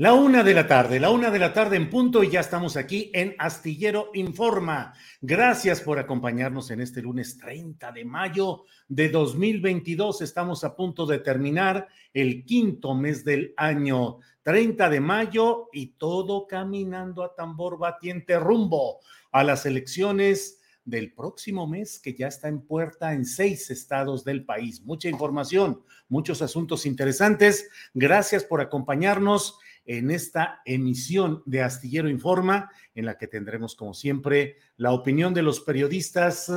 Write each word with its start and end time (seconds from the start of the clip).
La 0.00 0.14
una 0.14 0.44
de 0.44 0.54
la 0.54 0.68
tarde, 0.68 1.00
la 1.00 1.10
una 1.10 1.28
de 1.28 1.40
la 1.40 1.52
tarde 1.52 1.74
en 1.74 1.90
punto 1.90 2.22
y 2.22 2.30
ya 2.30 2.38
estamos 2.38 2.76
aquí 2.76 3.10
en 3.12 3.34
Astillero 3.36 4.10
Informa. 4.14 4.94
Gracias 5.20 5.80
por 5.80 5.98
acompañarnos 5.98 6.70
en 6.70 6.80
este 6.80 7.02
lunes 7.02 7.36
30 7.36 7.90
de 7.90 8.04
mayo 8.04 8.62
de 8.86 9.08
2022. 9.08 10.22
Estamos 10.22 10.62
a 10.62 10.76
punto 10.76 11.04
de 11.04 11.18
terminar 11.18 11.88
el 12.14 12.44
quinto 12.44 12.94
mes 12.94 13.24
del 13.24 13.54
año. 13.56 14.20
30 14.44 14.88
de 14.88 15.00
mayo 15.00 15.68
y 15.72 15.88
todo 15.98 16.46
caminando 16.46 17.24
a 17.24 17.34
tambor 17.34 17.76
batiente 17.76 18.38
rumbo 18.38 19.00
a 19.32 19.42
las 19.42 19.66
elecciones 19.66 20.60
del 20.84 21.12
próximo 21.12 21.66
mes 21.66 21.98
que 21.98 22.14
ya 22.14 22.28
está 22.28 22.46
en 22.46 22.60
puerta 22.60 23.14
en 23.14 23.26
seis 23.26 23.68
estados 23.68 24.24
del 24.24 24.44
país. 24.44 24.80
Mucha 24.84 25.08
información, 25.08 25.82
muchos 26.08 26.40
asuntos 26.40 26.86
interesantes. 26.86 27.68
Gracias 27.94 28.44
por 28.44 28.60
acompañarnos 28.60 29.58
en 29.88 30.10
esta 30.10 30.60
emisión 30.66 31.42
de 31.46 31.62
Astillero 31.62 32.10
Informa, 32.10 32.70
en 32.94 33.06
la 33.06 33.16
que 33.16 33.26
tendremos, 33.26 33.74
como 33.74 33.94
siempre, 33.94 34.58
la 34.76 34.92
opinión 34.92 35.32
de 35.32 35.40
los 35.40 35.60
periodistas 35.60 36.52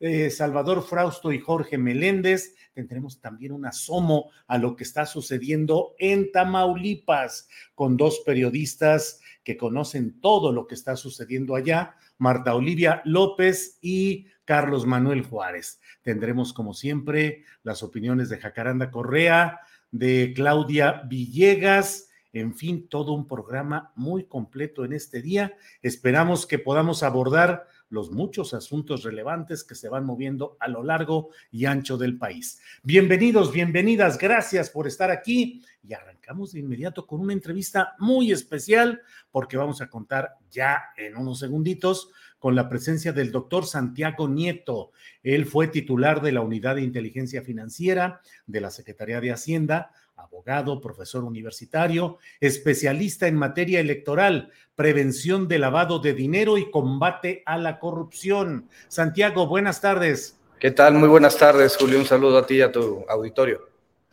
eh, 0.00 0.28
Salvador 0.30 0.82
Frausto 0.82 1.32
y 1.32 1.38
Jorge 1.38 1.78
Meléndez. 1.78 2.56
Tendremos 2.74 3.20
también 3.20 3.52
un 3.52 3.64
asomo 3.64 4.32
a 4.48 4.58
lo 4.58 4.74
que 4.74 4.82
está 4.82 5.06
sucediendo 5.06 5.94
en 6.00 6.32
Tamaulipas 6.32 7.48
con 7.76 7.96
dos 7.96 8.22
periodistas 8.26 9.20
que 9.44 9.56
conocen 9.56 10.20
todo 10.20 10.50
lo 10.50 10.66
que 10.66 10.74
está 10.74 10.96
sucediendo 10.96 11.54
allá, 11.54 11.94
Marta 12.18 12.56
Olivia 12.56 13.02
López 13.04 13.78
y 13.82 14.26
Carlos 14.44 14.84
Manuel 14.84 15.22
Juárez. 15.22 15.80
Tendremos, 16.02 16.52
como 16.52 16.74
siempre, 16.74 17.44
las 17.62 17.84
opiniones 17.84 18.28
de 18.30 18.38
Jacaranda 18.38 18.90
Correa, 18.90 19.60
de 19.92 20.32
Claudia 20.34 21.02
Villegas, 21.06 22.08
en 22.34 22.52
fin, 22.52 22.88
todo 22.88 23.12
un 23.12 23.28
programa 23.28 23.92
muy 23.94 24.24
completo 24.24 24.84
en 24.84 24.92
este 24.92 25.22
día. 25.22 25.56
Esperamos 25.82 26.46
que 26.46 26.58
podamos 26.58 27.04
abordar 27.04 27.68
los 27.88 28.10
muchos 28.10 28.54
asuntos 28.54 29.04
relevantes 29.04 29.62
que 29.62 29.76
se 29.76 29.88
van 29.88 30.04
moviendo 30.04 30.56
a 30.58 30.66
lo 30.66 30.82
largo 30.82 31.30
y 31.52 31.66
ancho 31.66 31.96
del 31.96 32.18
país. 32.18 32.60
Bienvenidos, 32.82 33.52
bienvenidas, 33.52 34.18
gracias 34.18 34.68
por 34.68 34.88
estar 34.88 35.12
aquí 35.12 35.62
y 35.86 35.94
arrancamos 35.94 36.52
de 36.52 36.58
inmediato 36.58 37.06
con 37.06 37.20
una 37.20 37.32
entrevista 37.32 37.94
muy 38.00 38.32
especial 38.32 39.00
porque 39.30 39.56
vamos 39.56 39.80
a 39.80 39.88
contar 39.88 40.32
ya 40.50 40.82
en 40.96 41.16
unos 41.16 41.38
segunditos 41.38 42.10
con 42.40 42.56
la 42.56 42.68
presencia 42.68 43.12
del 43.12 43.30
doctor 43.30 43.64
Santiago 43.64 44.28
Nieto. 44.28 44.90
Él 45.22 45.46
fue 45.46 45.68
titular 45.68 46.20
de 46.20 46.32
la 46.32 46.40
Unidad 46.40 46.74
de 46.74 46.82
Inteligencia 46.82 47.42
Financiera 47.42 48.20
de 48.46 48.60
la 48.60 48.70
Secretaría 48.70 49.20
de 49.20 49.30
Hacienda 49.30 49.92
abogado, 50.16 50.80
profesor 50.80 51.24
universitario, 51.24 52.18
especialista 52.40 53.26
en 53.26 53.36
materia 53.36 53.80
electoral, 53.80 54.50
prevención 54.74 55.48
de 55.48 55.58
lavado 55.58 55.98
de 55.98 56.14
dinero 56.14 56.58
y 56.58 56.70
combate 56.70 57.42
a 57.46 57.58
la 57.58 57.78
corrupción. 57.78 58.68
Santiago, 58.88 59.46
buenas 59.46 59.80
tardes. 59.80 60.38
¿Qué 60.60 60.70
tal? 60.70 60.94
Muy 60.94 61.08
buenas 61.08 61.36
tardes, 61.36 61.76
Julio. 61.76 61.98
Un 61.98 62.06
saludo 62.06 62.38
a 62.38 62.46
ti 62.46 62.56
y 62.56 62.62
a 62.62 62.72
tu 62.72 63.04
auditorio. 63.08 63.68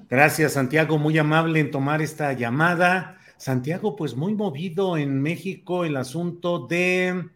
Gracias, 0.10 0.54
Santiago, 0.54 0.98
muy 0.98 1.18
amable 1.18 1.60
en 1.60 1.72
tomar 1.72 2.02
esta 2.02 2.34
llamada. 2.34 3.18
Santiago, 3.38 3.96
pues 3.96 4.16
muy 4.16 4.34
movido 4.34 4.98
en 4.98 5.22
México 5.22 5.86
el 5.86 5.98
asunto 5.98 6.68
de 6.68 7.30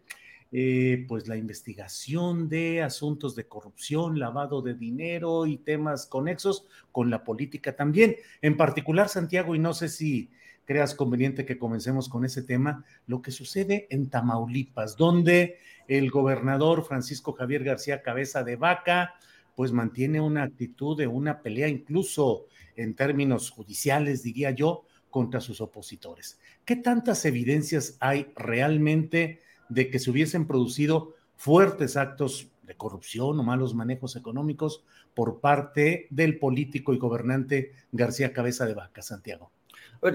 eh, 0.52 1.04
pues 1.08 1.26
la 1.26 1.36
investigación 1.36 2.48
de 2.48 2.82
asuntos 2.82 3.34
de 3.34 3.46
corrupción, 3.46 4.18
lavado 4.18 4.62
de 4.62 4.74
dinero 4.74 5.46
y 5.46 5.56
temas 5.58 6.06
conexos 6.06 6.66
con 6.92 7.10
la 7.10 7.24
política 7.24 7.74
también. 7.74 8.16
En 8.42 8.56
particular, 8.56 9.08
Santiago, 9.08 9.54
y 9.54 9.58
no 9.58 9.74
sé 9.74 9.88
si 9.88 10.30
creas 10.64 10.94
conveniente 10.94 11.46
que 11.46 11.58
comencemos 11.58 12.08
con 12.08 12.24
ese 12.24 12.42
tema, 12.42 12.84
lo 13.06 13.22
que 13.22 13.30
sucede 13.30 13.86
en 13.90 14.08
Tamaulipas, 14.08 14.96
donde 14.96 15.58
el 15.88 16.10
gobernador 16.10 16.84
Francisco 16.84 17.32
Javier 17.32 17.64
García 17.64 18.02
Cabeza 18.02 18.42
de 18.42 18.56
Vaca, 18.56 19.14
pues 19.54 19.72
mantiene 19.72 20.20
una 20.20 20.42
actitud 20.42 20.98
de 20.98 21.06
una 21.06 21.40
pelea 21.40 21.68
incluso 21.68 22.46
en 22.76 22.94
términos 22.94 23.50
judiciales, 23.50 24.22
diría 24.22 24.50
yo, 24.50 24.84
contra 25.08 25.40
sus 25.40 25.60
opositores. 25.60 26.38
¿Qué 26.64 26.76
tantas 26.76 27.24
evidencias 27.24 27.96
hay 28.00 28.32
realmente 28.36 29.40
de 29.68 29.90
que 29.90 29.98
se 29.98 30.10
hubiesen 30.10 30.46
producido 30.46 31.14
fuertes 31.36 31.96
actos 31.96 32.50
de 32.62 32.76
corrupción 32.76 33.38
o 33.38 33.42
malos 33.42 33.74
manejos 33.74 34.16
económicos 34.16 34.84
por 35.14 35.40
parte 35.40 36.06
del 36.10 36.38
político 36.38 36.92
y 36.92 36.98
gobernante 36.98 37.72
García 37.92 38.32
Cabeza 38.32 38.66
de 38.66 38.74
Vaca, 38.74 39.02
Santiago? 39.02 39.50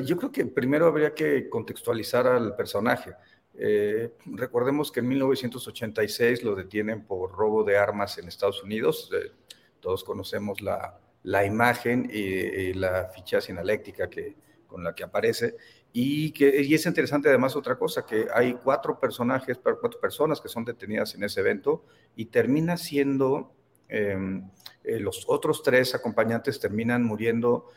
yo 0.06 0.15
creo 0.15 0.31
que 0.31 0.45
primero 0.45 0.86
habría 0.86 1.13
que 1.13 1.50
contextualizar 1.50 2.27
al 2.27 2.56
personaje. 2.56 3.13
Eh, 3.56 4.13
recordemos 4.25 4.92
que 4.92 5.01
en 5.01 5.07
1986 5.07 6.44
lo 6.44 6.56
detienen 6.56 7.04
por 7.04 7.31
robo 7.31 7.63
de 7.63 7.77
armas 7.77 8.18
en 8.18 8.27
Estados 8.27 8.63
Unidos. 8.63 9.09
Eh, 9.13 9.31
todos 9.80 10.04
conocemos 10.04 10.62
la, 10.62 11.00
la 11.24 11.45
imagen 11.45 12.09
y, 12.12 12.19
y, 12.19 12.74
la 12.74 13.06
ficha 13.06 13.42
sinaléctica 13.42 14.09
que, 14.09 14.36
con 14.68 14.83
la 14.83 14.95
que 14.95 15.04
aparece. 15.04 15.57
Y, 15.94 16.32
que, 16.32 16.62
y 16.62 16.74
es 16.74 16.86
interesante 16.86 17.30
además 17.30 17.56
otra 17.56 17.78
cosa, 17.78 18.06
que 18.06 18.28
hay 18.34 18.54
cuatro 18.54 19.00
personajes, 19.00 19.60
cuatro 19.62 20.00
personas 20.00 20.40
que 20.40 20.48
son 20.48 20.64
detenidas 20.64 21.16
en 21.16 21.24
ese 21.24 21.42
evento 21.42 21.84
y 22.16 22.26
termina 22.26 22.78
siendo 22.78 23.54
em, 23.90 24.50
los 24.84 25.26
otros 25.28 25.64
tres 25.64 25.94
acompañantes 25.94 26.60
terminan 26.60 27.04
muriendo 27.04 27.68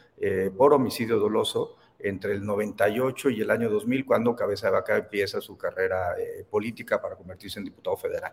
por 0.57 0.73
homicidio 0.73 1.19
doloso 1.19 1.77
entre 1.99 2.35
el 2.35 2.47
98 2.47 3.31
y 3.31 3.41
el 3.41 3.51
año 3.51 3.69
2000, 3.69 4.07
cuando 4.07 4.37
Cabeza 4.37 4.69
de 4.69 4.75
Vaca 4.75 4.97
empieza 4.97 5.41
su 5.41 5.59
carrera 5.59 6.15
política 6.49 7.03
para 7.03 7.17
convertirse 7.17 7.59
en 7.59 7.65
diputado 7.65 7.97
federal. 7.97 8.33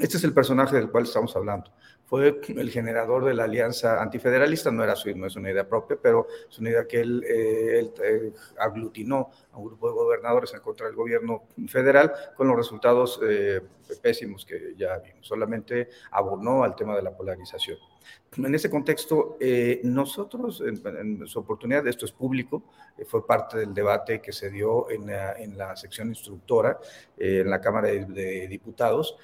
Este 0.00 0.16
es 0.16 0.24
el 0.24 0.34
personaje 0.34 0.76
del 0.76 0.90
cual 0.90 1.04
estamos 1.04 1.34
hablando 1.36 1.70
fue 2.06 2.40
el 2.48 2.70
generador 2.70 3.24
de 3.24 3.34
la 3.34 3.44
alianza 3.44 4.00
antifederalista, 4.00 4.70
no, 4.70 4.84
era 4.84 4.94
su, 4.94 5.14
no 5.16 5.26
es 5.26 5.34
una 5.34 5.50
idea 5.50 5.68
propia, 5.68 5.98
pero 6.00 6.28
es 6.48 6.58
una 6.58 6.70
idea 6.70 6.86
que 6.86 7.00
él, 7.00 7.24
eh, 7.28 7.90
eh, 8.02 8.32
aglutinó 8.58 9.30
a 9.52 9.58
un 9.58 9.66
grupo 9.66 9.88
de 9.88 9.94
gobernadores 9.94 10.54
en 10.54 10.60
contra 10.60 10.86
del 10.86 10.94
gobierno 10.94 11.42
federal 11.66 12.12
con 12.36 12.46
los 12.46 12.56
resultados 12.56 13.20
eh, 13.24 13.60
pésimos 14.02 14.44
que 14.44 14.74
ya 14.76 14.98
vimos, 14.98 15.26
solamente 15.26 15.88
abonó 16.10 16.64
al 16.64 16.74
tema 16.74 16.96
de 16.96 17.02
la 17.02 17.16
polarización. 17.16 17.78
En 18.36 18.54
ese 18.54 18.68
contexto, 18.68 19.38
eh, 19.40 19.80
nosotros, 19.84 20.60
en, 20.60 21.26
su 21.26 21.38
oportunidad, 21.38 21.86
esto 21.86 22.04
es 22.04 22.12
público, 22.12 22.64
eh, 22.98 23.06
fue 23.06 23.26
parte 23.26 23.56
del 23.56 23.72
debate 23.72 24.20
que 24.20 24.30
se 24.30 24.50
dio 24.50 24.90
en 24.90 25.06
la, 25.56 25.74
sección 25.74 26.08
instructora, 26.08 26.78
eh, 27.16 27.40
en 27.40 27.50
la 27.50 27.62
Cámara 27.62 27.88
de, 27.88 28.46
Diputados, 28.46 29.16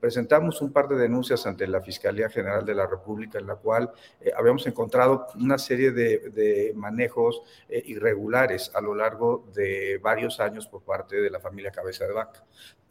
presentamos 0.00 0.60
un 0.60 0.72
par 0.72 0.88
de 0.88 0.96
denuncias 0.96 1.46
ante 1.46 1.66
la 1.66 1.80
Fiscalía 1.80 2.28
General 2.28 2.64
de 2.64 2.74
la 2.74 2.86
República, 2.86 3.38
en 3.38 3.46
la 3.46 3.56
cual 3.56 3.90
habíamos 4.36 4.66
encontrado 4.66 5.26
una 5.36 5.58
serie 5.58 5.90
de, 5.90 6.18
de 6.30 6.72
manejos 6.76 7.42
irregulares 7.68 8.70
a 8.74 8.80
lo 8.80 8.94
largo 8.94 9.48
de 9.54 9.98
varios 10.02 10.38
años 10.38 10.66
por 10.66 10.82
parte 10.82 11.16
de 11.16 11.30
la 11.30 11.40
familia 11.40 11.70
Cabeza 11.70 12.06
de 12.06 12.12
Vaca. 12.12 12.44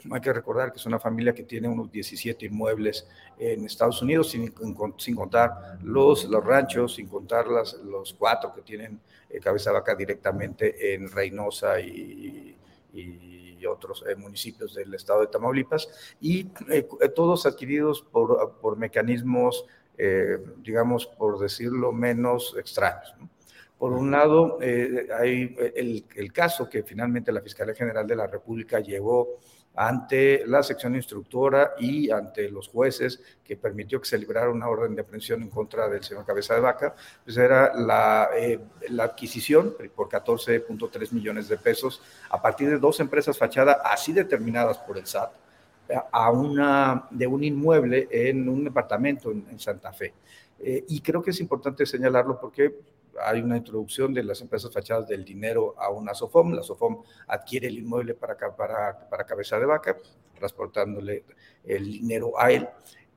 Hay 0.10 0.22
que 0.22 0.34
recordar 0.34 0.71
que 0.72 0.78
es 0.78 0.86
una 0.86 1.00
familia 1.00 1.34
que 1.34 1.44
tiene 1.44 1.68
unos 1.68 1.92
17 1.92 2.46
inmuebles 2.46 3.08
en 3.38 3.66
Estados 3.66 4.02
Unidos, 4.02 4.30
sin, 4.32 4.54
sin 4.98 5.16
contar 5.16 5.80
los, 5.84 6.26
los 6.26 6.44
ranchos, 6.44 6.96
sin 6.96 7.08
contar 7.08 7.48
las, 7.48 7.74
los 7.74 8.14
cuatro 8.14 8.54
que 8.54 8.62
tienen 8.62 9.00
eh, 9.30 9.40
cabeza 9.40 9.72
vaca 9.72 9.96
directamente 9.96 10.94
en 10.94 11.12
Reynosa 11.12 11.80
y, 11.80 12.58
y 12.94 13.66
otros 13.66 14.04
eh, 14.08 14.16
municipios 14.16 14.74
del 14.74 14.94
estado 14.94 15.22
de 15.22 15.28
Tamaulipas, 15.28 16.16
y 16.20 16.48
eh, 16.70 16.88
todos 17.16 17.46
adquiridos 17.46 18.02
por, 18.02 18.58
por 18.60 18.78
mecanismos, 18.78 19.66
digamos, 20.64 21.06
por 21.06 21.38
decirlo 21.38 21.92
menos 21.92 22.56
extraños. 22.58 23.14
Por 23.82 23.94
un 23.94 24.12
lado, 24.12 24.60
hay 24.62 25.56
el, 25.76 26.06
el, 26.16 26.32
caso 26.32 26.70
que 26.70 26.84
finalmente 26.84 27.32
la 27.32 27.42
Fiscalía 27.42 27.74
General 27.74 28.06
de 28.06 28.16
la 28.16 28.28
República 28.28 28.80
llevó 28.80 29.40
ante 29.74 30.46
la 30.46 30.62
sección 30.62 30.96
instructora 30.96 31.72
y 31.80 32.12
ante 32.12 32.48
los 32.52 32.68
jueces 32.68 33.20
que 33.44 33.58
permitió 33.58 34.00
que 34.00 34.08
se 34.08 34.20
librara 34.20 34.52
una 34.52 34.68
orden 34.68 34.94
de 34.94 35.02
aprehensión 35.02 35.42
en 35.42 35.50
contra 35.50 35.90
del 35.90 36.04
señor 36.04 36.28
Cabeza 36.28 36.54
de 36.54 36.60
Vaca, 36.60 36.94
pues 37.24 37.36
era 37.38 37.74
la, 37.74 38.30
eh, 38.38 38.60
la 38.90 39.06
adquisición 39.06 39.74
por 39.96 40.10
14.3 40.10 41.12
millones 41.12 41.48
de 41.48 41.58
pesos 41.58 42.04
a 42.30 42.40
partir 42.40 42.70
de 42.70 42.78
dos 42.78 43.00
empresas 43.00 43.36
fachada 43.36 43.82
así 43.84 44.14
determinadas 44.14 44.78
por 44.78 45.00
el 45.00 45.08
SAT 45.08 45.32
a 46.12 46.30
una, 46.30 47.08
de 47.10 47.26
un 47.26 47.44
inmueble 47.44 48.08
en 48.12 48.48
un 48.48 48.64
departamento 48.64 49.32
en, 49.32 49.60
Santa 49.60 49.92
Fe. 49.92 50.14
Eh, 50.60 50.86
y 50.88 51.02
creo 51.02 51.24
que 51.24 51.32
es 51.32 51.40
importante 51.40 51.84
señalarlo 51.88 52.40
porque 52.40 52.76
hay 53.20 53.42
una 53.42 53.58
introducción 53.58 54.14
de 54.14 54.24
las 54.24 54.42
empresas 54.42 54.72
fachadas 54.74 55.08
del 55.08 55.26
dinero 55.26 55.76
a 55.78 55.90
una 55.90 56.14
SOFOM. 56.14 56.54
La 56.54 56.64
SOFOM 56.64 57.04
adquiere 57.28 57.68
el 57.68 57.80
inmueble 57.80 58.14
para, 58.14 58.36
para, 58.56 59.10
para 59.10 59.26
cabeza 59.26 59.60
de 59.60 59.66
vaca, 59.66 59.98
transportándole 60.36 61.26
el 61.64 61.92
dinero 61.92 62.40
a 62.40 62.52
él. 62.52 62.68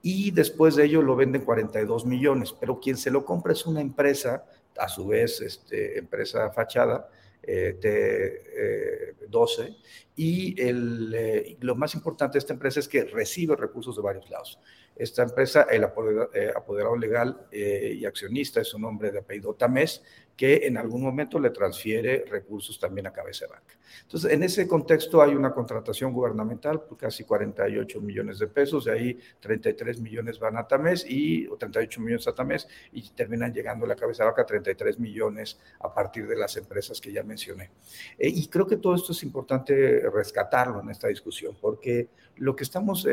Y 0.03 0.31
después 0.33 0.77
de 0.77 0.85
ello 0.85 1.01
lo 1.01 1.17
venden 1.17 1.47
42 1.47 2.05
millones, 2.05 2.53
pero 2.53 2.79
quien 2.79 2.99
se 2.99 3.11
lo 3.11 3.25
compra 3.25 3.55
es 3.55 3.65
una 3.65 3.81
empresa, 3.81 4.45
a 4.77 4.89
su 4.89 5.07
vez, 5.07 5.41
este, 5.41 5.99
empresa 5.99 6.51
fachada, 6.51 7.09
eh, 7.43 7.79
de 7.81 9.27
12. 9.29 9.63
Eh, 9.63 9.77
y 10.17 10.61
el, 10.61 11.15
eh, 11.15 11.57
lo 11.61 11.75
más 11.75 11.95
importante 11.95 12.35
de 12.35 12.41
esta 12.41 12.53
empresa 12.53 12.81
es 12.81 12.89
que 12.89 13.05
recibe 13.05 13.57
recursos 13.57 13.97
de 13.97 14.03
varios 14.03 14.29
lados. 14.29 14.59
Esta 14.97 15.25
empresa, 15.25 15.67
el 15.71 15.83
eh, 15.83 16.53
apoderado, 16.55 16.97
legal 16.97 17.47
eh, 17.51 17.97
y 17.99 18.05
accionista 18.05 18.61
es 18.61 18.75
un 18.75 18.85
hombre 18.85 19.11
de 19.11 19.19
apellido 19.19 19.55
Tamés, 19.55 20.03
que 20.37 20.67
en 20.67 20.77
algún 20.77 21.03
momento 21.03 21.39
le 21.39 21.51
transfiere 21.51 22.25
recursos 22.29 22.79
también 22.79 23.07
a 23.07 23.13
Cabeza 23.13 23.47
de 23.47 23.53
Vaca. 23.53 23.75
Entonces, 24.03 24.33
en 24.33 24.43
ese 24.43 24.67
contexto 24.67 25.23
hay 25.23 25.35
una 25.35 25.53
contratación 25.53 26.13
gubernamental 26.13 26.83
por 26.83 26.99
casi 26.99 27.25
48 27.25 28.01
millones 28.01 28.39
de 28.39 28.49
pesos, 28.49 28.85
de 28.85 28.93
ahí 28.93 29.19
33 29.41 30.01
millones 30.01 30.39
van 30.39 30.57
a 30.57 30.67
Tamés 30.67 31.07
y, 31.09 31.47
o 31.47 31.57
38 31.57 32.01
millones 32.01 32.27
a 32.27 32.35
Tamés 32.35 32.67
y 32.93 33.09
terminan 33.11 33.53
llegando 33.53 33.85
a 33.85 33.89
la 33.89 33.97
Cabeza 33.97 34.25
de 34.25 34.31
Vaca 34.31 34.45
33 34.45 34.99
millones 34.99 35.61
a 35.81 35.93
partir 35.93 36.27
de 36.27 36.37
las 36.37 36.57
empresas 36.57 37.01
que 37.01 37.13
ya 37.13 37.23
mencioné. 37.23 37.71
Eh, 38.19 38.29
y 38.29 38.49
creo 38.49 38.67
que 38.67 38.77
todo 38.77 38.95
esto 38.95 39.13
es 39.13 39.23
importante 39.23 40.03
rescatarlo 40.11 40.81
en 40.81 40.91
esta 40.91 41.09
discusión, 41.09 41.57
porque 41.61 42.09
lo 42.37 42.57
que, 42.57 42.65
estamos 42.65 43.07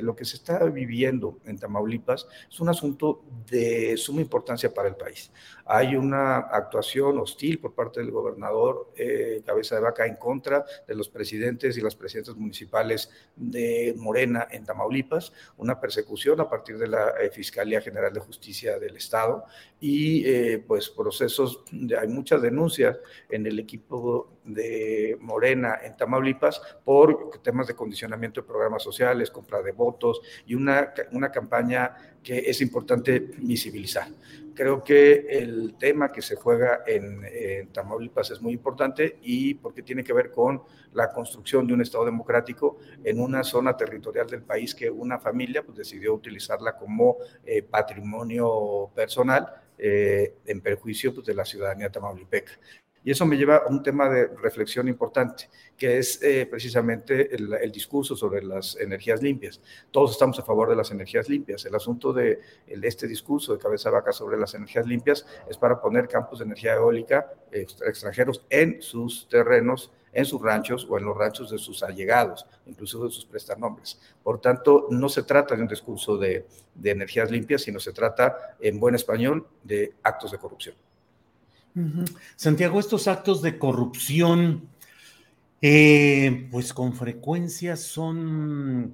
lo 0.00 0.16
que 0.16 0.24
se 0.24 0.36
está 0.36 0.64
viviendo 0.64 1.38
en 1.44 1.58
Tamaulipas 1.58 2.26
es 2.48 2.60
un 2.60 2.68
asunto 2.70 3.22
de 3.46 3.96
suma 3.96 4.22
importancia 4.22 4.72
para 4.72 4.88
el 4.88 4.96
país. 4.96 5.30
Hay 5.66 5.96
una 5.96 6.38
actuación 6.56 7.18
hostil 7.18 7.58
por 7.58 7.74
parte 7.74 8.00
del 8.00 8.10
gobernador 8.10 8.92
eh, 8.96 9.42
Cabeza 9.44 9.74
de 9.74 9.80
Vaca 9.80 10.06
en 10.06 10.16
contra 10.16 10.64
de 10.86 10.94
los 10.94 11.08
presidentes 11.08 11.76
y 11.76 11.80
las 11.80 11.96
presidentas 11.96 12.36
municipales 12.36 13.10
de 13.36 13.94
Morena 13.96 14.46
en 14.50 14.64
Tamaulipas, 14.64 15.32
una 15.56 15.80
persecución 15.80 16.40
a 16.40 16.48
partir 16.48 16.78
de 16.78 16.88
la 16.88 17.10
eh, 17.20 17.30
Fiscalía 17.30 17.80
General 17.80 18.12
de 18.12 18.20
Justicia 18.20 18.78
del 18.78 18.96
Estado 18.96 19.44
y 19.80 20.26
eh, 20.26 20.64
pues 20.66 20.88
procesos, 20.90 21.64
hay 22.00 22.08
muchas 22.08 22.40
denuncias 22.40 22.98
en 23.28 23.46
el 23.46 23.58
equipo 23.58 24.38
de 24.44 25.16
Morena 25.20 25.78
en 25.82 25.96
Tamaulipas 25.96 26.60
por 26.84 27.40
temas 27.42 27.66
de 27.66 27.74
condicionamiento 27.74 28.40
de 28.40 28.46
programas 28.46 28.82
sociales, 28.82 29.30
compra 29.30 29.62
de 29.62 29.72
votos 29.72 30.20
y 30.46 30.54
una, 30.54 30.92
una 31.12 31.32
campaña 31.32 32.13
que 32.24 32.38
es 32.38 32.60
importante 32.60 33.20
visibilizar. 33.38 34.08
Creo 34.54 34.82
que 34.82 35.26
el 35.28 35.74
tema 35.78 36.10
que 36.10 36.22
se 36.22 36.36
juega 36.36 36.84
en, 36.86 37.68
Tamaulipas 37.72 38.30
es 38.30 38.40
muy 38.40 38.52
importante 38.52 39.18
y 39.22 39.54
porque 39.54 39.82
tiene 39.82 40.02
que 40.02 40.12
ver 40.12 40.30
con 40.30 40.62
la 40.92 41.12
construcción 41.12 41.66
de 41.66 41.74
un 41.74 41.82
Estado 41.82 42.04
democrático 42.04 42.78
en 43.02 43.20
una 43.20 43.42
zona 43.42 43.76
territorial 43.76 44.28
del 44.28 44.42
país 44.42 44.74
que 44.74 44.88
una 44.88 45.18
familia 45.18 45.64
pues, 45.64 45.76
decidió 45.76 46.14
utilizarla 46.14 46.76
como 46.76 47.16
eh, 47.44 47.62
patrimonio 47.62 48.90
personal 48.94 49.46
eh, 49.76 50.36
en 50.46 50.60
perjuicio 50.60 51.12
pues, 51.12 51.26
de 51.26 51.34
la 51.34 51.44
ciudadanía 51.44 51.90
tamaulipeca. 51.90 52.52
Y 53.04 53.10
eso 53.10 53.26
me 53.26 53.36
lleva 53.36 53.56
a 53.56 53.66
un 53.68 53.82
tema 53.82 54.08
de 54.08 54.28
reflexión 54.28 54.88
importante, 54.88 55.50
que 55.76 55.98
es 55.98 56.22
eh, 56.22 56.46
precisamente 56.50 57.34
el, 57.34 57.70
discurso 57.70 58.16
sobre 58.16 58.42
las 58.42 58.76
energías 58.76 59.22
limpias. 59.22 59.60
Todos 59.90 60.12
estamos 60.12 60.38
a 60.38 60.42
favor 60.42 60.70
de 60.70 60.76
las 60.76 60.90
energías 60.90 61.28
limpias. 61.28 61.66
El 61.66 61.74
asunto 61.74 62.14
de 62.14 62.40
este 62.66 63.06
discurso 63.06 63.52
de 63.52 63.58
cabeza 63.58 63.90
vaca 63.90 64.12
sobre 64.12 64.38
las 64.38 64.54
energías 64.54 64.86
limpias 64.86 65.26
es 65.48 65.58
para 65.58 65.80
poner 65.80 66.08
campos 66.08 66.38
de 66.38 66.46
energía 66.46 66.74
eólica 66.74 67.30
extranjeros 67.52 68.44
en 68.48 68.80
sus 68.80 69.28
terrenos 69.28 69.92
en 70.14 70.24
sus 70.24 70.40
ranchos 70.40 70.86
o 70.88 70.96
en 70.96 71.04
los 71.04 71.16
ranchos 71.16 71.50
de 71.50 71.58
sus 71.58 71.82
allegados, 71.82 72.46
incluso 72.66 73.04
de 73.04 73.10
sus 73.10 73.26
prestanombres. 73.26 74.00
Por 74.22 74.40
tanto, 74.40 74.86
no 74.90 75.08
se 75.08 75.24
trata 75.24 75.56
de 75.56 75.62
un 75.62 75.68
discurso 75.68 76.16
de, 76.16 76.46
de 76.74 76.90
energías 76.90 77.30
limpias, 77.30 77.62
sino 77.62 77.80
se 77.80 77.92
trata, 77.92 78.56
en 78.60 78.78
buen 78.78 78.94
español, 78.94 79.46
de 79.62 79.94
actos 80.02 80.30
de 80.30 80.38
corrupción. 80.38 80.76
Santiago, 82.36 82.78
estos 82.78 83.08
actos 83.08 83.42
de 83.42 83.58
corrupción, 83.58 84.68
eh, 85.60 86.48
pues 86.50 86.72
con 86.72 86.92
frecuencia 86.92 87.76
son, 87.76 88.92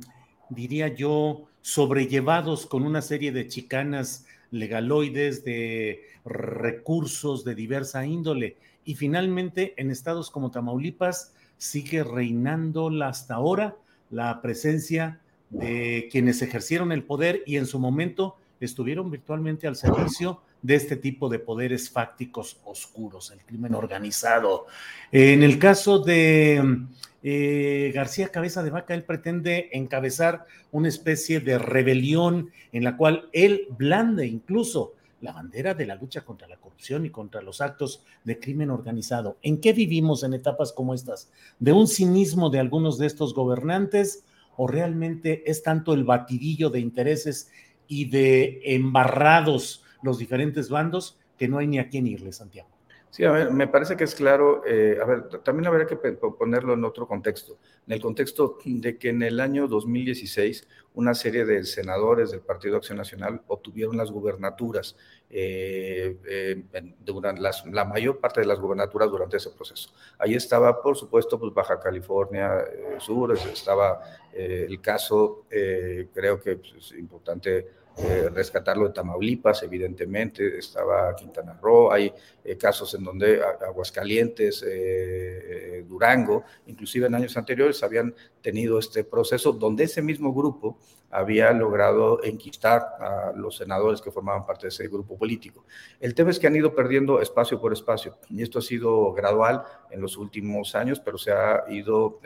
diría 0.48 0.88
yo, 0.88 1.46
sobrellevados 1.60 2.66
con 2.66 2.84
una 2.84 3.02
serie 3.02 3.32
de 3.32 3.48
chicanas 3.48 4.24
legaloides, 4.50 5.44
de 5.44 6.04
recursos 6.24 7.44
de 7.44 7.54
diversa 7.54 8.06
índole. 8.06 8.56
Y 8.84 8.94
finalmente, 8.94 9.74
en 9.76 9.90
estados 9.90 10.30
como 10.30 10.50
Tamaulipas, 10.50 11.34
sigue 11.58 12.02
reinando 12.02 12.90
hasta 13.02 13.34
ahora 13.34 13.76
la 14.10 14.40
presencia 14.40 15.20
de 15.50 16.08
quienes 16.10 16.40
ejercieron 16.40 16.92
el 16.92 17.04
poder 17.04 17.42
y 17.46 17.56
en 17.56 17.66
su 17.66 17.78
momento 17.78 18.36
estuvieron 18.60 19.10
virtualmente 19.10 19.66
al 19.66 19.76
servicio 19.76 20.40
de 20.62 20.74
este 20.74 20.96
tipo 20.96 21.28
de 21.28 21.38
poderes 21.38 21.90
fácticos 21.90 22.60
oscuros, 22.64 23.30
el 23.30 23.40
crimen 23.40 23.74
organizado. 23.74 24.66
En 25.10 25.42
el 25.42 25.58
caso 25.58 25.98
de 26.00 26.86
eh, 27.22 27.92
García 27.94 28.28
Cabeza 28.28 28.62
de 28.62 28.70
Vaca, 28.70 28.94
él 28.94 29.04
pretende 29.04 29.70
encabezar 29.72 30.46
una 30.70 30.88
especie 30.88 31.40
de 31.40 31.58
rebelión 31.58 32.50
en 32.72 32.84
la 32.84 32.96
cual 32.96 33.28
él 33.32 33.66
blande 33.76 34.26
incluso 34.26 34.94
la 35.20 35.32
bandera 35.32 35.74
de 35.74 35.86
la 35.86 35.96
lucha 35.96 36.22
contra 36.22 36.48
la 36.48 36.56
corrupción 36.56 37.04
y 37.04 37.10
contra 37.10 37.42
los 37.42 37.60
actos 37.60 38.04
de 38.24 38.38
crimen 38.38 38.70
organizado. 38.70 39.36
¿En 39.42 39.60
qué 39.60 39.72
vivimos 39.72 40.22
en 40.22 40.34
etapas 40.34 40.72
como 40.72 40.94
estas? 40.94 41.30
¿De 41.58 41.72
un 41.72 41.88
cinismo 41.88 42.48
de 42.48 42.60
algunos 42.60 42.96
de 42.96 43.06
estos 43.06 43.34
gobernantes 43.34 44.24
o 44.56 44.66
realmente 44.66 45.42
es 45.50 45.62
tanto 45.62 45.92
el 45.92 46.04
batidillo 46.04 46.70
de 46.70 46.80
intereses 46.80 47.50
y 47.86 48.06
de 48.06 48.60
embarrados 48.64 49.84
los 50.02 50.18
diferentes 50.18 50.68
bandos 50.68 51.18
que 51.38 51.48
no 51.48 51.58
hay 51.58 51.66
ni 51.66 51.78
a 51.78 51.88
quién 51.88 52.06
irle, 52.06 52.32
Santiago. 52.32 52.68
Sí, 53.10 53.24
a 53.24 53.32
ver, 53.32 53.50
me 53.50 53.66
parece 53.66 53.96
que 53.96 54.04
es 54.04 54.14
claro, 54.14 54.62
eh, 54.64 54.98
a 55.02 55.04
ver, 55.04 55.28
también 55.42 55.66
habría 55.66 55.84
que 55.84 55.96
ponerlo 55.96 56.74
en 56.74 56.84
otro 56.84 57.08
contexto, 57.08 57.58
en 57.88 57.94
el 57.94 58.00
contexto 58.00 58.58
de 58.64 58.98
que 58.98 59.08
en 59.08 59.22
el 59.22 59.40
año 59.40 59.66
2016 59.66 60.68
una 60.94 61.14
serie 61.14 61.44
de 61.44 61.64
senadores 61.64 62.30
del 62.30 62.40
Partido 62.40 62.76
Acción 62.76 62.98
Nacional 62.98 63.42
obtuvieron 63.48 63.96
las 63.96 64.12
gubernaturas, 64.12 64.96
eh, 65.28 66.18
eh, 66.24 66.62
durante 67.00 67.42
la 67.72 67.84
mayor 67.84 68.20
parte 68.20 68.42
de 68.42 68.46
las 68.46 68.60
gubernaturas 68.60 69.10
durante 69.10 69.38
ese 69.38 69.50
proceso. 69.50 69.92
Ahí 70.16 70.34
estaba, 70.34 70.80
por 70.80 70.96
supuesto, 70.96 71.36
pues 71.36 71.52
Baja 71.52 71.80
California 71.80 72.64
Sur, 72.98 73.36
estaba 73.36 74.02
el 74.32 74.80
caso, 74.80 75.46
creo 75.48 76.40
que 76.40 76.56
pues, 76.56 76.74
es 76.78 76.92
importante 76.92 77.79
eh, 78.02 78.30
rescatarlo 78.32 78.88
de 78.88 78.94
Tamaulipas, 78.94 79.62
evidentemente, 79.62 80.58
estaba 80.58 81.14
Quintana 81.14 81.58
Roo, 81.60 81.92
hay 81.92 82.12
eh, 82.42 82.56
casos 82.56 82.94
en 82.94 83.04
donde 83.04 83.42
Aguascalientes, 83.42 84.64
eh, 84.66 85.84
Durango, 85.86 86.44
inclusive 86.66 87.06
en 87.06 87.14
años 87.14 87.36
anteriores 87.36 87.82
habían 87.82 88.14
tenido 88.40 88.78
este 88.78 89.04
proceso 89.04 89.52
donde 89.52 89.84
ese 89.84 90.02
mismo 90.02 90.32
grupo 90.32 90.78
había 91.10 91.52
logrado 91.52 92.22
enquistar 92.24 92.80
a 93.00 93.32
los 93.36 93.56
senadores 93.56 94.00
que 94.00 94.10
formaban 94.10 94.46
parte 94.46 94.62
de 94.62 94.68
ese 94.68 94.88
grupo 94.88 95.18
político. 95.18 95.64
El 95.98 96.14
tema 96.14 96.30
es 96.30 96.38
que 96.38 96.46
han 96.46 96.56
ido 96.56 96.74
perdiendo 96.74 97.20
espacio 97.20 97.60
por 97.60 97.72
espacio 97.72 98.18
y 98.30 98.42
esto 98.42 98.60
ha 98.60 98.62
sido 98.62 99.12
gradual 99.12 99.62
en 99.90 100.00
los 100.00 100.16
últimos 100.16 100.74
años, 100.74 101.00
pero 101.00 101.18
se 101.18 101.32
ha 101.32 101.64
ido 101.68 102.20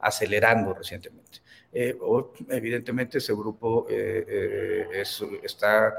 acelerando 0.00 0.72
recientemente. 0.72 1.44
Eh, 1.76 1.98
evidentemente 2.50 3.18
ese 3.18 3.34
grupo 3.34 3.86
eh, 3.90 4.24
eh, 4.28 5.02
está 5.42 5.92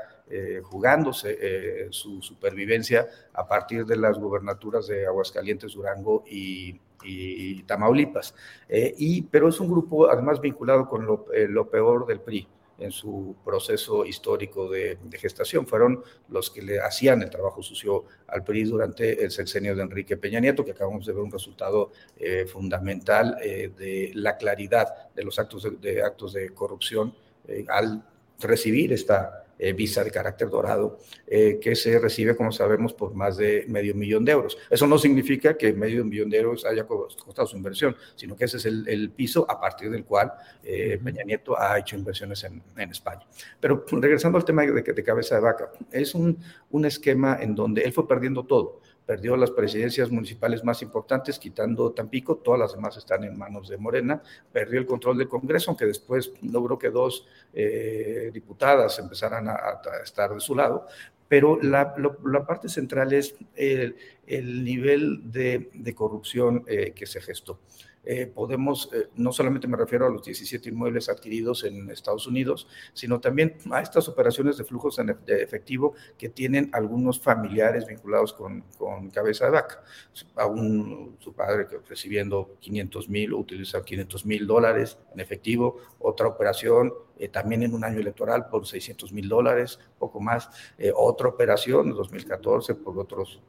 jugándose 0.64 1.88
su 1.92 2.20
supervivencia 2.20 3.08
a 3.32 3.48
partir 3.48 3.86
de 3.86 3.96
las 3.96 4.18
gubernaturas 4.18 4.88
de 4.88 5.06
Aguascalientes, 5.06 5.74
Durango 5.74 6.24
y, 6.28 6.80
Tamaulipas. 7.68 8.34
y, 8.68 9.22
pero 9.22 9.50
es 9.50 9.60
un 9.60 9.70
grupo 9.70 10.10
además 10.10 10.42
vinculado 10.42 10.90
con 10.90 11.06
lo 11.06 11.70
peor 11.70 12.08
del 12.08 12.22
PRI 12.22 12.48
en 12.78 12.92
su 12.92 13.36
proceso 13.44 14.06
histórico 14.06 14.70
de, 14.70 14.98
gestación. 15.14 15.66
Fueron 15.66 16.04
los 16.30 16.50
que 16.50 16.62
le 16.62 16.80
hacían 16.80 17.22
el 17.22 17.30
trabajo 17.30 17.64
sucio 17.64 18.06
al 18.28 18.44
PRI 18.44 18.64
durante 18.66 19.24
el 19.24 19.32
sexenio 19.32 19.76
de 19.76 19.84
Enrique 19.84 20.18
Peña 20.18 20.40
Nieto, 20.40 20.66
que 20.66 20.72
acabamos 20.72 21.06
de 21.06 21.14
ver 21.14 21.22
un 21.22 21.32
resultado 21.32 21.92
eh, 22.18 22.46
fundamental 22.46 23.38
eh, 23.42 23.72
de 23.78 24.12
la 24.16 24.38
claridad 24.38 25.14
de 25.14 25.24
los 25.24 25.40
actos 25.40 25.68
de, 25.80 26.02
actos 26.02 26.34
de 26.34 26.50
corrupción 26.50 27.16
eh, 27.48 27.66
al 27.70 28.04
recibir 28.40 28.92
esta 28.92 29.45
eh, 29.58 29.74
visa 29.74 30.04
de 30.04 30.12
carácter 30.12 30.50
dorado, 30.50 31.00
eh, 31.28 31.60
que 31.62 31.76
se 31.76 31.98
recibe, 32.00 32.36
como 32.36 32.52
sabemos, 32.52 32.94
por 32.94 33.14
más 33.14 33.38
de 33.38 33.66
medio 33.68 33.96
millón 33.96 34.26
de 34.26 34.34
euros. 34.34 34.58
Eso 34.70 34.86
no 34.88 34.98
significa 34.98 35.58
que 35.58 35.74
medio 35.74 36.04
millón 36.04 36.30
de 36.30 36.38
euros 36.38 36.66
haya 36.66 36.86
costado 36.86 37.48
su 37.48 37.56
inversión, 37.56 37.96
sino 38.16 38.36
que 38.36 38.46
ese 38.46 38.58
es 38.58 38.66
el, 38.66 39.12
piso 39.16 39.46
a 39.50 39.60
partir 39.60 39.90
del 39.90 40.04
cual 40.04 40.34
eh, 40.64 41.00
Peña 41.04 41.24
Nieto 41.24 41.60
ha 41.60 41.80
hecho 41.80 41.96
inversiones 41.96 42.44
en, 42.44 42.62
España. 42.92 43.26
Pero 43.60 43.86
regresando 43.92 44.38
al 44.38 44.46
tema 44.46 44.64
de, 44.64 44.82
de, 44.82 45.04
cabeza 45.04 45.36
de 45.36 45.42
vaca, 45.42 45.72
es 45.92 46.14
un, 46.16 46.38
un 46.72 46.86
esquema 46.86 47.38
en 47.42 47.56
donde 47.56 47.84
él 47.84 47.94
fue 47.94 48.08
perdiendo 48.08 48.44
todo 48.44 48.82
perdió 49.06 49.38
las 49.38 49.52
presidencias 49.52 50.10
municipales 50.10 50.64
más 50.64 50.82
importantes, 50.82 51.38
quitando 51.38 51.92
Tampico, 51.92 52.38
todas 52.38 52.60
las 52.60 52.74
demás 52.74 52.98
están 52.98 53.24
en 53.24 53.38
manos 53.38 53.70
de 53.70 53.78
Morena, 53.78 54.22
perdió 54.52 54.80
el 54.80 54.86
control 54.86 55.18
del 55.18 55.28
Congreso, 55.28 55.72
aunque 55.72 55.86
después 55.86 56.32
logró 56.42 56.78
que 56.78 56.90
dos 56.90 57.28
eh, 57.54 58.32
diputadas 58.34 58.98
empezaran 59.00 59.48
a, 59.48 59.82
estar 60.04 60.34
de 60.34 60.40
su 60.40 60.56
lado, 60.56 60.88
pero 61.28 61.60
la, 61.62 61.96
parte 62.46 62.70
central 62.70 63.14
es 63.14 63.36
el, 63.56 63.96
nivel 64.64 65.32
de, 65.32 65.94
corrupción 65.96 66.64
eh, 66.68 66.94
que 66.96 67.06
se 67.06 67.22
gestó. 67.22 67.60
Eh, 68.06 68.28
podemos, 68.28 68.90
eh, 68.94 69.10
no 69.16 69.32
solamente 69.32 69.68
me 69.68 69.78
refiero 69.78 70.06
a 70.06 70.10
los 70.10 70.24
17 70.24 70.70
inmuebles 70.70 71.10
adquiridos 71.10 71.64
en 71.64 71.90
Estados 71.90 72.28
Unidos, 72.28 72.68
sino 72.94 73.20
también 73.20 73.58
a 73.72 73.82
estas 73.82 74.08
operaciones 74.08 74.58
de 74.58 74.64
flujos 74.64 74.98
de 75.26 75.42
efectivo 75.42 75.96
que 76.18 76.30
tienen 76.30 76.70
algunos 76.74 77.20
familiares 77.20 77.88
vinculados 77.88 78.34
con, 78.34 78.64
con 78.78 79.10
cabeza 79.10 79.46
de 79.46 79.52
vaca. 79.52 79.84
A 80.36 80.46
un, 80.46 81.18
su 81.20 81.34
padre 81.34 81.68
que 81.68 81.80
recibiendo 81.88 82.58
500 82.60 83.10
mil 83.10 83.34
o 83.34 83.40
utilizar 83.40 83.84
500 83.84 84.26
mil 84.26 84.46
dólares 84.46 84.98
en 85.14 85.20
efectivo, 85.20 85.80
otra 86.00 86.28
operación 86.28 86.94
eh, 87.18 87.30
también 87.30 87.64
en 87.64 87.74
un 87.74 87.84
año 87.84 88.00
electoral 88.00 88.48
por 88.50 88.68
600 88.68 89.12
mil 89.14 89.28
dólares, 89.28 89.80
poco 89.98 90.20
más, 90.20 90.50
otra 90.96 91.30
operación 91.30 91.88
en 91.88 91.96
2014 91.96 92.76
por 92.76 93.00
otros 93.00 93.42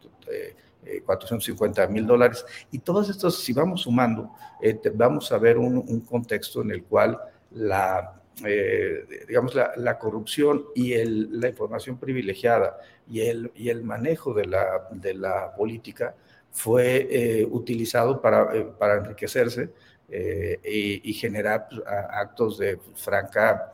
450 1.04 1.82
eh, 1.82 1.88
mil 1.88 2.06
dólares. 2.06 2.44
Y 2.70 2.78
todos 2.78 3.08
estos, 3.08 3.42
si 3.42 3.52
vamos 3.52 3.82
sumando, 3.82 4.30
eh, 4.60 4.78
vamos 4.94 5.30
a 5.32 5.38
ver 5.38 5.58
un, 5.58 6.00
contexto 6.00 6.62
en 6.62 6.70
el 6.70 6.84
cual 6.84 7.18
la, 7.52 8.20
eh, 8.44 9.06
digamos, 9.28 9.54
la, 9.54 9.98
corrupción 9.98 10.66
y 10.74 10.92
el, 10.92 11.40
la 11.40 11.48
información 11.48 11.98
privilegiada 11.98 12.78
y 13.08 13.20
el, 13.20 13.50
y 13.54 13.68
el 13.68 13.82
manejo 13.82 14.34
de 14.34 14.46
la, 14.46 14.88
de 14.90 15.14
la 15.14 15.54
política 15.54 16.14
fue 16.50 17.46
utilizado 17.50 18.20
para, 18.20 18.76
para 18.78 18.96
enriquecerse 18.96 19.70
y, 20.08 21.10
y, 21.10 21.12
generar 21.12 21.68
pues, 21.68 21.82
actos 21.86 22.56
de 22.56 22.78
franca 22.94 23.72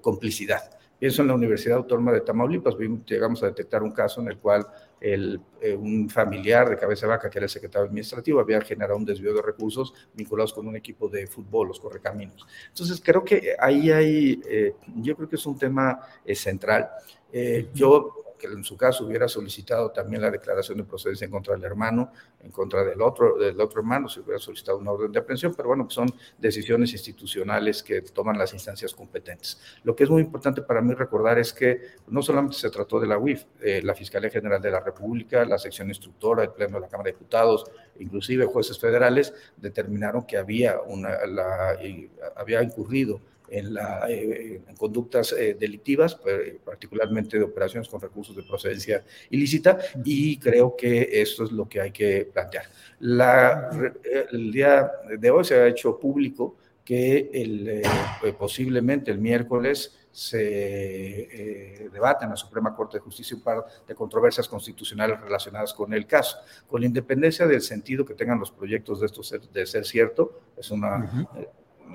complicidad. 0.00 0.79
Pienso 1.00 1.22
en 1.22 1.28
la 1.28 1.34
Universidad 1.34 1.78
Autónoma 1.78 2.12
de 2.12 2.20
Tamaulipas, 2.20 2.76
llegamos 3.06 3.42
a 3.42 3.46
detectar 3.46 3.82
un 3.82 3.90
caso 3.90 4.20
en 4.20 4.28
el 4.28 4.36
cual 4.36 4.66
el, 5.00 5.40
eh, 5.62 5.74
un 5.74 6.10
familiar 6.10 6.68
de 6.68 6.76
cabeza 6.76 7.06
vaca, 7.06 7.30
que 7.30 7.38
era 7.38 7.46
el 7.46 7.50
secretario 7.50 7.86
administrativo, 7.86 8.38
había 8.38 8.60
generado 8.60 8.98
un 8.98 9.06
desvío 9.06 9.32
de 9.32 9.40
recursos 9.40 9.94
vinculados 10.12 10.52
con 10.52 10.68
un 10.68 10.76
equipo 10.76 11.08
de 11.08 11.26
fútbol, 11.26 11.68
los 11.68 11.80
Correcaminos. 11.80 12.46
Entonces, 12.68 13.00
creo 13.02 13.24
que 13.24 13.56
ahí 13.58 13.90
hay, 13.90 14.42
eh, 14.46 14.74
yo 14.96 15.16
creo 15.16 15.26
que 15.26 15.36
es 15.36 15.46
un 15.46 15.58
tema 15.58 16.00
eh, 16.22 16.34
central. 16.34 16.90
yo 17.72 18.29
que 18.40 18.46
en 18.46 18.64
su 18.64 18.76
caso 18.76 19.04
hubiera 19.04 19.28
solicitado 19.28 19.90
también 19.90 20.22
la 20.22 20.30
declaración 20.30 20.78
de 20.78 20.84
procedencia 20.84 21.26
en 21.26 21.30
contra 21.30 21.54
del 21.54 21.64
hermano, 21.64 22.10
en 22.40 22.50
contra 22.50 22.82
del 22.82 23.00
otro, 23.02 23.36
del 23.38 23.60
otro 23.60 23.80
hermano, 23.80 24.08
se 24.08 24.20
hubiera 24.20 24.38
solicitado 24.38 24.78
una 24.78 24.90
orden 24.90 25.12
de 25.12 25.18
aprehensión, 25.18 25.54
pero 25.54 25.68
bueno, 25.68 25.88
son 25.90 26.08
decisiones 26.38 26.92
institucionales 26.92 27.82
que 27.82 28.00
toman 28.02 28.38
las 28.38 28.52
instancias 28.54 28.94
competentes. 28.94 29.60
Lo 29.84 29.94
que 29.94 30.04
es 30.04 30.10
muy 30.10 30.22
importante 30.22 30.62
para 30.62 30.80
mí 30.80 30.94
recordar 30.94 31.38
es 31.38 31.52
que 31.52 31.82
no 32.08 32.22
solamente 32.22 32.56
se 32.56 32.70
trató 32.70 32.98
de 32.98 33.06
la 33.06 33.18
UIF, 33.18 33.44
eh, 33.60 33.82
la 33.84 33.94
Fiscalía 33.94 34.30
General 34.30 34.60
de 34.60 34.70
la 34.70 34.80
República, 34.80 35.44
la 35.44 35.58
sección 35.58 35.88
instructora, 35.88 36.42
el 36.42 36.50
Pleno 36.50 36.76
de 36.76 36.80
la 36.80 36.88
Cámara 36.88 37.08
de 37.08 37.12
Diputados, 37.12 37.64
inclusive 37.98 38.46
jueces 38.46 38.78
federales, 38.78 39.34
determinaron 39.56 40.24
que 40.24 40.38
había, 40.38 40.80
una, 40.80 41.26
la, 41.26 41.76
había 42.36 42.62
incurrido 42.62 43.20
en, 43.50 43.74
la, 43.74 44.06
eh, 44.08 44.62
conductas 44.78 45.32
eh, 45.32 45.56
delictivas, 45.58 46.18
particularmente 46.64 47.36
de 47.36 47.44
operaciones 47.44 47.88
con 47.88 48.00
recursos 48.00 48.34
de 48.36 48.42
procedencia 48.42 49.04
ilícita, 49.28 49.78
y 50.04 50.38
creo 50.38 50.76
que 50.76 51.08
esto 51.12 51.44
es 51.44 51.52
lo 51.52 51.68
que 51.68 51.80
hay 51.80 51.90
que 51.90 52.28
plantear. 52.32 52.64
La, 53.00 53.70
el 54.30 54.52
día 54.52 54.90
de 55.18 55.30
hoy 55.30 55.44
se 55.44 55.54
ha 55.56 55.66
hecho 55.66 55.98
público 55.98 56.56
que 56.84 57.30
el, 57.32 57.68
eh, 57.68 57.82
posiblemente 58.38 59.10
el 59.10 59.18
miércoles 59.18 59.96
se 60.12 61.88
debate 61.92 62.24
en 62.24 62.30
la 62.30 62.36
Suprema 62.36 62.74
Corte 62.74 62.96
de 62.96 63.00
Justicia 63.00 63.36
un 63.36 63.44
par 63.44 63.64
de 63.86 63.94
controversias 63.94 64.48
constitucionales 64.48 65.20
relacionadas 65.20 65.72
con 65.72 65.94
el 65.94 66.04
caso. 66.04 66.38
Con 66.66 66.80
la 66.80 66.88
independencia 66.88 67.46
del 67.46 67.60
sentido 67.60 68.04
que 68.04 68.14
tengan 68.14 68.40
los 68.40 68.50
proyectos 68.50 68.98
de 68.98 69.06
esto 69.06 69.22
de 69.52 69.66
ser 69.66 69.84
cierto, 69.84 70.40
es 70.56 70.68
una 70.72 71.28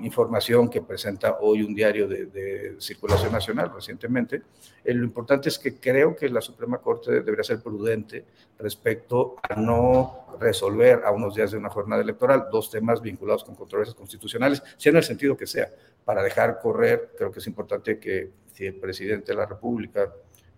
información 0.02 0.68
que 0.68 0.82
presenta 0.82 1.38
hoy 1.40 1.62
un 1.62 1.74
diario 1.74 2.06
de, 2.08 2.76
circulación 2.78 3.32
nacional 3.32 3.72
recientemente. 3.74 4.42
Eh, 4.84 4.94
lo 4.94 5.04
importante 5.04 5.48
es 5.48 5.58
que 5.58 5.78
creo 5.78 6.14
que 6.14 6.28
la 6.28 6.40
Suprema 6.40 6.78
Corte 6.78 7.12
debería 7.12 7.44
ser 7.44 7.62
prudente 7.62 8.24
respecto 8.58 9.36
a 9.42 9.54
no 9.54 10.26
resolver 10.38 11.02
a 11.04 11.10
unos 11.10 11.34
días 11.34 11.50
de 11.50 11.58
una 11.58 11.70
jornada 11.70 12.02
electoral 12.02 12.46
dos 12.50 12.70
temas 12.70 13.00
vinculados 13.00 13.44
con 13.44 13.54
controversias 13.54 13.94
constitucionales, 13.94 14.62
sea 14.76 14.90
en 14.90 14.96
el 14.96 15.04
sentido 15.04 15.36
que 15.36 15.46
sea, 15.46 15.70
para 16.04 16.22
dejar 16.22 16.58
correr, 16.60 17.12
creo 17.16 17.32
que 17.32 17.40
es 17.40 17.46
importante 17.46 17.98
que 17.98 18.30
si 18.52 18.66
el 18.66 18.76
presidente 18.76 19.32
de 19.32 19.38
la 19.38 19.46
República 19.46 20.12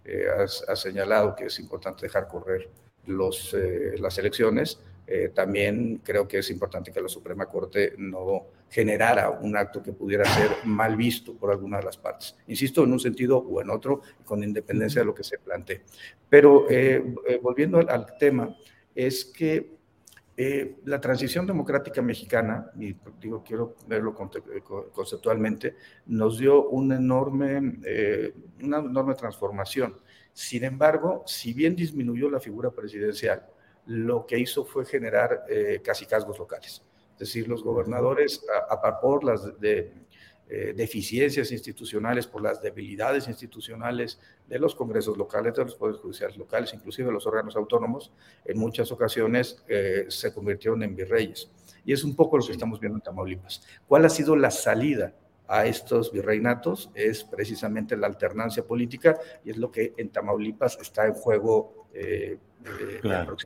eh, 0.04 0.26
ha, 0.68 0.76
señalado 0.76 1.34
que 1.34 1.46
es 1.46 1.58
importante 1.58 2.06
dejar 2.06 2.28
correr 2.28 2.68
los, 3.06 3.54
eh, 3.54 3.94
las 3.98 4.18
elecciones, 4.18 4.80
eh, 5.08 5.30
también 5.34 6.00
creo 6.04 6.28
que 6.28 6.38
es 6.38 6.50
importante 6.50 6.92
que 6.92 7.00
la 7.00 7.08
Suprema 7.08 7.46
Corte 7.46 7.94
no 7.96 8.46
generara 8.70 9.30
un 9.30 9.56
acto 9.56 9.82
que 9.82 9.92
pudiera 9.92 10.24
ser 10.26 10.50
mal 10.64 10.96
visto 10.96 11.34
por 11.34 11.50
alguna 11.50 11.78
de 11.78 11.84
las 11.84 11.96
partes. 11.96 12.36
Insisto, 12.48 12.84
en 12.84 12.92
un 12.92 13.00
sentido 13.00 13.38
o 13.38 13.60
en 13.62 13.70
otro, 13.70 14.02
con 14.24 14.42
independencia 14.44 15.00
de 15.00 15.06
lo 15.06 15.14
que 15.14 15.24
se 15.24 15.38
plantee. 15.38 15.80
Pero 16.28 16.66
eh, 16.68 17.02
eh, 17.26 17.40
volviendo 17.42 17.78
al, 17.78 18.18
tema, 18.18 18.54
es 18.94 19.24
que 19.24 19.78
Eh, 20.40 20.76
la 20.84 21.00
transición 21.00 21.48
democrática 21.48 22.00
mexicana, 22.00 22.70
y 22.78 22.94
digo, 23.20 23.42
quiero 23.42 23.74
verlo 23.88 24.14
conceptualmente, 24.94 25.74
nos 26.06 26.38
dio 26.38 26.68
una 26.68 26.94
enorme, 26.94 27.80
eh, 27.84 28.32
una 28.62 28.78
enorme 28.78 29.16
transformación. 29.16 29.96
Sin 30.32 30.62
embargo, 30.62 31.24
si 31.26 31.52
bien 31.52 31.74
disminuyó 31.74 32.30
la 32.30 32.38
figura 32.38 32.70
presidencial, 32.70 33.48
lo 33.88 34.26
que 34.26 34.38
hizo 34.38 34.64
fue 34.64 34.84
generar 34.84 35.44
eh, 35.48 35.80
casi 35.82 36.06
casgos 36.06 36.38
locales. 36.38 36.82
Es 37.14 37.18
decir, 37.18 37.48
los 37.48 37.64
gobernadores, 37.64 38.44
a, 38.70 38.74
a 38.74 39.00
por 39.00 39.24
las 39.24 39.58
de, 39.58 39.92
eh, 40.50 40.72
deficiencias 40.74 41.52
institucionales, 41.52 42.26
por 42.26 42.40
las 42.40 42.62
debilidades 42.62 43.28
institucionales 43.28 44.18
de 44.46 44.58
los 44.58 44.74
congresos 44.74 45.18
locales, 45.18 45.54
de 45.54 45.64
los 45.64 45.74
poderes 45.74 46.00
judiciales 46.00 46.38
locales, 46.38 46.72
inclusive 46.72 47.08
de 47.08 47.12
los 47.12 47.26
órganos 47.26 47.54
autónomos, 47.54 48.12
en 48.46 48.58
muchas 48.58 48.90
ocasiones 48.90 49.62
eh, 49.68 50.06
se 50.08 50.32
convirtieron 50.32 50.82
en 50.82 50.96
virreyes. 50.96 51.50
Y 51.84 51.92
es 51.92 52.02
un 52.02 52.16
poco 52.16 52.38
lo 52.38 52.46
que 52.46 52.52
estamos 52.52 52.80
viendo 52.80 52.96
en 52.96 53.02
Tamaulipas. 53.02 53.62
¿Cuál 53.86 54.06
ha 54.06 54.08
sido 54.08 54.36
la 54.36 54.50
salida 54.50 55.14
a 55.46 55.66
estos 55.66 56.12
virreinatos? 56.12 56.90
Es 56.94 57.24
precisamente 57.24 57.94
la 57.94 58.06
alternancia 58.06 58.66
política 58.66 59.18
y 59.44 59.50
es 59.50 59.58
lo 59.58 59.70
que 59.70 59.92
en 59.98 60.08
Tamaulipas 60.08 60.78
está 60.80 61.06
en 61.06 61.12
juego 61.12 61.88
eh, 61.92 62.38
claro. 63.02 63.36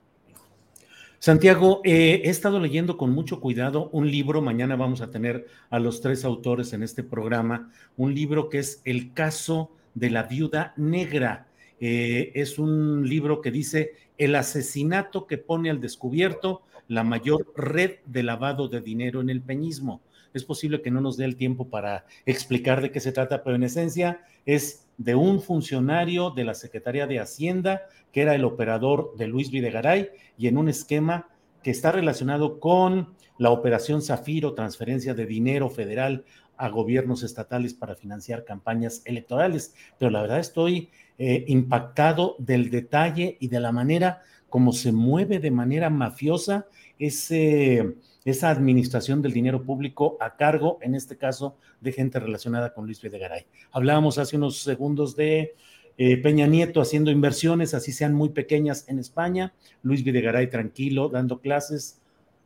Santiago, 1.25 1.83
eh, 1.85 2.23
he 2.25 2.31
estado 2.31 2.59
leyendo 2.59 2.97
con 2.97 3.13
mucho 3.13 3.39
cuidado 3.39 3.89
un 3.93 4.11
libro, 4.11 4.43
mañana 4.43 4.75
vamos 4.75 5.03
a 5.03 5.13
tener 5.13 5.47
a 5.71 5.79
los 5.79 6.01
tres 6.01 6.25
autores 6.25 6.73
en 6.73 6.83
este 6.83 7.05
programa, 7.05 7.71
un 7.97 8.13
libro 8.13 8.49
que 8.49 8.59
es 8.59 8.83
El 8.85 9.13
caso 9.13 9.71
de 9.95 10.11
la 10.11 10.25
viuda 10.25 10.75
negra. 10.77 11.47
Eh, 11.79 12.33
es 12.35 12.59
un 12.59 13.09
libro 13.09 13.41
que 13.41 13.53
dice 13.53 13.93
el 14.19 14.35
asesinato 14.35 15.29
que 15.29 15.39
pone 15.39 15.71
al 15.71 15.81
descubierto 15.81 16.63
la 16.89 17.05
mayor 17.05 17.53
red 17.55 17.99
de 18.05 18.25
lavado 18.25 18.67
de 18.67 18.81
dinero 18.81 19.21
en 19.21 19.31
el 19.31 19.43
peñismo. 19.43 20.01
Es 20.35 20.43
posible 20.43 20.83
que 20.83 20.91
no 20.91 21.01
nos 21.01 21.17
dé 21.17 21.25
el 21.25 21.37
tiempo 21.37 21.69
para 21.69 22.05
explicar 22.27 22.83
de 22.83 22.91
qué 22.91 22.99
se 22.99 23.13
trata, 23.13 23.45
pero 23.45 23.55
en 23.55 23.63
esencia 23.63 24.23
es 24.45 24.82
de 24.99 25.15
un 25.15 25.41
funcionario 25.41 26.31
de 26.31 26.45
la 26.45 26.55
Secretaría 26.55 27.07
de 27.07 27.21
Hacienda, 27.21 27.83
que 28.13 28.23
era 28.23 28.35
el 28.35 28.45
operador 28.45 29.15
de 29.17 29.27
Luis 29.27 29.51
Videgaray, 29.51 30.11
y 30.39 30.49
en 30.49 30.59
un 30.59 30.69
esquema 30.69 31.29
que 31.63 31.71
está 31.71 31.93
relacionado 31.93 32.61
con 32.61 33.15
la 33.39 33.51
operación 33.51 34.03
Zafiro, 34.03 34.55
transferencia 34.55 35.15
de 35.15 35.27
dinero 35.27 35.71
federal 35.71 36.25
a 36.57 36.69
gobiernos 36.69 37.23
estatales 37.23 37.75
para 37.75 37.97
financiar 37.97 38.45
campañas 38.45 39.03
electorales. 39.05 39.75
Pero 39.99 40.11
la 40.11 40.23
verdad 40.23 40.39
estoy 40.39 40.91
eh, 41.19 41.45
impactado 41.49 42.37
del 42.39 42.71
detalle 42.71 43.37
y 43.41 43.49
de 43.49 43.61
la 43.61 43.73
manera 43.73 44.23
como 44.49 44.73
se 44.73 44.93
mueve 44.93 45.39
de 45.39 45.51
manera 45.51 45.89
mafiosa 45.89 46.67
ese 46.99 47.97
esa 48.25 48.51
administración 48.51 49.23
del 49.23 49.33
dinero 49.33 49.63
público 49.63 50.17
a 50.21 50.37
cargo, 50.37 50.79
en 50.83 50.95
este 50.95 51.17
caso, 51.17 51.57
de 51.81 51.93
gente 51.93 52.21
relacionada 52.21 52.73
con 52.73 52.87
Luis 52.87 53.01
Videgaray. 53.03 53.47
Hablábamos 53.73 54.19
hace 54.19 54.37
unos 54.37 54.59
segundos 54.59 55.17
de 55.17 55.55
eh, 55.99 56.17
Peña 56.17 56.47
Nieto 56.47 56.81
haciendo 56.81 57.11
inversiones, 57.11 57.75
así 57.75 57.93
sean 57.93 58.15
muy 58.15 58.31
pequeñas 58.31 58.89
en 58.89 58.99
España, 58.99 59.53
Luis 59.83 60.05
Videgaray 60.05 60.49
tranquilo, 60.49 61.09
dando 61.09 61.41
clases. 61.41 62.01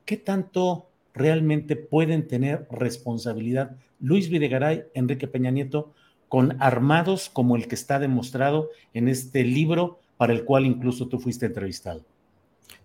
¿Qué 0.04 0.16
tanto 0.16 0.88
realmente 1.14 1.76
pueden 1.76 2.26
tener 2.26 2.66
responsabilidad 2.70 3.76
Luis 4.00 4.28
Videgaray, 4.28 4.84
Enrique 4.94 5.26
Peña 5.26 5.50
Nieto, 5.50 5.92
con 6.28 6.60
armados 6.60 7.28
como 7.28 7.56
el 7.56 7.68
que 7.68 7.76
está 7.76 7.98
demostrado 7.98 8.70
en 8.92 9.08
este 9.08 9.44
libro 9.44 10.00
para 10.16 10.32
el 10.32 10.44
cual 10.44 10.66
incluso 10.66 11.08
tú 11.08 11.18
fuiste 11.18 11.46
entrevistado? 11.46 12.04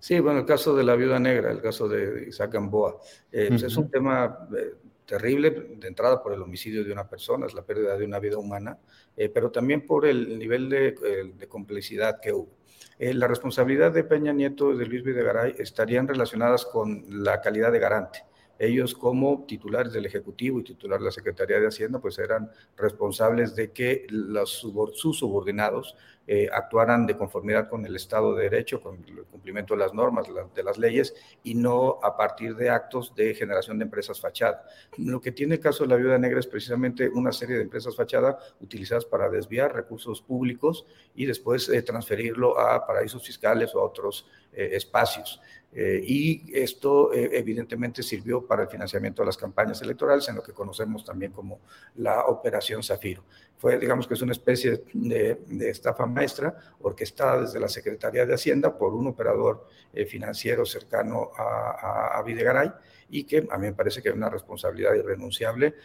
Sí, 0.02 0.20
bueno, 0.20 0.40
el 0.40 0.46
caso 0.48 0.76
de 0.76 0.84
la 0.84 0.96
viuda 0.96 1.20
negra, 1.20 1.52
el 1.52 1.62
caso 1.62 1.88
de 1.88 2.26
Isaac 2.28 2.54
Gamboa, 2.54 2.98
eh, 3.32 3.46
pues 3.50 3.62
es 3.62 3.78
un 3.78 3.88
tema 3.92 4.48
eh, 4.58 4.74
terrible 5.06 5.52
de 5.52 5.88
entrada 5.88 6.24
por 6.24 6.34
el 6.34 6.42
homicidio 6.42 6.84
de 6.84 6.92
una 6.92 7.08
persona, 7.08 7.46
es 7.46 7.54
la 7.54 7.62
pérdida 7.62 7.96
de 7.96 8.06
una 8.06 8.18
vida 8.18 8.40
humana, 8.40 8.80
eh, 9.16 9.30
pero 9.30 9.52
también 9.52 9.86
por 9.86 10.08
el 10.08 10.40
nivel 10.40 10.70
de, 10.70 11.32
de 11.38 11.48
complicidad 11.48 12.20
que 12.20 12.34
hubo. 12.34 12.50
la 12.98 13.28
responsabilidad 13.28 13.92
de 13.92 14.04
Peña 14.04 14.34
Nieto 14.34 14.74
y 14.74 14.78
de 14.80 14.88
Luis 14.88 15.04
Videgaray 15.04 15.54
estarían 15.60 16.08
relacionadas 16.08 16.66
con 16.66 17.06
la 17.24 17.40
calidad 17.40 17.72
de 17.72 17.78
garante 17.78 18.26
ellos 18.62 18.94
como 18.94 19.44
titulares 19.48 19.92
del 19.92 20.06
Ejecutivo 20.06 20.60
y 20.60 20.64
titular 20.64 21.00
de 21.00 21.06
la 21.06 21.12
Secretaría 21.12 21.60
de 21.60 21.68
Hacienda, 21.68 22.00
pues 22.00 22.20
eran 22.20 22.52
responsables 22.78 23.56
de 23.56 23.72
que 23.72 24.06
los, 24.10 24.68
sus 24.94 25.18
subordinados 25.18 25.96
eh, 26.28 26.48
actuaran 26.54 27.06
de 27.06 27.18
conformidad 27.18 27.68
con 27.68 27.86
el 27.86 27.96
Estado 27.96 28.36
de 28.36 28.44
Derecho, 28.44 28.82
con 28.82 29.04
el 29.08 29.24
cumplimiento 29.26 29.74
de 29.74 29.80
las 29.80 29.94
normas, 29.94 30.28
de 30.56 30.64
las 30.64 30.78
leyes, 30.78 31.16
y 31.44 31.56
no 31.56 32.00
a 32.04 32.16
partir 32.16 32.56
de 32.56 32.70
actos 32.70 33.16
de 33.16 33.34
generación 33.34 33.80
de 33.80 33.86
empresas 33.86 34.22
fachada. 34.22 34.64
Lo 34.98 35.20
que 35.20 35.32
tiene 35.32 35.56
el 35.56 35.62
caso 35.62 35.84
de 35.84 35.90
la 35.90 35.96
Viuda 35.96 36.18
Negra 36.18 36.40
es 36.40 36.48
precisamente 36.48 37.10
una 37.10 37.32
serie 37.32 37.58
de 37.58 37.64
empresas 37.64 37.96
fachada 37.96 38.38
utilizadas 38.60 39.06
para 39.06 39.30
desviar 39.30 39.74
recursos 39.74 40.22
públicos 40.22 40.86
y 41.16 41.26
después 41.26 41.68
eh, 41.70 41.82
transferirlo 41.82 42.60
a 42.60 42.86
paraísos 42.86 43.26
fiscales 43.26 43.74
o 43.74 43.80
a 43.80 43.86
otros 43.86 44.28
eh, 44.54 44.70
espacios. 44.74 45.42
Eh, 45.74 46.04
y 46.06 46.52
esto 46.54 47.14
eh, 47.14 47.30
evidentemente 47.32 48.04
sirvió 48.04 48.46
para 48.46 48.64
el 48.64 48.68
financiamiento 48.68 49.22
de 49.22 49.28
las 49.28 49.38
campañas 49.38 49.82
electorales 49.82 50.28
en 50.28 50.36
lo 50.36 50.44
que 50.44 50.52
conocemos 50.52 51.06
también 51.06 51.32
como 51.32 51.62
la 51.96 52.26
Operación 52.26 52.84
Zafiro. 52.84 53.24
Fue, 53.58 53.78
digamos 53.78 54.08
que 54.08 54.16
es 54.16 54.22
una 54.22 54.34
especie 54.34 54.84
de, 54.94 55.40
estafa 55.70 56.06
maestra 56.06 56.56
orquestada 56.82 57.42
desde 57.42 57.60
la 57.60 57.70
Secretaría 57.70 58.26
de 58.26 58.34
Hacienda 58.34 58.78
por 58.78 58.94
un 58.94 59.08
operador 59.08 59.68
eh, 59.94 60.06
financiero 60.06 60.66
cercano 60.66 61.32
a, 61.38 62.18
a, 62.18 62.24
Videgaray 62.24 62.72
y 63.10 63.24
que 63.24 63.48
a 63.50 63.58
mí 63.58 63.68
me 63.68 63.74
parece 63.74 64.02
que 64.02 64.10
es 64.10 64.16
una 64.16 64.30
responsabilidad 64.30 64.94
irrenunciable 64.96 65.76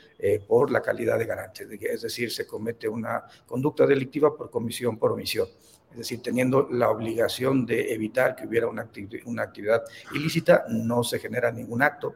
por 0.47 0.71
la 0.71 0.81
calidad 0.81 1.19
de 1.19 1.27
garante, 1.27 1.67
es 1.81 2.03
decir, 2.03 2.31
se 2.31 2.47
comete 2.47 2.89
una 2.89 3.25
conducta 3.47 3.85
delictiva 3.85 4.37
por 4.37 4.49
comisión, 4.49 4.97
por 4.97 5.11
omisión 5.11 5.49
es 5.97 6.01
decir, 6.01 6.21
teniendo 6.21 6.69
la 6.71 6.91
obligación 6.91 7.65
de 7.65 7.95
evitar 7.95 8.37
que 8.37 8.47
hubiera 8.47 8.69
una, 8.69 8.83
actividad 8.83 9.83
ilícita, 10.15 10.67
no 10.69 11.03
se 11.03 11.19
genera 11.19 11.51
ningún 11.51 11.81
acto, 11.81 12.15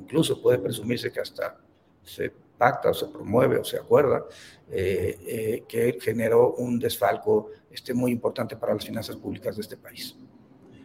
incluso 0.00 0.42
puede 0.42 0.58
presumirse 0.58 1.12
que 1.12 1.20
hasta 1.20 1.56
se 2.02 2.32
pacta 2.58 2.90
o 2.90 2.94
se 2.94 3.06
promueve 3.06 3.58
o 3.58 3.64
se 3.64 3.76
acuerda, 3.76 4.24
eh, 4.68 5.16
eh, 5.24 5.64
que 5.68 5.98
generó 6.00 6.54
un 6.54 6.80
desfalco 6.80 7.50
este, 7.70 7.94
muy 7.94 8.10
importante 8.10 8.56
para 8.56 8.74
las 8.74 8.84
finanzas 8.84 9.14
públicas 9.14 9.54
de 9.54 9.62
este 9.62 9.76
país. 9.76 10.16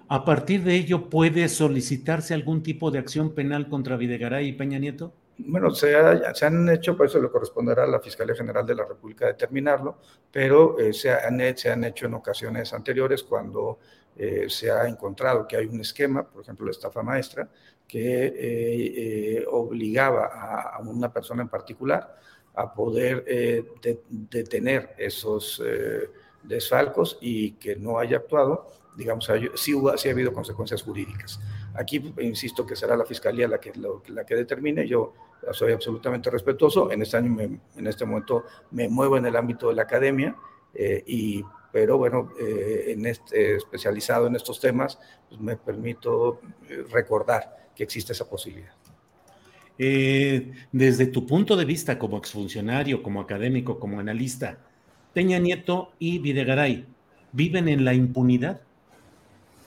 ¿A 0.07 0.23
partir 0.23 0.63
de 0.63 0.75
ello 0.75 1.09
puede 1.09 1.49
solicitarse 1.49 2.35
algún 2.35 2.61
tipo 2.61 2.91
de 2.91 2.99
acción 2.99 3.33
penal 3.33 3.69
contra 3.69 3.97
Videgaray 3.97 4.49
y 4.49 4.53
Peña 4.53 4.77
Nieto? 4.77 5.15
Bueno, 5.37 5.69
se, 5.71 5.95
han 5.95 6.69
hecho, 6.69 6.95
por 6.95 7.07
eso 7.07 7.21
le 7.21 7.29
corresponderá 7.29 7.83
a 7.83 7.87
la 7.87 7.99
Fiscalía 7.99 8.35
General 8.35 8.65
de 8.65 8.75
la 8.75 8.85
República 8.85 9.27
determinarlo, 9.27 9.97
pero 10.31 10.79
eh, 10.79 10.93
se, 10.93 11.11
han, 11.11 11.39
se, 11.57 11.69
han, 11.69 11.83
hecho 11.83 12.05
en 12.05 12.13
ocasiones 12.13 12.71
anteriores 12.73 13.23
cuando 13.23 13.79
eh, 14.15 14.45
se 14.47 14.71
ha 14.71 14.87
encontrado 14.87 15.45
que 15.45 15.57
hay 15.57 15.65
un 15.65 15.81
esquema, 15.81 16.25
por 16.25 16.41
ejemplo, 16.41 16.65
la 16.65 16.71
estafa 16.71 17.03
maestra, 17.03 17.49
que 17.85 18.33
eh, 18.37 19.45
obligaba 19.51 20.27
a, 20.73 20.79
una 20.79 21.11
persona 21.11 21.41
en 21.41 21.49
particular 21.49 22.15
a 22.55 22.73
poder 22.73 23.25
detener 24.09 24.95
esos 24.97 25.61
desfalcos 26.41 27.17
y 27.19 27.51
que 27.53 27.75
no 27.75 27.99
haya 27.99 28.17
actuado, 28.17 28.71
digamos, 28.95 29.29
sí, 29.55 29.73
hubo, 29.73 29.97
sí 29.97 30.07
ha 30.07 30.13
habido 30.13 30.31
consecuencias 30.31 30.81
jurídicas. 30.81 31.41
Aquí, 31.73 32.13
insisto, 32.19 32.65
que 32.65 32.77
será 32.77 32.95
la 32.95 33.05
Fiscalía 33.05 33.49
la 33.49 33.59
que, 33.59 33.73
la 34.07 34.25
que 34.25 34.35
determine. 34.35 34.87
Yo 34.87 35.13
soy 35.51 35.73
absolutamente 35.73 36.29
respetuoso. 36.29 36.91
En 36.91 37.01
este 37.01 37.17
año, 37.17 37.39
en 37.39 37.87
este 37.87 38.05
momento, 38.05 38.45
me 38.71 38.87
muevo 38.89 39.17
en 39.17 39.25
el 39.25 39.35
ámbito 39.35 39.69
de 39.69 39.75
la 39.75 39.83
academia, 39.83 40.35
eh, 40.73 41.03
y, 41.05 41.43
pero 41.71 41.97
bueno, 41.97 42.31
eh, 42.39 42.85
en 42.87 43.05
este, 43.05 43.55
especializado 43.55 44.27
en 44.27 44.35
estos 44.35 44.59
temas, 44.59 44.99
pues 45.29 45.39
me 45.39 45.55
permito 45.55 46.41
eh, 46.69 46.85
recordar 46.91 47.69
que 47.75 47.83
existe 47.83 48.13
esa 48.13 48.29
posibilidad. 48.29 48.73
desde 50.71 51.07
tu 51.07 51.25
punto 51.25 51.57
de 51.57 51.65
vista 51.65 51.99
como 51.99 52.17
exfuncionario, 52.17 53.03
como 53.03 53.19
académico, 53.19 53.77
como 53.77 53.99
analista, 53.99 54.57
Peña 55.13 55.37
Nieto 55.39 55.91
y 55.99 56.19
Videgaray, 56.19 56.85
¿viven 57.33 57.67
en 57.67 57.83
la 57.83 57.93
impunidad? 57.93 58.61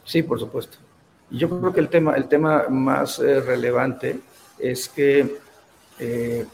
Sí, 0.04 0.22
por 0.22 0.40
supuesto. 0.40 0.78
Yo 1.30 1.48
creo 1.48 1.72
que 1.72 1.80
el 1.80 1.88
tema, 1.88 2.14
el 2.16 2.28
tema 2.28 2.68
más 2.70 3.18
eh, 3.18 3.40
relevante 3.40 4.20
es 4.58 4.88
que 4.88 5.36
eh, 5.98 6.46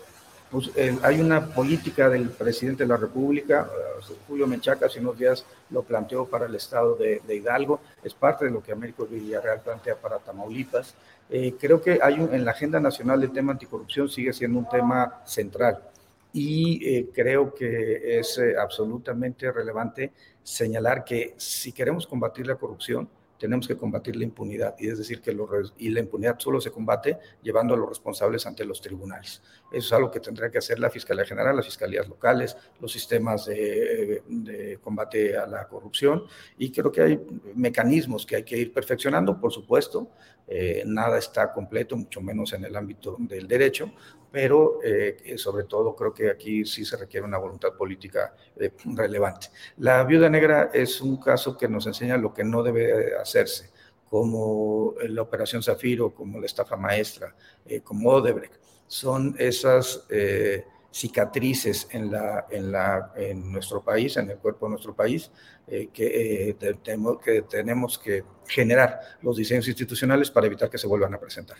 pues, 0.51 0.71
hay 1.03 1.21
una 1.21 1.47
política 1.47 2.09
del 2.09 2.31
presidente 2.31 2.85
de 2.85 2.89
la 2.89 2.97
República, 2.97 3.69
eh, 3.71 4.15
Julio 4.27 4.47
Menchaca, 4.47 4.87
hace 4.87 5.01
unos 5.01 5.19
días 5.19 5.45
lo 5.71 5.83
planteó 5.83 6.27
para 6.27 6.47
el 6.47 6.55
estado 6.55 6.97
de, 6.97 7.21
Hidalgo, 7.29 7.81
es 8.03 8.15
parte 8.15 8.45
de 8.45 8.51
lo 8.51 8.63
que 8.63 8.73
Américo 8.73 9.07
Villarreal 9.07 9.61
plantea 9.61 9.97
para 9.97 10.19
Tamaulipas. 10.19 10.95
creo 11.59 11.81
que 11.81 11.99
hay 12.03 12.15
en 12.15 12.45
la 12.45 12.53
agenda 12.53 12.79
nacional 12.79 13.23
el 13.23 13.33
tema 13.33 13.53
anticorrupción 13.53 14.09
sigue 14.09 14.33
siendo 14.33 14.59
un 14.59 14.69
tema 14.69 15.23
central 15.25 15.79
y 16.33 17.05
creo 17.07 17.55
que 17.55 18.19
es 18.19 18.39
absolutamente 18.61 19.51
relevante 19.51 20.13
señalar 20.43 21.05
que 21.05 21.35
si 21.39 21.73
queremos 21.73 22.07
combatir 22.07 22.47
la 22.47 22.57
corrupción, 22.57 23.09
tenemos 23.45 23.69
que 23.69 23.77
combatir 23.77 24.17
la 24.17 24.25
impunidad, 24.25 24.75
y 24.79 24.89
es 24.89 24.97
decir, 24.97 25.21
que 25.21 25.37
y 25.77 25.91
la 25.91 26.01
impunidad 26.01 26.39
solo 26.39 26.63
se 26.63 26.71
combate 26.71 27.19
llevando 27.43 27.75
a 27.75 27.77
los 27.77 27.87
responsables 27.87 28.47
ante 28.47 28.65
los 28.65 28.81
tribunales. 28.81 29.43
Eso 29.75 29.87
es 29.89 29.93
algo 29.93 30.11
que 30.11 30.21
tendrá 30.21 30.51
que 30.51 30.59
hacer 30.59 30.79
la 30.79 30.89
Fiscalía 30.89 31.25
General, 31.25 31.57
las 31.57 31.65
fiscalías 31.65 32.09
locales, 32.09 32.57
los 32.81 32.93
sistemas 32.93 33.47
de, 33.47 34.79
combate 34.81 35.37
a 35.37 35.47
la 35.47 35.67
corrupción, 35.67 36.25
y 36.57 36.71
creo 36.71 36.93
que 36.93 37.03
hay 37.03 37.21
mecanismos 37.55 38.25
que 38.25 38.37
hay 38.37 38.45
que 38.45 38.57
ir 38.57 38.73
perfeccionando, 38.73 39.41
por 39.41 39.53
supuesto, 39.53 40.11
eh, 40.47 40.85
nada 40.87 41.19
está 41.19 41.53
completo, 41.53 41.97
mucho 41.97 42.21
menos 42.21 42.53
en 42.53 42.65
el 42.65 42.77
ámbito 42.77 43.17
del 43.19 43.49
derecho, 43.49 43.93
pero 44.31 44.79
eh, 44.85 45.35
sobre 45.37 45.65
todo 45.65 45.97
creo 45.97 46.15
que 46.15 46.31
aquí 46.31 46.65
sí 46.65 46.85
se 46.85 46.97
requiere 46.97 47.27
una 47.27 47.39
voluntad 47.39 47.73
política 47.73 48.35
eh, 48.57 48.71
relevante. 48.85 49.49
La 49.79 50.05
viuda 50.05 50.29
negra 50.29 50.71
es 50.73 51.01
un 51.01 51.17
caso 51.17 51.57
que 51.57 51.69
nos 51.69 51.87
enseña 51.87 52.17
lo 52.17 52.33
que 52.33 52.45
no 52.45 52.63
debe 52.63 53.17
hacerse, 53.17 53.71
como 54.09 54.95
la 55.09 55.23
operación 55.23 55.63
Zafiro, 55.63 56.15
como 56.15 56.39
la 56.39 56.47
estafa 56.47 56.77
maestra, 56.77 57.35
como 57.83 58.11
Odebrecht. 58.11 58.64
Son 58.87 59.35
esas 59.39 60.07
cicatrices 60.95 61.89
en, 61.91 62.13
la, 62.13 62.47
en, 62.49 62.71
la, 62.71 63.13
en 63.17 63.51
nuestro 63.51 63.83
país, 63.83 64.17
en 64.17 64.31
el 64.31 64.37
cuerpo 64.37 64.67
de 64.67 64.71
nuestro 64.71 64.95
país, 64.95 65.29
eh, 65.67 65.89
que, 65.93 66.51
eh, 66.51 66.57
tenemos, 66.85 67.19
que 67.21 67.43
tenemos 67.43 67.99
que 67.99 68.23
generar 68.47 69.01
los 69.21 69.37
diseños 69.37 69.67
institucionales 69.67 70.31
para 70.31 70.47
evitar 70.47 70.71
que 70.71 70.79
se 70.79 70.87
vuelvan 70.87 71.13
a 71.13 71.19
presentar. 71.19 71.57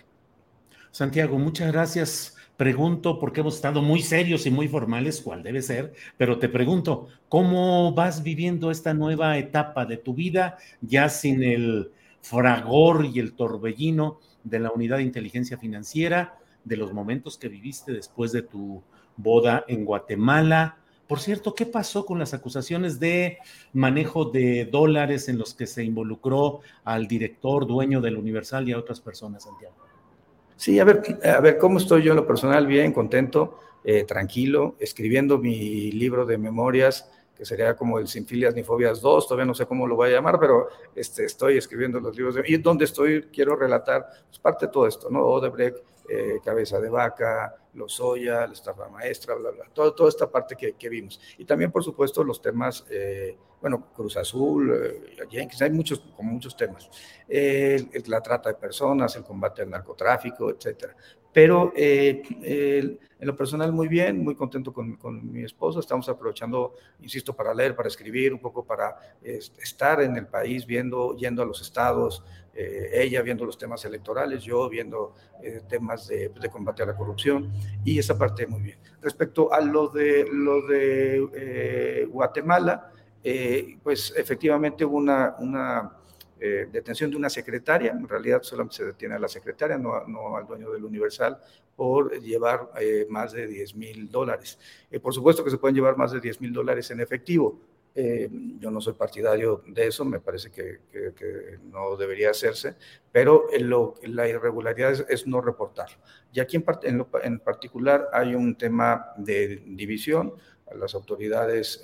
Santiago, 0.93 1.37
muchas 1.37 1.73
gracias. 1.73 2.37
Pregunto, 2.57 3.19
porque 3.19 3.41
hemos 3.41 3.57
estado 3.57 3.83
muy 3.83 4.03
serios 4.03 4.47
y 4.47 4.53
muy 4.53 4.69
formales, 4.69 5.21
cuál 5.21 5.43
debe 5.43 5.63
ser, 5.63 5.93
pero 6.17 6.39
te 6.39 6.49
pregunto, 6.49 7.09
¿cómo 7.29 7.93
vas 7.93 8.23
viviendo 8.23 8.71
esta 8.71 8.95
nueva 8.95 9.37
etapa 9.37 9.85
de 9.85 9.97
tu 9.97 10.15
vida 10.15 10.59
ya 10.81 11.09
sin 11.09 11.43
el 11.43 11.91
fragor 12.23 13.05
y 13.05 13.19
el 13.19 13.33
torbellino 13.33 14.21
de 14.45 14.61
la 14.61 14.71
unidad 14.71 14.99
de 14.99 15.03
inteligencia 15.03 15.59
financiera, 15.59 16.39
de 16.65 16.77
los 16.77 16.93
momentos 16.93 17.39
que 17.39 17.49
viviste 17.49 17.93
después 17.93 18.33
de 18.33 18.43
tu 18.43 18.83
boda 19.17 19.65
en 19.69 19.85
Guatemala. 19.85 20.79
Por 21.07 21.21
cierto, 21.21 21.55
¿qué 21.55 21.67
pasó 21.67 22.07
con 22.07 22.19
las 22.19 22.33
acusaciones 22.33 22.99
de 22.99 23.39
manejo 23.73 24.25
de 24.25 24.65
dólares 24.65 25.29
en 25.29 25.39
los 25.39 25.55
que 25.55 25.67
se 25.67 25.85
involucró 25.85 26.61
al 26.85 27.07
director, 27.07 27.67
dueño 27.67 28.01
del 28.01 28.17
Universal 28.17 28.69
y 28.69 28.73
a 28.73 28.79
otras 28.79 29.01
personas, 29.01 29.45
Santiago? 29.45 29.75
Sí, 30.57 30.79
a 30.79 30.85
ver, 30.85 31.03
a 31.25 31.41
ver, 31.41 31.59
¿cómo 31.59 31.79
estoy 31.79 32.03
yo 32.03 32.13
en 32.13 32.17
lo 32.17 32.27
personal? 32.27 32.67
Bien, 32.67 32.93
contento, 32.93 33.59
eh, 33.85 34.05
tranquilo, 34.05 34.77
escribiendo 34.79 35.37
mi 35.39 35.93
libro 35.93 36.25
de 36.25 36.39
memorias, 36.39 37.11
que 37.37 37.45
sería 37.45 37.75
como 37.77 37.99
el 37.99 38.07
Sin 38.07 38.27
Filias 38.27 38.55
ni 38.55 38.63
Fobias 38.63 39.01
2, 39.01 39.27
todavía 39.27 39.45
no 39.45 39.55
sé 39.55 39.67
cómo 39.67 39.87
lo 39.87 39.97
voy 39.97 40.11
a 40.11 40.13
llamar, 40.13 40.39
pero 40.39 40.69
este, 40.95 41.25
estoy 41.25 41.59
escribiendo 41.59 41.99
los 42.01 42.17
libros 42.17 42.37
y 42.47 42.57
donde 42.59 42.85
estoy 42.85 43.25
quiero 43.25 43.57
relatar 43.57 44.07
pues, 44.29 44.39
parte 44.39 44.67
de 44.67 44.73
todo 44.73 44.87
esto, 44.87 45.11
¿no? 45.11 45.25
Odebrecht, 45.25 45.79
eh, 46.09 46.41
Cabeza 46.45 46.81
de 46.81 46.89
Vaca, 46.89 47.55
Lozoya, 47.75 48.47
la 48.47 48.53
estafa 48.53 48.89
maestra, 48.89 49.35
bla, 49.35 49.51
bla, 49.51 49.65
toda 49.73 50.09
esta 50.09 50.31
parte 50.31 50.57
que, 50.57 50.75
que, 50.75 50.89
vimos. 50.89 51.21
Y 51.39 51.45
también, 51.45 51.73
por 51.73 51.83
supuesto, 51.83 52.23
los 52.23 52.41
temas, 52.41 52.85
eh, 52.91 53.37
bueno, 53.65 53.87
Cruz 53.95 54.19
Azul, 54.19 54.79
eh, 55.33 55.47
hay 55.59 55.71
muchos, 55.71 55.99
como 56.15 56.33
muchos 56.33 56.55
temas. 56.55 56.91
la 57.29 58.21
trata 58.21 58.51
de 58.51 58.57
personas, 58.57 59.17
el 59.17 59.25
combate 59.25 59.63
al 59.63 59.71
narcotráfico, 59.71 60.51
etcétera. 60.51 60.95
Pero 61.33 61.73
eh, 61.75 62.23
en 63.19 63.27
lo 63.27 63.35
personal 63.35 63.73
muy 63.73 63.89
bien, 63.89 64.23
muy 64.23 64.35
contento 64.35 64.71
con, 64.71 64.97
con, 64.97 65.33
mi 65.33 65.45
esposa. 65.45 65.81
Estamos 65.81 66.07
aprovechando, 66.11 66.75
insisto, 67.01 67.35
para 67.35 67.55
leer, 67.55 67.75
para 67.75 67.89
escribir, 67.89 68.35
un 68.35 68.39
poco 68.39 68.67
para 68.67 68.99
estar 69.23 70.03
en 70.03 70.15
el 70.19 70.27
país, 70.27 70.67
viendo, 70.67 71.17
yendo 71.17 71.43
a 71.43 71.47
los 71.47 71.63
estados, 71.63 72.23
eh, 72.55 72.91
ella 72.93 73.23
viendo 73.23 73.47
los 73.47 73.57
temas 73.57 73.85
electorales, 73.87 74.45
yo 74.45 74.69
viendo 74.69 75.15
eh, 75.43 75.63
temas 75.67 76.07
de, 76.07 76.29
de, 76.29 76.51
combate 76.51 76.83
a 76.83 76.87
la 76.87 76.95
corrupción 76.95 77.51
y 77.83 77.99
esa 77.99 78.17
parte 78.17 78.47
muy 78.47 78.61
bien. 78.61 78.79
Respecto 79.01 79.53
a 79.53 79.61
lo 79.61 79.89
de, 79.89 80.29
lo 80.31 80.67
de 80.67 82.07
Guatemala, 82.11 82.93
pues 83.83 84.13
efectivamente 84.17 84.85
hubo 84.85 84.97
una... 84.97 85.37
una 85.39 85.99
eh, 86.47 86.69
detención 86.71 87.11
de 87.11 87.17
una 87.17 87.31
secretaria, 87.31 87.93
en 87.93 88.07
realidad 88.07 88.43
solamente 88.43 88.77
se 88.77 88.85
detiene 88.85 89.15
a 89.15 89.19
la 89.19 89.29
secretaria, 89.29 89.79
no, 89.79 90.05
no 90.07 90.37
al 90.37 90.47
dueño 90.47 90.71
del 90.73 90.85
Universal, 90.85 91.39
por 91.75 92.21
llevar 92.21 92.71
eh, 92.79 93.07
más 93.09 93.33
de 93.33 93.47
10 93.47 93.77
mil 93.77 94.11
dólares. 94.11 94.59
Eh, 94.91 95.01
por 95.01 95.15
supuesto 95.15 95.43
que 95.43 95.51
se 95.51 95.57
pueden 95.57 95.75
llevar 95.75 95.97
más 95.97 96.13
de 96.13 96.21
10 96.21 96.43
mil 96.43 96.53
dólares 96.53 96.91
en 96.91 97.01
efectivo. 97.01 97.61
yo 97.95 98.71
no 98.73 98.81
soy 98.81 98.93
partidario 98.93 99.63
de 99.69 99.87
eso, 99.87 100.05
me 100.05 100.19
parece 100.19 100.51
que, 100.51 100.81
que, 100.91 101.59
no 101.73 101.97
debería 101.97 102.31
hacerse, 102.31 102.75
pero 103.13 103.47
lo, 103.61 103.95
la 104.03 104.29
irregularidad 104.29 105.07
es, 105.09 105.27
no 105.27 105.41
reportarlo. 105.41 105.97
Y 106.33 106.41
aquí 106.41 106.57
en, 106.57 106.65
en, 106.83 107.07
en, 107.23 107.39
particular 107.39 108.09
hay 108.13 108.35
un 108.35 108.57
tema 108.57 109.13
de 109.17 109.63
división, 109.65 110.35
las 110.75 110.95
autoridades 110.95 111.81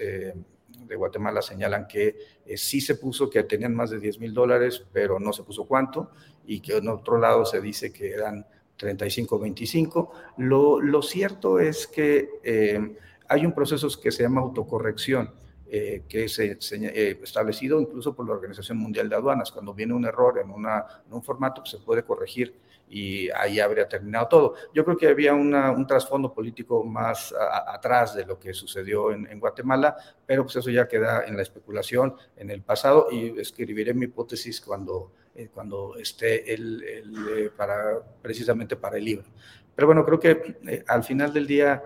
de 0.87 0.97
Guatemala 0.97 1.43
señalan 1.43 1.87
que 1.87 2.17
eh, 2.45 2.57
sí 2.57 2.81
se 2.81 2.97
puso 2.97 3.29
que 3.29 3.43
tenían 3.45 3.75
más 3.75 3.91
de 3.91 3.99
10 3.99 4.19
mil 4.21 4.35
dólares, 4.35 4.85
pero 4.93 5.19
no 5.19 5.33
se 5.33 5.43
puso 5.43 5.67
cuánto, 5.67 6.11
y 6.47 6.61
que 6.61 6.77
en 6.77 6.89
otro 6.89 7.19
lado 7.19 7.45
se 7.45 7.61
dice 7.61 7.93
que 7.93 8.13
eran 8.13 8.47
35, 8.77 9.39
25. 9.39 10.13
Lo, 10.39 10.81
lo 10.81 11.03
cierto 11.03 11.59
es 11.59 11.87
que 11.87 12.31
eh, 12.43 12.97
hay 13.29 13.47
un 13.47 13.53
proceso 13.53 13.89
que 14.01 14.11
se 14.11 14.23
llama 14.23 14.41
autocorrección. 14.41 15.35
Eh, 15.73 16.03
que 16.09 16.25
es 16.25 16.37
establecido 16.41 17.81
incluso 17.81 18.13
por 18.13 18.27
la 18.27 18.33
Organización 18.33 18.77
Mundial 18.77 19.09
de 19.09 19.15
Aduanas. 19.15 19.53
Cuando 19.53 19.73
viene 19.73 19.95
un 19.95 20.05
error 20.05 20.41
en, 20.43 20.51
una, 20.51 20.85
en 21.07 21.13
un 21.13 21.23
formato, 21.23 21.61
pues 21.61 21.71
se 21.71 21.79
puede 21.79 22.03
corregir 22.03 22.57
y 22.91 23.31
ahí 23.31 23.61
habría 23.61 23.89
terminado 23.89 24.27
todo. 24.27 24.55
Yo 24.75 24.85
creo 24.85 24.97
que 24.97 25.07
había 25.07 25.33
un 25.33 25.87
trasfondo 25.87 26.35
político 26.35 26.83
más 26.83 27.33
atrás 27.67 28.17
de 28.17 28.27
lo 28.27 28.39
que 28.39 28.53
sucedió 28.53 29.13
en, 29.13 29.39
Guatemala, 29.39 29.97
pero 30.27 30.43
pues 30.43 30.57
eso 30.57 30.71
ya 30.71 30.89
queda 30.89 31.25
en 31.25 31.37
la 31.37 31.43
especulación, 31.43 32.17
en 32.37 32.51
el 32.51 32.63
pasado, 32.63 33.07
y 33.13 33.39
escribiré 33.39 33.95
mi 33.95 34.07
hipótesis 34.07 34.61
cuando, 34.61 35.13
eh, 35.37 35.49
cuando 35.55 35.97
esté 35.97 36.53
el, 36.53 36.83
eh, 36.85 37.51
para, 37.57 38.03
precisamente 38.21 38.75
para 38.75 38.99
el 38.99 39.05
libro. 39.05 39.27
Pero 39.73 39.87
bueno, 39.87 40.05
creo 40.05 40.19
que 40.19 40.57
eh, 40.67 40.85
al 40.89 41.05
final 41.05 41.33
del 41.33 41.47
día... 41.47 41.83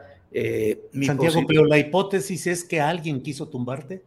Santiago, 1.06 1.42
pero 1.46 1.64
la 1.64 1.78
hipótesis 1.78 2.48
es 2.48 2.64
que 2.64 2.80
alguien 2.80 3.22
quiso 3.22 3.48
tumbarte. 3.48 4.02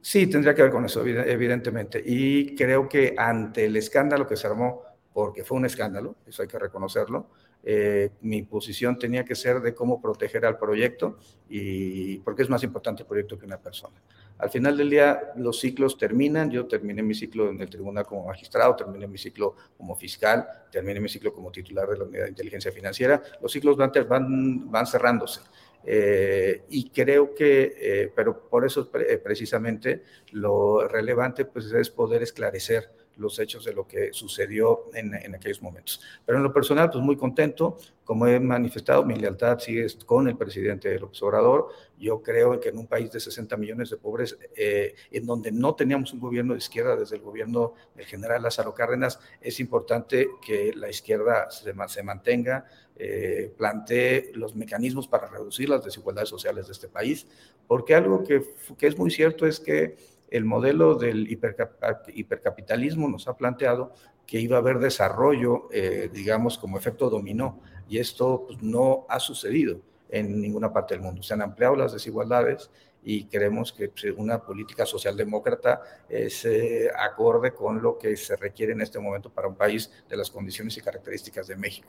Sí, 0.00 0.26
tendría 0.28 0.54
que 0.54 0.62
ver 0.62 0.70
con 0.70 0.86
eso, 0.86 1.04
evidentemente. 1.04 2.02
Y 2.04 2.56
creo 2.56 2.88
que 2.88 3.14
ante 3.18 3.66
el 3.66 3.76
escándalo 3.76 4.26
que 4.26 4.36
se 4.36 4.46
armó 4.46 4.82
porque 5.12 5.44
fue 5.44 5.58
un 5.58 5.66
escándalo, 5.66 6.16
eso 6.26 6.42
hay 6.42 6.48
que 6.48 6.58
reconocerlo. 6.58 7.26
Eh, 7.64 8.10
mi 8.22 8.42
posición 8.42 8.98
tenía 8.98 9.24
que 9.24 9.34
ser 9.34 9.60
de 9.60 9.74
cómo 9.74 10.00
proteger 10.00 10.44
al 10.44 10.58
proyecto 10.58 11.18
y 11.48 12.18
porque 12.18 12.42
es 12.42 12.48
más 12.48 12.64
importante 12.64 13.02
el 13.02 13.08
proyecto 13.08 13.38
que 13.38 13.46
una 13.46 13.58
persona. 13.58 14.00
Al 14.38 14.50
final 14.50 14.76
del 14.76 14.90
día, 14.90 15.32
los 15.36 15.60
ciclos 15.60 15.96
terminan. 15.96 16.50
Yo 16.50 16.66
terminé 16.66 17.02
mi 17.02 17.14
ciclo 17.14 17.50
en 17.50 17.60
el 17.60 17.70
tribunal 17.70 18.04
como 18.04 18.26
magistrado, 18.26 18.74
terminé 18.74 19.06
mi 19.06 19.18
ciclo 19.18 19.54
como 19.76 19.94
fiscal, 19.94 20.44
terminé 20.72 20.98
mi 20.98 21.08
ciclo 21.08 21.32
como 21.32 21.52
titular 21.52 21.88
de 21.88 21.98
la 21.98 22.04
unidad 22.04 22.24
de 22.24 22.30
inteligencia 22.30 22.72
financiera. 22.72 23.22
Los 23.40 23.52
ciclos 23.52 23.76
van, 23.76 23.92
van, 24.08 24.70
van 24.70 24.86
cerrándose. 24.86 25.42
Eh, 25.84 26.62
y 26.70 26.90
creo 26.90 27.34
que, 27.34 27.74
eh, 27.76 28.12
pero 28.14 28.48
por 28.48 28.64
eso 28.64 28.90
precisamente 28.90 30.02
lo 30.32 30.88
relevante 30.88 31.44
pues, 31.44 31.70
es 31.72 31.90
poder 31.90 32.22
esclarecer 32.22 32.90
los 33.16 33.38
hechos 33.38 33.64
de 33.64 33.72
lo 33.72 33.86
que 33.86 34.12
sucedió 34.12 34.86
en, 34.94 35.14
en, 35.14 35.34
aquellos 35.34 35.62
momentos. 35.62 36.00
Pero 36.24 36.38
en 36.38 36.44
lo 36.44 36.52
personal, 36.52 36.90
pues 36.90 37.02
muy 37.02 37.16
contento, 37.16 37.76
como 38.04 38.26
he 38.26 38.40
manifestado, 38.40 39.04
mi 39.04 39.14
lealtad 39.14 39.58
sigue 39.58 39.86
con 40.04 40.28
el 40.28 40.36
presidente 40.36 40.98
López 40.98 41.22
Obrador. 41.22 41.68
Yo 41.98 42.22
creo 42.22 42.58
que 42.58 42.70
en 42.70 42.78
un 42.78 42.86
país 42.86 43.10
de 43.12 43.20
60 43.20 43.56
millones 43.56 43.90
de 43.90 43.96
pobres, 43.96 44.36
eh, 44.56 44.94
en 45.10 45.24
donde 45.24 45.52
no 45.52 45.74
teníamos 45.74 46.12
un 46.12 46.20
gobierno 46.20 46.54
de 46.54 46.58
izquierda 46.58 46.96
desde 46.96 47.16
el 47.16 47.22
gobierno 47.22 47.74
del 47.94 48.06
general 48.06 48.42
Lázaro 48.42 48.74
Cárdenas, 48.74 49.20
es 49.40 49.60
importante 49.60 50.28
que 50.44 50.72
la 50.74 50.90
izquierda 50.90 51.50
se, 51.50 51.72
se 51.88 52.02
mantenga, 52.02 52.66
eh, 52.96 53.52
plantee 53.56 54.32
los 54.34 54.54
mecanismos 54.54 55.08
para 55.08 55.28
reducir 55.28 55.68
las 55.68 55.84
desigualdades 55.84 56.28
sociales 56.28 56.66
de 56.66 56.72
este 56.72 56.88
país, 56.88 57.26
porque 57.66 57.94
algo 57.94 58.24
que, 58.24 58.42
que 58.76 58.86
es 58.86 58.98
muy 58.98 59.10
cierto 59.10 59.46
es 59.46 59.58
que 59.58 59.96
el 60.32 60.46
modelo 60.46 60.94
del 60.94 61.30
hipercapitalismo 61.30 63.06
nos 63.06 63.28
ha 63.28 63.36
planteado 63.36 63.92
que 64.26 64.40
iba 64.40 64.56
a 64.56 64.60
haber 64.60 64.78
desarrollo, 64.78 65.68
eh, 65.70 66.08
digamos, 66.10 66.56
como 66.56 66.78
efecto 66.78 67.10
dominó, 67.10 67.60
y 67.86 67.98
esto 67.98 68.44
pues, 68.46 68.62
no 68.62 69.04
ha 69.10 69.20
sucedido 69.20 69.80
en 70.08 70.40
ninguna 70.40 70.72
parte 70.72 70.94
del 70.94 71.02
mundo. 71.02 71.22
Se 71.22 71.34
han 71.34 71.42
ampliado 71.42 71.76
las 71.76 71.92
desigualdades 71.92 72.70
y 73.04 73.26
creemos 73.26 73.74
que 73.74 73.90
pues, 73.90 74.06
una 74.16 74.42
política 74.42 74.86
socialdemócrata 74.86 75.82
eh, 76.08 76.88
acorde 76.98 77.52
con 77.52 77.82
lo 77.82 77.98
que 77.98 78.16
se 78.16 78.36
requiere 78.36 78.72
en 78.72 78.80
este 78.80 78.98
momento 78.98 79.28
para 79.28 79.48
un 79.48 79.56
país 79.56 79.90
de 80.08 80.16
las 80.16 80.30
condiciones 80.30 80.76
y 80.78 80.80
características 80.80 81.46
de 81.46 81.56
México. 81.56 81.88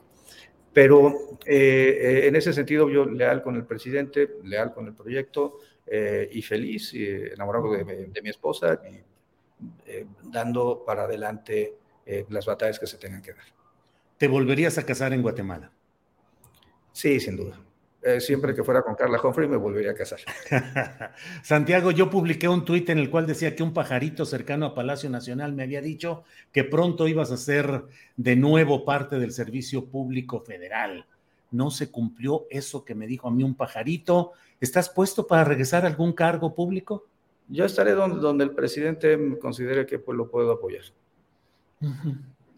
Pero 0.74 1.38
eh, 1.46 2.24
en 2.26 2.36
ese 2.36 2.52
sentido 2.52 2.90
yo 2.90 3.06
leal 3.06 3.42
con 3.42 3.56
el 3.56 3.64
presidente, 3.64 4.38
leal 4.44 4.74
con 4.74 4.88
el 4.88 4.94
proyecto, 4.94 5.60
eh, 5.86 6.30
y 6.32 6.42
feliz, 6.42 6.94
y 6.94 7.06
enamorado 7.06 7.72
de, 7.72 8.22
mi 8.22 8.30
esposa. 8.30 8.80
dando 10.24 10.84
para 10.86 11.04
adelante 11.04 11.76
las 12.30 12.46
batallas 12.46 12.80
que 12.80 12.88
se 12.88 12.98
tengan 12.98 13.22
que 13.22 13.34
dar. 13.34 13.46
¿Te 14.18 14.28
volverías 14.28 14.78
a 14.78 14.86
casar 14.86 15.14
en 15.14 15.22
Guatemala? 15.22 15.72
Sí, 16.92 17.20
sin 17.20 17.36
duda. 17.36 17.60
Eh, 18.06 18.20
siempre 18.20 18.54
que 18.54 18.64
fuera 18.66 18.82
con 18.82 18.96
Carla 18.96 19.20
Humphrey 19.22 19.48
me 19.48 19.56
volvería 19.56 19.92
a 19.92 19.96
casar. 19.96 20.20
Santiago, 21.44 21.92
yo 21.92 22.10
publiqué 22.10 22.50
un 22.50 22.66
tuit 22.66 22.90
en 22.90 23.00
el 23.00 23.10
cual 23.10 23.26
decía 23.26 23.56
que 23.56 23.64
un 23.64 23.74
pajarito 23.74 24.26
cercano 24.26 24.66
a 24.66 24.76
Palacio 24.76 25.10
Nacional 25.10 25.54
me 25.54 25.64
había 25.64 25.82
dicho 25.82 26.26
que 26.52 26.66
pronto 26.66 27.08
ibas 27.08 27.32
a 27.32 27.38
ser 27.38 27.86
de 28.18 28.36
nuevo 28.36 28.84
parte 28.84 29.20
del 29.20 29.32
servicio 29.32 29.86
público 29.86 30.42
federal. 30.42 31.08
No 31.54 31.72
se 31.72 31.92
cumplió 31.92 32.46
eso 32.50 32.84
que 32.84 32.96
me 32.96 33.08
dijo 33.08 33.28
a 33.28 33.32
mí 33.32 33.44
un 33.44 33.56
pajarito. 33.56 34.32
¿Estás 34.60 34.90
puesto 34.90 35.28
para 35.28 35.44
regresar 35.44 35.86
a 35.86 35.88
algún 35.88 36.14
cargo 36.14 36.54
público? 36.54 37.06
Yo 37.48 37.66
estaré 37.66 37.92
donde, 37.92 38.20
donde 38.20 38.44
el 38.44 38.52
presidente 38.52 39.18
considere 39.40 39.86
que 39.86 40.00
pues, 40.00 40.18
lo 40.18 40.30
puedo 40.30 40.52
apoyar. 40.52 40.84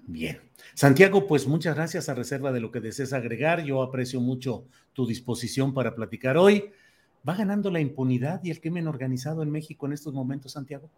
Bien. 0.07 0.39
Santiago, 0.73 1.27
pues 1.27 1.47
muchas 1.47 1.75
gracias 1.75 2.09
a 2.09 2.13
reserva 2.13 2.51
de 2.51 2.59
lo 2.59 2.71
que 2.71 2.79
desees 2.79 3.13
agregar. 3.13 3.63
Yo 3.63 3.81
aprecio 3.81 4.21
mucho 4.21 4.65
tu 4.93 5.05
disposición 5.05 5.73
para 5.73 5.95
platicar 5.95 6.37
hoy. 6.37 6.71
¿Va 7.27 7.35
ganando 7.35 7.71
la 7.71 7.79
impunidad 7.79 8.43
y 8.43 8.51
el 8.51 8.61
crimen 8.61 8.87
organizado 8.87 9.41
en 9.41 9.49
México 9.49 9.87
en 9.87 9.93
estos 9.93 10.13
momentos, 10.13 10.51
Santiago? 10.51 10.89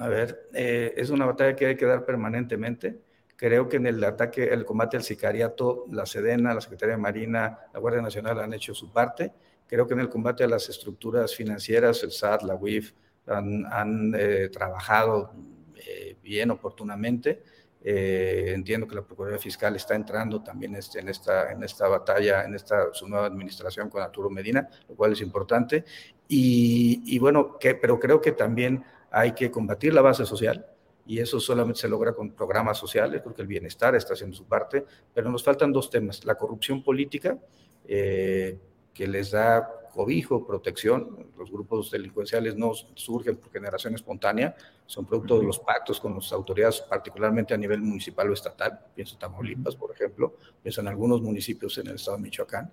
A 0.00 0.08
ver, 0.08 0.48
eh, 0.52 0.92
es 0.96 1.10
una 1.10 1.24
batalla 1.24 1.54
que 1.54 1.66
hay 1.66 1.76
que 1.76 1.86
dar 1.86 2.04
permanentemente. 2.04 2.98
Creo 3.36 3.68
que 3.68 3.76
en 3.76 3.86
el 3.86 4.02
ataque, 4.02 4.44
el 4.44 4.64
combate 4.64 4.96
al 4.96 5.02
sicariato, 5.02 5.84
la 5.90 6.06
Sedena, 6.06 6.54
la 6.54 6.60
Secretaría 6.60 6.96
de 6.96 7.02
Marina, 7.02 7.58
la 7.72 7.78
Guardia 7.78 8.02
Nacional 8.02 8.40
han 8.40 8.54
hecho 8.54 8.74
su 8.74 8.90
parte. 8.90 9.32
Creo 9.66 9.86
que 9.86 9.94
en 9.94 10.00
el 10.00 10.08
combate 10.08 10.44
a 10.44 10.48
las 10.48 10.68
estructuras 10.68 11.34
financieras, 11.34 12.02
el 12.02 12.12
SAT, 12.12 12.42
la 12.42 12.54
UIF, 12.54 12.92
han, 13.26 14.14
eh, 14.16 14.48
trabajado 14.52 15.32
eh, 15.74 16.16
bien 16.22 16.52
oportunamente 16.52 17.42
eh, 17.88 18.52
entiendo 18.52 18.88
que 18.88 18.96
la 18.96 19.02
Procuraduría 19.02 19.40
Fiscal 19.40 19.76
está 19.76 19.94
entrando 19.94 20.42
también 20.42 20.74
este, 20.74 20.98
en, 20.98 21.08
esta, 21.08 21.52
en 21.52 21.62
esta 21.62 21.86
batalla, 21.86 22.42
en 22.42 22.56
esta 22.56 22.92
su 22.92 23.06
nueva 23.06 23.26
administración 23.26 23.88
con 23.88 24.02
Arturo 24.02 24.28
Medina, 24.28 24.68
lo 24.88 24.96
cual 24.96 25.12
es 25.12 25.20
importante. 25.20 25.84
Y, 26.26 27.16
bueno, 27.20 27.56
que, 27.60 27.76
pero 27.76 28.00
creo 28.00 28.20
que 28.20 28.32
también 28.32 28.82
hay 29.08 29.34
que 29.34 29.52
combatir 29.52 29.94
la 29.94 30.02
base 30.02 30.26
social, 30.26 30.66
y 31.06 31.18
eso 31.18 31.38
solamente 31.40 31.80
se 31.80 31.88
logra 31.88 32.12
con 32.12 32.32
programas 32.32 32.78
sociales, 32.78 33.22
porque 33.22 33.42
el 33.42 33.48
bienestar 33.48 33.94
está 33.94 34.14
haciendo 34.14 34.36
su 34.36 34.44
parte, 34.44 34.84
pero 35.14 35.30
nos 35.30 35.44
faltan 35.44 35.72
dos 35.72 35.90
temas, 35.90 36.24
la 36.24 36.34
corrupción 36.34 36.82
política, 36.82 37.38
eh, 37.86 38.58
que 38.92 39.06
les 39.06 39.30
da 39.30 39.68
cobijo, 39.96 40.46
protección. 40.46 41.30
Los 41.38 41.50
grupos 41.50 41.90
delincuenciales 41.90 42.54
no 42.54 42.72
surgen 42.74 43.36
por 43.36 43.50
generación 43.50 43.94
espontánea, 43.94 44.54
son 44.84 45.06
producto 45.06 45.38
de 45.38 45.46
los 45.46 45.58
pactos 45.58 45.98
con 45.98 46.14
las 46.14 46.30
autoridades, 46.32 46.82
particularmente 46.82 47.54
a 47.54 47.56
nivel 47.56 47.80
municipal 47.80 48.28
o 48.30 48.34
estatal. 48.34 48.78
Pienso 48.94 49.14
en 49.14 49.20
Tamaulipas, 49.20 49.74
por 49.74 49.92
ejemplo, 49.92 50.36
pienso 50.62 50.82
en 50.82 50.88
algunos 50.88 51.22
municipios 51.22 51.78
en 51.78 51.88
el 51.88 51.94
estado 51.94 52.18
de 52.18 52.22
Michoacán. 52.24 52.70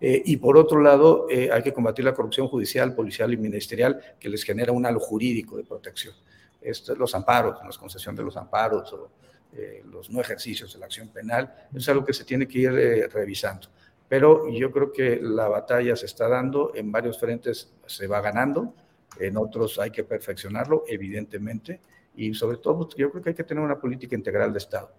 Eh, 0.00 0.22
y 0.24 0.36
por 0.38 0.56
otro 0.56 0.80
lado, 0.80 1.26
eh, 1.30 1.50
hay 1.52 1.62
que 1.62 1.72
combatir 1.72 2.04
la 2.04 2.14
corrupción 2.14 2.48
judicial, 2.48 2.94
policial 2.94 3.32
y 3.32 3.36
ministerial 3.36 4.00
que 4.18 4.28
les 4.28 4.42
genera 4.42 4.72
un 4.72 4.86
halo 4.86 4.98
jurídico 4.98 5.58
de 5.58 5.64
protección. 5.64 6.14
Esto, 6.62 6.94
los 6.94 7.14
amparos, 7.14 7.58
la 7.62 7.76
concesión 7.78 8.14
de 8.14 8.22
los 8.22 8.36
amparos 8.36 8.92
o 8.92 9.10
eh, 9.52 9.82
los 9.84 10.10
no 10.10 10.20
ejercicios 10.20 10.72
de 10.72 10.78
la 10.78 10.86
acción 10.86 11.08
penal, 11.08 11.68
es 11.74 11.88
algo 11.88 12.04
que 12.04 12.12
se 12.12 12.24
tiene 12.24 12.46
que 12.46 12.58
ir 12.58 13.10
revisando 13.12 13.68
pero 14.12 14.46
yo 14.46 14.70
creo 14.70 14.92
que 14.92 15.20
la 15.22 15.48
batalla 15.48 15.96
se 15.96 16.04
está 16.04 16.28
dando, 16.28 16.72
en 16.74 16.92
varios 16.92 17.18
frentes 17.18 17.72
se 17.86 18.06
va 18.06 18.20
ganando, 18.20 18.74
en 19.18 19.38
otros 19.38 19.78
hay 19.78 19.90
que 19.90 20.04
perfeccionarlo, 20.04 20.84
evidentemente, 20.86 21.80
y 22.14 22.34
sobre 22.34 22.58
todo 22.58 22.90
yo 22.94 23.10
creo 23.10 23.22
que 23.22 23.30
hay 23.30 23.34
que 23.34 23.44
tener 23.44 23.64
una 23.64 23.80
política 23.80 24.14
integral 24.14 24.52
de 24.52 24.58
Estado. 24.58 24.92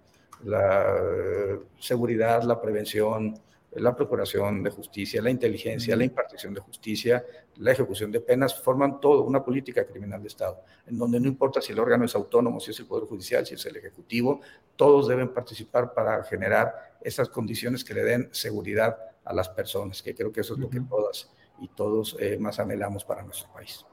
La 0.45 0.97
eh, 0.99 1.59
seguridad, 1.77 2.41
la 2.41 2.59
prevención, 2.59 3.35
la 3.75 3.95
procuración 3.95 4.61
de 4.63 4.69
justicia, 4.69 5.21
la 5.21 5.29
inteligencia, 5.29 5.95
la 5.95 6.03
impartición 6.03 6.53
de 6.53 6.61
justicia, 6.61 7.25
la 7.57 7.71
ejecución 7.71 8.11
de 8.11 8.19
penas, 8.19 8.59
forman 8.59 8.99
todo 8.99 9.23
una 9.23 9.43
política 9.43 9.85
criminal 9.85 10.21
de 10.21 10.27
Estado, 10.27 10.63
en 10.85 10.97
donde 10.97 11.19
no 11.19 11.27
importa 11.27 11.61
si 11.61 11.71
el 11.71 11.79
órgano 11.79 12.05
es 12.05 12.15
autónomo, 12.15 12.59
si 12.59 12.71
es 12.71 12.79
el 12.79 12.85
Poder 12.85 13.07
Judicial, 13.07 13.45
si 13.45 13.55
es 13.55 13.65
el 13.65 13.75
Ejecutivo, 13.75 14.41
todos 14.75 15.07
deben 15.07 15.33
participar 15.33 15.93
para 15.93 16.23
generar 16.23 16.97
esas 17.01 17.29
condiciones 17.29 17.83
que 17.83 17.93
le 17.93 18.03
den 18.03 18.29
seguridad 18.31 18.97
a 19.25 19.33
las 19.33 19.49
personas, 19.49 20.01
que 20.01 20.13
creo 20.13 20.31
que 20.31 20.41
eso 20.41 20.53
es 20.53 20.59
lo 20.59 20.69
que 20.69 20.81
todas 20.81 21.31
y 21.59 21.67
todos 21.69 22.15
eh, 22.19 22.37
más 22.39 22.59
anhelamos 22.59 23.05
para 23.05 23.23
nuestro 23.23 23.51
país. 23.53 23.85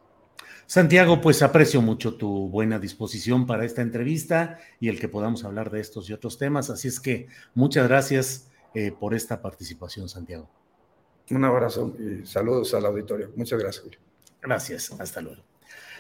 Santiago, 0.67 1.21
pues 1.21 1.43
aprecio 1.43 1.83
mucho 1.83 2.15
tu 2.15 2.49
buena 2.49 2.79
disposición 2.79 3.47
para 3.47 3.65
esta 3.65 3.83
entrevista 3.83 4.59
y 4.79 4.89
el 4.89 5.01
que 5.01 5.09
podamos 5.09 5.45
hablar 5.45 5.71
de 5.71 5.81
estos 5.81 6.09
y 6.09 6.13
otros 6.13 6.39
temas. 6.39 6.71
Así 6.71 6.87
es 6.87 7.01
que 7.01 7.27
muchas 7.55 7.89
gracias 7.89 8.50
eh, 8.75 8.93
por 8.93 9.15
esta 9.15 9.41
participación, 9.41 10.09
Santiago. 10.09 10.49
Un 11.31 11.45
abrazo 11.45 11.95
y 11.99 12.27
saludos 12.27 12.75
al 12.75 12.87
auditorio. 12.87 13.33
Muchas 13.37 13.59
gracias, 13.59 13.85
Julio. 13.85 13.99
Gracias, 14.43 14.91
hasta 14.99 15.21
luego. 15.21 15.43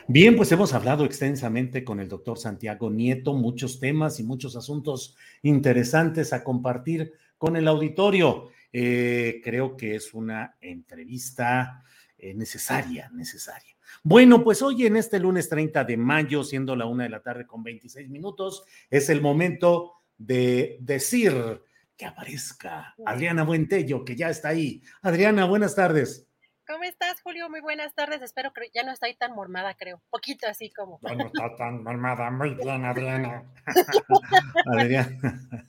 Bien, 0.08 0.34
pues 0.34 0.50
hemos 0.50 0.72
hablado 0.72 1.04
extensamente 1.04 1.84
con 1.84 2.00
el 2.00 2.08
doctor 2.08 2.38
Santiago 2.38 2.90
Nieto, 2.90 3.34
muchos 3.34 3.78
temas 3.78 4.18
y 4.18 4.24
muchos 4.24 4.56
asuntos 4.56 5.16
interesantes 5.42 6.32
a 6.32 6.42
compartir 6.42 7.12
con 7.38 7.56
el 7.56 7.68
auditorio. 7.68 8.48
Eh, 8.72 9.40
creo 9.44 9.76
que 9.76 9.94
es 9.94 10.12
una 10.14 10.56
entrevista 10.60 11.84
eh, 12.18 12.34
necesaria, 12.34 13.10
necesaria. 13.14 13.76
Bueno, 14.02 14.42
pues 14.42 14.62
hoy 14.62 14.86
en 14.86 14.96
este 14.96 15.20
lunes 15.20 15.48
30 15.48 15.84
de 15.84 15.96
mayo, 15.96 16.44
siendo 16.44 16.74
la 16.74 16.86
una 16.86 17.04
de 17.04 17.10
la 17.10 17.22
tarde 17.22 17.46
con 17.46 17.62
26 17.62 18.08
minutos, 18.08 18.64
es 18.90 19.10
el 19.10 19.20
momento 19.20 19.94
de 20.16 20.78
decir 20.80 21.32
que 22.00 22.06
aparezca 22.06 22.94
Adriana 23.04 23.42
Buentello, 23.42 24.06
que 24.06 24.16
ya 24.16 24.30
está 24.30 24.48
ahí. 24.48 24.82
Adriana, 25.02 25.44
buenas 25.44 25.74
tardes. 25.74 26.26
¿Cómo 26.66 26.84
estás, 26.84 27.20
Julio? 27.20 27.50
Muy 27.50 27.60
buenas 27.60 27.94
tardes. 27.94 28.22
Espero 28.22 28.54
que 28.54 28.70
ya 28.72 28.84
no 28.84 28.92
estoy 28.92 29.14
tan 29.16 29.34
mormada, 29.34 29.74
creo. 29.74 30.00
Poquito 30.08 30.46
así 30.48 30.70
como. 30.70 30.98
Ya 31.02 31.14
no 31.14 31.26
está 31.26 31.54
tan 31.56 31.82
mormada. 31.82 32.30
Muy 32.30 32.54
bien, 32.54 32.86
Adriana. 32.86 33.42
Adriana. 34.72 35.18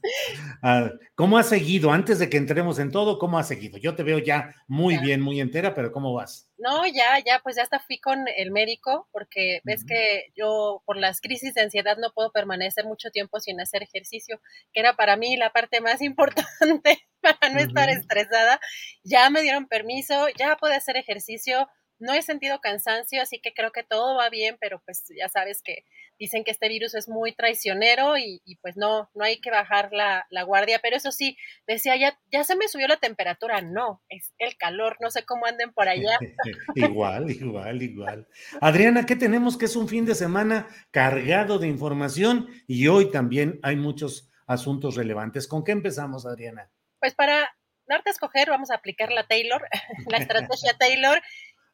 Ah, 0.63 0.91
¿Cómo 1.15 1.39
has 1.39 1.47
seguido? 1.47 1.91
Antes 1.91 2.19
de 2.19 2.29
que 2.29 2.37
entremos 2.37 2.77
en 2.77 2.91
todo, 2.91 3.17
¿cómo 3.17 3.39
has 3.39 3.47
seguido? 3.47 3.79
Yo 3.79 3.95
te 3.95 4.03
veo 4.03 4.19
ya 4.19 4.53
muy 4.67 4.97
bien, 4.97 5.19
muy 5.19 5.41
entera, 5.41 5.73
pero 5.73 5.91
¿cómo 5.91 6.13
vas? 6.13 6.50
No, 6.61 6.85
ya, 6.85 7.17
ya, 7.25 7.39
pues 7.39 7.55
ya 7.55 7.63
hasta 7.63 7.79
fui 7.79 7.99
con 7.99 8.27
el 8.37 8.51
médico 8.51 9.09
porque 9.11 9.61
ves 9.63 9.83
que 9.83 10.25
yo 10.35 10.83
por 10.85 10.95
las 10.95 11.19
crisis 11.19 11.55
de 11.55 11.61
ansiedad 11.61 11.97
no 11.97 12.11
puedo 12.13 12.31
permanecer 12.31 12.85
mucho 12.85 13.09
tiempo 13.09 13.39
sin 13.39 13.59
hacer 13.59 13.81
ejercicio, 13.81 14.39
que 14.71 14.79
era 14.79 14.95
para 14.95 15.17
mí 15.17 15.37
la 15.37 15.49
parte 15.51 15.81
más 15.81 16.01
importante 16.03 16.99
para 17.19 17.49
no 17.51 17.59
estar 17.59 17.89
estresada. 17.89 18.59
Ya 19.03 19.27
me 19.31 19.41
dieron 19.41 19.67
permiso, 19.67 20.27
ya 20.37 20.55
puedo 20.57 20.75
hacer 20.75 20.97
ejercicio 20.97 21.67
no 22.01 22.13
he 22.13 22.21
sentido 22.21 22.59
cansancio, 22.59 23.21
así 23.21 23.39
que 23.39 23.53
creo 23.53 23.71
que 23.71 23.83
todo 23.83 24.17
va 24.17 24.29
bien, 24.29 24.57
pero 24.59 24.81
pues 24.85 25.05
ya 25.17 25.29
sabes 25.29 25.61
que 25.63 25.85
dicen 26.19 26.43
que 26.43 26.51
este 26.51 26.69
virus 26.69 26.93
es 26.93 27.07
muy 27.07 27.33
traicionero 27.33 28.17
y, 28.17 28.41
pues 28.61 28.77
no, 28.77 29.09
no 29.15 29.23
hay 29.23 29.39
que 29.41 29.49
bajar 29.49 29.91
la, 29.91 30.25
guardia, 30.43 30.79
pero 30.81 30.95
eso 30.95 31.11
sí, 31.11 31.37
decía, 31.67 31.95
ya, 31.95 32.19
ya 32.31 32.43
se 32.43 32.55
me 32.55 32.67
subió 32.67 32.87
la 32.87 32.97
temperatura, 32.97 33.61
no, 33.61 34.03
es 34.09 34.33
el 34.37 34.57
calor, 34.57 34.97
no 34.99 35.09
sé 35.09 35.23
cómo 35.23 35.45
anden 35.45 35.71
por 35.73 35.87
allá. 35.87 36.19
igual, 36.75 37.29
igual, 37.31 37.81
igual. 37.81 38.27
Adriana, 38.59 39.05
¿qué 39.05 39.15
tenemos? 39.15 39.57
Que 39.57 39.65
es 39.65 39.75
un 39.75 39.87
fin 39.87 40.05
de 40.05 40.15
semana 40.15 40.67
cargado 40.91 41.59
de 41.59 41.67
información 41.67 42.47
y 42.67 42.87
hoy 42.87 43.11
también 43.11 43.59
hay 43.63 43.75
muchos 43.75 44.31
asuntos 44.47 44.95
relevantes. 44.95 45.47
¿Con 45.47 45.63
qué 45.63 45.71
empezamos, 45.71 46.25
Adriana? 46.25 46.69
Pues 46.99 47.15
para 47.15 47.49
darte 47.87 48.09
a 48.09 48.13
escoger, 48.13 48.49
vamos 48.49 48.71
a 48.71 48.75
aplicar 48.75 49.11
la 49.11 49.27
Taylor, 49.27 49.67
la 50.07 50.17
estrategia 50.17 50.73
Taylor. 50.79 51.21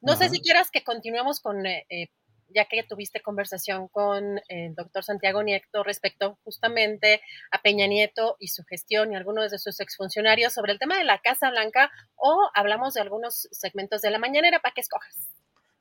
No 0.01 0.15
sé 0.15 0.29
si 0.29 0.41
quieras 0.41 0.69
que 0.71 0.83
continuemos 0.83 1.39
con, 1.39 1.65
eh, 1.65 1.85
eh, 1.89 2.09
ya 2.49 2.65
que 2.65 2.83
tuviste 2.83 3.21
conversación 3.21 3.87
con 3.87 4.39
el 4.47 4.75
doctor 4.75 5.03
Santiago 5.03 5.43
Nieto 5.43 5.83
respecto 5.83 6.37
justamente 6.43 7.21
a 7.51 7.61
Peña 7.61 7.87
Nieto 7.87 8.37
y 8.39 8.49
su 8.49 8.63
gestión 8.63 9.11
y 9.11 9.15
algunos 9.15 9.51
de 9.51 9.59
sus 9.59 9.79
exfuncionarios 9.79 10.53
sobre 10.53 10.71
el 10.71 10.79
tema 10.79 10.97
de 10.97 11.03
la 11.03 11.19
Casa 11.19 11.49
Blanca, 11.49 11.91
o 12.15 12.49
hablamos 12.53 12.93
de 12.93 13.01
algunos 13.01 13.47
segmentos 13.51 14.01
de 14.01 14.11
la 14.11 14.19
mañanera 14.19 14.59
para 14.59 14.73
que 14.73 14.81
escojas. 14.81 15.29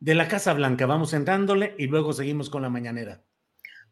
De 0.00 0.14
la 0.14 0.28
Casa 0.28 0.52
Blanca, 0.54 0.86
vamos 0.86 1.12
entrándole 1.12 1.74
y 1.78 1.86
luego 1.86 2.12
seguimos 2.12 2.50
con 2.50 2.62
la 2.62 2.68
mañanera. 2.68 3.22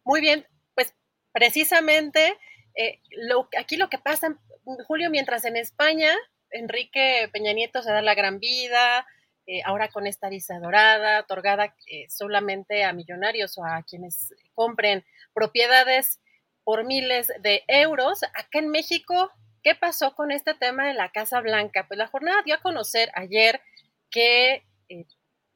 Muy 0.04 0.20
bien, 0.20 0.46
pues 0.74 0.94
precisamente 1.32 2.36
eh, 2.74 3.00
lo, 3.10 3.48
aquí 3.58 3.76
lo 3.76 3.88
que 3.88 3.98
pasa, 3.98 4.38
Julio, 4.86 5.10
mientras 5.10 5.44
en 5.44 5.56
España 5.56 6.12
Enrique 6.50 7.28
Peña 7.32 7.52
Nieto 7.52 7.82
se 7.82 7.90
da 7.90 8.02
la 8.02 8.14
gran 8.14 8.38
vida, 8.38 9.06
eh, 9.46 9.60
ahora 9.64 9.88
con 9.88 10.06
esta 10.06 10.28
visa 10.28 10.58
dorada, 10.58 11.20
otorgada 11.20 11.74
eh, 11.86 12.06
solamente 12.08 12.84
a 12.84 12.92
millonarios 12.92 13.58
o 13.58 13.64
a 13.64 13.82
quienes 13.82 14.34
compren 14.54 15.04
propiedades 15.34 16.20
por 16.64 16.84
miles 16.84 17.30
de 17.40 17.62
euros. 17.68 18.22
Acá 18.22 18.58
en 18.58 18.68
México, 18.68 19.30
¿qué 19.62 19.74
pasó 19.74 20.14
con 20.14 20.30
este 20.30 20.54
tema 20.54 20.86
de 20.86 20.94
la 20.94 21.10
Casa 21.10 21.40
Blanca? 21.40 21.86
Pues 21.86 21.98
la 21.98 22.06
jornada 22.06 22.42
dio 22.44 22.54
a 22.54 22.62
conocer 22.62 23.10
ayer 23.14 23.60
que 24.10 24.64
eh, 24.88 25.06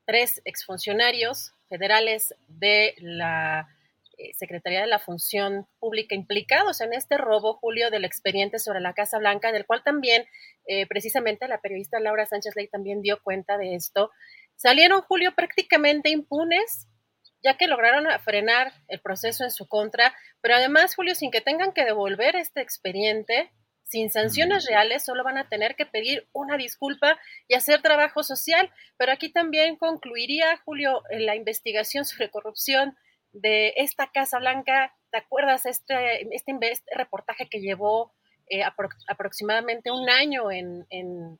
tres 0.05 0.43
exfuncionarios 0.45 1.53
federales 1.69 2.35
de 2.47 2.95
la 2.99 3.69
Secretaría 4.35 4.81
de 4.81 4.87
la 4.87 4.99
Función 4.99 5.67
Pública 5.79 6.15
implicados 6.15 6.81
en 6.81 6.93
este 6.93 7.19
robo, 7.19 7.55
Julio, 7.55 7.91
del 7.91 8.05
expediente 8.05 8.59
sobre 8.59 8.81
la 8.81 8.95
Casa 8.95 9.19
Blanca, 9.19 9.53
del 9.53 9.67
cual 9.67 9.83
también 9.85 10.27
eh, 10.67 10.87
precisamente 10.87 11.49
la 11.49 11.61
periodista 11.61 12.01
Laura 12.01 12.27
Sánchez 12.27 12.55
Ley 12.57 12.69
también 12.69 13.03
dio 13.03 13.23
cuenta 13.23 13.57
de 13.59 13.75
esto. 13.75 14.11
Salieron, 14.57 15.03
Julio, 15.03 15.35
prácticamente 15.37 16.11
impunes, 16.11 16.89
ya 17.43 17.57
que 17.57 17.69
lograron 17.69 18.07
frenar 18.21 18.73
el 18.89 19.01
proceso 19.01 19.45
en 19.45 19.51
su 19.51 19.69
contra, 19.69 20.15
pero 20.41 20.57
además, 20.57 20.95
Julio, 20.97 21.15
sin 21.15 21.31
que 21.31 21.41
tengan 21.41 21.73
que 21.73 21.85
devolver 21.85 22.35
este 22.35 22.61
expediente, 22.61 23.53
sin 23.85 24.11
sanciones 24.11 24.67
reales, 24.67 25.05
solo 25.05 25.25
van 25.25 25.39
a 25.39 25.49
tener 25.49 25.75
que 25.75 25.87
pedir 25.87 26.29
una 26.33 26.57
disculpa 26.59 27.19
y 27.47 27.55
hacer 27.55 27.81
trabajo 27.81 28.23
social. 28.23 28.71
Pero 28.99 29.13
aquí 29.13 29.31
también 29.31 29.77
concluiría, 29.77 30.59
Julio, 30.65 31.03
la 31.11 31.37
investigación 31.37 32.05
sobre 32.05 32.31
corrupción 32.31 32.97
de 33.41 33.75
esta 33.77 34.11
Casa 34.13 34.39
Blanca. 34.39 34.95
¿Te 35.11 35.19
acuerdas 35.19 35.67
este, 35.67 36.35
este, 36.35 36.57
este 36.61 36.95
reportaje 36.95 37.49
que 37.49 37.61
llevó 37.61 38.13
eh, 38.51 38.63
aproximadamente 39.09 39.91
un 39.91 40.09
año 40.09 40.51
en, 40.51 40.87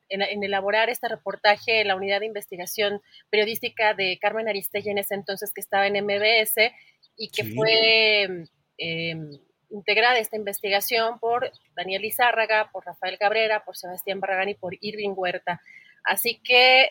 elaborar 0.09 0.91
este 0.91 1.09
reportaje 1.09 1.81
en 1.81 1.89
la 1.89 1.97
unidad 1.97 2.21
de 2.21 2.27
investigación 2.27 3.01
periodística 3.31 3.95
de 3.95 4.19
Carmen 4.21 4.49
Aristegui 4.49 4.91
en 4.91 4.99
ese 4.99 5.15
entonces 5.15 5.53
que 5.55 5.63
estaba 5.63 5.87
en 5.87 6.05
MBS 6.05 6.71
y 7.17 7.31
que 7.31 7.45
fue 7.45 8.47
em, 8.77 9.31
integrada 9.71 10.19
esta 10.19 10.37
investigación 10.37 11.19
por 11.19 11.51
Daniel 11.75 12.05
Izárraga, 12.05 12.69
por 12.73 12.85
Rafael 12.85 13.19
Cabrera, 13.19 13.65
por 13.65 13.77
Sebastián 13.77 14.21
Barragán 14.21 14.51
y 14.51 14.55
por 14.55 14.77
Irving 14.79 15.15
Huerta. 15.17 15.63
Así 16.05 16.41
que 16.45 16.91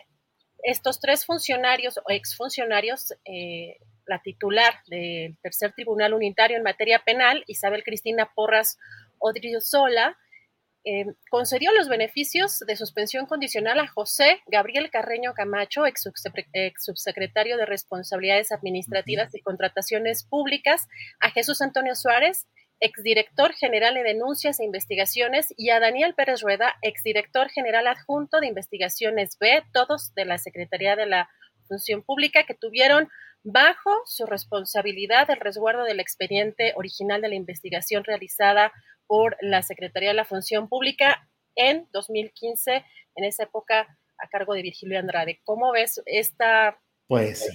estos 0.64 1.00
tres 1.00 1.24
funcionarios 1.24 1.98
o 1.98 2.10
exfuncionarios, 2.10 3.14
eh, 3.24 3.78
la 4.08 4.20
titular 4.20 4.74
del 4.88 5.36
tercer 5.42 5.72
tribunal 5.72 6.14
unitario 6.14 6.56
en 6.56 6.62
materia 6.62 6.98
penal, 7.04 7.44
Isabel 7.46 7.84
Cristina 7.84 8.30
Porras 8.34 8.78
Odriozola, 9.18 10.16
eh, 10.84 11.04
concedió 11.30 11.70
los 11.72 11.88
beneficios 11.88 12.60
de 12.60 12.76
suspensión 12.76 13.26
condicional 13.26 13.78
a 13.78 13.88
José 13.88 14.40
Gabriel 14.46 14.90
Carreño 14.90 15.34
Camacho, 15.34 15.84
ex, 15.84 16.08
subsecretario 16.78 17.58
de 17.58 17.66
Responsabilidades 17.66 18.52
Administrativas 18.52 19.34
y 19.34 19.42
Contrataciones 19.42 20.24
Públicas, 20.24 20.88
a 21.20 21.30
Jesús 21.30 21.60
Antonio 21.60 21.94
Suárez, 21.94 22.46
exdirector 22.80 23.52
general 23.52 23.94
de 23.94 24.04
Denuncias 24.04 24.60
e 24.60 24.64
Investigaciones, 24.64 25.52
y 25.58 25.70
a 25.70 25.80
Daniel 25.80 26.14
Pérez 26.14 26.40
Rueda, 26.40 26.76
exdirector 26.80 27.50
general 27.50 27.86
adjunto 27.86 28.40
de 28.40 28.46
Investigaciones 28.46 29.36
B, 29.38 29.62
todos 29.74 30.14
de 30.14 30.24
la 30.24 30.38
Secretaría 30.38 30.96
de 30.96 31.06
la 31.06 31.28
Función 31.68 32.02
Pública, 32.02 32.44
que 32.44 32.54
tuvieron 32.54 33.08
bajo 33.44 33.90
su 34.04 34.26
responsabilidad 34.26 35.30
el 35.30 35.40
resguardo 35.40 35.84
del 35.84 36.00
expediente 36.00 36.72
original 36.76 37.20
de 37.22 37.28
la 37.28 37.34
investigación 37.34 38.04
realizada 38.04 38.72
por 39.06 39.36
la 39.40 39.62
Secretaría 39.62 40.10
de 40.10 40.16
la 40.16 40.24
Función 40.24 40.68
Pública 40.68 41.28
en 41.54 41.86
2015, 41.92 42.84
en 43.14 43.24
esa 43.24 43.44
época 43.44 43.98
a 44.18 44.28
cargo 44.28 44.54
de 44.54 44.62
Virgilio 44.62 44.98
Andrade. 44.98 45.40
¿Cómo 45.44 45.72
ves 45.72 46.02
esta, 46.06 46.78
pues, 47.06 47.48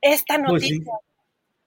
esta 0.00 0.36
pues 0.36 0.62
noticia? 0.62 0.92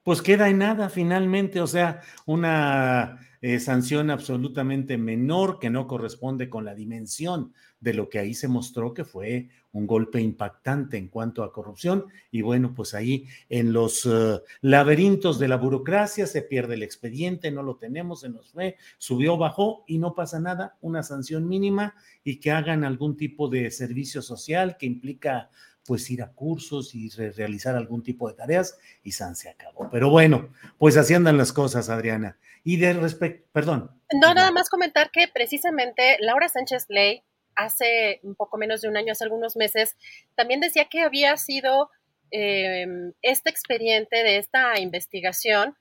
pues 0.04 0.21
queda 0.21 0.47
en 0.47 0.60
nada 0.60 0.89
finalmente, 0.89 1.60
o 1.60 1.67
sea, 1.67 2.02
una 2.26 3.19
eh, 3.41 3.60
sanción 3.60 4.10
absolutamente 4.10 4.97
menor 4.97 5.60
que 5.60 5.69
no 5.69 5.86
corresponde 5.86 6.50
con 6.50 6.63
la 6.63 6.73
dimensión 6.73 7.54
de 7.80 7.94
lo 7.94 8.10
que 8.10 8.20
ahí 8.20 8.34
se 8.34 8.48
mostró 8.48 8.94
que 8.94 9.06
fue 9.06 9.50
un 9.72 9.86
golpe 9.86 10.20
impactante 10.20 10.98
en 10.98 11.08
cuanto 11.08 11.44
a 11.44 11.54
corrupción. 11.54 12.06
Y 12.32 12.42
bueno, 12.42 12.74
pues 12.74 12.94
ahí 12.94 13.28
en 13.50 13.74
los 13.74 14.06
eh, 14.06 14.42
laberintos 14.62 15.38
de 15.38 15.48
la 15.48 15.58
burocracia 15.58 16.26
se 16.26 16.42
pierde 16.42 16.76
el 16.76 16.84
expediente, 16.84 17.52
no 17.52 17.62
lo 17.62 17.78
tenemos, 17.78 18.22
se 18.22 18.30
nos 18.30 18.52
fue, 18.52 18.78
subió, 18.98 19.38
bajó 19.38 19.84
y 19.88 20.00
no 20.00 20.16
pasa 20.16 20.40
nada, 20.40 20.78
una 20.82 21.04
sanción 21.04 21.48
mínima 21.48 21.96
y 22.24 22.40
que 22.40 22.52
hagan 22.52 22.84
algún 22.84 23.18
tipo 23.18 23.50
de 23.50 23.70
servicio 23.70 24.22
social 24.22 24.78
que 24.78 24.88
implica 24.88 25.50
pues 25.86 26.10
ir 26.10 26.22
a 26.22 26.34
cursos 26.34 26.94
y 26.94 27.10
realizar 27.10 27.76
algún 27.76 28.04
tipo 28.04 28.28
de 28.28 28.36
tareas 28.36 28.78
y 29.04 29.13
San 29.13 29.36
se 29.36 29.50
acabó. 29.50 29.90
Pero 29.90 30.10
bueno, 30.10 30.50
pues 30.78 30.98
así 30.98 31.13
andan 31.13 31.38
las 31.38 31.54
cosas, 31.54 31.90
Adriana. 31.90 32.38
Y 32.63 32.76
de 32.76 32.92
respecto, 32.94 33.48
perdón. 33.54 33.92
No, 34.13 34.34
nada 34.34 34.52
más 34.52 34.70
comentar 34.70 35.10
que 35.12 35.30
precisamente 35.34 36.18
Laura 36.20 36.50
Sánchez 36.50 36.88
Ley 36.90 37.24
hace 37.58 38.20
un 38.24 38.36
poco 38.36 38.58
menos 38.58 38.82
de 38.82 38.88
un 38.88 38.96
año, 38.96 39.12
hace 39.12 39.26
algunos 39.26 39.58
meses, 39.58 39.98
también 40.36 40.62
decía 40.62 40.86
que 40.86 41.02
había 41.02 41.36
sido 41.36 41.89
em, 42.32 43.13
este 43.22 43.50
expediente 43.50 44.24
de 44.24 44.38
esta 44.38 44.80
investigación. 44.80 45.76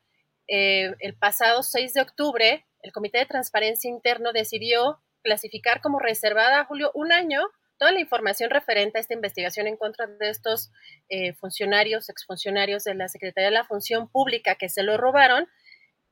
Eh, 0.48 0.94
el 1.00 1.14
pasado 1.14 1.62
6 1.62 1.92
de 1.94 2.00
octubre, 2.00 2.66
el 2.82 2.92
Comité 2.92 3.18
de 3.18 3.26
Transparencia 3.26 3.90
Interno 3.90 4.32
decidió 4.32 5.00
clasificar 5.22 5.80
como 5.80 5.98
reservada, 5.98 6.64
Julio, 6.64 6.90
un 6.94 7.12
año 7.12 7.40
toda 7.78 7.92
la 7.92 8.00
información 8.00 8.50
referente 8.50 8.98
a 8.98 9.00
esta 9.00 9.14
investigación 9.14 9.66
en 9.66 9.76
contra 9.76 10.06
de 10.06 10.30
estos 10.30 10.70
eh, 11.08 11.34
funcionarios, 11.34 12.08
exfuncionarios 12.08 12.84
de 12.84 12.94
la 12.94 13.08
Secretaría 13.08 13.50
de 13.50 13.54
la 13.54 13.64
Función 13.64 14.08
Pública 14.08 14.54
que 14.54 14.68
se 14.68 14.82
lo 14.82 14.96
robaron 14.96 15.46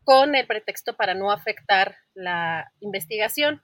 con 0.04 0.34
el 0.34 0.46
pretexto 0.46 0.96
para 0.96 1.14
no 1.14 1.32
afectar 1.32 1.96
la 2.12 2.70
investigación. 2.80 3.62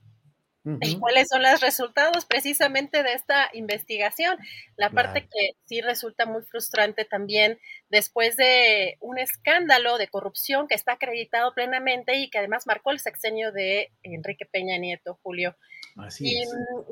¿Y 0.64 0.98
cuáles 0.98 1.28
son 1.28 1.42
los 1.42 1.60
resultados 1.60 2.26
precisamente 2.26 3.02
de 3.02 3.14
esta 3.14 3.48
investigación? 3.54 4.36
La 4.76 4.90
parte 4.90 5.22
que 5.22 5.52
sí 5.64 5.80
resulta 5.80 6.26
muy 6.26 6.42
frustrante 6.42 7.06
también 7.06 7.58
después 7.88 8.36
de 8.36 8.98
un 9.00 9.18
escándalo 9.18 9.96
de 9.96 10.08
corrupción 10.08 10.68
que 10.68 10.74
está 10.74 10.92
acreditado 10.92 11.54
plenamente 11.54 12.16
y 12.16 12.28
que 12.28 12.38
además 12.38 12.66
marcó 12.66 12.90
el 12.90 13.00
sexenio 13.00 13.52
de 13.52 13.90
Enrique 14.02 14.44
Peña 14.44 14.76
Nieto, 14.76 15.18
Julio. 15.22 15.56
Así 15.96 16.28
y 16.28 16.44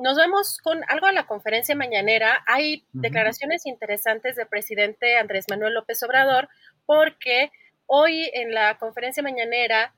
nos 0.02 0.16
vemos 0.16 0.58
con 0.58 0.80
algo 0.88 1.06
a 1.06 1.12
la 1.12 1.26
conferencia 1.26 1.74
mañanera. 1.74 2.42
Hay 2.46 2.86
declaraciones 2.92 3.66
interesantes 3.66 4.36
del 4.36 4.48
presidente 4.48 5.18
Andrés 5.18 5.44
Manuel 5.50 5.74
López 5.74 6.02
Obrador 6.02 6.48
porque 6.86 7.50
hoy 7.84 8.30
en 8.32 8.54
la 8.54 8.78
conferencia 8.78 9.22
mañanera 9.22 9.94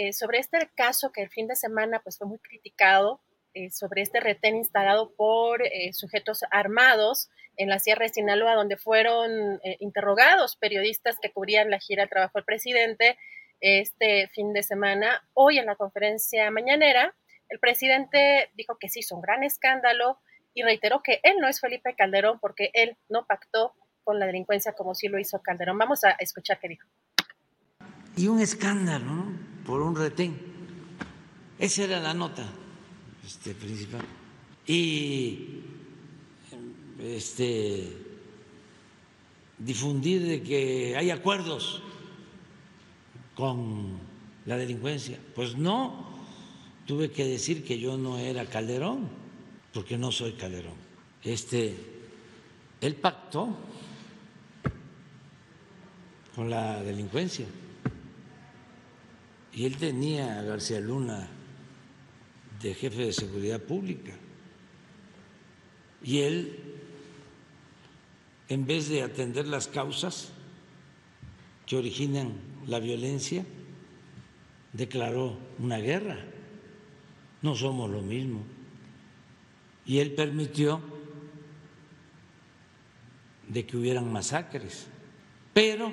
eh, 0.00 0.14
sobre 0.14 0.38
este 0.38 0.58
caso 0.74 1.12
que 1.12 1.20
el 1.20 1.28
fin 1.28 1.46
de 1.46 1.54
semana 1.54 2.00
pues, 2.02 2.16
fue 2.16 2.26
muy 2.26 2.38
criticado, 2.38 3.20
eh, 3.52 3.68
sobre 3.68 4.00
este 4.00 4.18
retén 4.18 4.56
instalado 4.56 5.10
por 5.10 5.60
eh, 5.62 5.92
sujetos 5.92 6.42
armados 6.50 7.28
en 7.58 7.68
la 7.68 7.78
Sierra 7.78 8.06
de 8.06 8.14
Sinaloa, 8.14 8.54
donde 8.54 8.78
fueron 8.78 9.60
interrogados 9.80 10.56
periodistas 10.56 11.18
que 11.20 11.30
cubrían 11.30 11.68
la 11.68 11.78
gira 11.78 12.04
al 12.04 12.08
trabajo 12.08 12.38
del 12.38 12.46
presidente 12.46 13.18
este 13.60 14.28
fin 14.28 14.54
de 14.54 14.62
semana. 14.62 15.22
Hoy 15.34 15.58
en 15.58 15.66
la 15.66 15.76
conferencia 15.76 16.50
mañanera, 16.50 17.14
el 17.50 17.58
presidente 17.58 18.48
dijo 18.54 18.78
que 18.78 18.88
sí, 18.88 19.00
hizo 19.00 19.16
un 19.16 19.20
gran 19.20 19.44
escándalo 19.44 20.18
y 20.54 20.62
reiteró 20.62 21.02
que 21.02 21.20
él 21.22 21.36
no 21.40 21.48
es 21.48 21.60
Felipe 21.60 21.94
Calderón 21.94 22.38
porque 22.40 22.70
él 22.72 22.96
no 23.10 23.26
pactó 23.26 23.74
con 24.02 24.18
la 24.18 24.24
delincuencia 24.24 24.72
como 24.72 24.94
sí 24.94 25.08
lo 25.08 25.18
hizo 25.18 25.42
Calderón. 25.42 25.76
Vamos 25.76 26.04
a 26.04 26.12
escuchar 26.12 26.58
qué 26.58 26.68
dijo 26.68 26.88
y 28.16 28.28
un 28.28 28.40
escándalo 28.40 29.32
por 29.70 29.82
un 29.82 29.94
retén. 29.94 30.34
Esa 31.56 31.84
era 31.84 32.00
la 32.00 32.12
nota 32.12 32.44
este, 33.24 33.54
principal. 33.54 34.02
Y 34.66 35.60
este, 36.98 37.96
difundir 39.58 40.26
de 40.26 40.42
que 40.42 40.96
hay 40.96 41.10
acuerdos 41.10 41.82
con 43.36 44.00
la 44.44 44.56
delincuencia. 44.56 45.20
Pues 45.36 45.56
no, 45.56 46.04
tuve 46.84 47.12
que 47.12 47.24
decir 47.24 47.62
que 47.62 47.78
yo 47.78 47.96
no 47.96 48.18
era 48.18 48.46
Calderón, 48.46 49.08
porque 49.72 49.96
no 49.96 50.10
soy 50.10 50.32
Calderón. 50.32 50.74
Este, 51.22 51.76
él 52.80 52.96
pactó 52.96 53.56
con 56.34 56.50
la 56.50 56.82
delincuencia. 56.82 57.46
Y 59.52 59.66
él 59.66 59.76
tenía 59.76 60.38
a 60.38 60.42
García 60.42 60.80
Luna 60.80 61.28
de 62.62 62.74
jefe 62.74 63.06
de 63.06 63.12
seguridad 63.12 63.60
pública. 63.60 64.12
Y 66.02 66.20
él, 66.20 66.58
en 68.48 68.66
vez 68.66 68.88
de 68.88 69.02
atender 69.02 69.46
las 69.46 69.66
causas 69.66 70.30
que 71.66 71.76
originan 71.76 72.32
la 72.66 72.80
violencia, 72.80 73.44
declaró 74.72 75.38
una 75.58 75.78
guerra. 75.78 76.18
No 77.42 77.54
somos 77.54 77.90
lo 77.90 78.02
mismo. 78.02 78.42
Y 79.86 79.98
él 79.98 80.12
permitió 80.12 80.80
de 83.48 83.66
que 83.66 83.76
hubieran 83.76 84.12
masacres. 84.12 84.86
Pero 85.52 85.90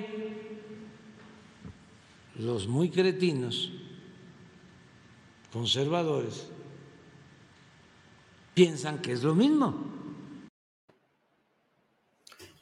los 2.38 2.68
muy 2.68 2.88
cretinos, 2.88 3.72
conservadores, 5.52 6.50
piensan 8.54 8.98
que 9.02 9.12
es 9.12 9.22
lo 9.22 9.34
mismo. 9.34 9.98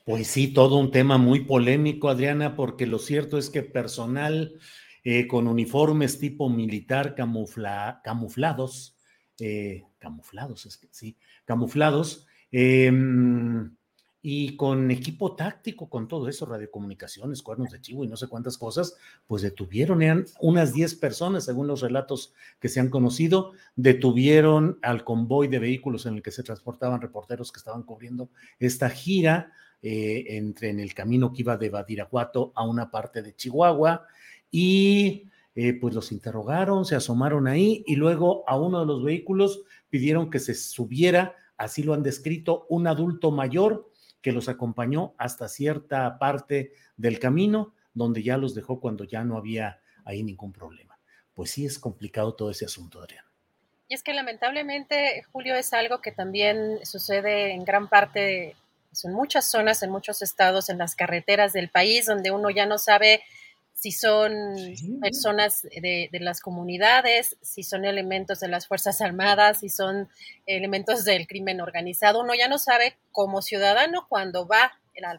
Pues 0.05 0.29
sí, 0.29 0.49
todo 0.49 0.77
un 0.77 0.91
tema 0.91 1.19
muy 1.19 1.41
polémico, 1.41 2.09
Adriana, 2.09 2.55
porque 2.57 2.87
lo 2.87 2.99
cierto 2.99 3.39
es 3.39 3.51
que 3.51 3.63
personal 3.63 4.59
eh, 5.03 5.27
con 5.27 5.47
uniformes 5.47 6.19
tipo 6.19 6.49
militar 6.49 7.15
camuflados, 7.15 8.97
eh, 9.41 9.85
camuflados, 9.99 10.67
es 10.67 10.79
que 10.79 10.89
sí, 10.91 11.17
camuflados, 11.45 12.27
em, 12.51 13.77
y 14.29 14.57
con 14.57 14.91
equipo 14.91 15.37
táctico, 15.37 15.89
con 15.89 16.09
todo 16.09 16.29
eso, 16.29 16.47
radiocomunicaciones, 16.47 17.45
cuernos 17.45 17.71
de 17.71 17.81
chivo 17.81 18.03
y 18.03 18.09
no 18.09 18.17
sé 18.17 18.27
cuántas 18.27 18.59
cosas, 18.59 18.97
pues 19.29 19.41
detuvieron, 19.41 20.03
eran 20.03 20.27
unas 20.41 20.73
10 20.73 20.97
personas, 20.97 21.45
según 21.45 21.69
los 21.69 21.81
relatos 21.81 22.35
que 22.59 22.69
se 22.69 22.81
han 22.81 22.91
conocido, 22.91 23.53
detuvieron 23.77 24.81
al 24.83 25.05
convoy 25.05 25.47
de 25.47 25.61
vehículos 25.61 26.07
en 26.07 26.15
el 26.15 26.23
que 26.25 26.33
se 26.33 26.43
transportaban 26.43 27.01
reporteros 27.01 27.53
que 27.53 27.59
estaban 27.59 27.85
cubriendo 27.85 28.29
esta 28.59 28.91
gira 28.91 29.53
eh, 29.81 30.25
entre 30.31 30.71
en 30.71 30.81
el 30.81 30.93
camino 30.93 31.33
que 31.33 31.43
iba 31.43 31.57
de 31.57 31.71
Badiraguato 31.71 32.51
a 32.57 32.67
una 32.67 32.91
parte 32.91 33.23
de 33.23 33.37
Chihuahua 33.37 34.09
y 34.51 35.31
eh, 35.55 35.75
pues 35.75 35.95
los 35.95 36.11
interrogaron, 36.11 36.85
se 36.85 36.97
asomaron 36.97 37.47
ahí 37.47 37.85
y 37.87 37.95
luego 37.95 38.43
a 38.49 38.59
uno 38.59 38.81
de 38.81 38.87
los 38.87 39.05
vehículos 39.05 39.63
pidieron 39.89 40.31
que 40.31 40.41
se 40.41 40.55
subiera, 40.55 41.37
así 41.57 41.85
lo 41.85 41.95
han 41.95 42.03
descrito, 42.03 42.67
un 42.69 42.89
adulto 42.89 43.31
mayor 43.31 43.89
que 44.21 44.33
los 44.33 44.49
acompañó 44.49 45.15
hasta 45.19 45.49
cierta 45.49 46.19
parte 46.19 46.73
del 46.97 47.19
camino 47.19 47.75
donde 47.95 48.23
ya 48.23 48.37
los 48.37 48.55
dejó 48.55 48.81
cuando 48.81 49.05
ya 49.05 49.25
no 49.25 49.37
había 49.37 49.81
ahí 50.05 50.23
ningún 50.23 50.53
problema. 50.53 50.99
Pues 51.35 51.51
sí 51.51 51.65
es 51.65 51.79
complicado 51.79 52.35
todo 52.35 52.51
ese 52.51 52.65
asunto, 52.65 53.01
Adrián. 53.01 53.25
Y 53.89 53.95
es 53.95 54.03
que 54.03 54.13
lamentablemente, 54.13 55.23
Julio, 55.33 55.55
es 55.55 55.73
algo 55.73 56.01
que 56.01 56.13
también 56.13 56.85
sucede 56.85 57.53
en 57.53 57.65
gran 57.65 57.89
parte 57.89 58.57
en 59.05 59.13
muchas 59.13 59.51
zonas, 59.51 59.83
en 59.83 59.91
muchos 59.91 60.23
estados, 60.23 60.71
en 60.71 60.79
las 60.79 60.95
carreteras 60.95 61.53
del 61.53 61.69
país, 61.69 62.07
donde 62.07 62.31
uno 62.31 62.51
ya 62.51 62.67
no 62.67 62.79
sabe 62.79 63.23
si 63.77 63.93
son 63.93 64.57
personas 65.03 65.63
de, 65.63 66.09
de, 66.11 66.21
las 66.21 66.41
comunidades, 66.41 67.37
si 67.43 67.63
son 67.63 67.85
elementos 67.85 68.41
de 68.41 68.49
las 68.49 68.67
Fuerzas 68.67 69.03
Armadas, 69.03 69.61
si 69.61 69.69
son 69.69 70.09
elementos 70.47 71.05
del 71.05 71.27
crimen 71.27 71.61
organizado. 71.61 72.21
Uno 72.21 72.35
ya 72.35 72.49
no 72.49 72.59
sabe 72.59 72.97
como 73.13 73.43
ciudadano 73.43 74.07
cuando 74.09 74.49
va 74.49 74.73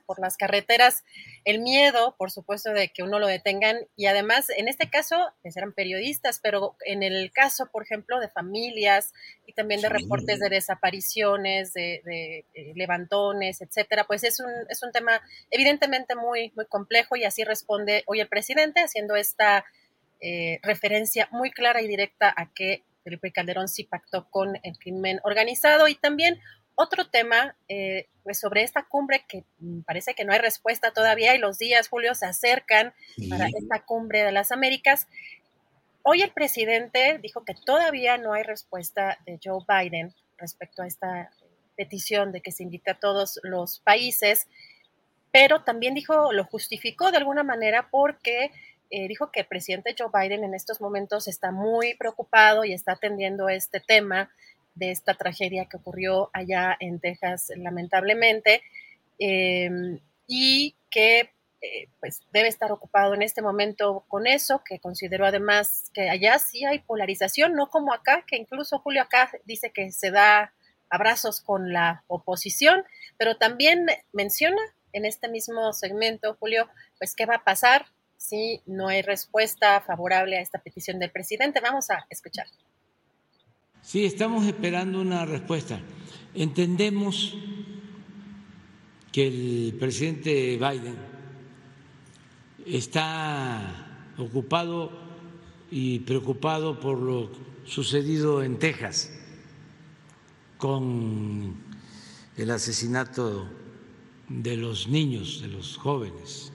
por 0.06 0.20
las 0.20 0.38
carreteras, 0.38 1.04
el 1.46 1.60
miedo, 1.60 2.16
por 2.18 2.32
supuesto, 2.32 2.72
de 2.72 2.90
que 2.90 3.04
uno 3.04 3.20
lo 3.20 3.28
detengan 3.28 3.78
y 3.96 4.08
además, 4.08 4.50
en 4.50 4.68
este 4.68 4.90
caso, 4.90 5.16
pues 5.42 5.56
eran 5.58 5.74
periodistas, 5.74 6.40
pero 6.42 6.76
en 6.86 7.04
el 7.04 7.32
caso, 7.32 7.70
por 7.72 7.84
ejemplo, 7.84 8.20
de 8.20 8.30
familias 8.30 9.14
y 9.46 9.54
también 9.54 9.82
de 9.82 9.90
reportes 9.90 10.40
de 10.40 10.50
desapariciones, 10.50 11.74
de, 11.74 12.46
levantones, 12.76 13.62
etcétera, 13.62 14.06
pues 14.06 14.24
es 14.24 14.40
un, 14.40 14.52
es 14.70 14.84
un 14.84 14.92
tema 14.92 15.22
evidentemente 15.52 16.16
muy, 16.16 16.52
muy 16.56 16.66
complejo 16.66 17.16
y 17.16 17.24
así 17.24 17.44
responde 17.44 18.04
hoy 18.08 18.20
el 18.20 18.28
presidente 18.28 18.82
haciendo 18.82 19.16
esta 19.16 19.66
eh, 20.20 20.60
referencia 20.64 21.28
muy 21.32 21.52
clara 21.52 21.82
y 21.82 21.88
directa 21.88 22.34
a 22.36 22.52
que 22.54 22.84
Felipe 23.04 23.32
Calderón 23.32 23.70
sí 23.70 23.84
pactó 23.84 24.30
con 24.30 24.60
el 24.64 24.78
crimen 24.78 25.20
organizado 25.24 25.88
y 25.88 25.96
también 25.96 26.40
otro 26.78 27.10
tema, 27.10 27.56
eh, 27.68 28.08
pues 28.24 28.40
sobre 28.40 28.62
esta 28.62 28.84
cumbre 28.84 29.26
que 29.28 29.44
mm, 29.60 29.82
parece 29.82 30.14
que 30.14 30.24
no 30.26 30.32
hay 30.32 30.40
respuesta 30.40 30.92
todavía 30.92 31.34
y 31.34 31.40
los 31.40 31.58
días, 31.58 31.90
Julio, 31.90 32.14
se 32.14 32.28
acercan 32.28 32.94
para 33.30 33.48
esta 33.48 33.84
cumbre 33.84 34.24
de 34.24 34.32
las 34.32 34.52
Américas. 34.52 35.08
Hoy 36.04 36.22
el 36.22 36.32
presidente 36.32 37.18
dijo 37.22 37.44
que 37.44 37.56
todavía 37.56 38.18
no 38.20 38.34
hay 38.34 38.44
respuesta 38.44 39.18
de 39.26 39.40
Joe 39.44 39.66
Biden 39.68 40.14
respecto 40.38 40.84
a 40.84 40.88
esta 40.88 41.32
petición 41.76 42.32
de 42.32 42.42
que 42.42 42.52
se 42.52 42.62
invite 42.62 42.92
a 42.92 43.00
todos 43.00 43.40
los 43.42 43.80
países, 43.80 44.48
pero 45.32 45.64
también 45.64 45.96
dijo, 45.96 46.32
lo 46.32 46.46
justificó 46.46 47.10
de 47.10 47.18
alguna 47.18 47.42
manera 47.42 47.90
porque 47.90 48.52
eh, 48.92 49.08
dijo 49.08 49.32
que 49.32 49.42
el 49.42 49.48
presidente 49.48 49.96
Joe 49.98 50.12
Biden 50.14 50.44
en 50.44 50.54
estos 50.54 50.80
momentos 50.80 51.28
está 51.28 51.52
muy 51.52 51.96
preocupado 51.96 52.66
y 52.66 52.74
está 52.74 52.94
atendiendo 52.94 53.50
este 53.50 53.80
tema 53.80 54.30
de 54.78 54.92
esta 54.92 55.14
tragedia 55.16 55.66
que 55.66 55.78
ocurrió 55.78 56.30
allá 56.34 56.76
en 56.80 57.00
Texas, 57.00 57.52
lamentablemente, 57.56 58.62
em, 59.20 60.00
y 60.28 60.76
que 60.90 61.32
eh, 61.60 61.90
pues 62.00 62.22
debe 62.32 62.48
estar 62.50 62.72
ocupado 62.72 63.16
en 63.16 63.24
este 63.24 63.42
momento 63.42 64.06
con 64.08 64.28
eso, 64.28 64.62
que 64.64 64.80
consideró 64.80 65.26
además 65.26 65.90
que 65.94 66.08
allá 66.10 66.38
sí 66.38 66.64
hay 66.66 66.80
polarización, 66.80 67.54
no 67.56 67.70
como 67.70 67.94
acá, 67.94 68.24
que 68.28 68.38
incluso 68.38 68.78
Julio 68.80 69.02
acá 69.02 69.32
dice 69.46 69.72
que 69.72 69.92
se 69.92 70.12
da 70.12 70.54
abrazos 70.90 71.42
con 71.42 71.74
la 71.74 72.04
oposición, 72.08 72.84
pero 73.18 73.38
también 73.38 73.88
menciona 74.14 74.62
en 74.94 75.06
este 75.06 75.30
mismo 75.30 75.74
segmento, 75.74 76.38
Julio, 76.40 76.70
pues 77.00 77.16
qué 77.16 77.26
va 77.26 77.36
a 77.36 77.44
pasar 77.44 77.88
si 78.18 78.62
no 78.66 78.88
hay 78.88 79.02
respuesta 79.02 79.82
favorable 79.82 80.38
a 80.38 80.42
esta 80.42 80.60
petición 80.60 81.00
del 81.00 81.12
presidente. 81.12 81.60
Vamos 81.60 81.90
a 81.90 82.06
escuchar. 82.10 82.48
Sí, 83.88 84.04
estamos 84.04 84.46
esperando 84.46 85.00
una 85.00 85.26
respuesta. 85.26 85.80
Entendemos 86.36 87.38
que 89.14 89.28
el 89.28 89.78
presidente 89.80 90.58
Biden 90.58 90.98
está 92.66 94.12
ocupado 94.18 94.92
y 95.72 96.00
preocupado 96.00 96.82
por 96.82 97.00
lo 97.00 97.32
sucedido 97.66 98.44
en 98.44 98.60
Texas 98.60 99.10
con 100.58 101.56
el 102.36 102.52
asesinato 102.52 103.48
de 104.28 104.58
los 104.58 104.90
niños, 104.90 105.40
de 105.42 105.48
los 105.48 105.78
jóvenes. 105.78 106.52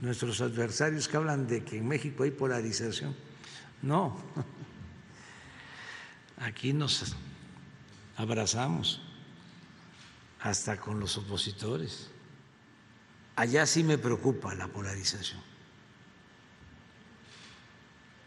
Nuestros 0.00 0.40
adversarios 0.40 1.06
que 1.06 1.16
hablan 1.16 1.46
de 1.46 1.62
que 1.62 1.78
en 1.78 1.86
México 1.86 2.24
hay 2.24 2.32
polarización. 2.32 3.14
No, 3.80 4.16
Aquí 6.42 6.72
nos 6.72 7.14
abrazamos 8.16 9.00
hasta 10.40 10.76
con 10.76 10.98
los 10.98 11.16
opositores. 11.16 12.10
Allá 13.36 13.64
sí 13.64 13.84
me 13.84 13.96
preocupa 13.96 14.52
la 14.54 14.66
polarización 14.66 15.40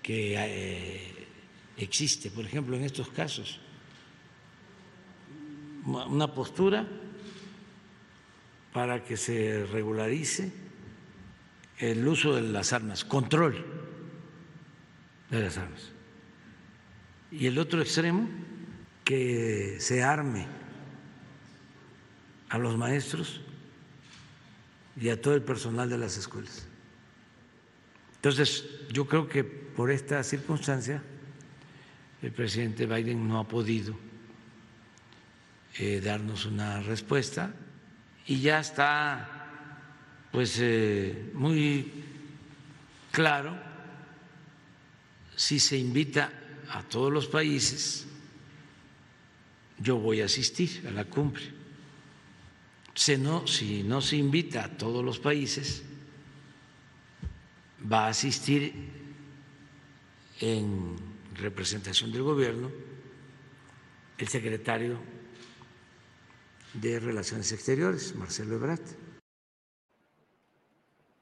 que 0.01 0.35
eh, 0.37 1.27
existe, 1.75 2.31
por 2.31 2.45
ejemplo, 2.45 2.77
en 2.77 2.83
estos 2.83 3.09
casos. 3.09 3.59
Una 5.85 6.33
postura 6.33 6.87
para 8.71 9.03
que 9.03 9.17
se 9.17 9.65
regularice 9.65 10.53
el 11.79 12.07
uso 12.07 12.33
de 12.33 12.43
las 12.43 12.71
armas, 12.71 13.03
control 13.03 13.65
de 15.29 15.41
las 15.41 15.57
armas 15.57 15.94
y 17.37 17.47
el 17.47 17.57
otro 17.57 17.81
extremo, 17.81 18.29
que 19.03 19.77
se 19.79 20.01
arme 20.01 20.47
a 22.49 22.57
los 22.57 22.77
maestros 22.77 23.41
y 24.99 25.09
a 25.09 25.21
todo 25.21 25.35
el 25.35 25.43
personal 25.43 25.89
de 25.89 25.97
las 25.97 26.17
escuelas. 26.17 26.67
Entonces, 28.15 28.65
yo 28.91 29.05
creo 29.05 29.27
que 29.27 29.43
por 29.43 29.91
esta 29.91 30.23
circunstancia 30.23 31.03
el 32.21 32.31
presidente 32.31 32.87
Biden 32.87 33.27
no 33.27 33.39
ha 33.39 33.47
podido 33.47 33.95
eh, 35.77 36.01
darnos 36.03 36.45
una 36.45 36.81
respuesta 36.81 37.53
y 38.25 38.39
ya 38.39 38.59
está 38.59 39.29
pues 40.31 40.57
eh, 40.59 41.29
muy 41.33 41.91
claro 43.11 43.55
si 45.35 45.59
se 45.59 45.77
invita 45.77 46.31
a 46.71 46.83
todos 46.83 47.11
los 47.11 47.27
países, 47.27 48.05
yo 49.79 49.97
voy 49.97 50.21
a 50.21 50.25
asistir 50.25 50.85
a 50.87 50.91
la 50.91 51.05
cumbre. 51.05 51.43
Si 52.93 53.17
no, 53.17 53.45
se 53.45 54.15
invita 54.15 54.63
a 54.63 54.77
todos 54.77 55.03
los 55.03 55.19
países, 55.19 55.83
va 57.91 58.05
a 58.05 58.09
asistir 58.09 58.73
en 60.39 60.95
representación 61.35 62.11
del 62.11 62.23
gobierno 62.23 62.71
el 64.17 64.27
secretario 64.29 64.97
de 66.73 66.99
Relaciones 66.99 67.51
Exteriores, 67.51 68.15
Marcelo 68.15 68.55
Ebrard. 68.55 69.04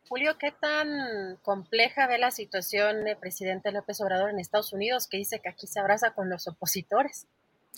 Julio, 0.07 0.37
¿qué 0.37 0.51
tan 0.51 1.37
compleja 1.41 2.07
ve 2.07 2.17
la 2.17 2.31
situación 2.31 3.07
el 3.07 3.17
presidente 3.17 3.71
López 3.71 4.01
Obrador 4.01 4.29
en 4.29 4.39
Estados 4.39 4.73
Unidos, 4.73 5.07
que 5.07 5.17
dice 5.17 5.39
que 5.39 5.49
aquí 5.49 5.65
se 5.65 5.79
abraza 5.79 6.11
con 6.11 6.29
los 6.29 6.47
opositores? 6.47 7.27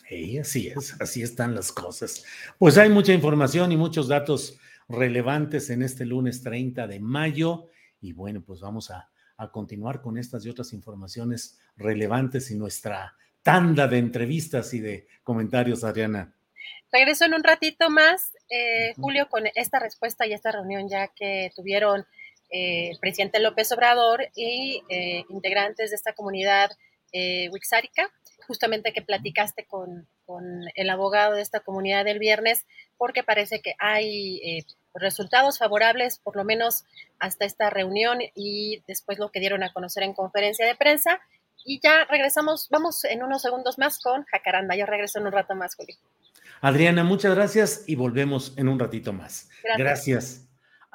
Sí, 0.09 0.37
así 0.37 0.67
es, 0.67 0.99
así 0.99 1.21
están 1.21 1.55
las 1.55 1.71
cosas. 1.71 2.25
Pues 2.57 2.77
hay 2.77 2.89
mucha 2.89 3.13
información 3.13 3.71
y 3.71 3.77
muchos 3.77 4.07
datos 4.07 4.59
relevantes 4.87 5.69
en 5.69 5.81
este 5.81 6.05
lunes 6.05 6.43
30 6.43 6.87
de 6.87 6.99
mayo 6.99 7.69
y 8.01 8.13
bueno, 8.13 8.41
pues 8.41 8.59
vamos 8.59 8.91
a, 8.91 9.09
a 9.37 9.51
continuar 9.51 10.01
con 10.01 10.17
estas 10.17 10.45
y 10.45 10.49
otras 10.49 10.73
informaciones 10.73 11.59
relevantes 11.75 12.51
y 12.51 12.55
nuestra 12.55 13.15
tanda 13.41 13.87
de 13.87 13.97
entrevistas 13.97 14.73
y 14.73 14.79
de 14.79 15.07
comentarios, 15.23 15.83
Adriana. 15.83 16.33
Regreso 16.91 17.25
en 17.25 17.33
un 17.33 17.43
ratito 17.43 17.89
más, 17.89 18.31
eh, 18.49 18.93
Julio, 18.95 19.27
con 19.29 19.43
esta 19.55 19.79
respuesta 19.79 20.25
y 20.25 20.33
esta 20.33 20.51
reunión 20.51 20.87
ya 20.89 21.07
que 21.07 21.51
tuvieron 21.55 22.05
eh, 22.51 22.91
el 22.91 22.99
presidente 22.99 23.39
López 23.39 23.71
Obrador 23.71 24.29
y 24.35 24.81
eh, 24.89 25.25
integrantes 25.29 25.89
de 25.89 25.95
esta 25.95 26.13
comunidad 26.13 26.71
eh, 27.11 27.49
wixárika, 27.49 28.11
justamente 28.47 28.93
que 28.93 29.01
platicaste 29.01 29.65
con, 29.65 30.07
con, 30.25 30.61
el 30.75 30.89
abogado 30.89 31.35
de 31.35 31.41
esta 31.41 31.61
comunidad 31.61 32.07
el 32.07 32.19
viernes, 32.19 32.65
porque 32.97 33.23
parece 33.23 33.61
que 33.61 33.73
hay 33.79 34.63
resultados 34.93 35.57
favorables, 35.57 36.19
por 36.19 36.35
lo 36.35 36.43
menos 36.43 36.85
hasta 37.19 37.45
esta 37.45 37.69
reunión 37.69 38.19
y 38.35 38.83
después 38.87 39.17
lo 39.17 39.31
que 39.31 39.39
dieron 39.39 39.63
a 39.63 39.73
conocer 39.73 40.03
en 40.03 40.13
conferencia 40.13 40.65
de 40.65 40.75
prensa. 40.75 41.19
Y 41.65 41.79
ya 41.81 42.05
regresamos, 42.05 42.69
vamos 42.69 43.03
en 43.05 43.23
unos 43.23 43.41
segundos 43.41 43.77
más 43.77 43.99
con 43.99 44.23
Jacaranda. 44.25 44.75
Yo 44.75 44.85
regreso 44.85 45.19
en 45.19 45.25
un 45.25 45.31
rato 45.31 45.55
más, 45.55 45.75
Julio. 45.75 45.95
Adriana, 46.61 47.03
muchas 47.03 47.35
gracias 47.35 47.83
y 47.87 47.95
volvemos 47.95 48.53
en 48.57 48.67
un 48.67 48.79
ratito 48.79 49.13
más. 49.13 49.49
Gracias. 49.63 49.77
gracias. 49.77 50.45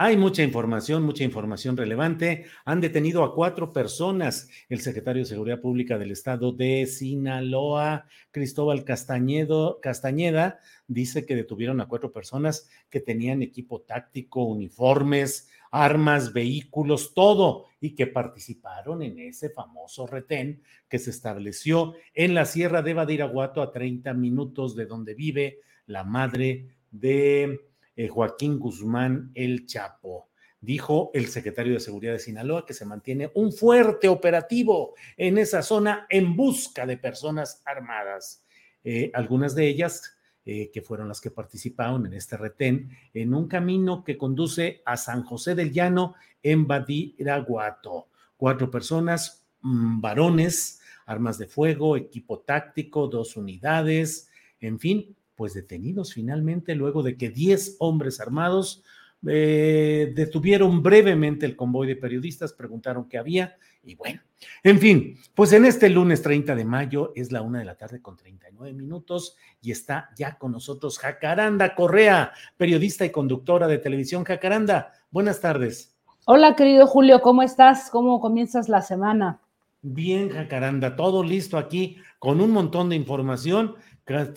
Hay 0.03 0.17
mucha 0.17 0.43
información, 0.43 1.03
mucha 1.03 1.25
información 1.25 1.77
relevante. 1.77 2.47
Han 2.65 2.81
detenido 2.81 3.23
a 3.23 3.35
cuatro 3.35 3.71
personas. 3.71 4.49
El 4.71 4.81
secretario 4.81 5.23
de 5.23 5.29
Seguridad 5.29 5.61
Pública 5.61 5.99
del 5.99 6.11
Estado 6.11 6.53
de 6.53 6.87
Sinaloa, 6.87 8.07
Cristóbal 8.31 8.85
Castañedo, 8.85 9.79
Castañeda, 9.83 10.59
dice 10.89 11.27
que 11.27 11.37
detuvieron 11.37 11.83
a 11.83 11.87
cuatro 11.87 12.13
personas 12.13 12.71
que 12.89 13.01
tenían 13.01 13.43
equipo 13.43 13.83
táctico, 13.83 14.43
uniformes, 14.45 15.51
armas, 15.71 16.33
vehículos, 16.33 17.15
todo, 17.15 17.67
y 17.81 17.95
que 17.95 18.07
participaron 18.07 19.03
en 19.03 19.19
ese 19.19 19.51
famoso 19.51 20.07
retén 20.07 20.63
que 20.89 20.99
se 20.99 21.11
estableció 21.11 21.95
en 22.15 22.35
la 22.35 22.45
Sierra 22.45 22.83
de 22.83 22.95
Badiraguato 22.95 23.63
a 23.63 23.73
30 23.73 24.13
minutos 24.15 24.77
de 24.77 24.87
donde 24.87 25.15
vive 25.15 25.61
la 25.87 26.05
madre 26.05 26.69
de 26.91 27.61
eh, 27.97 28.09
Joaquín 28.09 28.59
Guzmán 28.59 29.31
El 29.35 29.67
Chapo. 29.67 30.29
Dijo 30.61 31.11
el 31.15 31.29
secretario 31.29 31.73
de 31.73 31.81
Seguridad 31.81 32.13
de 32.13 32.19
Sinaloa 32.19 32.67
que 32.67 32.75
se 32.75 32.85
mantiene 32.85 33.31
un 33.35 33.51
fuerte 33.51 34.09
operativo 34.09 34.95
en 35.17 35.39
esa 35.39 35.63
zona 35.63 36.07
en 36.11 36.37
busca 36.37 36.85
de 36.85 36.99
personas 36.99 37.63
armadas. 37.65 38.45
Eh, 38.85 39.11
algunas 39.15 39.55
de 39.55 39.69
ellas 39.69 40.17
eh, 40.45 40.71
que 40.73 40.83
fueron 40.83 41.09
las 41.09 41.21
que 41.21 41.31
participaron 41.31 42.07
en 42.07 42.15
este 42.15 42.37
retén, 42.37 42.91
en 43.13 43.35
un 43.35 43.47
camino 43.47 44.05
que 44.05 44.17
conduce 44.17 44.83
a 44.85 44.97
San 44.97 45.23
José 45.23 45.55
del 45.55 45.73
Llano 45.73 46.15
en 46.43 46.67
Badiraguato. 46.67 48.09
Cuatro 48.37 48.71
personas, 48.71 49.45
mmm, 49.61 50.01
varones, 50.01 50.81
armas 51.07 51.39
de 51.39 51.47
fuego, 51.47 51.97
equipo 51.97 52.41
táctico, 52.41 53.09
dos 53.09 53.37
unidades, 53.37 54.31
en 54.61 54.79
fin, 54.79 55.17
pues 55.35 55.55
detenidos 55.55 56.15
finalmente 56.15 56.75
luego 56.75 57.03
de 57.03 57.17
que 57.17 57.31
10 57.31 57.77
hombres 57.79 58.21
armados 58.21 58.83
eh, 59.27 60.13
detuvieron 60.15 60.83
brevemente 60.83 61.47
el 61.47 61.57
convoy 61.57 61.87
de 61.87 61.97
periodistas, 61.97 62.53
preguntaron 62.53 63.09
qué 63.09 63.19
había 63.19 63.57
y 63.83 63.95
bueno, 63.95 64.21
en 64.63 64.79
fin, 64.79 65.19
pues 65.35 65.53
en 65.53 65.65
este 65.65 65.89
lunes 65.89 66.23
30 66.23 66.55
de 66.55 66.65
mayo 66.65 67.13
es 67.15 67.33
la 67.33 67.43
una 67.43 67.59
de 67.59 67.65
la 67.65 67.77
tarde 67.77 68.01
con 68.01 68.17
39 68.17 68.75
minutos 68.75 69.37
y 69.63 69.71
está 69.73 70.11
ya 70.17 70.37
con 70.37 70.53
nosotros 70.53 70.99
Jacaranda 70.99 71.75
Correa, 71.75 72.33
periodista 72.57 73.05
y 73.05 73.11
conductora 73.11 73.67
de 73.67 73.79
televisión. 73.79 74.25
Jacaranda, 74.25 74.93
buenas 75.11 75.41
tardes. 75.41 75.97
Hola 76.27 76.57
querido 76.57 76.87
Julio, 76.87 77.21
¿cómo 77.21 77.43
estás? 77.43 77.91
¿Cómo 77.91 78.21
comienzas 78.21 78.69
la 78.69 78.83
semana? 78.83 79.41
Bien, 79.83 80.29
Jacaranda, 80.29 80.95
todo 80.95 81.23
listo 81.23 81.57
aquí 81.57 81.97
con 82.19 82.41
un 82.43 82.51
montón 82.51 82.91
de 82.91 82.97
información 82.97 83.77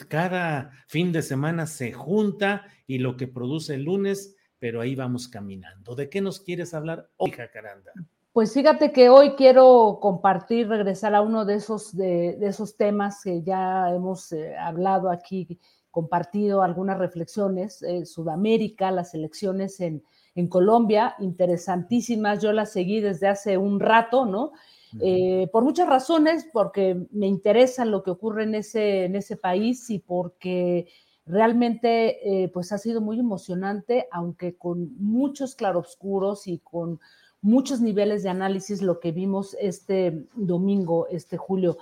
cada 0.08 0.72
fin 0.88 1.12
de 1.12 1.22
semana 1.22 1.66
se 1.66 1.94
junta 1.94 2.68
y 2.86 3.00
lo 3.00 3.18
que 3.18 3.28
produce 3.28 3.76
el 3.76 3.84
lunes, 3.84 4.36
pero 4.64 4.80
ahí 4.80 4.96
vamos 4.96 5.28
caminando. 5.28 5.94
¿De 5.94 6.10
qué 6.10 6.22
nos 6.22 6.40
quieres 6.40 6.74
hablar 6.74 7.10
hoy, 7.18 7.32
Jacaranda? 7.32 7.92
Pues 8.32 8.54
fíjate 8.54 8.94
que 8.94 9.10
hoy 9.10 9.32
quiero 9.32 10.00
compartir, 10.02 10.70
regresar 10.70 11.14
a 11.16 11.22
uno 11.22 11.44
de 11.44 11.56
esos, 11.56 11.94
de, 11.98 12.38
de 12.40 12.48
esos 12.48 12.78
temas 12.78 13.20
que 13.26 13.44
ya 13.44 13.90
hemos 13.90 14.32
eh, 14.32 14.56
hablado 14.56 15.12
aquí, 15.12 15.60
compartido 15.92 16.64
algunas 16.64 16.98
reflexiones. 16.98 17.84
Eh, 17.84 18.06
Sudamérica, 18.06 18.90
las 18.92 19.14
elecciones 19.14 19.82
en, 19.82 20.02
en 20.34 20.48
Colombia, 20.48 21.16
interesantísimas. 21.20 22.42
Yo 22.42 22.54
las 22.54 22.72
seguí 22.72 23.02
desde 23.02 23.28
hace 23.28 23.58
un 23.58 23.82
rato, 23.82 24.26
¿no? 24.26 24.54
Eh, 25.02 25.50
por 25.52 25.66
muchas 25.66 25.90
razones, 25.90 26.48
porque 26.54 27.06
me 27.12 27.28
interesa 27.28 27.84
lo 27.84 28.02
que 28.02 28.12
ocurre 28.12 28.44
en 28.44 28.56
ese, 28.56 29.04
en 29.04 29.18
ese 29.18 29.36
país 29.36 29.90
y 29.90 30.00
porque 30.00 30.88
realmente 31.26 32.44
eh, 32.44 32.50
pues 32.50 32.72
ha 32.72 32.78
sido 32.78 33.02
muy 33.02 33.20
emocionante, 33.20 34.08
aunque 34.12 34.56
con 34.56 34.96
muchos 35.00 35.56
claroscuros 35.56 36.48
y 36.48 36.60
con 36.60 37.00
muchos 37.42 37.82
niveles 37.82 38.24
de 38.24 38.30
análisis 38.30 38.82
lo 38.82 39.00
que 39.00 39.12
vimos 39.12 39.56
este 39.60 40.26
domingo, 40.36 41.08
este 41.10 41.38
julio. 41.38 41.78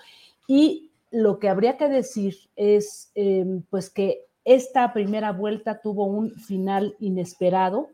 Y 0.48 0.92
lo 1.12 1.40
que 1.40 1.50
habría 1.50 1.78
que 1.78 1.90
decir 1.90 2.36
es 2.56 3.12
eh, 3.16 3.62
pues 3.70 3.90
que 3.90 4.26
esta 4.44 4.92
primera 4.94 5.32
vuelta 5.32 5.82
tuvo 5.82 6.06
un 6.06 6.32
final 6.32 6.96
inesperado 7.00 7.90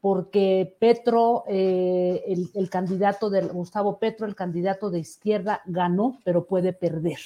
porque 0.00 0.74
Petro, 0.80 1.44
eh, 1.46 2.24
el, 2.26 2.50
el, 2.54 2.68
candidato 2.68 3.30
de 3.30 3.42
Gustavo 3.42 4.00
Petro, 4.00 4.26
el 4.26 4.34
candidato 4.34 4.90
de 4.90 4.98
izquierda, 4.98 5.62
ganó, 5.64 6.18
pero 6.24 6.44
puede 6.44 6.72
perder. 6.72 7.18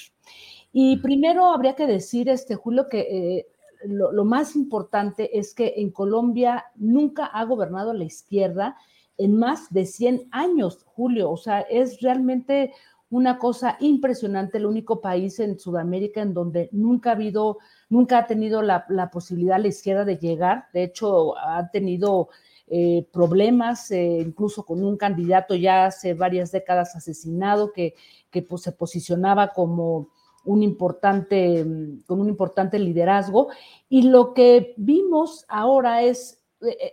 Y 0.71 0.97
primero 0.97 1.47
habría 1.47 1.73
que 1.73 1.87
decir, 1.87 2.29
este 2.29 2.53
Julio, 2.53 2.87
que 2.87 2.99
eh, 2.99 3.47
lo, 3.85 4.25
más 4.25 4.55
importante 4.55 5.37
es 5.37 5.53
que 5.53 5.75
en 5.77 5.91
Colombia 5.91 6.65
nunca 6.75 7.25
ha 7.25 7.43
gobernado 7.45 7.93
la 7.93 8.05
izquierda 8.05 8.75
en 9.17 9.37
más 9.37 9.71
de 9.71 9.85
100 9.85 10.27
años, 10.31 10.83
Julio. 10.85 11.31
O 11.31 11.37
sea, 11.37 11.61
es 11.61 12.01
realmente 12.01 12.73
una 13.09 13.37
cosa 13.37 13.77
impresionante, 13.79 14.57
el 14.57 14.65
único 14.65 15.01
país 15.01 15.39
en 15.39 15.57
Sudamérica 15.57 16.21
en 16.21 16.33
donde 16.33 16.69
nunca 16.71 17.11
ha 17.11 17.13
habido, 17.13 17.57
nunca 17.89 18.19
ha 18.19 18.27
tenido 18.27 18.61
la, 18.61 18.85
la 18.89 19.09
posibilidad 19.09 19.59
la 19.59 19.69
izquierda 19.69 20.05
de 20.05 20.17
llegar. 20.17 20.65
De 20.73 20.83
hecho, 20.83 21.37
ha 21.37 21.69
tenido 21.71 22.29
eh, 22.69 23.07
problemas, 23.13 23.89
eh, 23.91 24.19
incluso 24.25 24.65
con 24.65 24.83
un 24.83 24.97
candidato 24.97 25.55
ya 25.55 25.85
hace 25.85 26.13
varias 26.13 26.51
décadas 26.51 26.97
asesinado 26.97 27.71
que, 27.71 27.95
que 28.29 28.41
pues, 28.41 28.63
se 28.63 28.73
posicionaba 28.73 29.53
como 29.53 30.09
un 30.47 30.63
importante, 30.63 31.65
con 32.05 32.21
un 32.21 32.29
importante 32.29 32.79
liderazgo. 32.79 33.49
Y 33.89 34.03
lo 34.03 34.33
que 34.33 34.73
vimos 34.77 35.45
ahora 35.47 36.01
es, 36.03 36.41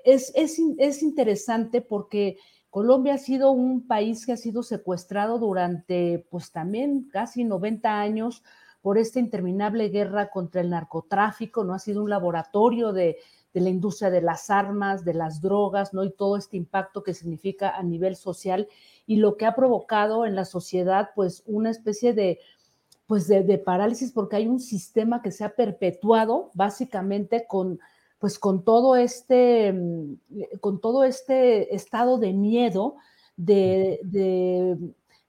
es, 0.05 0.32
es, 0.34 0.61
es 0.78 1.02
interesante 1.02 1.80
porque 1.80 2.36
Colombia 2.68 3.14
ha 3.14 3.18
sido 3.18 3.52
un 3.52 3.86
país 3.86 4.26
que 4.26 4.32
ha 4.32 4.36
sido 4.36 4.62
secuestrado 4.62 5.38
durante, 5.38 6.26
pues 6.30 6.50
también 6.50 7.09
casi 7.11 7.44
90 7.44 8.00
años 8.00 8.42
por 8.82 8.98
esta 8.98 9.20
interminable 9.20 9.88
guerra 9.88 10.28
contra 10.28 10.61
el 10.61 10.70
narcotráfico, 10.70 11.64
¿no? 11.64 11.72
Ha 11.72 11.78
sido 11.78 12.02
un 12.02 12.11
laboratorio 12.11 12.92
de, 12.92 13.16
de 13.55 13.61
la 13.61 13.70
industria 13.70 14.11
de 14.11 14.20
las 14.20 14.50
armas, 14.50 15.05
de 15.05 15.14
las 15.14 15.40
drogas, 15.40 15.94
¿no? 15.94 16.02
Y 16.02 16.11
todo 16.11 16.36
este 16.36 16.57
impacto 16.57 17.05
que 17.05 17.14
significa 17.14 17.70
a 17.70 17.82
nivel 17.84 18.16
social 18.16 18.66
y 19.07 19.16
lo 19.16 19.36
que 19.36 19.46
ha 19.46 19.55
provocado 19.55 20.26
en 20.26 20.34
la 20.34 20.44
sociedad, 20.44 21.11
pues, 21.14 21.44
una 21.46 21.70
especie 21.70 22.12
de, 22.12 22.40
pues, 23.07 23.28
de, 23.28 23.42
de 23.42 23.59
parálisis 23.59 24.12
porque 24.12 24.36
hay 24.36 24.46
un 24.46 24.61
sistema 24.61 25.22
que 25.22 25.30
se 25.30 25.44
ha 25.44 25.55
perpetuado 25.55 26.50
básicamente 26.55 27.46
con, 27.46 27.78
pues, 28.18 28.38
con 28.38 28.64
todo 28.64 28.96
este, 28.96 29.74
con 30.61 30.80
todo 30.80 31.05
este 31.05 31.74
estado 31.74 32.18
de 32.18 32.32
miedo, 32.32 32.96
de, 33.36 34.00
de 34.02 34.78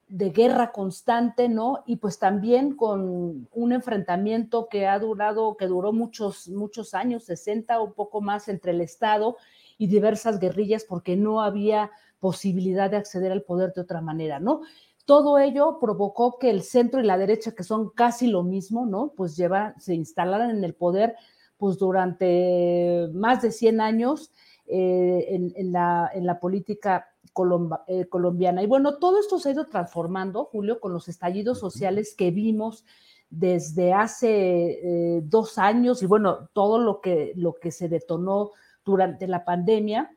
de 0.07 0.29
guerra 0.29 0.71
constante, 0.71 1.49
¿no? 1.49 1.83
Y 1.87 1.95
pues 1.97 2.19
también 2.19 2.75
con 2.75 3.47
un 3.51 3.71
enfrentamiento 3.71 4.67
que 4.69 4.85
ha 4.87 4.99
durado, 4.99 5.57
que 5.57 5.67
duró 5.67 5.93
muchos, 5.93 6.47
muchos 6.47 6.93
años, 6.93 7.23
60 7.25 7.79
o 7.79 7.93
poco 7.93 8.21
más 8.21 8.47
entre 8.47 8.71
el 8.71 8.81
Estado 8.81 9.37
y 9.77 9.87
diversas 9.87 10.39
guerrillas 10.39 10.85
porque 10.87 11.15
no 11.15 11.41
había 11.41 11.91
posibilidad 12.19 12.89
de 12.89 12.97
acceder 12.97 13.31
al 13.31 13.41
poder 13.41 13.73
de 13.73 13.81
otra 13.81 13.99
manera, 14.01 14.39
¿no? 14.39 14.61
Todo 15.05 15.37
ello 15.37 15.77
provocó 15.79 16.39
que 16.39 16.49
el 16.49 16.63
centro 16.63 16.99
y 16.99 17.03
la 17.03 17.17
derecha, 17.17 17.53
que 17.53 17.63
son 17.63 17.89
casi 17.91 18.27
lo 18.27 18.43
mismo, 18.43 18.85
¿no? 18.85 19.13
Pues 19.15 19.37
lleva, 19.37 19.75
se 19.77 19.93
instalaran 19.93 20.49
en 20.49 20.63
el 20.63 20.73
poder 20.73 21.15
pues 21.57 21.77
durante 21.77 23.07
más 23.13 23.41
de 23.41 23.51
100 23.51 23.81
años 23.81 24.31
eh, 24.67 25.27
en, 25.29 25.53
en, 25.55 25.71
la, 25.71 26.09
en 26.13 26.25
la 26.25 26.39
política 26.39 27.07
colomba, 27.33 27.83
eh, 27.87 28.07
colombiana. 28.07 28.63
Y 28.63 28.67
bueno, 28.67 28.97
todo 28.97 29.19
esto 29.19 29.39
se 29.39 29.49
ha 29.49 29.51
ido 29.51 29.65
transformando, 29.67 30.45
Julio, 30.45 30.79
con 30.79 30.93
los 30.93 31.07
estallidos 31.07 31.59
sociales 31.59 32.15
que 32.17 32.31
vimos 32.31 32.83
desde 33.29 33.93
hace 33.93 35.17
eh, 35.17 35.21
dos 35.23 35.57
años 35.57 36.01
y 36.01 36.05
bueno, 36.05 36.49
todo 36.53 36.79
lo 36.79 37.01
que, 37.01 37.33
lo 37.35 37.53
que 37.55 37.71
se 37.71 37.89
detonó 37.89 38.51
durante 38.83 39.27
la 39.27 39.45
pandemia. 39.45 40.11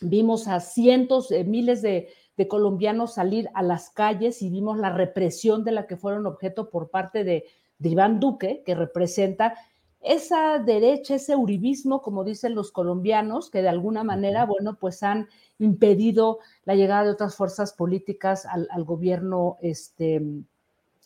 Vimos 0.00 0.48
a 0.48 0.60
cientos, 0.60 1.30
miles 1.46 1.82
de, 1.82 2.08
de, 2.38 2.48
colombianos 2.48 3.14
salir 3.14 3.50
a 3.52 3.62
las 3.62 3.90
calles 3.90 4.40
y 4.40 4.48
vimos 4.48 4.78
la 4.78 4.92
represión 4.92 5.64
de 5.64 5.72
la 5.72 5.86
que 5.86 5.96
fueron 5.96 6.24
objeto 6.26 6.70
por 6.70 6.88
parte 6.88 7.24
de, 7.24 7.44
de 7.78 7.88
Iván 7.90 8.20
Duque, 8.20 8.62
que 8.64 8.74
representa 8.74 9.54
esa 10.00 10.58
derecha, 10.58 11.16
ese 11.16 11.34
uribismo, 11.34 12.02
como 12.02 12.22
dicen 12.22 12.54
los 12.54 12.70
colombianos, 12.70 13.50
que 13.50 13.62
de 13.62 13.68
alguna 13.68 14.04
manera, 14.04 14.46
bueno, 14.46 14.76
pues 14.78 15.02
han 15.02 15.28
impedido 15.58 16.38
la 16.64 16.76
llegada 16.76 17.04
de 17.04 17.10
otras 17.10 17.34
fuerzas 17.34 17.72
políticas 17.72 18.46
al, 18.46 18.84
gobierno 18.84 19.58
este, 19.60 20.22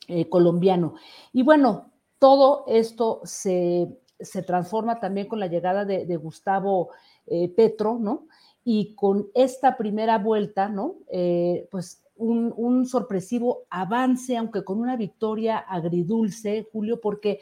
eh, 0.09 0.29
colombiano. 0.29 0.95
Y 1.33 1.43
bueno, 1.43 1.91
todo 2.19 2.65
esto 2.69 3.23
se, 3.25 3.99
transforma 4.47 5.01
también 5.01 5.27
con 5.27 5.41
la 5.41 5.47
llegada 5.47 5.85
de, 5.85 6.17
Gustavo 6.17 6.91
eh, 7.27 7.49
Petro, 7.49 7.99
¿no? 7.99 8.27
Y 8.65 8.95
con 8.95 9.29
esta 9.35 9.77
primera 9.77 10.19
vuelta, 10.19 10.69
¿no? 10.69 10.95
Eh, 11.11 11.67
pues 11.71 12.03
un, 12.17 12.53
un, 12.57 12.87
sorpresivo 12.87 13.65
avance, 13.71 14.37
aunque 14.37 14.65
con 14.65 14.79
una 14.79 14.97
victoria 14.97 15.59
agridulce, 15.59 16.69
Julio, 16.73 17.01
porque 17.01 17.41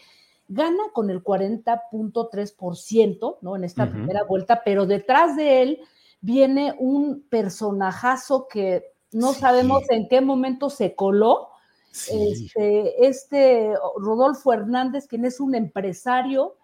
gana 0.48 0.84
con 0.92 1.10
el 1.10 1.22
40.3%, 1.22 3.38
¿no? 3.40 3.56
En 3.56 3.64
esta 3.64 3.90
primera 3.90 4.24
vuelta, 4.24 4.62
pero 4.64 4.86
detrás 4.86 5.36
de 5.36 5.62
él 5.62 5.80
viene 6.20 6.74
un 6.78 7.22
personajazo 7.28 8.46
que 8.48 8.84
no 9.12 9.32
sabemos 9.32 9.88
en 9.90 10.08
qué 10.08 10.20
momento 10.20 10.68
se 10.68 10.94
coló. 10.94 11.48
Este, 11.92 13.06
este 13.06 13.74
Rodolfo 13.96 14.52
Hernández, 14.52 15.08
quien 15.08 15.24
es 15.24 15.40
un 15.40 15.56
empresario 15.56 16.56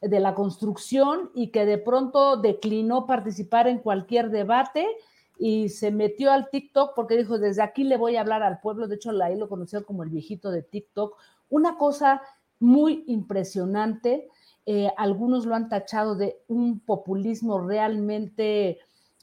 de 0.00 0.20
la 0.20 0.34
construcción 0.34 1.30
y 1.34 1.48
que 1.48 1.66
de 1.66 1.78
pronto 1.78 2.36
declinó 2.36 3.06
participar 3.06 3.66
en 3.66 3.78
cualquier 3.78 4.30
debate 4.30 4.86
y 5.38 5.68
se 5.68 5.90
metió 5.90 6.32
al 6.32 6.50
TikTok 6.50 6.94
porque 6.94 7.16
dijo, 7.16 7.38
desde 7.38 7.62
aquí 7.62 7.84
le 7.84 7.96
voy 7.96 8.16
a 8.16 8.20
hablar 8.20 8.42
al 8.42 8.60
pueblo, 8.60 8.88
de 8.88 8.96
hecho 8.96 9.10
ahí 9.22 9.36
lo 9.36 9.48
conoció 9.48 9.84
como 9.84 10.02
el 10.02 10.10
viejito 10.10 10.50
de 10.50 10.62
TikTok, 10.62 11.16
una 11.48 11.76
cosa 11.76 12.22
muy 12.60 13.04
impresionante. 13.06 14.28
Eh, 14.66 14.90
algunos 14.96 15.46
lo 15.46 15.54
han 15.54 15.68
tachado 15.68 16.14
de 16.14 16.42
un 16.48 16.80
populismo 16.80 17.60
realmente 17.60 18.78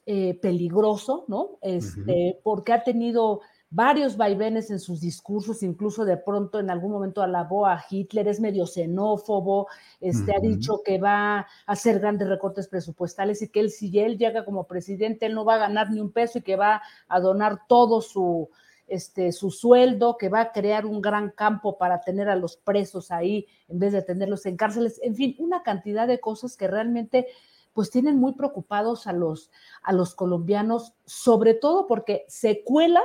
eh, 0.06 0.40
peligroso, 0.42 1.26
¿no? 1.28 1.58
Este, 1.62 2.40
Porque 2.44 2.74
ha 2.74 2.84
tenido 2.84 3.42
varios 3.76 4.16
vaivenes 4.16 4.72
en 4.72 4.80
sus 4.80 5.02
discursos, 5.02 5.62
incluso 5.62 6.06
de 6.06 6.16
pronto 6.16 6.62
en 6.62 6.70
algún 6.70 6.94
momento 6.94 7.22
alabó 7.22 7.66
a 7.66 7.84
Hitler, 7.90 8.30
es 8.30 8.40
medio 8.40 8.66
xenófobo, 8.66 9.68
este, 10.00 10.34
ha 10.34 10.40
dicho 10.40 10.82
que 10.82 10.98
va 10.98 11.40
a 11.40 11.48
hacer 11.66 12.00
grandes 12.00 12.30
recortes 12.30 12.70
presupuestales 12.70 13.42
y 13.42 13.50
que 13.50 13.60
él, 13.60 13.70
si 13.70 14.00
él 14.00 14.18
llega 14.18 14.46
como 14.46 14.64
presidente, 14.64 15.26
él 15.26 15.36
no 15.36 15.44
va 15.44 15.56
a 15.56 15.60
ganar 15.60 15.92
ni 15.92 16.00
un 16.00 16.14
peso 16.14 16.40
y 16.40 16.42
que 16.42 16.56
va 16.56 16.82
a 17.10 17.20
donar 17.20 17.68
todo 17.68 18.00
su, 18.00 18.50
este, 18.88 19.34
su 19.34 19.52
sueldo, 19.52 20.16
que 20.16 20.30
va 20.30 20.40
a 20.40 20.52
crear 20.54 20.86
un 20.86 21.02
gran 21.02 21.32
campo 21.32 21.78
para 21.78 22.00
tener 22.00 22.30
a 22.30 22.38
los 22.38 22.56
presos 22.56 23.12
ahí 23.12 23.46
en 23.68 23.80
vez 23.80 23.92
de 23.92 24.04
tenerlos 24.04 24.46
en 24.46 24.56
cárceles, 24.56 25.02
en 25.04 25.16
fin, 25.16 25.36
una 25.38 25.64
cantidad 25.64 26.08
de 26.08 26.22
cosas 26.22 26.56
que 26.56 26.70
realmente 26.70 27.28
pues 27.74 27.90
tienen 27.90 28.16
muy 28.16 28.36
preocupados 28.36 29.06
a 29.06 29.12
los, 29.12 29.52
a 29.84 29.92
los 29.92 30.16
colombianos, 30.16 30.94
sobre 31.04 31.56
todo 31.56 31.88
porque 31.88 32.24
se 32.30 32.64
cuela 32.64 33.02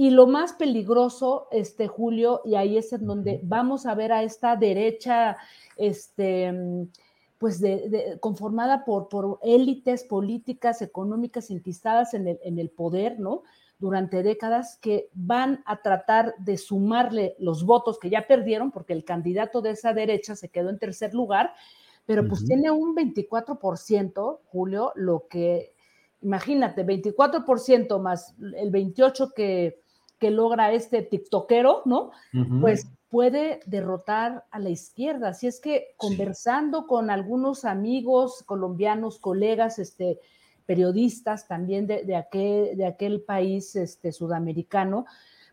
y 0.00 0.08
lo 0.08 0.26
más 0.26 0.54
peligroso, 0.54 1.46
este 1.50 1.86
Julio, 1.86 2.40
y 2.46 2.54
ahí 2.54 2.78
es 2.78 2.90
en 2.94 3.04
donde 3.04 3.38
vamos 3.42 3.84
a 3.84 3.94
ver 3.94 4.12
a 4.12 4.22
esta 4.22 4.56
derecha, 4.56 5.36
este, 5.76 6.54
pues 7.36 7.60
de, 7.60 8.16
conformada 8.18 8.86
por, 8.86 9.10
por 9.10 9.38
élites 9.42 10.04
políticas, 10.04 10.80
económicas 10.80 11.50
inquistadas 11.50 12.14
en 12.14 12.28
el, 12.28 12.40
en 12.42 12.58
el 12.58 12.70
poder, 12.70 13.20
¿no? 13.20 13.42
durante 13.78 14.22
décadas 14.22 14.78
que 14.80 15.10
van 15.12 15.62
a 15.66 15.82
tratar 15.82 16.34
de 16.38 16.56
sumarle 16.56 17.36
los 17.38 17.66
votos 17.66 17.98
que 17.98 18.08
ya 18.08 18.26
perdieron, 18.26 18.70
porque 18.70 18.94
el 18.94 19.04
candidato 19.04 19.60
de 19.60 19.72
esa 19.72 19.92
derecha 19.92 20.34
se 20.34 20.48
quedó 20.48 20.70
en 20.70 20.78
tercer 20.78 21.12
lugar, 21.12 21.52
pero 22.06 22.26
pues 22.26 22.46
tiene 22.46 22.70
un 22.70 22.96
24%, 22.96 24.38
Julio, 24.46 24.92
lo 24.94 25.26
que, 25.28 25.74
imagínate, 26.22 26.86
24% 26.86 28.00
más 28.00 28.34
el 28.40 28.72
28% 28.72 29.34
que, 29.34 29.82
que 30.20 30.30
logra 30.30 30.72
este 30.72 31.02
tiktokero, 31.02 31.82
¿no? 31.86 32.12
Pues 32.60 32.86
puede 33.08 33.60
derrotar 33.66 34.44
a 34.52 34.60
la 34.60 34.68
izquierda. 34.68 35.30
Así 35.30 35.48
es 35.48 35.60
que 35.60 35.94
conversando 35.96 36.86
con 36.86 37.10
algunos 37.10 37.64
amigos 37.64 38.44
colombianos, 38.46 39.18
colegas, 39.18 39.80
este, 39.80 40.20
periodistas 40.66 41.48
también 41.48 41.88
de, 41.88 42.14
aquel, 42.14 42.76
de 42.76 42.86
aquel 42.86 43.22
país 43.22 43.74
este, 43.74 44.12
sudamericano, 44.12 45.06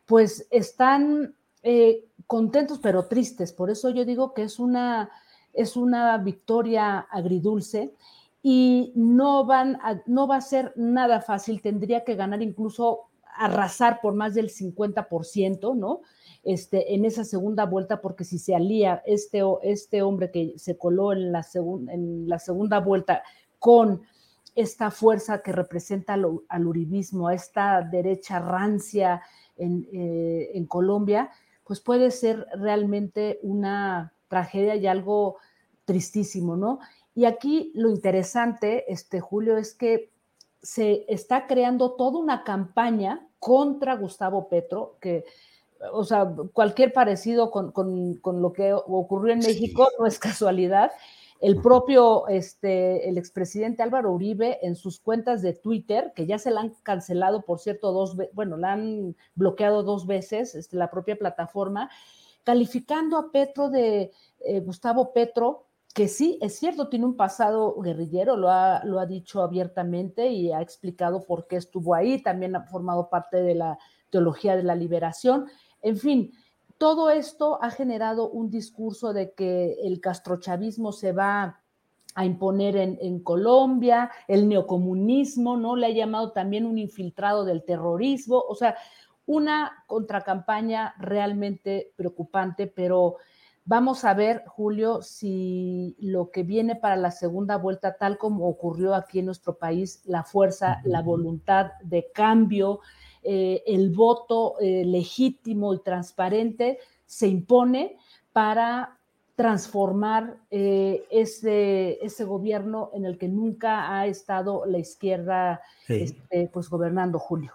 pues 0.05 0.47
están 0.51 1.33
eh, 1.63 2.05
contentos 2.27 2.77
pero 2.79 3.05
tristes. 3.05 3.53
Por 3.53 3.71
eso 3.71 3.89
yo 3.89 4.05
digo 4.05 4.33
que 4.33 4.43
es 4.43 4.59
una, 4.59 5.09
es 5.53 5.75
una 5.75 6.17
victoria 6.19 6.99
agridulce 6.99 7.95
y 8.43 8.91
no, 8.95 9.45
van 9.45 9.79
no 10.05 10.27
va 10.27 10.35
a 10.35 10.41
ser 10.41 10.73
nada 10.75 11.21
fácil. 11.21 11.61
Tendría 11.61 12.03
que 12.03 12.15
ganar 12.15 12.43
incluso 12.43 13.06
arrasar 13.37 13.99
por 14.01 14.13
más 14.13 14.33
del 14.33 14.49
50%, 14.49 15.75
¿no? 15.75 16.01
Este, 16.43 16.93
en 16.95 17.05
esa 17.05 17.23
segunda 17.23 17.65
vuelta, 17.65 18.01
porque 18.01 18.23
si 18.23 18.39
se 18.39 18.55
alía 18.55 19.03
este, 19.05 19.41
este 19.63 20.01
hombre 20.01 20.31
que 20.31 20.53
se 20.57 20.77
coló 20.77 21.13
en 21.13 21.31
la, 21.31 21.45
en 21.89 22.29
la 22.29 22.39
segunda 22.39 22.79
vuelta 22.79 23.23
con 23.59 24.01
esta 24.57 24.89
fuerza 24.89 25.43
que 25.43 25.51
representa 25.51 26.15
al, 26.15 26.65
uribismo, 26.65 27.27
a 27.27 27.35
esta 27.35 27.81
derecha 27.83 28.39
rancia 28.39 29.21
eh, 29.55 30.51
en, 30.55 30.65
Colombia, 30.65 31.29
pues 31.63 31.79
puede 31.79 32.09
ser 32.09 32.47
realmente 32.55 33.39
una 33.43 34.13
tragedia 34.27 34.75
y 34.75 34.87
algo 34.87 35.37
tristísimo, 35.85 36.57
¿no? 36.57 36.79
Y 37.13 37.25
aquí 37.25 37.71
lo 37.75 37.91
interesante, 37.91 38.91
este 38.91 39.19
Julio, 39.19 39.57
es 39.57 39.75
que 39.75 40.11
se 40.59 41.05
está 41.07 41.45
creando 41.45 41.91
toda 41.91 42.17
una 42.19 42.43
campaña 42.43 43.26
contra 43.39 43.95
Gustavo 43.95 44.49
Petro, 44.49 44.97
que, 44.99 45.25
o 45.91 46.03
sea, 46.03 46.31
cualquier 46.53 46.93
parecido 46.93 47.51
con, 47.51 47.71
lo 48.41 48.53
que 48.53 48.73
ocurrió 48.73 49.33
en 49.33 49.39
México 49.39 49.87
no 49.99 50.05
es 50.05 50.19
casualidad, 50.19 50.91
el 51.39 51.61
propio, 51.61 52.27
este, 52.27 53.07
el 53.07 53.17
expresidente 53.17 53.83
Álvaro 53.83 54.11
Uribe 54.11 54.57
en 54.63 54.75
sus 54.75 54.99
cuentas 54.99 55.41
de 55.41 55.53
Twitter, 55.53 56.11
que 56.15 56.25
ya 56.25 56.39
se 56.39 56.49
la 56.49 56.61
han 56.61 56.73
cancelado, 56.81 57.43
por 57.43 57.59
cierto, 57.59 57.91
dos, 57.91 58.17
bueno, 58.33 58.57
la 58.57 58.73
han 58.73 59.15
bloqueado 59.35 59.83
dos 59.83 60.07
veces, 60.07 60.55
este, 60.55 60.77
la 60.77 60.89
propia 60.89 61.15
plataforma, 61.15 61.91
calificando 62.43 63.17
a 63.17 63.31
Petro 63.31 63.69
de 63.69 64.11
eh, 64.39 64.59
Gustavo 64.61 65.13
Petro, 65.13 65.66
que 65.97 66.07
sí, 66.07 66.37
es 66.43 66.59
cierto, 66.59 66.89
tiene 66.89 67.07
un 67.07 67.17
pasado 67.17 67.75
guerrillero, 67.81 68.37
lo 68.37 68.51
ha, 68.51 68.85
lo 68.85 68.99
ha 68.99 69.07
dicho 69.07 69.41
abiertamente 69.41 70.27
y 70.27 70.51
ha 70.51 70.61
explicado 70.61 71.23
por 71.23 71.47
qué 71.47 71.55
estuvo 71.55 71.95
ahí, 71.95 72.21
también 72.21 72.55
ha 72.55 72.61
formado 72.61 73.09
parte 73.09 73.37
de 73.37 73.55
la 73.55 73.79
teología 74.11 74.55
de 74.55 74.61
la 74.61 74.75
liberación, 74.75 75.47
en 75.81 75.97
fin, 75.97 76.33
todo 76.77 77.09
esto 77.09 77.57
ha 77.63 77.71
generado 77.71 78.29
un 78.29 78.51
discurso 78.51 79.11
de 79.11 79.33
que 79.33 79.73
el 79.81 79.99
castrochavismo 79.99 80.91
se 80.91 81.13
va 81.13 81.63
a 82.13 82.25
imponer 82.25 82.75
en, 82.77 83.19
Colombia, 83.23 84.11
el 84.27 84.47
neocomunismo, 84.47 85.57
¿no? 85.57 85.75
Le 85.75 85.87
ha 85.87 85.89
llamado 85.89 86.31
también 86.31 86.67
un 86.67 86.77
infiltrado 86.77 87.43
del 87.43 87.63
terrorismo, 87.63 88.43
o 88.47 88.53
sea, 88.53 88.75
una 89.25 89.83
contracampaña 89.87 90.93
realmente 90.99 91.91
preocupante, 91.95 92.67
pero 92.67 93.17
vamos 93.67 94.05
a 94.05 94.13
ver, 94.13 94.43
Julio, 94.47 95.01
si 95.01 95.95
lo 95.99 96.31
que 96.31 96.43
viene 96.43 96.75
para 96.75 96.95
la 96.95 97.11
segunda 97.11 97.57
vuelta, 97.57 97.97
tal 97.97 98.17
como 98.17 98.47
ocurrió 98.47 98.95
aquí 98.95 99.19
en 99.19 99.25
nuestro 99.25 99.57
país, 99.57 100.01
la 100.05 100.23
fuerza, 100.23 100.81
la 100.85 101.01
voluntad 101.01 101.73
de 101.83 102.09
cambio, 102.13 102.79
eh, 103.23 103.61
el 103.67 103.91
voto 103.91 104.55
eh, 104.61 104.83
legítimo 104.85 105.73
y 105.73 105.79
transparente 105.83 106.79
se 107.05 107.27
impone 107.27 107.97
para 108.31 108.97
transformar 109.35 110.37
eh, 110.49 111.05
ese, 111.11 112.03
ese, 112.03 112.23
gobierno 112.23 112.89
en 112.93 113.05
el 113.05 113.17
que 113.17 113.27
nunca 113.27 113.99
ha 113.99 114.07
estado 114.07 114.65
la 114.65 114.79
izquierda 114.79 115.61
este, 115.87 116.49
pues 116.51 116.69
gobernando, 116.69 117.19
Julio. 117.19 117.53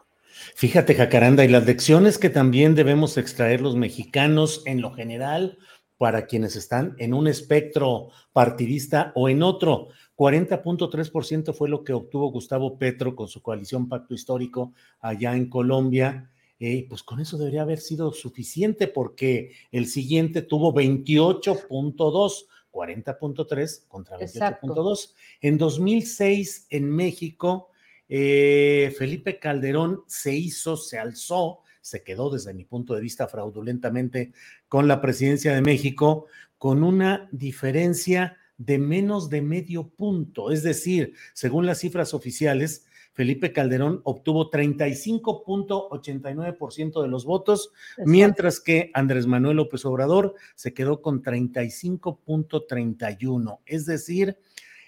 Fíjate, 0.54 0.94
Jacaranda, 0.94 1.44
y 1.44 1.48
las 1.48 1.66
lecciones 1.66 2.18
que 2.18 2.30
también 2.30 2.74
debemos 2.74 3.18
extraer 3.18 3.60
los 3.60 3.76
mexicanos 3.76 4.62
en 4.64 4.80
lo 4.80 4.92
general 4.92 5.58
para 6.02 6.26
quienes 6.26 6.56
están 6.56 6.96
en 6.98 7.14
un 7.14 7.28
espectro 7.28 8.08
partidista 8.32 9.12
o 9.14 9.28
en 9.28 9.40
otro. 9.40 9.86
40.3% 10.16 11.54
fue 11.54 11.68
lo 11.68 11.84
que 11.84 11.92
obtuvo 11.92 12.32
Gustavo 12.32 12.76
Petro 12.76 13.14
con 13.14 13.28
su 13.28 13.40
coalición 13.40 13.88
Pacto 13.88 14.12
Histórico 14.12 14.72
allá 14.98 15.36
en 15.36 15.48
Colombia. 15.48 16.28
Eh, 16.58 16.86
pues 16.88 17.04
con 17.04 17.20
eso 17.20 17.38
debería 17.38 17.62
haber 17.62 17.78
sido 17.78 18.10
suficiente 18.10 18.88
porque 18.88 19.52
el 19.70 19.86
siguiente 19.86 20.42
tuvo 20.42 20.74
28.2, 20.74 22.46
40.3 22.72 23.86
contra 23.86 24.18
28.2. 24.18 25.14
En 25.40 25.56
2006 25.56 26.66
en 26.70 26.90
México, 26.90 27.68
eh, 28.08 28.92
Felipe 28.98 29.38
Calderón 29.38 30.02
se 30.08 30.34
hizo, 30.34 30.76
se 30.76 30.98
alzó, 30.98 31.60
se 31.82 32.02
quedó 32.02 32.30
desde 32.30 32.54
mi 32.54 32.64
punto 32.64 32.94
de 32.94 33.02
vista 33.02 33.28
fraudulentamente 33.28 34.32
con 34.68 34.88
la 34.88 35.02
presidencia 35.02 35.54
de 35.54 35.60
México 35.60 36.28
con 36.56 36.82
una 36.82 37.28
diferencia 37.32 38.38
de 38.56 38.78
menos 38.78 39.28
de 39.28 39.42
medio 39.42 39.88
punto. 39.88 40.50
Es 40.50 40.62
decir, 40.62 41.12
según 41.34 41.66
las 41.66 41.80
cifras 41.80 42.14
oficiales, 42.14 42.86
Felipe 43.12 43.52
Calderón 43.52 44.00
obtuvo 44.04 44.50
35.89% 44.50 47.02
de 47.02 47.08
los 47.08 47.26
votos, 47.26 47.70
mientras 48.06 48.60
que 48.60 48.90
Andrés 48.94 49.26
Manuel 49.26 49.58
López 49.58 49.84
Obrador 49.84 50.34
se 50.54 50.72
quedó 50.72 51.02
con 51.02 51.22
35.31, 51.22 53.58
es 53.66 53.84
decir, 53.84 54.38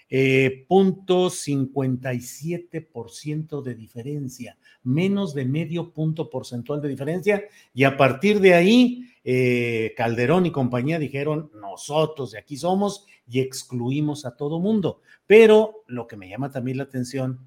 eh, 0.09 0.65
punto 0.67 1.29
57% 1.29 3.61
de 3.61 3.75
diferencia, 3.75 4.57
menos 4.83 5.33
de 5.33 5.45
medio 5.45 5.91
punto 5.91 6.29
porcentual 6.29 6.81
de 6.81 6.89
diferencia, 6.89 7.45
y 7.73 7.85
a 7.85 7.95
partir 7.97 8.39
de 8.39 8.53
ahí, 8.53 9.09
eh, 9.23 9.93
Calderón 9.97 10.45
y 10.45 10.51
compañía 10.51 10.99
dijeron, 10.99 11.49
nosotros 11.59 12.31
de 12.31 12.39
aquí 12.39 12.57
somos 12.57 13.05
y 13.27 13.39
excluimos 13.39 14.25
a 14.25 14.35
todo 14.35 14.59
mundo. 14.59 15.01
Pero 15.25 15.83
lo 15.87 16.05
que 16.07 16.17
me 16.17 16.29
llama 16.29 16.51
también 16.51 16.77
la 16.77 16.83
atención 16.83 17.39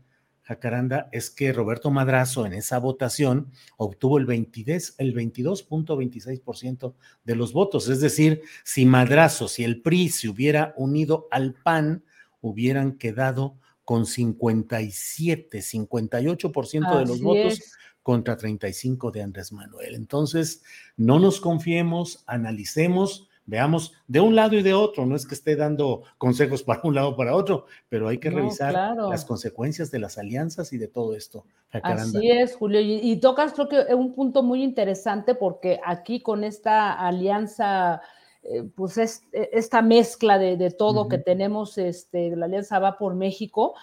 Jacaranda, 0.48 1.08
es 1.12 1.28
que 1.28 1.52
Roberto 1.52 1.90
Madrazo 1.90 2.46
en 2.46 2.54
esa 2.54 2.78
votación 2.78 3.52
obtuvo 3.76 4.16
el, 4.16 4.26
22.26% 4.26 6.94
de 7.22 7.36
los 7.36 7.52
votos. 7.52 7.90
Es 7.90 8.00
decir, 8.00 8.40
si 8.64 8.86
Madrazo, 8.86 9.46
si 9.46 9.62
el 9.62 9.82
PRI 9.82 10.08
se 10.08 10.30
hubiera 10.30 10.72
unido 10.78 11.28
al 11.30 11.52
PAN, 11.52 12.02
hubieran 12.40 12.98
quedado 12.98 13.56
con 13.84 14.06
57, 14.06 15.58
58% 15.58 16.98
de 16.98 17.06
los 17.06 17.20
votos 17.20 17.60
contra 18.02 18.36
35 18.36 19.10
de 19.10 19.22
Andrés 19.22 19.52
Manuel. 19.52 19.94
Entonces, 19.94 20.62
no 20.96 21.18
nos 21.18 21.40
confiemos, 21.40 22.22
analicemos 22.26 23.28
veamos 23.48 23.94
de 24.06 24.20
un 24.20 24.36
lado 24.36 24.56
y 24.56 24.62
de 24.62 24.74
otro, 24.74 25.06
no 25.06 25.16
es 25.16 25.26
que 25.26 25.34
esté 25.34 25.56
dando 25.56 26.02
consejos 26.18 26.62
para 26.64 26.82
un 26.84 26.94
lado 26.94 27.08
o 27.08 27.16
para 27.16 27.34
otro, 27.34 27.64
pero 27.88 28.06
hay 28.06 28.18
que 28.18 28.30
revisar 28.30 28.94
las 28.96 29.24
consecuencias 29.24 29.90
de 29.90 29.98
las 29.98 30.18
alianzas 30.18 30.72
y 30.72 30.78
de 30.78 30.86
todo 30.86 31.16
esto. 31.16 31.44
Así 31.70 32.30
es, 32.30 32.54
Julio, 32.54 32.80
y, 32.80 33.16
tocas 33.16 33.54
creo 33.54 33.68
que 33.68 33.94
un 33.94 34.14
punto 34.14 34.42
muy 34.42 34.62
interesante 34.62 35.34
porque 35.34 35.80
aquí 35.84 36.20
con 36.20 36.44
esta 36.44 36.92
alianza 36.92 38.02
eh, 38.50 38.68
pues 38.74 38.98
es, 38.98 39.22
e, 39.32 39.50
esta 39.52 39.82
mezcla 39.82 40.38
de, 40.38 40.70
todo 40.70 41.08
que 41.08 41.18
tenemos, 41.18 41.78
este, 41.78 42.34
la 42.36 42.46
Alianza 42.46 42.78
Va 42.78 42.96
por 42.96 43.14
México, 43.14 43.74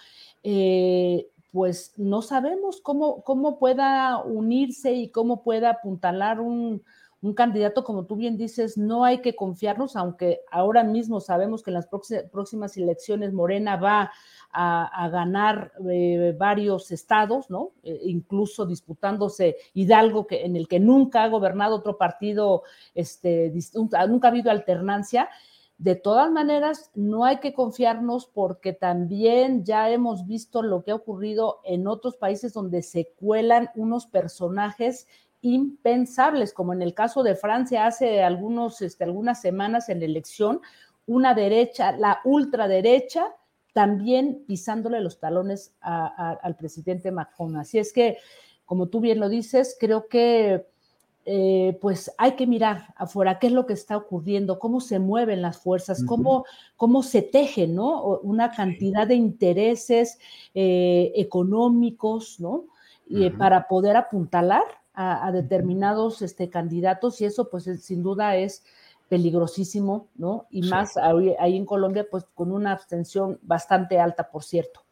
eh, 0.44 1.28
pues 1.52 1.94
no 1.98 2.22
sabemos 2.22 2.82
cómo, 2.82 3.24
cómo 3.24 3.60
pueda 3.60 4.18
unirse 4.24 4.94
y 4.94 5.10
cómo 5.10 5.42
pueda 5.44 5.70
apuntalar 5.70 6.42
un, 6.42 6.84
un 7.26 7.34
candidato, 7.34 7.84
como 7.84 8.06
tú 8.06 8.16
bien 8.16 8.38
dices, 8.38 8.78
no 8.78 9.04
hay 9.04 9.20
que 9.20 9.36
confiarnos, 9.36 9.96
aunque 9.96 10.42
ahora 10.52 10.84
mismo 10.84 11.20
sabemos 11.20 11.64
que 11.64 11.72
en 11.72 11.76
las 11.76 11.88
próximas 11.88 12.78
elecciones 12.78 13.34
Morena 13.34 13.78
va 13.78 14.12
a, 14.52 15.10
ganar 15.10 15.74
eh, 15.90 16.36
varios 16.38 16.92
estados, 16.92 17.50
¿no? 17.50 17.72
Eh, 17.82 18.00
incluso 18.04 18.68
disputándose 18.68 19.58
Hidalgo, 19.74 20.28
que, 20.28 20.46
en 20.46 20.56
el 20.56 20.68
que 20.68 20.80
nunca 20.80 21.24
ha 21.24 21.30
gobernado 21.30 21.78
otro 21.78 21.98
partido, 21.98 22.62
este, 22.94 23.52
nunca 24.08 24.28
ha 24.28 24.32
habido 24.32 24.52
alternancia. 24.52 25.28
De 25.78 25.96
todas 25.96 26.32
maneras, 26.32 26.90
no 26.94 27.26
hay 27.26 27.40
que 27.40 27.54
confiarnos 27.54 28.28
porque 28.28 28.72
también 28.72 29.66
ya 29.66 29.90
hemos 29.90 30.26
visto 30.26 30.62
lo 30.62 30.84
que 30.84 30.92
ha 30.92 30.96
ocurrido 30.96 31.60
en 31.66 31.88
otros 31.88 32.16
países 32.16 32.54
donde 32.54 32.82
se 32.82 33.12
cuelan 33.20 33.70
unos 33.76 34.08
personajes 34.08 35.08
impensables, 35.46 36.54
como 36.54 36.74
en 36.74 36.82
el 36.82 36.96
caso 36.96 37.22
de 37.22 37.36
Francia 37.36 37.86
hace 37.86 38.24
algunos, 38.24 38.82
este, 38.82 39.04
algunas 39.04 39.42
semanas 39.42 39.90
en 39.90 40.00
la 40.00 40.06
elección, 40.06 40.62
una 41.06 41.36
derecha, 41.36 41.92
la 41.92 42.20
ultraderecha, 42.24 43.28
también 43.72 44.44
pisándole 44.48 45.02
los 45.02 45.20
talones 45.20 45.76
al 45.82 46.56
presidente 46.56 47.12
Macron. 47.12 47.58
Así 47.58 47.78
es 47.78 47.94
que, 47.94 48.18
como 48.66 48.88
tú 48.88 49.02
bien 49.02 49.20
lo 49.20 49.30
dices, 49.30 49.78
creo 49.80 50.08
que 50.08 50.66
eh, 51.26 51.78
pues 51.82 52.12
hay 52.18 52.32
que 52.32 52.48
mirar 52.48 52.94
afuera 52.96 53.38
qué 53.38 53.48
es 53.48 53.54
lo 53.54 53.66
que 53.66 53.74
está 53.74 53.98
ocurriendo, 53.98 54.60
cómo 54.60 54.80
se 54.80 54.98
mueven 54.98 55.42
las 55.42 55.58
fuerzas, 55.58 56.04
cómo, 56.06 56.46
cómo 56.76 57.04
se 57.04 57.22
tejen, 57.22 57.76
¿no? 57.76 58.20
Una 58.20 58.52
cantidad 58.52 59.06
de 59.06 59.16
intereses 59.16 60.18
eh, 60.54 61.12
económicos, 61.16 62.40
¿no? 62.40 62.66
Y, 63.08 63.30
para 63.30 63.68
poder 63.68 63.98
apuntalar 63.98 64.64
a, 64.96 65.32
determinados 65.32 66.22
este, 66.22 66.50
candidatos 66.50 67.22
y 67.22 67.26
eso 67.26 67.50
pues 67.50 67.66
sin 67.82 68.04
duda 68.04 68.36
es 68.36 68.64
peligrosísimo, 69.10 70.08
¿no? 70.16 70.48
Y 70.50 70.64
más 70.64 70.98
ahí, 70.98 71.36
en 71.56 71.66
Colombia 71.66 72.08
pues 72.10 72.26
con 72.34 72.52
una 72.52 72.72
abstención 72.72 73.40
bastante 73.44 74.00
alta, 74.00 74.30
por 74.32 74.44
cierto. 74.44 74.84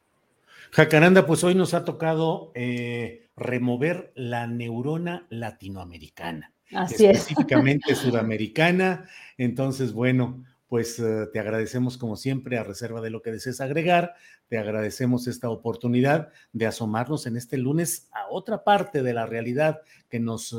Jacaranda, 0.71 1.25
pues 1.25 1.43
hoy 1.43 1.55
nos 1.55 1.73
ha 1.73 1.83
tocado 1.85 2.51
eh, 2.55 3.27
remover 3.35 4.11
la 4.15 4.47
neurona 4.47 5.25
latinoamericana. 5.29 6.51
Así 6.73 7.05
específicamente 7.05 7.93
sudamericana. 7.95 9.07
Entonces, 9.37 9.93
bueno, 9.93 10.43
pues 10.73 10.97
eh, 10.97 11.27
te 11.31 11.39
agradecemos 11.39 11.99
como 11.99 12.15
siempre 12.15 12.57
a 12.57 12.63
reserva 12.63 12.99
de 12.99 13.11
lo 13.11 13.21
que 13.21 13.31
desees 13.31 13.61
agregar, 13.61 14.15
te 14.47 14.57
agradecemos 14.57 15.27
esta 15.27 15.47
oportunidad 15.51 16.29
de 16.51 16.65
asomarnos 16.65 17.27
en 17.27 17.37
este 17.37 17.59
lunes 17.59 18.09
a 18.11 18.25
otra 18.31 18.63
parte 18.63 19.03
de 19.03 19.13
la 19.13 19.27
realidad 19.27 19.81
que 20.09 20.19
nos, 20.19 20.57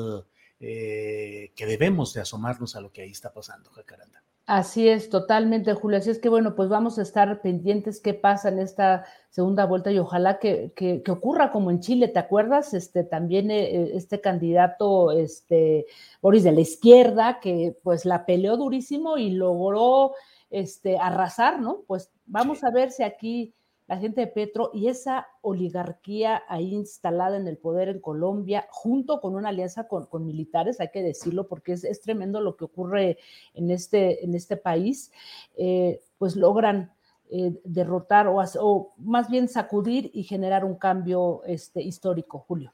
eh, 0.61 1.51
que 1.57 1.67
debemos 1.67 2.15
de 2.15 2.21
asomarnos 2.21 2.77
a 2.77 2.81
lo 2.81 2.93
que 2.93 3.03
ahí 3.03 3.11
está 3.11 3.33
pasando, 3.33 3.73
Jacaranda. 3.73 4.24
Así 4.47 4.89
es, 4.89 5.09
totalmente, 5.09 5.73
Julio. 5.73 5.97
Así 5.99 6.11
es 6.11 6.19
que 6.19 6.29
bueno, 6.29 6.55
pues 6.55 6.69
vamos 6.69 6.99
a 6.99 7.03
estar 7.03 7.41
pendientes 7.41 7.99
qué 8.01 8.13
pasa 8.13 8.51
en 8.51 8.59
esta 8.59 9.07
segunda 9.31 9.65
vuelta 9.65 9.91
y 9.91 9.99
ojalá 9.99 10.39
que, 10.39 10.73
que, 10.77 11.03
ocurra 11.11 11.51
como 11.51 11.71
en 11.71 11.81
Chile, 11.81 12.09
¿te 12.09 12.19
acuerdas? 12.19 12.75
Este 12.75 13.05
también 13.05 13.51
eh, 13.51 13.97
este 13.97 14.21
candidato, 14.21 15.13
este 15.13 15.87
Boris 16.21 16.45
de 16.45 16.53
la 16.53 16.61
izquierda, 16.61 17.41
que 17.41 17.75
pues 17.83 18.05
la 18.05 18.27
peleó 18.27 18.59
durísimo 18.59 19.17
y 19.17 19.31
logró 19.31 20.13
este 20.51 20.99
arrasar, 20.99 21.59
¿no? 21.61 21.81
Pues 21.87 22.11
vamos 22.27 22.65
a 22.65 22.71
ver 22.71 22.91
si 22.91 23.03
aquí 23.03 23.55
la 23.87 23.99
gente 23.99 24.23
de 24.23 24.27
Petro 24.29 24.71
y 24.73 24.89
esa 24.89 25.29
oligarquía 25.43 26.43
ahí 26.49 26.73
instalada 26.75 27.37
en 27.37 27.47
el 27.47 27.59
poder 27.59 27.89
en 27.89 28.01
Colombia, 28.01 28.67
junto 28.71 29.21
con 29.21 29.35
una 29.35 29.51
alianza 29.51 29.87
con, 29.89 30.27
militares, 30.27 30.81
hay 30.81 30.89
que 30.93 31.03
decirlo, 31.03 31.47
porque 31.49 31.73
es, 31.73 32.01
tremendo 32.01 32.41
lo 32.41 32.57
que 32.57 32.65
ocurre 32.65 33.19
en 33.53 33.71
este, 33.71 34.25
en 34.25 34.35
este 34.35 34.57
país, 34.57 35.13
eh, 35.57 36.01
pues 36.19 36.37
logran 36.37 36.93
eh, 37.31 37.61
derrotar 37.65 38.27
o, 38.29 38.95
más 38.99 39.31
bien 39.31 39.49
sacudir 39.49 40.11
y 40.15 40.23
generar 40.23 40.65
un 40.65 40.77
cambio 40.77 41.43
este, 41.45 41.83
histórico, 41.83 42.39
Julio. 42.39 42.73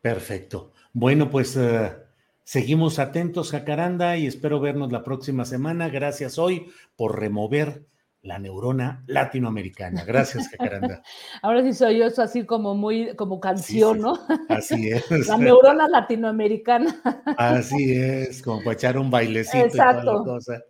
Perfecto. 0.00 0.72
Bueno, 0.92 1.30
pues 1.30 1.56
eh, 1.56 1.92
seguimos 2.44 2.98
atentos, 2.98 3.50
Jacaranda, 3.50 4.16
y 4.16 4.26
espero 4.26 4.60
vernos 4.60 4.90
la 4.90 5.04
próxima 5.04 5.44
semana. 5.44 5.88
Gracias 5.88 6.38
hoy 6.38 6.70
por 6.96 7.20
remover 7.20 7.84
la 8.22 8.38
neurona 8.38 9.02
latinoamericana. 9.06 10.04
Gracias, 10.04 10.48
Jacaranda. 10.48 11.02
Ahora 11.42 11.62
sí 11.62 11.72
soy 11.72 11.98
yo, 11.98 12.06
eso 12.06 12.22
así 12.22 12.44
como 12.44 12.74
muy, 12.74 13.14
como 13.16 13.40
canción, 13.40 14.00
¿no? 14.00 14.18
Así 14.48 14.90
es. 14.90 15.04
la 15.28 15.36
neurona 15.36 15.88
latinoamericana. 15.88 17.00
Así 17.36 17.92
es, 17.92 18.42
como 18.42 18.58
para 18.58 18.72
echar 18.72 18.98
un 18.98 19.10
bailecito 19.10 19.64
Exacto. 19.64 20.00
y 20.00 20.04
toda 20.04 20.18
la 20.18 20.24
cosa. 20.24 20.62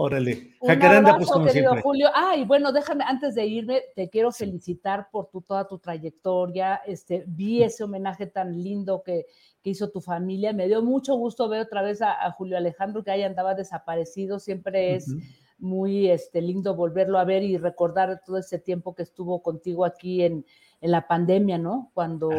Órale. 0.00 0.54
Jacaranda, 0.64 1.16
pues 1.16 1.28
como 1.28 1.48
siempre. 1.48 1.82
Julio. 1.82 2.08
Ah, 2.14 2.36
y 2.36 2.44
bueno, 2.44 2.70
déjame, 2.70 3.02
antes 3.04 3.34
de 3.34 3.46
irme, 3.46 3.82
te 3.96 4.08
quiero 4.08 4.30
felicitar 4.30 5.08
por 5.10 5.28
tu, 5.28 5.40
toda 5.40 5.66
tu 5.66 5.80
trayectoria. 5.80 6.76
Este, 6.86 7.24
vi 7.26 7.64
ese 7.64 7.82
homenaje 7.82 8.26
tan 8.28 8.52
lindo 8.62 9.02
que, 9.02 9.26
que 9.60 9.70
hizo 9.70 9.90
tu 9.90 10.00
familia. 10.00 10.52
Me 10.52 10.68
dio 10.68 10.82
mucho 10.82 11.16
gusto 11.16 11.48
ver 11.48 11.62
otra 11.62 11.82
vez 11.82 12.00
a, 12.00 12.30
Julio 12.30 12.56
Alejandro, 12.56 13.02
que 13.02 13.10
ahí 13.10 13.24
andaba 13.24 13.56
desaparecido. 13.56 14.38
Siempre 14.38 14.94
es 14.94 15.08
muy 15.58 16.10
este, 16.10 16.40
lindo 16.40 16.74
volverlo 16.74 17.18
a 17.18 17.24
ver 17.24 17.42
y 17.42 17.56
recordar 17.56 18.22
todo 18.24 18.38
ese 18.38 18.58
tiempo 18.58 18.94
que 18.94 19.02
estuvo 19.02 19.42
contigo 19.42 19.84
aquí 19.84 20.22
en, 20.22 20.44
la 20.80 21.08
pandemia, 21.08 21.58
¿no? 21.58 21.90
Cuando 21.92 22.30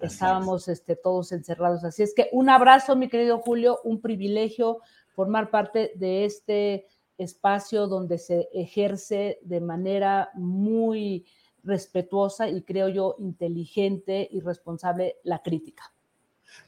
estábamos 0.00 0.68
Este, 0.68 0.96
todos 0.96 1.32
encerrados. 1.32 1.82
Así 1.82 2.02
es 2.02 2.12
que 2.14 2.28
un 2.30 2.50
abrazo, 2.50 2.94
mi 2.94 3.08
querido 3.08 3.38
Julio, 3.38 3.80
un 3.84 4.02
privilegio 4.02 4.80
formar 5.14 5.50
parte 5.50 5.92
de 5.94 6.26
este 6.26 6.86
espacio 7.16 7.86
donde 7.86 8.18
se 8.18 8.50
ejerce 8.52 9.38
de 9.42 9.60
manera 9.62 10.30
muy 10.34 11.24
respetuosa 11.62 12.48
y 12.48 12.62
creo 12.62 12.88
yo 12.88 13.16
inteligente 13.18 14.28
y 14.30 14.40
responsable 14.40 15.16
la 15.22 15.42
crítica. 15.42 15.92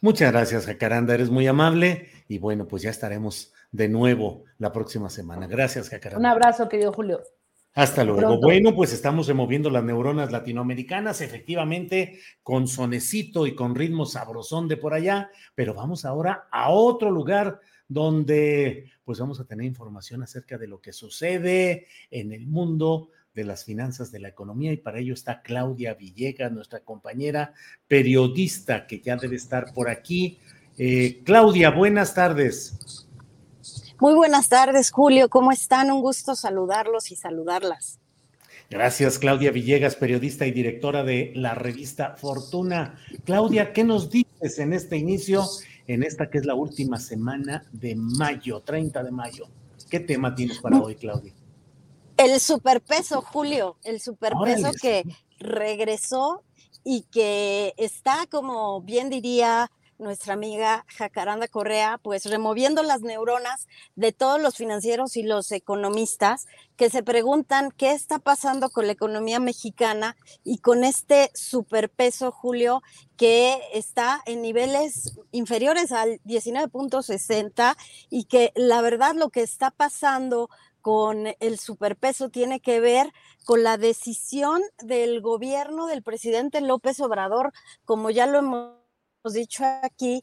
Muchas 0.00 0.32
gracias, 0.32 0.66
Jacaranda, 0.66 1.14
eres 1.14 1.30
muy 1.30 1.46
amable 1.46 2.08
y 2.28 2.38
bueno, 2.38 2.66
pues 2.66 2.82
ya 2.82 2.90
estaremos 2.90 3.52
de 3.72 3.88
nuevo 3.88 4.44
la 4.58 4.70
próxima 4.72 5.10
semana. 5.10 5.46
Gracias, 5.46 5.88
Jacaranda. 5.88 6.20
Un 6.20 6.26
abrazo, 6.26 6.68
querido 6.68 6.92
Julio. 6.92 7.20
Hasta 7.74 8.04
luego. 8.04 8.38
Bueno, 8.38 8.74
pues 8.74 8.92
estamos 8.92 9.26
removiendo 9.26 9.70
las 9.70 9.82
neuronas 9.82 10.30
latinoamericanas, 10.30 11.22
efectivamente, 11.22 12.20
con 12.42 12.68
sonecito 12.68 13.46
y 13.46 13.54
con 13.54 13.74
ritmo 13.74 14.04
sabrosón 14.04 14.68
de 14.68 14.76
por 14.76 14.92
allá, 14.92 15.30
pero 15.54 15.72
vamos 15.72 16.04
ahora 16.04 16.48
a 16.52 16.70
otro 16.70 17.10
lugar 17.10 17.60
donde 17.88 18.92
pues 19.04 19.18
vamos 19.18 19.40
a 19.40 19.44
tener 19.44 19.66
información 19.66 20.22
acerca 20.22 20.58
de 20.58 20.68
lo 20.68 20.80
que 20.80 20.92
sucede 20.92 21.86
en 22.10 22.32
el 22.32 22.46
mundo 22.46 23.08
de 23.34 23.44
las 23.44 23.64
finanzas 23.64 24.12
de 24.12 24.20
la 24.20 24.28
economía 24.28 24.72
y 24.72 24.76
para 24.76 24.98
ello 24.98 25.14
está 25.14 25.40
Claudia 25.40 25.94
Villegas, 25.94 26.52
nuestra 26.52 26.80
compañera 26.80 27.54
periodista 27.88 28.86
que 28.86 29.00
ya 29.00 29.16
debe 29.16 29.36
estar 29.36 29.72
por 29.72 29.88
aquí. 29.88 30.38
Eh, 30.76 31.22
Claudia, 31.24 31.70
buenas 31.70 32.14
tardes. 32.14 33.08
Muy 34.02 34.14
buenas 34.14 34.48
tardes, 34.48 34.90
Julio. 34.90 35.28
¿Cómo 35.28 35.52
están? 35.52 35.92
Un 35.92 36.00
gusto 36.00 36.34
saludarlos 36.34 37.12
y 37.12 37.14
saludarlas. 37.14 38.00
Gracias, 38.68 39.16
Claudia 39.16 39.52
Villegas, 39.52 39.94
periodista 39.94 40.44
y 40.44 40.50
directora 40.50 41.04
de 41.04 41.30
la 41.36 41.54
revista 41.54 42.16
Fortuna. 42.16 42.98
Claudia, 43.24 43.72
¿qué 43.72 43.84
nos 43.84 44.10
dices 44.10 44.58
en 44.58 44.72
este 44.72 44.96
inicio, 44.96 45.44
en 45.86 46.02
esta 46.02 46.30
que 46.30 46.38
es 46.38 46.46
la 46.46 46.56
última 46.56 46.98
semana 46.98 47.64
de 47.70 47.94
mayo, 47.94 48.58
30 48.58 49.04
de 49.04 49.10
mayo? 49.12 49.46
¿Qué 49.88 50.00
tema 50.00 50.34
tienes 50.34 50.58
para 50.58 50.80
hoy, 50.80 50.96
Claudia? 50.96 51.32
El 52.16 52.40
superpeso, 52.40 53.22
Julio, 53.22 53.76
el 53.84 54.00
superpeso 54.00 54.72
que 54.82 55.04
regresó 55.38 56.42
y 56.82 57.02
que 57.02 57.72
está, 57.76 58.26
como 58.28 58.80
bien 58.80 59.10
diría 59.10 59.70
nuestra 60.02 60.34
amiga 60.34 60.84
Jacaranda 60.88 61.48
Correa, 61.48 61.98
pues 62.02 62.26
removiendo 62.26 62.82
las 62.82 63.00
neuronas 63.02 63.66
de 63.94 64.12
todos 64.12 64.40
los 64.40 64.56
financieros 64.56 65.16
y 65.16 65.22
los 65.22 65.52
economistas 65.52 66.46
que 66.76 66.90
se 66.90 67.02
preguntan 67.02 67.70
qué 67.70 67.92
está 67.92 68.18
pasando 68.18 68.70
con 68.70 68.86
la 68.86 68.92
economía 68.92 69.40
mexicana 69.40 70.16
y 70.44 70.58
con 70.58 70.84
este 70.84 71.30
superpeso, 71.34 72.32
Julio, 72.32 72.82
que 73.16 73.60
está 73.72 74.20
en 74.26 74.42
niveles 74.42 75.18
inferiores 75.30 75.92
al 75.92 76.20
19.60 76.24 77.76
y 78.10 78.24
que 78.24 78.52
la 78.54 78.82
verdad 78.82 79.14
lo 79.14 79.30
que 79.30 79.42
está 79.42 79.70
pasando 79.70 80.50
con 80.82 81.28
el 81.38 81.58
superpeso 81.58 82.28
tiene 82.28 82.60
que 82.60 82.80
ver 82.80 83.12
con 83.44 83.62
la 83.62 83.78
decisión 83.78 84.60
del 84.82 85.20
gobierno 85.20 85.86
del 85.86 86.02
presidente 86.02 86.60
López 86.60 87.00
Obrador, 87.00 87.52
como 87.84 88.10
ya 88.10 88.26
lo 88.26 88.38
hemos 88.38 88.81
dicho 89.30 89.64
aquí, 89.82 90.20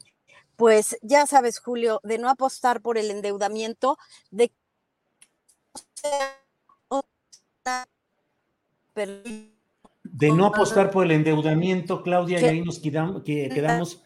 pues 0.56 0.98
ya 1.02 1.26
sabes, 1.26 1.58
Julio, 1.58 2.00
de 2.02 2.18
no 2.18 2.28
apostar 2.28 2.82
por 2.82 2.98
el 2.98 3.10
endeudamiento, 3.10 3.96
de 4.30 4.52
de 10.04 10.30
no 10.32 10.46
apostar 10.46 10.90
por 10.90 11.04
el 11.04 11.12
endeudamiento, 11.12 12.02
Claudia, 12.02 12.40
y 12.40 12.44
ahí 12.44 12.62
nos 12.62 12.78
quedamos, 12.78 13.22
que 13.22 13.48
quedamos 13.48 14.02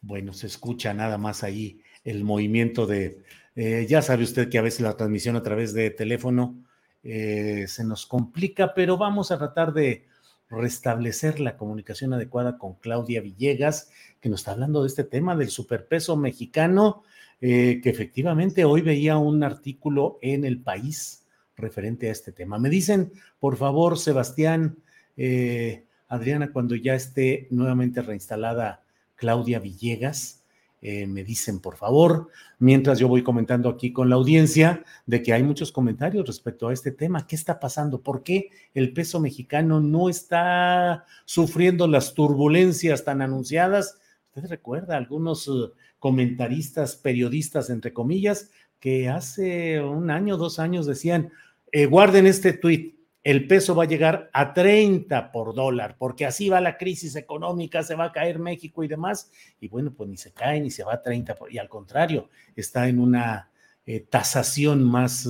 Bueno, 0.00 0.32
se 0.32 0.46
escucha 0.46 0.92
nada 0.94 1.18
más 1.18 1.42
ahí 1.44 1.82
el 2.04 2.24
movimiento 2.24 2.86
de, 2.86 3.22
eh, 3.54 3.86
ya 3.88 4.02
sabe 4.02 4.24
usted 4.24 4.48
que 4.48 4.58
a 4.58 4.62
veces 4.62 4.80
la 4.80 4.96
transmisión 4.96 5.36
a 5.36 5.42
través 5.42 5.74
de 5.74 5.90
teléfono 5.90 6.64
eh, 7.02 7.66
se 7.68 7.84
nos 7.84 8.06
complica, 8.06 8.74
pero 8.74 8.96
vamos 8.96 9.30
a 9.30 9.38
tratar 9.38 9.72
de 9.72 10.06
restablecer 10.50 11.40
la 11.40 11.56
comunicación 11.56 12.12
adecuada 12.12 12.58
con 12.58 12.74
Claudia 12.74 13.20
Villegas, 13.20 13.90
que 14.20 14.28
nos 14.28 14.40
está 14.40 14.52
hablando 14.52 14.82
de 14.82 14.88
este 14.88 15.04
tema 15.04 15.36
del 15.36 15.50
superpeso 15.50 16.16
mexicano, 16.16 17.02
eh, 17.40 17.80
que 17.82 17.90
efectivamente 17.90 18.64
hoy 18.64 18.80
veía 18.82 19.18
un 19.18 19.44
artículo 19.44 20.18
en 20.22 20.44
el 20.44 20.60
país 20.60 21.26
referente 21.56 22.08
a 22.08 22.12
este 22.12 22.32
tema. 22.32 22.58
Me 22.58 22.70
dicen, 22.70 23.12
por 23.38 23.56
favor, 23.56 23.98
Sebastián, 23.98 24.78
eh, 25.16 25.84
Adriana, 26.08 26.52
cuando 26.52 26.74
ya 26.74 26.94
esté 26.94 27.46
nuevamente 27.50 28.00
reinstalada 28.00 28.82
Claudia 29.16 29.58
Villegas, 29.58 30.37
eh, 30.80 31.06
me 31.08 31.24
dicen, 31.24 31.58
por 31.58 31.76
favor, 31.76 32.28
mientras 32.60 33.00
yo 33.00 33.08
voy 33.08 33.24
comentando 33.24 33.68
aquí 33.68 33.92
con 33.92 34.08
la 34.08 34.16
audiencia 34.16 34.84
de 35.06 35.22
que 35.22 35.32
hay 35.32 35.42
muchos 35.42 35.72
comentarios 35.72 36.26
respecto 36.26 36.68
a 36.68 36.72
este 36.72 36.92
tema. 36.92 37.26
¿Qué 37.26 37.34
está 37.34 37.58
pasando? 37.58 38.00
¿Por 38.00 38.22
qué 38.22 38.50
el 38.74 38.92
peso 38.92 39.18
mexicano 39.18 39.80
no 39.80 40.08
está 40.08 41.04
sufriendo 41.24 41.88
las 41.88 42.14
turbulencias 42.14 43.04
tan 43.04 43.22
anunciadas? 43.22 43.98
Usted 44.34 44.48
recuerda 44.48 44.96
algunos 44.96 45.48
eh, 45.48 45.72
comentaristas, 45.98 46.94
periodistas, 46.94 47.70
entre 47.70 47.92
comillas, 47.92 48.50
que 48.78 49.08
hace 49.08 49.82
un 49.82 50.10
año, 50.10 50.36
dos 50.36 50.60
años 50.60 50.86
decían, 50.86 51.32
eh, 51.72 51.86
guarden 51.86 52.26
este 52.26 52.52
tuit, 52.52 52.97
el 53.28 53.46
peso 53.46 53.74
va 53.74 53.82
a 53.82 53.86
llegar 53.86 54.30
a 54.32 54.54
30 54.54 55.32
por 55.32 55.54
dólar, 55.54 55.96
porque 55.98 56.24
así 56.24 56.48
va 56.48 56.62
la 56.62 56.78
crisis 56.78 57.14
económica, 57.14 57.82
se 57.82 57.94
va 57.94 58.06
a 58.06 58.12
caer 58.12 58.38
México 58.38 58.82
y 58.82 58.88
demás. 58.88 59.30
Y 59.60 59.68
bueno, 59.68 59.92
pues 59.92 60.08
ni 60.08 60.16
se 60.16 60.32
cae 60.32 60.62
ni 60.62 60.70
se 60.70 60.82
va 60.82 60.94
a 60.94 61.02
30, 61.02 61.36
y 61.50 61.58
al 61.58 61.68
contrario, 61.68 62.30
está 62.56 62.88
en 62.88 62.98
una 62.98 63.50
eh, 63.84 64.00
tasación 64.00 64.82
más 64.82 65.28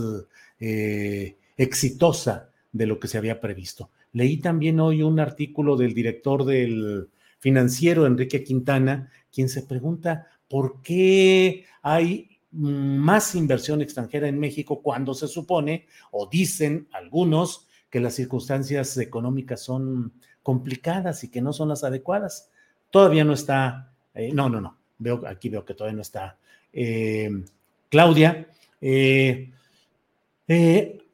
eh, 0.61 1.39
exitosa 1.57 2.51
de 2.71 2.87
lo 2.87 3.01
que 3.01 3.09
se 3.09 3.19
había 3.19 3.41
previsto. 3.41 3.91
Leí 4.13 4.37
también 4.37 4.79
hoy 4.79 5.03
un 5.03 5.19
artículo 5.19 5.77
del 5.77 5.93
director 5.93 6.45
del 6.45 7.09
financiero, 7.41 8.07
Enrique 8.07 8.45
Quintana, 8.45 9.11
quien 9.33 9.49
se 9.49 9.65
pregunta 9.65 10.29
por 10.49 10.83
qué 10.83 11.65
hay 11.83 12.39
más 12.53 13.35
inversión 13.35 13.83
extranjera 13.83 14.29
en 14.29 14.39
México 14.39 14.83
cuando 14.83 15.15
se 15.15 15.27
supone, 15.27 15.87
o 16.13 16.29
dicen 16.29 16.87
algunos, 16.93 17.68
que 17.91 18.01
las 18.01 18.15
circunstancias 18.15 18.97
económicas 18.99 19.61
son 19.61 20.13
complicadas 20.43 21.25
y 21.25 21.31
que 21.31 21.41
no 21.41 21.53
son 21.53 21.69
las 21.69 21.85
adecuadas. 21.85 22.51
Todavía 22.91 23.25
no 23.25 23.33
está, 23.33 23.93
eh, 24.15 24.33
no, 24.33 24.49
no, 24.49 24.61
no, 24.61 24.79
veo, 24.99 25.23
aquí 25.27 25.49
veo 25.49 25.65
que 25.65 25.75
todavía 25.75 25.97
no 25.97 26.03
está 26.03 26.39
eh, 26.73 27.31
Claudia. 27.89 28.49
Eh, 28.81 29.51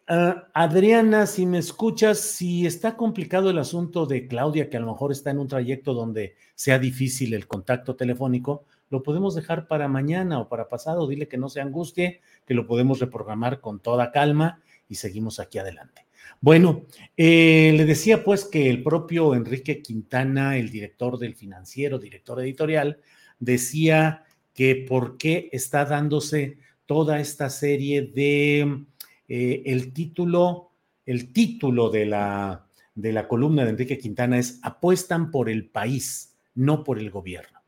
ah, 0.06 0.48
Adriana, 0.52 1.26
si 1.26 1.46
me 1.46 1.58
escuchas, 1.58 2.18
si 2.18 2.66
está 2.66 2.96
complicado 2.96 3.50
el 3.50 3.58
asunto 3.58 4.06
de 4.06 4.26
Claudia, 4.26 4.68
que 4.68 4.76
a 4.76 4.80
lo 4.80 4.92
mejor 4.92 5.12
está 5.12 5.30
en 5.30 5.38
un 5.38 5.48
trayecto 5.48 5.94
donde 5.94 6.36
sea 6.54 6.78
difícil 6.78 7.34
el 7.34 7.46
contacto 7.46 7.96
telefónico, 7.96 8.64
lo 8.90 9.02
podemos 9.02 9.34
dejar 9.34 9.66
para 9.66 9.88
mañana 9.88 10.38
o 10.38 10.48
para 10.48 10.68
pasado. 10.68 11.08
Dile 11.08 11.26
que 11.26 11.38
no 11.38 11.48
se 11.48 11.60
angustie, 11.60 12.20
que 12.46 12.54
lo 12.54 12.66
podemos 12.66 13.00
reprogramar 13.00 13.60
con 13.60 13.80
toda 13.80 14.12
calma 14.12 14.60
y 14.88 14.96
seguimos 14.96 15.40
aquí 15.40 15.58
adelante. 15.58 16.06
Bueno, 16.40 16.86
eh, 17.16 17.72
le 17.76 17.84
decía 17.86 18.22
pues 18.22 18.44
que 18.44 18.68
el 18.68 18.82
propio 18.82 19.34
Enrique 19.34 19.80
Quintana, 19.80 20.58
el 20.58 20.70
director 20.70 21.18
del 21.18 21.34
financiero, 21.34 21.98
director 21.98 22.40
editorial, 22.40 22.98
decía 23.38 24.24
que 24.52 24.76
por 24.88 25.16
qué 25.16 25.48
está 25.52 25.84
dándose 25.84 26.58
toda 26.86 27.20
esta 27.20 27.50
serie 27.50 28.02
de 28.02 28.84
eh, 29.28 29.62
el 29.66 29.92
título, 29.92 30.70
el 31.06 31.32
título 31.32 31.90
de 31.90 32.06
la, 32.06 32.66
de 32.94 33.12
la 33.12 33.26
columna 33.26 33.64
de 33.64 33.70
Enrique 33.70 33.98
Quintana 33.98 34.38
es 34.38 34.60
apuestan 34.62 35.30
por 35.30 35.48
el 35.48 35.66
país, 35.66 36.36
no 36.54 36.84
por 36.84 36.98
el 36.98 37.10
gobierno. 37.10 37.60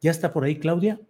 ¿Ya 0.00 0.10
está 0.10 0.32
por 0.32 0.44
ahí, 0.44 0.56
Claudia? 0.56 1.00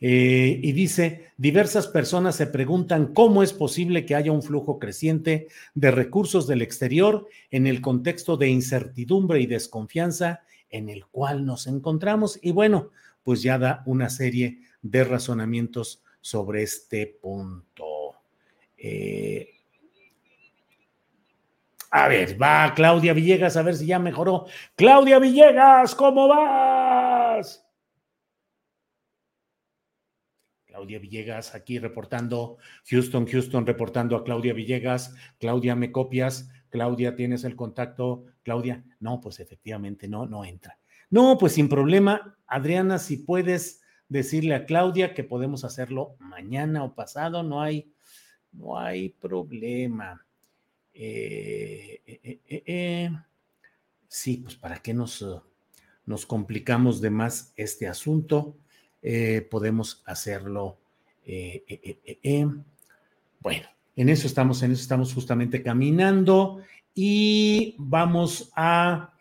Eh, 0.00 0.60
y 0.62 0.72
dice, 0.72 1.32
diversas 1.36 1.88
personas 1.88 2.36
se 2.36 2.46
preguntan 2.46 3.12
cómo 3.12 3.42
es 3.42 3.52
posible 3.52 4.06
que 4.06 4.14
haya 4.14 4.32
un 4.32 4.42
flujo 4.42 4.78
creciente 4.78 5.48
de 5.74 5.90
recursos 5.90 6.46
del 6.46 6.62
exterior 6.62 7.28
en 7.50 7.66
el 7.66 7.80
contexto 7.80 8.36
de 8.36 8.48
incertidumbre 8.48 9.40
y 9.40 9.46
desconfianza 9.46 10.42
en 10.70 10.88
el 10.88 11.06
cual 11.06 11.44
nos 11.44 11.66
encontramos. 11.66 12.38
Y 12.42 12.52
bueno, 12.52 12.90
pues 13.24 13.42
ya 13.42 13.58
da 13.58 13.82
una 13.86 14.10
serie 14.10 14.60
de 14.82 15.04
razonamientos 15.04 16.02
sobre 16.20 16.62
este 16.62 17.06
punto. 17.06 18.14
Eh, 18.76 19.50
a 21.90 22.06
ver, 22.06 22.40
va 22.40 22.72
Claudia 22.74 23.14
Villegas, 23.14 23.56
a 23.56 23.62
ver 23.62 23.74
si 23.74 23.86
ya 23.86 23.98
mejoró. 23.98 24.46
Claudia 24.76 25.18
Villegas, 25.18 25.94
¿cómo 25.94 26.28
vas? 26.28 26.87
Claudia 30.78 31.00
Villegas 31.00 31.56
aquí 31.56 31.80
reportando, 31.80 32.58
Houston, 32.88 33.26
Houston 33.26 33.66
reportando 33.66 34.14
a 34.14 34.22
Claudia 34.22 34.52
Villegas. 34.52 35.12
Claudia, 35.40 35.74
¿me 35.74 35.90
copias? 35.90 36.52
Claudia, 36.70 37.16
¿tienes 37.16 37.42
el 37.42 37.56
contacto? 37.56 38.26
Claudia, 38.44 38.84
no, 39.00 39.20
pues 39.20 39.40
efectivamente 39.40 40.06
no, 40.06 40.26
no 40.26 40.44
entra. 40.44 40.78
No, 41.10 41.36
pues 41.36 41.54
sin 41.54 41.68
problema. 41.68 42.38
Adriana, 42.46 43.00
si 43.00 43.16
puedes 43.16 43.82
decirle 44.08 44.54
a 44.54 44.66
Claudia 44.66 45.14
que 45.14 45.24
podemos 45.24 45.64
hacerlo 45.64 46.14
mañana 46.20 46.84
o 46.84 46.94
pasado, 46.94 47.42
no 47.42 47.60
hay, 47.60 47.92
no 48.52 48.78
hay 48.78 49.08
problema. 49.08 50.24
Eh, 50.92 52.02
eh, 52.06 52.40
eh, 52.46 53.10
sí, 54.06 54.36
pues 54.36 54.54
para 54.54 54.78
qué 54.78 54.94
nos, 54.94 55.26
nos 56.06 56.24
complicamos 56.24 57.00
de 57.00 57.10
más 57.10 57.52
este 57.56 57.88
asunto. 57.88 58.56
Eh, 59.02 59.46
podemos 59.50 60.02
hacerlo. 60.06 60.78
Eh, 61.24 61.64
eh, 62.22 62.46
bueno, 63.40 63.66
en 63.96 64.08
eso 64.08 64.26
estamos, 64.26 64.62
en 64.62 64.72
eso 64.72 64.82
estamos 64.82 65.12
justamente 65.12 65.62
caminando 65.62 66.60
y 66.94 67.74
vamos 67.78 68.50
a 68.56 69.12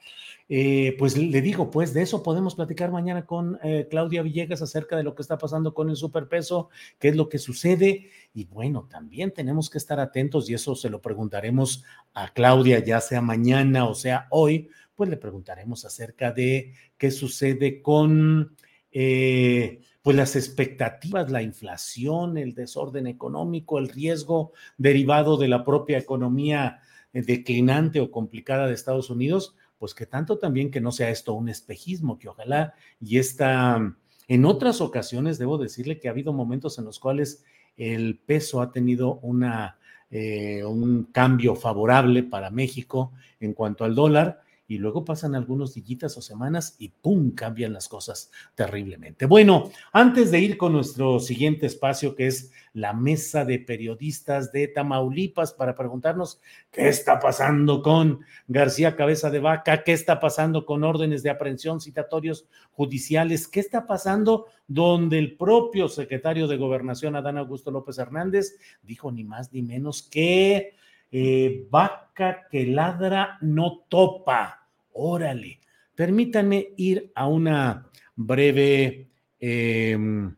eh, 0.49 0.95
pues 0.97 1.17
le 1.17 1.41
digo, 1.41 1.69
pues 1.69 1.93
de 1.93 2.01
eso 2.01 2.23
podemos 2.23 2.55
platicar 2.55 2.89
mañana 2.89 3.25
con 3.25 3.59
eh, 3.63 3.88
Claudia 3.89 4.21
Villegas 4.21 4.61
acerca 4.61 4.95
de 4.95 5.03
lo 5.03 5.13
que 5.13 5.21
está 5.21 5.38
pasando 5.38 5.73
con 5.73 5.89
el 5.89 5.97
superpeso, 5.97 6.69
qué 6.99 7.09
es 7.09 7.17
lo 7.17 7.28
que 7.28 7.38
sucede. 7.38 8.09
Y 8.34 8.45
bueno, 8.45 8.88
también 8.89 9.32
tenemos 9.32 9.69
que 9.69 9.78
estar 9.78 9.99
atentos 9.99 10.49
y 10.49 10.53
eso 10.53 10.73
se 10.75 10.89
lo 10.89 11.01
preguntaremos 11.01 11.84
a 12.13 12.32
Claudia, 12.34 12.80
ya 12.80 13.01
sea 13.01 13.21
mañana 13.21 13.86
o 13.88 13.93
sea 13.95 14.28
hoy, 14.30 14.69
pues 14.95 15.09
le 15.09 15.17
preguntaremos 15.17 15.84
acerca 15.84 16.32
de 16.32 16.73
qué 16.97 17.11
sucede 17.11 17.82
con 17.82 18.55
eh, 19.00 19.82
pues 20.02 20.18
las 20.18 20.36
expectativas, 20.36 21.30
la 21.30 21.43
inflación, 21.43 22.38
el 22.38 22.56
desorden 22.56 23.06
económico, 23.06 23.78
el 23.78 23.89
riesgo 23.89 24.54
derivado 24.80 25.38
de 25.38 25.48
la 25.48 25.64
propia 25.64 26.00
economía 26.00 26.82
declinante 27.14 28.00
o 28.00 28.10
complicada 28.10 28.66
de 28.66 28.74
Estados 28.74 29.12
Unidos 29.12 29.56
pues 29.78 29.93
que 29.93 30.06
tanto 30.06 30.39
también 30.39 30.72
que 30.72 30.82
no 30.82 30.91
sea 30.91 31.12
esto 31.12 31.34
un 31.34 31.50
espejismo, 31.50 32.18
que 32.18 32.30
ojalá 32.30 32.74
y 33.00 33.20
esta, 33.20 33.95
en 34.28 34.45
otras 34.45 34.82
ocasiones 34.82 35.38
debo 35.38 35.58
decirle 35.58 36.00
que 36.00 36.08
ha 36.08 36.12
habido 36.12 36.34
momentos 36.34 36.80
en 36.80 36.86
los 36.86 37.00
cuales 37.00 37.43
el 37.76 38.18
peso 38.18 38.62
ha 38.62 38.72
tenido 38.72 39.20
una, 39.22 39.78
eh, 40.10 40.64
un 40.64 41.04
cambio 41.12 41.56
favorable 41.56 42.24
para 42.24 42.50
México 42.50 43.14
en 43.39 43.54
cuanto 43.54 43.86
al 43.86 43.93
dólar 43.93 44.41
y 44.68 44.78
luego 44.80 45.05
pasan 45.05 45.34
algunos 45.34 45.74
días 45.74 46.18
o 46.18 46.22
semanas 46.22 46.76
y 46.78 46.89
¡pum! 46.89 47.32
cambian 47.32 47.74
las 47.74 47.88
cosas 47.88 48.32
terriblemente. 48.55 49.26
Bueno, 49.26 49.72
antes 49.93 50.32
de 50.32 50.39
ir 50.39 50.57
con 50.57 50.74
nuestro 50.74 51.20
siguiente 51.20 51.65
espacio, 51.65 52.15
que 52.15 52.28
es 52.28 52.51
la 52.74 52.93
mesa 52.93 53.45
de 53.45 53.59
periodistas 53.59 54.51
de 54.51 54.68
Tamaulipas, 54.68 55.53
para 55.53 55.76
preguntarnos 55.76 56.41
qué 56.72 56.89
está 56.89 57.20
pasando 57.20 57.82
con 57.82 58.20
García 58.47 58.95
Cabeza 58.95 59.30
de 59.30 59.39
Vaca, 59.39 59.84
qué 59.84 59.93
está 59.93 60.20
pasando 60.20 60.65
con 60.65 60.84
órdenes 60.84 61.24
de 61.24 61.30
aprehensión, 61.30 61.80
citatorios 61.80 62.45
judiciales, 62.72 63.47
qué 63.47 63.61
está 63.61 63.88
pasando 63.88 64.47
donde 64.68 65.18
el 65.18 65.38
propio 65.38 65.88
secretario 65.88 66.47
de 66.47 66.57
Gobernación, 66.57 67.15
Adán 67.15 67.38
Augusto 67.38 67.72
López 67.72 67.97
Hernández, 67.97 68.57
dijo 68.84 69.11
ni 69.11 69.24
más 69.24 69.53
ni 69.53 69.61
menos 69.61 70.03
que 70.03 70.76
eh, 71.12 71.68
vaca 71.70 72.47
que 72.49 72.68
ladra 72.68 73.38
no 73.41 73.86
topa. 73.88 74.68
Órale. 74.93 75.60
Permítanme 75.95 76.74
ir 76.78 77.12
a 77.16 77.28
una 77.28 77.88
breve, 78.16 79.08
em, 79.39 80.36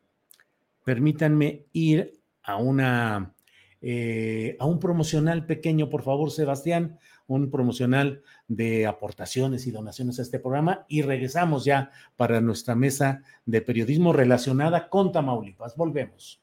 permítanme 0.84 1.65
ir 1.74 2.20
a 2.43 2.57
una, 2.57 3.34
eh, 3.82 4.55
a 4.59 4.65
un 4.65 4.80
promocional 4.80 5.45
pequeño, 5.45 5.89
por 5.89 6.03
favor, 6.03 6.32
Sebastián, 6.32 6.99
un 7.28 7.51
promocional 7.51 8.24
de 8.47 8.88
aportaciones 8.88 9.67
y 9.67 9.72
donaciones 9.72 10.20
a 10.20 10.24
este 10.24 10.39
programa 10.39 10.86
y 10.88 11.03
regresamos 11.03 11.63
ya 11.63 11.91
para 12.17 12.41
nuestra 12.41 12.76
mesa 12.76 13.22
de 13.45 13.61
periodismo 13.61 14.13
relacionada 14.13 14.89
con 14.89 15.11
Tamaulipas. 15.11 15.78
Volvemos. 15.78 16.41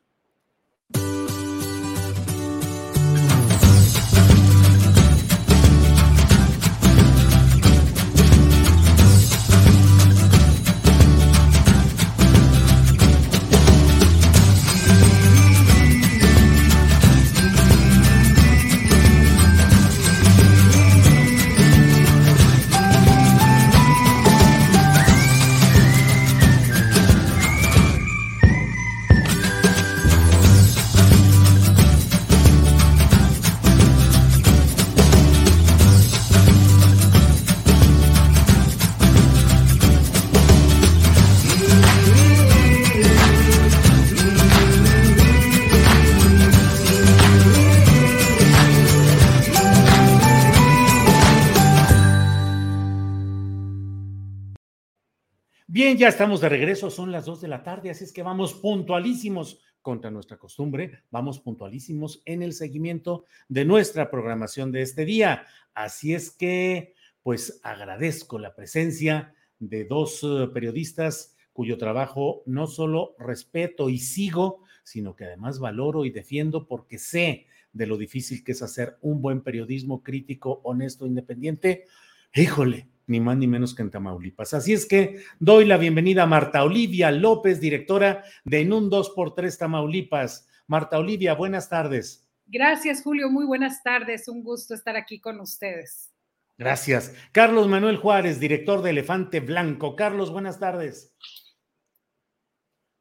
Ya 55.97 56.09
estamos 56.09 56.43
de 56.43 56.51
regreso, 56.51 56.91
son 56.91 57.11
las 57.11 57.25
dos 57.25 57.41
de 57.41 57.49
la 57.49 57.63
tarde, 57.63 57.89
así 57.89 58.05
es 58.05 58.13
que 58.13 58.23
vamos 58.23 58.53
puntualísimos 58.53 59.63
contra 59.81 60.11
nuestra 60.11 60.37
costumbre, 60.37 61.05
vamos 61.11 61.41
puntualísimos 61.41 62.21
en 62.27 62.43
el 62.43 62.53
seguimiento 62.53 63.25
de 63.49 63.65
nuestra 63.65 64.11
programación 64.11 64.73
de 64.73 64.83
este 64.83 65.07
día. 65.07 65.47
Así 65.73 66.13
es 66.13 66.31
que, 66.31 66.93
pues 67.23 67.61
agradezco 67.63 68.39
la 68.39 68.55
presencia 68.55 69.35
de 69.59 69.87
dos 69.87 70.23
eh, 70.23 70.49
periodistas 70.53 71.35
cuyo 71.55 71.79
trabajo 71.79 72.43
no 72.45 72.67
solo 72.67 73.17
respeto 73.19 73.89
y 73.89 73.99
sigo, 73.99 74.65
sino 74.85 75.17
que 75.17 75.25
además 75.25 75.61
valoro 75.61 76.05
y 76.05 76.11
defiendo 76.11 76.69
porque 76.69 76.99
sé 76.99 77.47
de 77.73 77.87
lo 77.87 77.97
difícil 77.97 78.45
que 78.45 78.53
es 78.53 78.61
hacer 78.61 78.99
un 79.01 79.23
buen 79.23 79.41
periodismo 79.41 80.03
crítico, 80.03 80.61
honesto, 80.63 81.07
independiente. 81.07 81.87
Híjole, 82.35 82.91
ni 83.07 83.21
más 83.21 83.37
ni 83.37 83.47
menos 83.47 83.75
que 83.75 83.83
en 83.83 83.91
Tamaulipas. 83.91 84.55
Así 84.55 84.73
es 84.73 84.87
que 84.87 85.23
doy 85.39 85.65
la 85.65 85.77
bienvenida 85.77 86.25
a 86.25 86.27
Marta 86.27 86.65
Olivia 86.65 87.11
López, 87.11 87.61
directora 87.61 88.25
de 88.45 88.61
En 88.61 88.73
un 88.73 88.91
2x3 88.91 89.57
Tamaulipas. 89.57 90.49
Marta 90.67 90.99
Olivia, 90.99 91.35
buenas 91.35 91.69
tardes. 91.69 92.29
Gracias, 92.47 93.03
Julio. 93.03 93.31
Muy 93.31 93.45
buenas 93.45 93.83
tardes. 93.83 94.29
Un 94.29 94.43
gusto 94.43 94.75
estar 94.75 94.97
aquí 94.97 95.21
con 95.21 95.41
ustedes. 95.41 96.13
Gracias. 96.59 97.15
Carlos 97.33 97.69
Manuel 97.69 97.97
Juárez, 97.99 98.41
director 98.41 98.83
de 98.83 98.91
Elefante 98.91 99.41
Blanco. 99.41 99.95
Carlos, 99.95 100.31
buenas 100.31 100.59
tardes. 100.59 101.15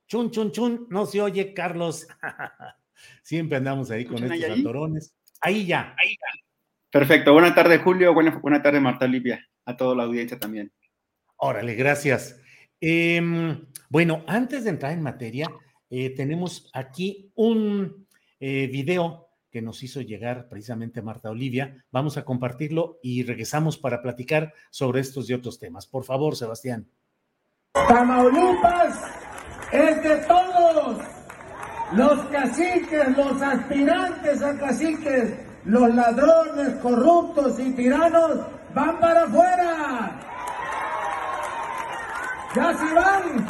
Chun, 0.08 0.30
chun, 0.30 0.52
chun. 0.52 0.88
No 0.90 1.06
se 1.06 1.22
oye, 1.22 1.54
Carlos. 1.54 2.08
Siempre 3.24 3.58
andamos 3.58 3.92
ahí 3.92 4.06
con 4.06 4.24
estos 4.24 4.60
atorones. 4.60 5.16
Ahí 5.42 5.66
ya, 5.66 5.96
ahí 5.98 6.12
ya. 6.12 6.45
Perfecto. 6.96 7.34
Buenas 7.34 7.54
tardes, 7.54 7.82
Julio. 7.82 8.14
Buenas 8.14 8.42
buena 8.42 8.64
tardes, 8.64 8.82
Marta 8.82 9.04
Olivia 9.04 9.46
a 9.66 9.76
toda 9.76 9.94
la 9.98 10.04
audiencia 10.04 10.40
también. 10.40 10.72
Órale, 11.36 11.76
gracias. 11.76 12.40
Em, 12.80 13.66
bueno, 13.90 14.24
antes 14.28 14.64
de 14.64 14.70
entrar 14.70 14.94
en 14.94 15.04
materia, 15.04 15.46
eh, 15.90 16.12
tenemos 16.12 16.72
aquí 16.74 17.34
un 17.36 18.08
eh, 18.40 18.68
video 18.68 19.28
que 19.52 19.62
nos 19.62 19.84
hizo 19.84 20.00
llegar 20.00 20.48
precisamente 20.48 21.02
Marta 21.02 21.30
Olivia. 21.30 21.84
Vamos 21.92 22.16
a 22.16 22.24
compartirlo 22.24 22.98
y 23.04 23.24
regresamos 23.24 23.78
para 23.78 24.02
platicar 24.02 24.54
sobre 24.70 25.02
estos 25.02 25.30
y 25.30 25.34
otros 25.34 25.60
temas. 25.60 25.88
Por 25.88 26.06
favor, 26.06 26.38
Sebastián. 26.38 26.88
Tamaulipas 27.74 29.02
es 29.74 30.02
de 30.02 30.16
todos. 30.30 31.04
Los 31.92 32.26
caciques, 32.28 33.18
los 33.18 33.42
aspirantes 33.42 34.42
a 34.42 34.58
caciques, 34.58 35.45
los 35.66 35.94
ladrones, 35.96 36.76
corruptos 36.82 37.60
y 37.60 37.72
tiranos 37.74 38.40
van 38.74 39.00
para 39.00 39.24
afuera. 39.24 40.12
Ya 42.56 42.74
se 42.74 42.94
van. 42.94 43.48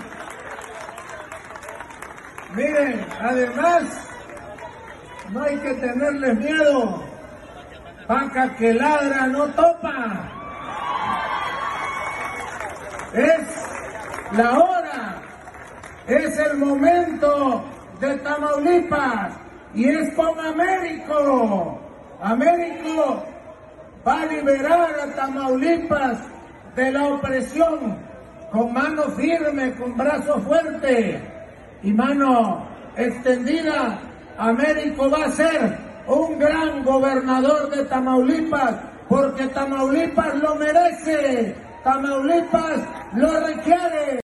Miren, 2.55 3.05
además, 3.21 3.83
no 5.31 5.43
hay 5.43 5.57
que 5.57 5.73
tenerles 5.73 6.37
miedo. 6.37 7.03
Vaca 8.07 8.55
que 8.55 8.73
ladra 8.73 9.27
no 9.27 9.47
topa. 9.47 10.31
Es 13.13 13.47
la 14.31 14.59
hora, 14.59 15.21
es 16.07 16.37
el 16.37 16.57
momento 16.57 17.63
de 17.99 18.17
Tamaulipas 18.17 19.33
y 19.73 19.89
es 19.89 20.13
con 20.15 20.39
Américo. 20.39 21.84
Américo 22.21 23.23
va 24.05 24.21
a 24.21 24.25
liberar 24.25 24.99
a 24.99 25.15
Tamaulipas 25.15 26.17
de 26.75 26.91
la 26.91 27.07
opresión 27.07 27.97
con 28.51 28.73
mano 28.73 29.03
firme, 29.11 29.73
con 29.75 29.97
brazo 29.97 30.39
fuerte 30.41 31.21
y 31.83 31.91
mano 31.91 32.67
extendida. 32.95 33.99
Américo 34.37 35.09
va 35.09 35.25
a 35.25 35.31
ser 35.31 35.77
un 36.07 36.39
gran 36.39 36.83
gobernador 36.83 37.69
de 37.69 37.85
Tamaulipas 37.85 38.75
porque 39.09 39.47
Tamaulipas 39.47 40.35
lo 40.35 40.55
merece, 40.55 41.55
Tamaulipas 41.83 42.79
lo 43.13 43.39
requiere. 43.39 44.19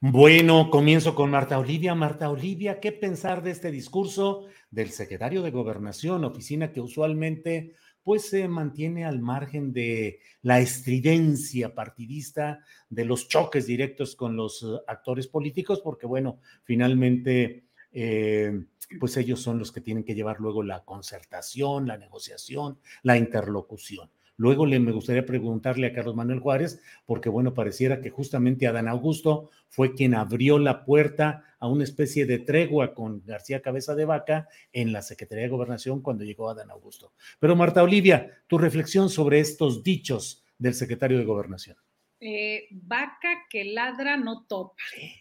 Bueno, 0.00 0.70
comienzo 0.70 1.16
con 1.16 1.30
Marta 1.30 1.58
Olivia. 1.58 1.94
Marta 1.96 2.30
Olivia, 2.30 2.78
¿qué 2.78 2.92
pensar 2.92 3.42
de 3.42 3.50
este 3.50 3.72
discurso 3.72 4.46
del 4.70 4.90
secretario 4.90 5.42
de 5.42 5.50
Gobernación, 5.50 6.24
oficina 6.24 6.72
que 6.72 6.80
usualmente 6.80 7.74
pues 8.08 8.30
se 8.30 8.48
mantiene 8.48 9.04
al 9.04 9.20
margen 9.20 9.72
de 9.74 10.20
la 10.40 10.60
estridencia 10.60 11.74
partidista, 11.74 12.64
de 12.88 13.04
los 13.04 13.28
choques 13.28 13.66
directos 13.66 14.16
con 14.16 14.34
los 14.34 14.62
eh, 14.62 14.66
actores 14.86 15.26
políticos, 15.26 15.82
porque 15.84 16.06
bueno, 16.06 16.40
finalmente, 16.64 17.64
eh, 17.92 18.64
pues 18.98 19.14
ellos 19.18 19.42
son 19.42 19.58
los 19.58 19.72
que 19.72 19.82
tienen 19.82 20.04
que 20.04 20.14
llevar 20.14 20.40
luego 20.40 20.62
la 20.62 20.84
concertación, 20.84 21.86
la 21.86 21.98
negociación, 21.98 22.78
la 23.02 23.18
interlocución. 23.18 24.10
Luego 24.38 24.66
le, 24.66 24.78
me 24.78 24.92
gustaría 24.92 25.26
preguntarle 25.26 25.88
a 25.88 25.92
Carlos 25.92 26.14
Manuel 26.14 26.38
Juárez, 26.38 26.80
porque 27.04 27.28
bueno, 27.28 27.54
pareciera 27.54 28.00
que 28.00 28.10
justamente 28.10 28.68
Adán 28.68 28.86
Augusto 28.86 29.50
fue 29.68 29.94
quien 29.94 30.14
abrió 30.14 30.60
la 30.60 30.84
puerta 30.84 31.42
a 31.58 31.66
una 31.66 31.82
especie 31.82 32.24
de 32.24 32.38
tregua 32.38 32.94
con 32.94 33.24
García 33.26 33.60
Cabeza 33.62 33.96
de 33.96 34.04
Vaca 34.04 34.48
en 34.72 34.92
la 34.92 35.02
Secretaría 35.02 35.44
de 35.44 35.50
Gobernación 35.50 36.02
cuando 36.02 36.22
llegó 36.22 36.48
Adán 36.48 36.70
Augusto. 36.70 37.12
Pero 37.40 37.56
Marta 37.56 37.82
Olivia, 37.82 38.30
tu 38.46 38.58
reflexión 38.58 39.10
sobre 39.10 39.40
estos 39.40 39.82
dichos 39.82 40.44
del 40.56 40.74
secretario 40.74 41.18
de 41.18 41.24
Gobernación. 41.24 41.76
Eh, 42.20 42.66
vaca 42.72 43.46
que 43.48 43.64
ladra 43.64 44.16
no 44.16 44.44
topa. 44.46 44.74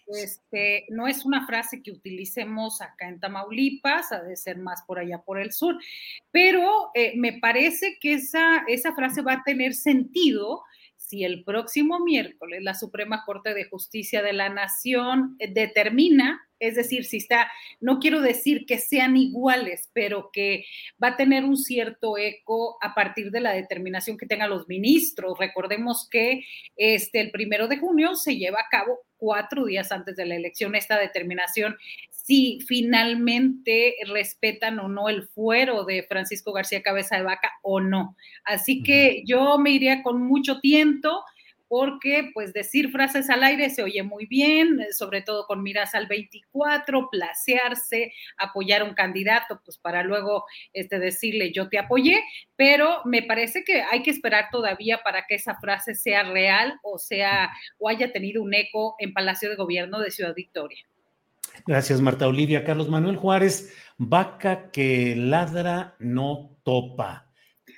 Este, 0.07 0.85
no 0.89 1.07
es 1.07 1.25
una 1.25 1.45
frase 1.45 1.83
que 1.83 1.91
utilicemos 1.91 2.81
acá 2.81 3.07
en 3.07 3.19
Tamaulipas, 3.19 4.11
ha 4.11 4.23
de 4.23 4.35
ser 4.35 4.57
más 4.57 4.81
por 4.81 4.97
allá 4.97 5.21
por 5.21 5.39
el 5.39 5.51
sur, 5.51 5.77
pero 6.31 6.89
eh, 6.95 7.13
me 7.15 7.33
parece 7.33 7.99
que 8.01 8.13
esa, 8.13 8.63
esa 8.67 8.95
frase 8.95 9.21
va 9.21 9.33
a 9.33 9.43
tener 9.43 9.75
sentido 9.75 10.63
si 11.07 11.23
el 11.23 11.43
próximo 11.43 11.99
miércoles 11.99 12.63
la 12.63 12.73
Suprema 12.73 13.23
Corte 13.25 13.53
de 13.53 13.65
Justicia 13.65 14.21
de 14.21 14.33
la 14.33 14.49
Nación 14.49 15.35
eh, 15.39 15.51
determina 15.51 16.41
es 16.59 16.75
decir, 16.75 17.05
si 17.05 17.17
está, 17.17 17.51
no 17.79 17.99
quiero 17.99 18.21
decir 18.21 18.65
que 18.65 18.79
sean 18.79 19.15
iguales, 19.15 19.89
pero 19.93 20.31
que 20.33 20.65
va 21.01 21.09
a 21.09 21.17
tener 21.17 21.43
un 21.43 21.57
cierto 21.57 22.17
eco 22.17 22.77
a 22.81 22.95
partir 22.95 23.31
de 23.31 23.41
la 23.41 23.51
determinación 23.51 24.17
que 24.17 24.25
tengan 24.25 24.49
los 24.49 24.67
ministros. 24.67 25.37
Recordemos 25.37 26.07
que 26.09 26.45
este, 26.75 27.19
el 27.19 27.31
primero 27.31 27.67
de 27.67 27.77
junio 27.77 28.15
se 28.15 28.37
lleva 28.37 28.59
a 28.59 28.69
cabo 28.69 28.99
cuatro 29.17 29.65
días 29.65 29.91
antes 29.91 30.15
de 30.15 30.25
la 30.25 30.35
elección 30.35 30.75
esta 30.75 30.97
determinación 30.97 31.77
si 32.27 32.59
finalmente 32.67 33.95
respetan 34.07 34.79
o 34.79 34.89
no 34.89 35.07
el 35.07 35.23
fuero 35.29 35.85
de 35.85 36.03
Francisco 36.03 36.51
García 36.51 36.83
Cabeza 36.83 37.15
de 37.15 37.23
Vaca 37.23 37.53
o 37.63 37.79
no. 37.79 38.17
Así 38.43 38.83
que 38.83 39.23
yo 39.25 39.57
me 39.57 39.71
iría 39.71 40.03
con 40.03 40.21
mucho 40.21 40.59
tiento 40.59 41.23
porque 41.69 42.31
pues 42.33 42.51
decir 42.51 42.91
frases 42.91 43.29
al 43.29 43.43
aire 43.43 43.69
se 43.69 43.81
oye 43.81 44.03
muy 44.03 44.25
bien, 44.25 44.79
sobre 44.91 45.21
todo 45.21 45.45
con 45.47 45.63
miras 45.63 45.95
al 45.95 46.07
24, 46.07 47.09
placearse, 47.09 48.13
apoyar 48.37 48.81
a 48.81 48.85
un 48.85 48.93
candidato, 48.93 49.61
pues 49.63 49.77
para 49.77 50.03
luego 50.03 50.45
este, 50.73 50.99
decirle 50.99 51.53
yo 51.53 51.69
te 51.69 51.79
apoyé, 51.79 52.23
pero 52.57 53.01
me 53.05 53.23
parece 53.23 53.63
que 53.63 53.81
hay 53.81 54.03
que 54.03 54.11
esperar 54.11 54.49
todavía 54.51 55.01
para 55.01 55.25
que 55.27 55.35
esa 55.35 55.55
frase 55.59 55.95
sea 55.95 56.23
real 56.23 56.77
o 56.83 56.97
sea 56.97 57.51
o 57.77 57.87
haya 57.87 58.11
tenido 58.11 58.41
un 58.41 58.53
eco 58.53 58.95
en 58.99 59.13
Palacio 59.13 59.49
de 59.49 59.55
Gobierno 59.55 59.99
de 59.99 60.11
Ciudad 60.11 60.35
Victoria. 60.35 60.85
Gracias, 61.65 62.01
Marta 62.01 62.27
Olivia. 62.27 62.63
Carlos 62.63 62.89
Manuel 62.89 63.17
Juárez, 63.17 63.73
vaca 63.97 64.69
que 64.71 65.15
ladra 65.15 65.95
no 65.99 66.57
topa. 66.63 67.31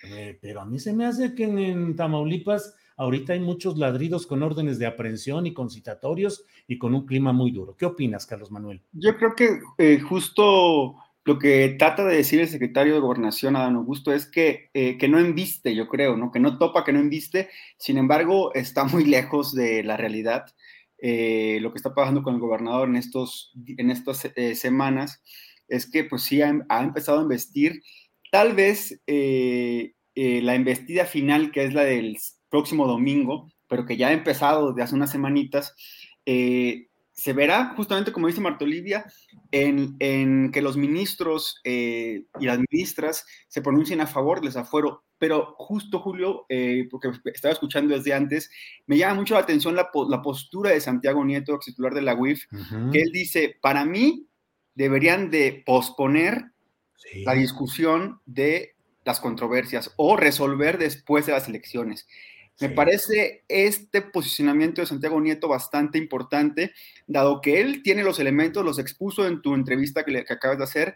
Eh, 0.04 0.38
pero 0.42 0.62
a 0.62 0.66
mí 0.66 0.80
se 0.80 0.94
me 0.94 1.06
hace 1.06 1.36
que 1.36 1.44
en 1.44 1.96
Tamaulipas 1.96 2.76
Ahorita 3.00 3.32
hay 3.32 3.40
muchos 3.40 3.78
ladridos 3.78 4.28
con 4.28 4.44
órdenes 4.44 4.78
de 4.78 4.86
aprehensión 4.86 5.48
y 5.48 5.54
concitatorios 5.54 6.44
y 6.68 6.78
con 6.78 6.94
un 6.94 7.06
clima 7.06 7.32
muy 7.32 7.50
duro. 7.50 7.74
¿Qué 7.78 7.86
opinas, 7.86 8.26
Carlos 8.26 8.52
Manuel? 8.52 8.82
Yo 8.92 9.16
creo 9.16 9.36
que 9.36 9.62
eh, 9.78 10.02
justo 10.02 10.98
lo 11.24 11.40
que 11.40 11.78
trata 11.80 12.04
de 12.04 12.18
decir 12.18 12.42
el 12.42 12.50
secretario 12.50 12.94
de 12.94 13.00
Gobernación, 13.00 13.56
Adán 13.56 13.78
Augusto, 13.78 14.12
es 14.12 14.26
que, 14.26 14.70
eh, 14.74 14.98
que 14.98 15.08
no 15.08 15.18
enviste, 15.18 15.74
yo 15.74 15.88
creo, 15.88 16.18
¿no? 16.18 16.30
Que 16.30 16.42
no 16.42 16.58
topa, 16.58 16.84
que 16.84 16.92
no 16.92 17.00
enviste. 17.00 17.48
Sin 17.78 17.98
embargo, 17.98 18.54
está 18.54 18.84
muy 18.84 19.06
lejos 19.06 19.56
de 19.56 19.82
la 19.82 19.96
realidad. 19.96 20.48
Eh, 21.02 21.60
lo 21.62 21.72
que 21.72 21.78
está 21.78 21.94
pasando 21.94 22.24
con 22.24 22.36
el 22.36 22.42
gobernador 22.42 22.90
en, 22.90 22.98
estos, 22.98 23.54
en 23.78 23.90
estas 23.92 24.30
semanas 24.56 25.22
es 25.68 25.90
que, 25.90 26.04
pues 26.04 26.24
sí, 26.24 26.42
ha, 26.42 26.50
empezado 26.82 27.20
a 27.20 27.24
investir. 27.24 27.82
Tal 28.32 28.54
vez 28.56 29.02
la 29.08 30.56
investida 30.56 31.06
final, 31.06 31.52
que 31.52 31.64
es 31.64 31.74
la 31.74 31.84
del 31.84 32.18
próximo 32.50 32.88
domingo, 32.88 33.50
pero 33.70 33.86
que 33.86 33.96
ya 33.96 34.10
ha 34.10 34.14
empezado 34.14 34.74
de 34.74 34.84
hace 34.84 34.96
unas 34.96 35.12
semanitas, 35.12 35.76
eh, 36.26 36.89
se 37.20 37.34
verá 37.34 37.74
justamente, 37.76 38.14
como 38.14 38.28
dice 38.28 38.40
Marta 38.40 38.64
Olivia, 38.64 39.06
en, 39.52 40.52
que 40.54 40.62
los 40.62 40.78
ministros 40.78 41.60
eh, 41.66 42.24
y 42.40 42.46
las 42.46 42.60
ministras 42.60 43.26
se 43.50 43.62
pronuncien 43.62 44.00
a 44.00 44.08
favor 44.08 44.40
del 44.40 44.50
desafuero. 44.50 45.04
Pero 45.18 45.54
justo, 45.58 46.00
Julio, 46.00 46.46
eh, 46.48 46.88
porque 46.90 47.12
estaba 47.26 47.52
escuchando 47.52 47.94
desde 47.94 48.14
antes, 48.14 48.50
me 48.88 48.98
llama 48.98 49.16
mucho 49.16 49.34
la 49.34 49.42
atención 49.42 49.76
la, 49.76 49.92
postura 49.92 50.72
de 50.72 50.80
Santiago 50.80 51.26
Nieto, 51.26 51.56
ex 51.56 51.66
titular 51.66 51.94
de 51.94 52.04
la 52.04 52.16
UIF, 52.16 52.46
que 52.94 53.02
él 53.02 53.12
dice, 53.12 53.58
para 53.62 53.84
mí 53.84 54.26
deberían 54.74 55.30
de 55.30 55.62
posponer 55.66 56.46
la 57.26 57.34
discusión 57.34 58.22
de 58.26 58.76
las 59.04 59.20
controversias 59.20 59.92
o 59.98 60.16
resolver 60.16 60.78
después 60.78 61.26
de 61.26 61.34
las 61.34 61.50
elecciones. 61.50 62.08
Me 62.60 62.70
parece 62.70 63.46
este 63.48 64.02
posicionamiento 64.02 64.82
de 64.82 64.88
Santiago 64.88 65.22
Nieto 65.22 65.48
bastante 65.48 65.98
importante, 65.98 66.74
dado 67.08 67.40
que 67.40 67.62
él 67.62 67.84
tiene 67.84 68.04
los 68.04 68.20
elementos, 68.20 68.66
los 68.66 68.80
expuso 68.80 69.28
en 69.28 69.42
tu 69.42 69.56
entrevista 69.56 70.04
que, 70.04 70.12
le, 70.12 70.20
acabas 70.20 70.58
de 70.58 70.64
hacer, 70.66 70.96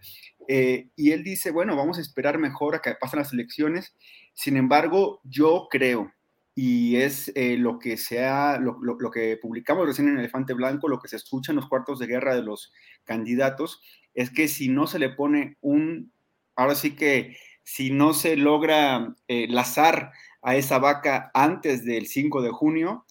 eh, 0.49 0.89
y 0.97 1.11
él 1.11 1.23
dice, 1.23 1.51
bueno, 1.51 1.77
vamos 1.77 1.97
a 1.97 2.01
esperar 2.01 2.37
mejor 2.37 2.75
a 2.75 2.81
que 2.81 2.95
pasen 2.95 3.19
las 3.19 3.31
elecciones. 3.31 3.95
Sin 4.33 4.57
embargo, 4.57 5.21
yo 5.23 5.67
creo, 5.71 6.11
y 6.53 6.97
es 6.97 7.31
eh, 7.35 7.57
lo 7.57 7.79
que 7.79 7.95
sea, 7.95 8.59
lo, 8.59 8.77
lo, 8.81 9.09
que 9.09 9.37
publicamos 9.41 9.87
recién 9.87 10.09
en 10.09 10.19
Elefante 10.19 10.53
Blanco, 10.53 10.89
lo 10.89 10.99
que 10.99 11.07
se 11.07 11.15
escucha 11.15 11.53
en 11.53 11.55
los 11.55 11.69
cuartos 11.69 11.97
de 11.97 12.07
guerra 12.07 12.35
de 12.35 12.43
los 12.43 12.73
candidatos, 13.05 13.81
es 14.13 14.29
que 14.29 14.49
si 14.49 14.67
no 14.67 14.85
se 14.85 14.99
le 14.99 15.09
pone 15.09 15.57
un, 15.61 16.11
ahora 16.55 16.75
sí 16.75 16.91
que 16.91 17.37
si 17.63 17.91
no 17.91 18.13
se 18.13 18.35
logra 18.35 19.15
eh, 19.27 19.47
lazar 19.49 20.11
a 20.43 20.55
esa 20.55 20.77
vaca 20.77 21.31
antes 21.33 21.85
del 21.85 22.07
5 22.07 22.41
de 22.41 22.49
junio, 22.49 23.05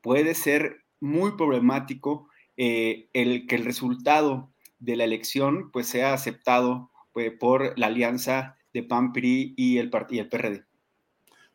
puede 0.00 0.34
ser 0.34 0.84
muy 1.00 1.36
problemático 1.36 2.28
eh, 2.56 3.08
el 3.12 3.46
que 3.46 3.56
el 3.56 3.64
resultado 3.64 4.52
de 4.78 4.96
la 4.96 5.04
elección 5.04 5.70
pues, 5.72 5.88
sea 5.88 6.12
aceptado 6.12 6.90
pues, 7.12 7.32
por 7.38 7.78
la 7.78 7.88
alianza 7.88 8.56
de 8.72 8.82
PAN-PRI 8.82 9.54
y 9.56 9.78
el, 9.78 9.90
y 10.10 10.18
el 10.18 10.28
PRD. 10.28 10.64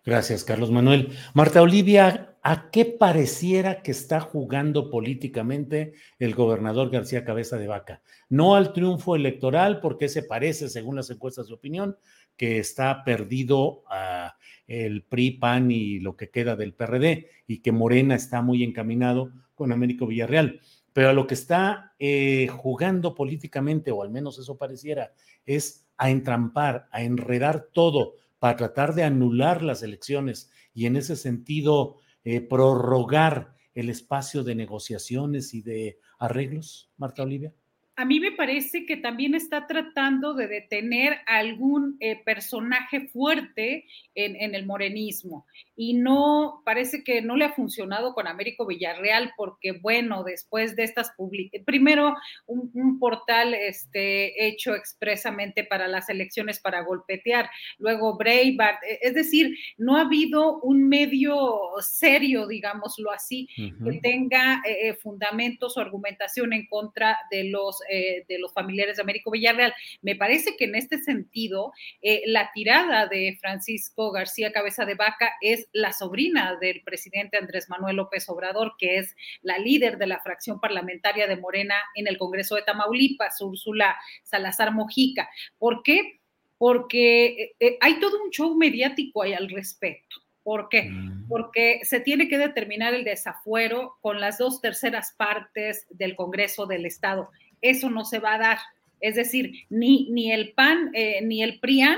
Gracias, 0.04 0.44
Carlos 0.44 0.72
Manuel. 0.72 1.16
Marta 1.36 1.62
Olivia, 1.62 2.36
¿a 2.42 2.72
qué 2.72 2.86
pareciera 2.86 3.84
que 3.84 3.92
está 3.92 4.20
jugando 4.20 4.90
políticamente 4.90 5.94
el 6.18 6.34
gobernador 6.34 6.90
García 6.90 7.24
Cabeza 7.24 7.58
de 7.58 7.68
Vaca? 7.68 8.02
No 8.28 8.56
al 8.56 8.74
triunfo 8.74 9.16
electoral, 9.16 9.80
porque 9.80 10.10
se 10.10 10.24
parece, 10.24 10.70
según 10.70 10.96
las 10.96 11.12
encuestas 11.12 11.48
de 11.48 11.54
opinión, 11.54 11.98
que 12.36 12.58
está 12.58 13.04
perdido 13.04 13.84
a 13.88 14.36
el 14.68 15.04
PRI, 15.04 15.32
PAN 15.32 15.72
y 15.72 16.00
lo 16.00 16.16
que 16.16 16.30
queda 16.30 16.56
del 16.56 16.74
PRD, 16.74 17.30
y 17.48 17.60
que 17.60 17.72
Morena 17.72 18.16
está 18.16 18.42
muy 18.42 18.64
encaminado 18.64 19.32
con 19.56 19.72
Américo 19.72 20.08
Villarreal. 20.08 20.60
Pero 20.94 21.10
a 21.10 21.14
lo 21.14 21.28
que 21.28 21.36
está 21.36 21.94
eh, 22.00 22.48
jugando 22.48 23.16
políticamente, 23.16 23.92
o 23.92 24.04
al 24.04 24.10
menos 24.10 24.40
eso 24.40 24.58
pareciera, 24.58 25.14
es 25.46 25.86
a 25.98 26.10
entrampar, 26.10 26.88
a 26.92 27.04
enredar 27.04 27.70
todo 27.74 28.16
para 28.40 28.58
tratar 28.58 28.96
de 28.96 29.04
anular 29.04 29.62
las 29.62 29.84
elecciones 29.84 30.50
y 30.74 30.88
en 30.88 30.96
ese 30.96 31.16
sentido 31.16 31.98
eh, 32.24 32.42
prorrogar 32.42 33.54
el 33.74 33.90
espacio 33.90 34.44
de 34.44 34.56
negociaciones 34.56 35.54
y 35.54 35.62
de 35.62 36.00
arreglos, 36.20 36.92
Marta 36.98 37.24
Olivia? 37.24 37.54
A 37.96 38.06
mí 38.06 38.20
me 38.20 38.32
parece 38.32 38.86
que 38.86 38.98
también 38.98 39.36
está 39.36 39.68
tratando 39.68 40.34
de 40.34 40.48
detener 40.48 41.20
algún 41.28 41.98
eh, 42.00 42.22
personaje 42.24 43.08
fuerte 43.10 43.86
en, 44.16 44.56
el 44.56 44.66
morenismo 44.66 45.46
y 45.82 45.96
no 45.96 46.62
parece 46.64 47.04
que 47.04 47.24
no 47.24 47.36
le 47.36 47.46
ha 47.46 47.54
funcionado 47.54 48.14
con 48.14 48.28
Américo 48.28 48.68
Villarreal 48.68 49.34
porque 49.36 49.72
bueno 49.72 50.24
después 50.24 50.76
de 50.76 50.84
estas 50.84 51.10
publicaciones 51.18 51.66
primero 51.66 52.14
un, 52.46 53.00
portal 53.00 53.56
este 53.56 54.48
hecho 54.48 54.76
expresamente 54.76 55.64
para 55.64 55.88
las 55.88 56.08
elecciones 56.10 56.60
para 56.60 56.84
golpetear 56.84 57.50
luego 57.80 58.16
Breitbart 58.16 58.84
e, 58.84 59.00
es 59.02 59.16
decir 59.16 59.58
no 59.80 59.98
ha 59.98 60.02
habido 60.02 60.60
un 60.60 60.88
medio 60.88 61.60
serio 61.80 62.46
digámoslo 62.46 63.10
así 63.12 63.48
que 63.56 64.00
tenga 64.04 64.62
eh, 64.64 64.90
eh, 64.90 64.94
fundamentos 64.94 65.78
o 65.78 65.82
argumentación 65.82 66.54
en 66.54 66.68
contra 66.68 67.18
de 67.32 67.46
los 67.46 67.80
eh, 67.90 68.24
de 68.30 68.40
los 68.40 68.54
familiares 68.54 68.98
de 68.98 69.04
Américo 69.04 69.32
Villarreal. 69.32 69.74
Me 70.02 70.16
parece 70.16 70.56
que 70.58 70.66
en 70.66 70.76
este 70.76 71.00
sentido, 71.00 71.74
eh, 72.02 72.22
la 72.26 72.52
tirada 72.54 73.08
de 73.08 73.38
Francisco 73.40 74.12
García 74.12 74.52
Cabeza 74.52 74.86
de 74.86 74.96
Vaca 74.96 75.34
es 75.42 75.68
la 75.74 75.94
sobrina 75.94 76.58
del 76.60 76.82
presidente 76.84 77.38
Andrés 77.38 77.70
Manuel 77.70 77.98
López 77.98 78.28
Obrador, 78.30 78.74
que 78.78 78.98
es 78.98 79.16
la 79.42 79.58
líder 79.58 79.98
de 79.98 80.08
la 80.08 80.20
fracción 80.20 80.60
parlamentaria 80.60 81.28
de 81.28 81.38
Morena 81.38 81.76
en 81.96 82.08
el 82.08 82.18
Congreso 82.18 82.56
de 82.56 82.64
Tamaulipas, 82.64 83.42
Úrsula 83.42 83.98
Salazar 84.24 84.74
Mojica. 84.74 85.30
¿Por 85.58 85.84
qué? 85.84 86.22
porque 86.62 87.56
eh, 87.60 87.80
hay 87.82 88.00
todo 88.00 88.24
un 88.24 88.30
show 88.30 88.56
mediático 88.56 89.24
ahí 89.24 89.34
al 89.34 89.50
respecto. 89.50 90.18
¿Por 90.44 90.70
qué? 90.70 90.84
Mm. 90.84 91.28
Porque 91.28 91.80
se 91.82 92.00
tiene 92.00 92.28
que 92.28 92.38
determinar 92.38 92.94
el 92.94 93.04
desafuero 93.04 93.98
con 94.00 94.20
las 94.20 94.38
dos 94.38 94.62
terceras 94.62 95.16
partes 95.18 95.88
del 95.90 96.16
Congreso 96.16 96.68
del 96.68 96.86
Estado. 96.86 97.32
Eso 97.62 97.90
no 97.90 98.06
se 98.06 98.20
va 98.20 98.36
a 98.36 98.38
dar. 98.38 98.58
Es 99.00 99.16
decir, 99.16 99.54
ni, 99.72 100.08
ni 100.12 100.32
el 100.32 100.54
PAN 100.54 100.92
eh, 100.94 101.22
ni 101.24 101.42
el 101.42 101.60
PRIAN 101.60 101.98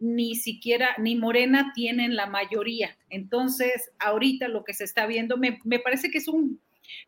ni 0.00 0.34
siquiera, 0.34 0.96
ni 0.98 1.14
Morena 1.14 1.72
tienen 1.74 2.16
la 2.16 2.26
mayoría. 2.26 2.96
Entonces, 3.10 3.92
ahorita 3.98 4.48
lo 4.48 4.64
que 4.64 4.74
se 4.74 4.84
está 4.84 5.06
viendo, 5.06 5.36
me, 5.36 5.60
me 5.64 5.78
parece 5.78 6.10
que 6.10 6.18
es 6.18 6.26
un 6.26 6.60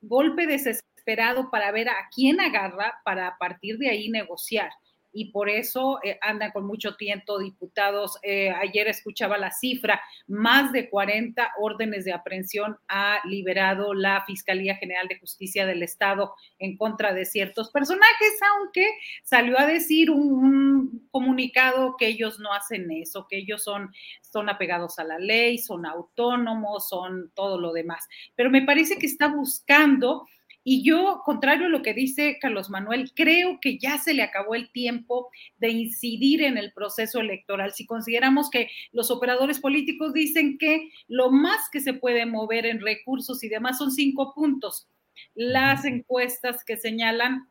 golpe 0.03 0.47
desesperado 0.47 1.51
para 1.51 1.73
ver 1.73 1.89
a 1.89 2.09
quién 2.15 2.41
agarra 2.41 3.01
para 3.05 3.27
a 3.27 3.39
partir 3.39 3.79
de 3.79 3.91
ahí 3.91 4.09
negociar 4.09 4.71
y 5.13 5.27
por 5.33 5.49
eso 5.49 6.01
eh, 6.03 6.19
andan 6.21 6.53
con 6.53 6.67
mucho 6.67 6.97
tiento 6.97 7.39
diputados. 7.39 8.19
Eh, 8.23 8.51
ayer 8.51 8.89
escuchaba 8.89 9.39
la 9.39 9.51
cifra, 9.51 10.01
más 10.27 10.73
de 10.73 10.89
40 10.89 11.53
órdenes 11.61 12.05
de 12.05 12.13
aprehensión 12.13 12.79
ha 12.89 13.19
liberado 13.27 13.95
la 13.95 14.25
Fiscalía 14.25 14.77
General 14.77 15.07
de 15.09 15.19
Justicia 15.19 15.67
del 15.67 15.83
Estado 15.83 16.35
en 16.59 16.77
contra 16.77 17.13
de 17.13 17.25
ciertos 17.25 17.71
personajes, 17.71 18.39
aunque 18.57 18.87
salió 19.23 19.59
a 19.59 19.67
decir 19.67 20.11
un, 20.11 21.09
comunicado 21.11 21.97
que 21.97 22.07
ellos 22.07 22.39
no 22.39 22.53
hacen 22.53 22.91
eso, 22.91 23.27
que 23.29 23.39
ellos 23.39 23.63
son, 23.63 23.93
son 24.21 24.49
apegados 24.49 24.99
a 24.99 25.05
la 25.05 25.19
ley, 25.19 25.59
son 25.59 25.87
autónomos, 25.87 26.89
son 26.89 27.31
todo 27.35 27.61
lo 27.61 27.73
demás. 27.73 28.09
Pero 28.35 28.51
me 28.51 28.63
parece 28.63 28.97
que 28.97 29.07
está 29.07 29.29
buscando 29.29 30.27
y 30.65 30.83
yo, 30.85 31.23
contrario 31.25 31.67
a 31.67 31.71
lo 31.71 31.83
que 31.83 31.93
dice 31.93 32.39
Carlos 32.41 32.71
Manuel, 32.71 33.13
creo 33.15 33.59
que 33.61 33.79
ya 33.79 33.99
se 33.99 34.15
le 34.15 34.23
acabó 34.23 34.55
el 34.55 34.71
tiempo 34.71 35.31
de 35.59 35.71
incidir 35.71 36.43
en 36.43 36.57
el 36.57 36.73
proceso 36.73 37.21
electoral. 37.21 37.73
Si 37.73 37.85
consideramos 37.85 38.49
que 38.49 38.69
los 38.93 39.11
operadores 39.11 39.59
políticos 39.59 40.13
dicen 40.13 40.59
que 40.59 40.91
lo 41.09 41.31
más 41.31 41.69
que 41.71 41.81
se 41.81 41.95
puede 41.95 42.27
mover 42.27 42.67
en 42.67 42.81
recursos 42.81 43.43
y 43.43 43.49
demás 43.49 43.79
son 43.79 43.91
cinco 43.91 44.33
puntos. 44.35 44.87
Las 45.35 45.85
encuestas 45.85 46.65
que 46.65 46.77
señalan 46.77 47.49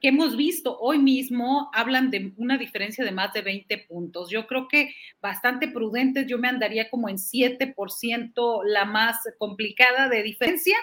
que 0.00 0.08
hemos 0.08 0.36
visto 0.36 0.76
hoy 0.80 0.98
mismo 0.98 1.70
hablan 1.72 2.10
de 2.10 2.32
una 2.36 2.58
diferencia 2.58 3.04
de 3.04 3.12
más 3.12 3.32
de 3.32 3.42
20 3.42 3.86
puntos. 3.88 4.30
Yo 4.30 4.48
creo 4.48 4.66
que 4.66 4.92
bastante 5.20 5.68
prudentes, 5.68 6.26
yo 6.26 6.38
me 6.38 6.48
andaría 6.48 6.90
como 6.90 7.08
en 7.08 7.18
7% 7.18 8.64
la 8.64 8.84
más 8.84 9.18
complicada 9.38 10.08
de 10.08 10.24
diferencia 10.24 10.76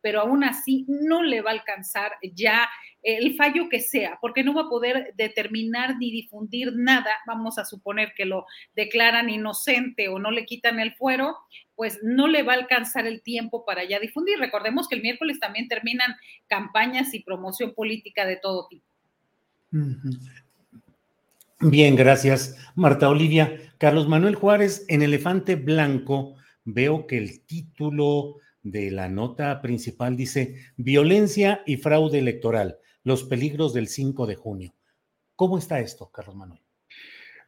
pero 0.00 0.20
aún 0.20 0.44
así 0.44 0.84
no 0.88 1.22
le 1.22 1.40
va 1.40 1.50
a 1.50 1.54
alcanzar 1.54 2.12
ya 2.34 2.68
el 3.02 3.36
fallo 3.36 3.68
que 3.68 3.80
sea, 3.80 4.18
porque 4.20 4.42
no 4.42 4.52
va 4.52 4.62
a 4.62 4.68
poder 4.68 5.14
determinar 5.16 5.96
ni 5.98 6.10
difundir 6.10 6.72
nada, 6.74 7.10
vamos 7.26 7.56
a 7.56 7.64
suponer 7.64 8.12
que 8.16 8.24
lo 8.24 8.46
declaran 8.74 9.30
inocente 9.30 10.08
o 10.08 10.18
no 10.18 10.32
le 10.32 10.44
quitan 10.44 10.80
el 10.80 10.94
fuero, 10.94 11.36
pues 11.76 12.00
no 12.02 12.26
le 12.26 12.42
va 12.42 12.54
a 12.54 12.56
alcanzar 12.56 13.06
el 13.06 13.22
tiempo 13.22 13.64
para 13.64 13.84
ya 13.84 14.00
difundir. 14.00 14.38
Recordemos 14.38 14.88
que 14.88 14.96
el 14.96 15.02
miércoles 15.02 15.38
también 15.38 15.68
terminan 15.68 16.16
campañas 16.48 17.14
y 17.14 17.20
promoción 17.20 17.74
política 17.74 18.26
de 18.26 18.36
todo 18.36 18.66
tipo. 18.68 18.84
Bien, 21.60 21.94
gracias, 21.94 22.56
Marta 22.74 23.08
Olivia. 23.08 23.56
Carlos 23.78 24.08
Manuel 24.08 24.34
Juárez, 24.34 24.84
en 24.88 25.02
Elefante 25.02 25.54
Blanco, 25.54 26.34
veo 26.64 27.06
que 27.06 27.18
el 27.18 27.44
título 27.46 28.36
de 28.70 28.90
la 28.90 29.08
nota 29.08 29.60
principal 29.60 30.16
dice 30.16 30.56
violencia 30.76 31.62
y 31.66 31.76
fraude 31.76 32.18
electoral, 32.18 32.78
los 33.02 33.24
peligros 33.24 33.72
del 33.72 33.88
5 33.88 34.26
de 34.26 34.34
junio. 34.34 34.74
¿Cómo 35.34 35.58
está 35.58 35.80
esto, 35.80 36.10
Carlos 36.10 36.36
Manuel? 36.36 36.60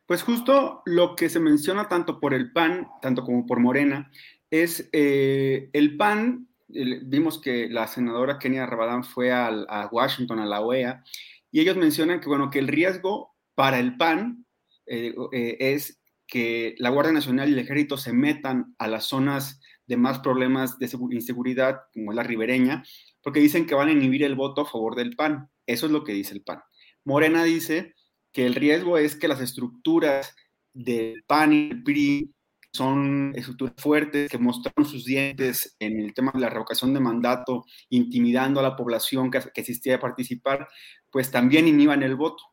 Pues 0.06 0.22
justo 0.22 0.82
lo 0.86 1.16
que 1.16 1.28
se 1.28 1.40
menciona 1.40 1.88
tanto 1.88 2.20
por 2.20 2.34
el 2.34 2.52
PAN, 2.52 2.88
tanto 3.02 3.24
como 3.24 3.46
por 3.46 3.60
Morena, 3.60 4.10
es 4.50 4.88
eh, 4.92 5.68
el 5.72 5.96
PAN, 5.96 6.48
vimos 6.68 7.40
que 7.40 7.68
la 7.68 7.86
senadora 7.86 8.38
Kenia 8.38 8.66
Rabadán 8.66 9.04
fue 9.04 9.32
a 9.32 9.88
Washington, 9.90 10.38
a 10.38 10.46
la 10.46 10.60
OEA, 10.60 11.02
y 11.50 11.60
ellos 11.60 11.76
mencionan 11.76 12.20
que, 12.20 12.28
bueno, 12.28 12.50
que 12.50 12.58
el 12.58 12.68
riesgo 12.68 13.34
para 13.54 13.78
el 13.78 13.96
PAN 13.96 14.46
eh, 14.86 15.14
eh, 15.32 15.56
es 15.60 16.00
que 16.26 16.74
la 16.78 16.90
Guardia 16.90 17.12
Nacional 17.12 17.48
y 17.48 17.52
el 17.52 17.58
Ejército 17.58 17.96
se 17.96 18.12
metan 18.12 18.74
a 18.78 18.88
las 18.88 19.04
zonas 19.04 19.60
de 19.88 19.96
más 19.96 20.20
problemas 20.20 20.78
de 20.78 20.88
inseguridad, 21.10 21.80
como 21.92 22.12
la 22.12 22.22
ribereña, 22.22 22.84
porque 23.22 23.40
dicen 23.40 23.66
que 23.66 23.74
van 23.74 23.88
a 23.88 23.92
inhibir 23.92 24.22
el 24.22 24.36
voto 24.36 24.60
a 24.60 24.70
favor 24.70 24.94
del 24.94 25.16
PAN. 25.16 25.50
Eso 25.66 25.86
es 25.86 25.92
lo 25.92 26.04
que 26.04 26.12
dice 26.12 26.34
el 26.34 26.42
PAN. 26.42 26.60
Morena 27.04 27.42
dice 27.42 27.94
que 28.32 28.46
el 28.46 28.54
riesgo 28.54 28.98
es 28.98 29.16
que 29.16 29.28
las 29.28 29.40
estructuras 29.40 30.36
del 30.74 31.24
PAN 31.26 31.52
y 31.54 31.70
el 31.70 31.82
PRI 31.82 32.34
son 32.70 33.32
estructuras 33.34 33.74
fuertes 33.78 34.30
que 34.30 34.38
mostraron 34.38 34.84
sus 34.84 35.06
dientes 35.06 35.74
en 35.80 35.98
el 35.98 36.12
tema 36.12 36.32
de 36.34 36.40
la 36.40 36.50
revocación 36.50 36.92
de 36.92 37.00
mandato, 37.00 37.64
intimidando 37.88 38.60
a 38.60 38.62
la 38.62 38.76
población 38.76 39.30
que, 39.30 39.40
que 39.54 39.62
asistía 39.62 39.96
a 39.96 40.00
participar, 40.00 40.68
pues 41.10 41.30
también 41.30 41.66
inhiban 41.66 42.02
el 42.02 42.14
voto. 42.14 42.44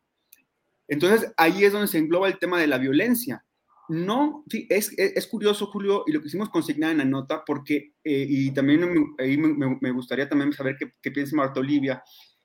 Entonces 0.88 1.32
ahí 1.36 1.64
es 1.64 1.72
donde 1.72 1.88
se 1.88 1.98
engloba 1.98 2.28
el 2.28 2.38
tema 2.38 2.58
de 2.58 2.66
la 2.66 2.78
violencia. 2.78 3.45
No, 3.88 4.44
sí, 4.50 4.66
es, 4.68 4.92
es, 4.96 5.26
curioso, 5.28 5.66
Julio, 5.66 6.02
y 6.06 6.12
lo 6.12 6.20
que 6.20 6.26
hicimos 6.26 6.48
consignar 6.48 6.90
en 6.90 6.98
la 6.98 7.04
nota, 7.04 7.44
porque, 7.46 7.94
eh, 8.02 8.26
y 8.28 8.50
también 8.50 8.80
me, 9.16 9.78
me, 9.80 9.90
gustaría 9.92 10.28
también 10.28 10.52
saber 10.52 10.76
qué, 10.76 11.10
piensa 11.12 11.36
Marta 11.36 11.60
Olivia, 11.60 12.02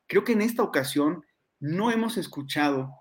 creo 0.08 0.24
que 0.24 0.34
en 0.34 0.42
esta 0.42 0.62
ocasión 0.62 1.24
no 1.60 1.90
hemos 1.90 2.18
escuchado 2.18 2.92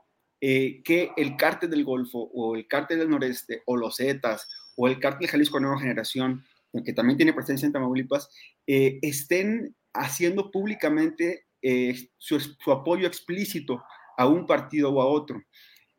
eh, 0.40 0.82
que 0.84 1.10
el 1.18 1.36
cártel 1.36 1.68
del 1.68 1.84
Golfo, 1.84 2.30
o 2.32 2.56
el 2.56 2.66
cártel 2.66 3.00
del 3.00 3.10
Noreste, 3.10 3.62
o 3.66 3.76
los 3.76 3.96
Zetas, 3.96 4.48
o 4.74 4.88
el 4.88 4.98
cártel 4.98 5.28
Jalisco 5.28 5.60
Nueva 5.60 5.78
Generación, 5.78 6.42
que 6.84 6.94
también 6.94 7.18
tiene 7.18 7.34
presencia 7.34 7.66
en 7.66 7.72
Tamaulipas, 7.72 8.30
eh, 8.66 9.00
estén 9.02 9.76
haciendo 9.92 10.50
públicamente 10.50 11.46
su, 12.16 12.40
su 12.40 12.72
apoyo 12.72 13.06
explícito 13.06 13.82
a 14.16 14.26
un 14.26 14.46
partido 14.46 14.90
o 14.90 15.02
a 15.02 15.06
otro. 15.06 15.42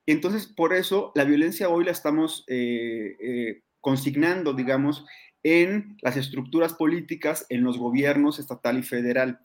Entonces, 0.05 0.47
por 0.47 0.73
eso 0.73 1.11
la 1.15 1.23
violencia 1.23 1.69
hoy 1.69 1.85
la 1.85 1.91
estamos 1.91 2.43
eh, 2.47 3.15
eh, 3.19 3.63
consignando, 3.79 4.53
digamos, 4.53 5.05
en 5.43 5.97
las 6.01 6.17
estructuras 6.17 6.73
políticas, 6.73 7.45
en 7.49 7.63
los 7.63 7.77
gobiernos 7.77 8.39
estatal 8.39 8.79
y 8.79 8.83
federal. 8.83 9.39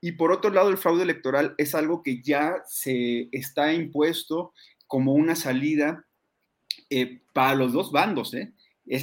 Y 0.00 0.12
por 0.12 0.32
otro 0.32 0.50
lado, 0.50 0.70
el 0.70 0.78
fraude 0.78 1.02
electoral 1.02 1.54
es 1.58 1.74
algo 1.74 2.02
que 2.02 2.22
ya 2.22 2.62
se 2.66 3.28
está 3.32 3.72
impuesto 3.72 4.52
como 4.86 5.14
una 5.14 5.34
salida 5.34 6.06
eh, 6.90 7.22
para 7.32 7.54
los 7.54 7.72
dos 7.72 7.90
bandos. 7.90 8.34
Es, 8.34 8.52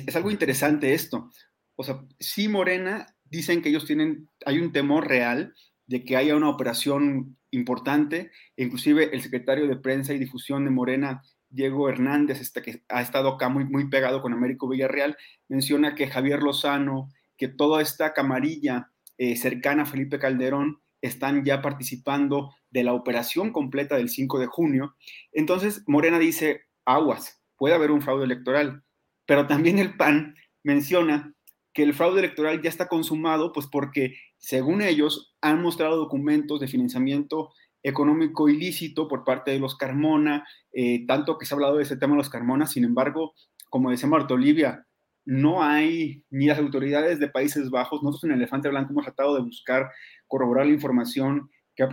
es, 0.08 0.16
algo 0.16 0.32
interesante 0.32 0.94
esto. 0.94 1.30
O 1.76 1.84
sea, 1.84 2.02
sí, 2.20 2.48
Morena 2.48 3.08
dicen 3.26 3.62
que 3.62 3.70
ellos 3.70 3.86
tienen, 3.86 4.30
hay 4.46 4.60
un 4.60 4.72
temor 4.72 5.08
real 5.08 5.54
de 5.88 6.04
que 6.04 6.18
haya 6.18 6.36
una 6.36 6.50
operación 6.50 7.38
importante. 7.52 8.32
Inclusive 8.56 9.14
el 9.14 9.22
secretario 9.22 9.68
de 9.68 9.76
Prensa 9.76 10.14
y 10.14 10.20
Difusión 10.20 10.66
de 10.66 10.72
Morena, 10.72 11.22
Diego 11.50 11.90
Hernández, 11.90 12.42
este, 12.42 12.62
que 12.62 12.84
ha 12.90 13.02
estado 13.02 13.30
acá 13.30 13.50
muy, 13.50 13.66
muy 13.66 13.90
pegado 13.90 14.22
con 14.22 14.34
Américo 14.34 14.68
Villarreal, 14.68 15.18
menciona 15.48 15.96
que 15.96 16.08
Javier 16.08 16.42
Lozano, 16.42 17.10
que 17.38 17.48
toda 17.48 17.82
esta 17.82 18.14
camarilla 18.14 18.90
eh, 19.18 19.36
cercana 19.36 19.84
a 19.84 19.86
Felipe 19.86 20.20
Calderón 20.20 20.82
están 21.02 21.44
ya 21.44 21.62
participando 21.62 22.54
de 22.72 22.84
la 22.84 22.94
operación 22.94 23.52
completa 23.52 23.98
del 23.98 24.10
5 24.10 24.40
de 24.40 24.48
junio. 24.48 24.96
Entonces, 25.32 25.84
Morena 25.86 26.18
dice, 26.18 26.62
aguas, 26.86 27.42
puede 27.58 27.76
haber 27.76 27.92
un 27.92 28.02
fraude 28.02 28.24
electoral, 28.24 28.84
pero 29.26 29.46
también 29.46 29.80
el 29.80 29.96
PAN 29.96 30.36
menciona 30.64 31.36
que 31.74 31.84
el 31.84 31.94
fraude 31.94 32.20
electoral 32.20 32.62
ya 32.62 32.70
está 32.70 32.88
consumado, 32.88 33.52
pues 33.52 33.68
porque, 33.68 34.16
según 34.44 34.82
ellos, 34.82 35.34
han 35.40 35.62
mostrado 35.62 35.96
documentos 35.96 36.60
de 36.60 36.68
financiamiento 36.68 37.54
económico 37.82 38.50
ilícito 38.50 39.08
por 39.08 39.24
parte 39.24 39.52
de 39.52 39.60
los 39.60 39.78
Carmona, 39.78 40.46
eh, 40.74 41.06
tanto 41.08 41.38
que 41.38 41.46
se 41.46 41.54
ha 41.54 41.56
hablado 41.56 41.78
de 41.78 41.84
ese 41.84 41.96
tema 41.96 42.14
de 42.14 42.18
los 42.18 42.30
Carmona, 42.30 42.68
sin 42.68 42.84
embargo, 42.84 43.34
como 43.70 43.90
decía 43.90 44.10
Marta 44.10 44.34
Olivia, 44.34 44.86
no 45.24 45.64
hay 45.64 46.26
ni 46.30 46.48
las 46.48 46.60
autoridades 46.60 47.22
de 47.22 47.30
Países 47.30 47.70
Bajos, 47.70 48.04
nosotros 48.04 48.30
en 48.30 48.38
Elefante 48.38 48.68
Blanco 48.68 48.92
hemos 48.92 49.06
tratado 49.06 49.36
de 49.36 49.44
buscar, 49.44 49.90
corroborar 50.28 50.66
la 50.66 50.74
información 50.74 51.50
que, 51.74 51.88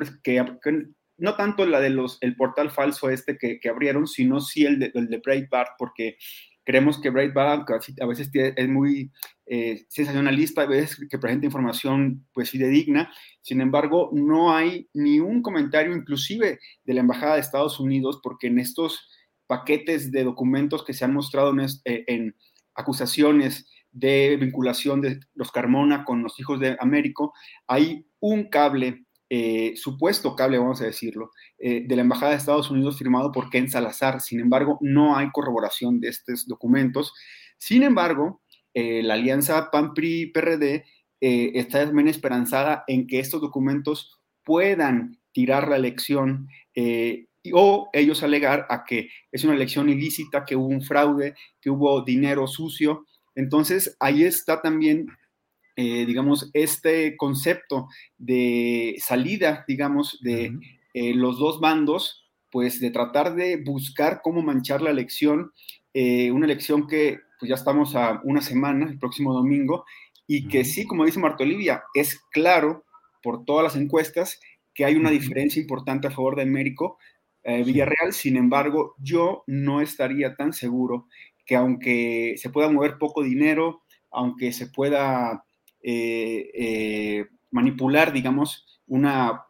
no 1.19 1.37
tanto 1.37 1.65
la 1.67 1.79
de 1.79 1.91
los, 1.91 2.19
el 2.21 2.35
portal 2.35 2.73
falso 2.73 3.11
este 3.11 3.39
que, 3.39 3.61
que 3.61 3.69
abrieron, 3.69 4.09
sino 4.09 4.41
sí 4.41 4.67
el 4.67 4.81
de, 4.81 4.91
el 4.95 5.07
de 5.07 5.19
Breitbart, 5.19 5.71
porque 5.79 6.17
creemos 6.65 7.01
que 7.01 7.11
Breitbart 7.11 7.69
a 8.01 8.07
veces 8.07 8.31
es 8.32 8.69
muy 8.69 9.11
eh, 9.47 9.85
sensacionalista, 9.89 10.62
a 10.62 10.66
veces 10.66 11.07
que 11.09 11.19
presenta 11.19 11.47
información 11.47 12.27
pues 12.32 12.51
fidedigna, 12.51 13.12
sin 13.41 13.61
embargo 13.61 14.11
no 14.12 14.55
hay 14.55 14.89
ni 14.93 15.20
un 15.20 15.43
comentario 15.43 15.95
inclusive 15.95 16.61
de 16.85 16.95
la 16.95 17.01
Embajada 17.01 17.35
de 17.35 17.41
Estados 17.41 17.81
Unidos 17.81 18.20
porque 18.23 18.49
en 18.49 18.59
estos 18.59 19.09
paquetes 19.47 20.12
de 20.12 20.24
documentos 20.24 20.85
que 20.85 20.93
se 20.93 21.05
han 21.05 21.15
mostrado 21.15 21.51
en, 21.51 21.61
eh, 21.61 22.05
en 22.07 22.37
acusaciones 22.74 23.66
de 23.93 24.37
vinculación 24.37 25.01
de 25.01 25.20
los 25.35 25.51
Carmona 25.51 26.05
con 26.05 26.23
los 26.23 26.39
hijos 26.39 26.61
de 26.61 26.77
Américo, 26.78 27.32
hay 27.66 28.07
un 28.20 28.49
cable 28.49 29.05
eh, 29.32 29.74
supuesto 29.77 30.35
cable, 30.35 30.59
vamos 30.59 30.82
a 30.82 30.86
decirlo, 30.86 31.31
eh, 31.57 31.85
de 31.86 31.94
la 31.94 32.02
Embajada 32.02 32.32
de 32.32 32.39
Estados 32.39 32.69
Unidos 32.69 32.98
firmado 32.98 33.31
por 33.31 33.48
Ken 33.48 33.70
Salazar. 33.70 34.20
Sin 34.20 34.40
embargo, 34.40 34.77
no 34.81 35.16
hay 35.16 35.31
corroboración 35.31 36.01
de 36.01 36.09
estos 36.09 36.48
documentos. 36.48 37.12
Sin 37.57 37.85
embargo, 37.85 38.43
eh, 38.74 39.05
la 39.05 39.15
alianza 39.15 39.70
PAN-PRI-PRD 39.70 40.85
está 41.20 41.85
también 41.85 42.09
esperanzada 42.09 42.82
en 42.89 43.07
que 43.07 43.20
estos 43.20 43.40
documentos 43.40 44.19
puedan 44.43 45.20
tirar 45.32 45.69
la 45.69 45.77
elección 45.77 46.48
o 47.52 47.90
ellos 47.93 48.23
alegar 48.23 48.66
a 48.70 48.85
que 48.85 49.11
es 49.31 49.44
una 49.44 49.55
elección 49.55 49.90
ilícita, 49.90 50.47
que 50.47 50.57
hubo 50.57 50.66
un 50.66 50.82
fraude, 50.82 51.35
que 51.61 51.70
hubo 51.70 52.02
dinero 52.02 52.47
sucio. 52.47 53.07
Entonces, 53.35 53.97
ahí 54.01 54.24
está 54.24 54.62
también 54.62 55.09
eh, 55.82 56.05
digamos, 56.05 56.51
este 56.52 57.16
concepto 57.16 57.89
de 58.19 58.97
salida, 58.98 59.65
digamos, 59.66 60.19
de 60.20 60.52
eh, 60.93 61.15
los 61.15 61.39
dos 61.39 61.59
bandos, 61.59 62.28
pues 62.51 62.81
de 62.81 62.90
tratar 62.90 63.35
de 63.35 63.57
buscar 63.57 64.20
cómo 64.23 64.43
manchar 64.43 64.82
la 64.82 64.90
elección, 64.90 65.52
eh, 65.94 66.32
una 66.32 66.44
elección 66.44 66.86
que 66.86 67.20
pues 67.39 67.48
ya 67.48 67.55
estamos 67.55 67.97
a 67.97 68.20
una 68.24 68.43
semana, 68.43 68.90
el 68.90 68.98
próximo 68.98 69.32
domingo, 69.32 69.86
y 70.27 70.48
que 70.48 70.66
sí, 70.66 70.86
como 70.86 71.07
dice 71.07 71.19
Marta 71.19 71.44
Olivia, 71.44 71.82
es 71.94 72.20
claro 72.31 72.85
por 73.23 73.47
todas 73.47 73.65
las 73.65 73.77
encuestas 73.77 74.39
que 74.74 74.85
hay 74.85 74.97
una 74.97 75.09
diferencia 75.09 75.62
importante 75.62 76.09
a 76.09 76.11
favor 76.11 76.36
de 76.36 76.43
Américo 76.43 76.98
Villarreal, 77.43 78.12
sin 78.12 78.36
embargo, 78.36 78.97
yo 78.98 79.44
no 79.47 79.81
estaría 79.81 80.36
tan 80.36 80.52
seguro 80.52 81.07
que 81.47 81.57
aunque 81.57 82.35
se 82.36 82.51
pueda 82.51 82.70
mover 82.70 82.98
poco 82.98 83.23
dinero, 83.23 83.81
aunque 84.11 84.52
se 84.52 84.66
pueda 84.66 85.43
eh, 85.82 86.51
eh, 86.55 87.27
manipular, 87.51 88.12
digamos, 88.12 88.81
una 88.86 89.44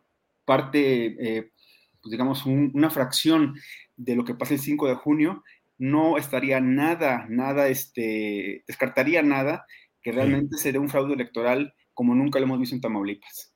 parte, 0.44 1.39
eh, 1.39 1.52
pues, 2.01 2.11
digamos, 2.11 2.47
una 2.47 2.90
fracción 2.90 3.55
de 3.97 4.16
lo 4.16 4.24
que 4.24 4.35
pasa 4.35 4.55
el 4.55 4.61
5 4.61 4.89
de 4.89 4.94
junio, 4.94 5.43
no 5.78 6.19
estaría 6.19 6.61
nada, 6.61 7.27
nada, 7.28 7.69
este, 7.69 8.65
descartaría 8.66 9.23
nada 9.23 9.66
que 10.02 10.12
realmente 10.12 10.57
sería 10.57 10.81
un 10.81 10.89
fraude 10.89 11.15
electoral 11.15 11.74
como 11.94 12.15
nunca 12.15 12.39
lo 12.39 12.47
hemos 12.47 12.59
visto 12.59 12.74
en 12.74 12.81
Tamaulipas. 12.81 13.52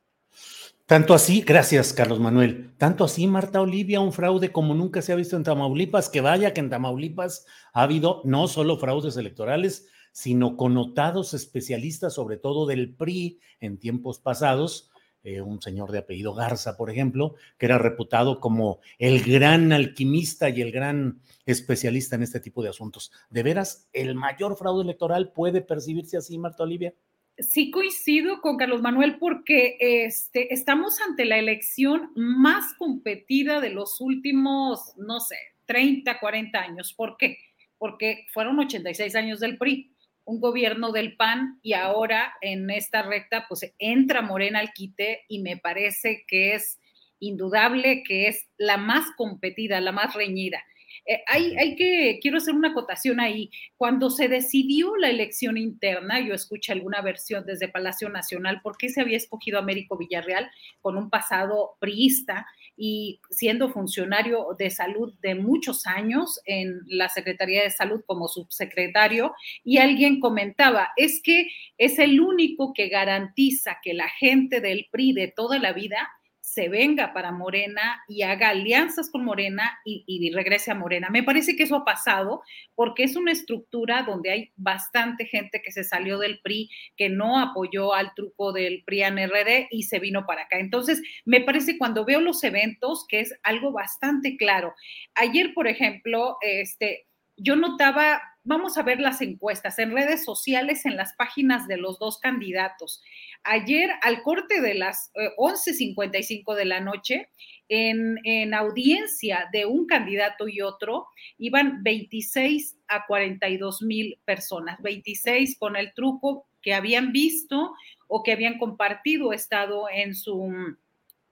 Tanto 0.85 1.15
así, 1.15 1.41
gracias 1.41 1.93
Carlos 1.93 2.19
Manuel, 2.19 2.75
tanto 2.77 3.03
así 3.03 3.25
Marta 3.25 3.59
Olivia, 3.59 4.01
un 4.01 4.13
fraude 4.13 4.51
como 4.51 4.75
nunca 4.75 5.01
se 5.01 5.11
ha 5.11 5.15
visto 5.15 5.35
en 5.35 5.43
Tamaulipas, 5.43 6.09
que 6.09 6.21
vaya 6.21 6.53
que 6.53 6.59
en 6.59 6.69
Tamaulipas 6.69 7.47
ha 7.73 7.81
habido 7.81 8.21
no 8.23 8.47
solo 8.47 8.77
fraudes 8.77 9.17
electorales, 9.17 9.87
sino 10.15 10.55
connotados 10.55 11.33
especialistas, 11.33 12.13
sobre 12.13 12.37
todo 12.37 12.65
del 12.65 12.93
PRI 12.93 13.41
en 13.59 13.77
tiempos 13.77 14.17
pasados, 14.17 14.89
eh, 15.25 15.41
un 15.41 15.61
señor 15.61 15.91
de 15.91 15.97
apellido 15.97 16.33
Garza, 16.33 16.77
por 16.77 16.89
ejemplo, 16.89 17.35
que 17.57 17.65
era 17.65 17.77
reputado 17.77 18.39
como 18.39 18.79
el 18.97 19.21
gran 19.23 19.73
alquimista 19.73 20.47
y 20.47 20.61
el 20.61 20.71
gran 20.71 21.19
especialista 21.45 22.15
en 22.15 22.23
este 22.23 22.39
tipo 22.39 22.63
de 22.63 22.69
asuntos. 22.69 23.11
¿De 23.29 23.43
veras 23.43 23.89
el 23.91 24.15
mayor 24.15 24.55
fraude 24.55 24.83
electoral 24.83 25.33
puede 25.33 25.59
percibirse 25.59 26.15
así, 26.15 26.37
Marta 26.37 26.63
Olivia? 26.63 26.93
Sí 27.37 27.69
coincido 27.69 28.39
con 28.39 28.55
Carlos 28.55 28.81
Manuel 28.81 29.17
porque 29.19 29.75
este, 29.81 30.53
estamos 30.53 31.01
ante 31.01 31.25
la 31.25 31.39
elección 31.39 32.11
más 32.15 32.73
competida 32.75 33.59
de 33.59 33.71
los 33.71 33.99
últimos, 33.99 34.95
no 34.95 35.19
sé, 35.19 35.35
30, 35.65 36.21
40 36.21 36.57
años. 36.57 36.93
¿Por 36.93 37.17
qué? 37.17 37.37
Porque 37.77 38.27
fueron 38.33 38.57
86 38.59 39.13
años 39.15 39.41
del 39.41 39.57
PRI 39.57 39.91
un 40.25 40.39
gobierno 40.39 40.91
del 40.91 41.15
PAN 41.15 41.59
y 41.61 41.73
ahora 41.73 42.33
en 42.41 42.69
esta 42.69 43.03
recta 43.03 43.45
pues 43.47 43.73
entra 43.79 44.21
Morena 44.21 44.59
al 44.59 44.73
quite 44.73 45.23
y 45.27 45.39
me 45.39 45.57
parece 45.57 46.25
que 46.27 46.55
es 46.55 46.79
indudable 47.19 48.03
que 48.03 48.27
es 48.27 48.47
la 48.57 48.77
más 48.77 49.07
competida, 49.15 49.79
la 49.79 49.91
más 49.91 50.13
reñida. 50.13 50.63
Eh, 51.05 51.23
hay, 51.27 51.55
hay, 51.57 51.75
que, 51.75 52.19
quiero 52.21 52.37
hacer 52.37 52.55
una 52.55 52.69
acotación 52.69 53.19
ahí. 53.19 53.51
Cuando 53.77 54.09
se 54.09 54.27
decidió 54.27 54.95
la 54.95 55.09
elección 55.09 55.57
interna, 55.57 56.19
yo 56.19 56.33
escuché 56.33 56.71
alguna 56.71 57.01
versión 57.01 57.45
desde 57.45 57.67
Palacio 57.67 58.09
Nacional, 58.09 58.61
¿por 58.61 58.77
qué 58.77 58.89
se 58.89 59.01
había 59.01 59.17
escogido 59.17 59.57
a 59.57 59.61
Américo 59.61 59.97
Villarreal 59.97 60.49
con 60.81 60.97
un 60.97 61.09
pasado 61.09 61.77
priista 61.79 62.47
y 62.77 63.19
siendo 63.29 63.69
funcionario 63.69 64.47
de 64.57 64.69
salud 64.69 65.13
de 65.21 65.35
muchos 65.35 65.85
años 65.85 66.39
en 66.45 66.81
la 66.87 67.09
Secretaría 67.09 67.63
de 67.63 67.69
Salud 67.69 68.01
como 68.05 68.27
subsecretario? 68.27 69.33
Y 69.63 69.77
alguien 69.77 70.19
comentaba, 70.19 70.89
es 70.97 71.21
que 71.23 71.47
es 71.77 71.99
el 71.99 72.19
único 72.19 72.73
que 72.73 72.89
garantiza 72.89 73.79
que 73.83 73.93
la 73.93 74.09
gente 74.09 74.61
del 74.61 74.87
PRI 74.91 75.13
de 75.13 75.27
toda 75.27 75.59
la 75.59 75.73
vida 75.73 76.09
se 76.55 76.69
venga 76.69 77.11
para 77.11 77.33
Morena 77.33 78.01
y 78.07 78.21
haga 78.21 78.47
alianzas 78.47 79.09
con 79.11 79.25
Morena 79.25 79.77
y, 79.83 80.31
regrese 80.33 80.71
a 80.71 80.75
Morena. 80.75 81.09
Me 81.09 81.21
parece 81.21 81.57
que 81.57 81.63
eso 81.63 81.75
ha 81.75 81.83
pasado 81.83 82.43
porque 82.75 83.03
es 83.03 83.17
una 83.17 83.33
estructura 83.33 84.03
donde 84.03 84.31
hay 84.31 84.51
bastante 84.55 85.25
gente 85.25 85.61
que 85.61 85.73
se 85.73 85.83
salió 85.83 86.17
del 86.17 86.39
PRI, 86.39 86.69
que 86.95 87.09
no 87.09 87.39
apoyó 87.39 87.93
al 87.93 88.13
truco 88.15 88.53
del 88.53 88.83
PRI 88.85 89.03
RD 89.03 89.67
y 89.69 89.83
se 89.83 89.99
vino 89.99 90.25
para 90.25 90.43
acá. 90.43 90.57
Entonces, 90.57 91.01
me 91.25 91.41
parece 91.41 91.77
cuando 91.77 92.05
veo 92.05 92.21
los 92.21 92.41
eventos 92.45 93.05
que 93.09 93.19
es 93.19 93.37
algo 93.43 93.73
bastante 93.73 94.37
claro. 94.37 94.73
Ayer, 95.13 95.53
por 95.53 95.67
ejemplo, 95.67 96.37
este, 96.39 97.05
yo 97.35 97.57
notaba 97.57 98.21
vamos 98.45 98.77
a 98.77 98.83
ver 98.83 99.01
las 99.01 99.21
encuestas 99.21 99.77
en 99.79 99.91
redes 99.91 100.23
sociales, 100.23 100.85
en 100.85 100.95
las 100.95 101.13
páginas 101.13 101.67
de 101.67 101.77
los 101.77 101.99
dos 101.99 102.19
candidatos. 102.19 103.01
Ayer, 103.43 103.89
al 104.01 104.21
corte 104.21 104.61
de 104.61 104.75
las 104.75 105.11
11.55 105.37 106.53
eh, 106.53 106.57
de 106.57 106.65
la 106.65 106.79
noche, 106.79 107.29
en, 107.67 108.19
en, 108.23 108.53
audiencia 108.53 109.49
de 109.51 109.65
un 109.65 109.87
candidato 109.87 110.47
y 110.47 110.61
otro, 110.61 111.07
iban 111.39 111.83
26 111.83 112.77
a 112.87 113.05
42 113.07 113.81
mil 113.81 114.19
personas, 114.23 114.79
26 114.81 115.57
con 115.57 115.75
el 115.75 115.93
truco 115.93 116.47
que 116.61 116.75
habían 116.75 117.11
visto 117.11 117.73
o 118.07 118.21
que 118.21 118.31
habían 118.31 118.59
compartido 118.59 119.33
estado 119.33 119.87
en 119.91 120.13
su 120.13 120.77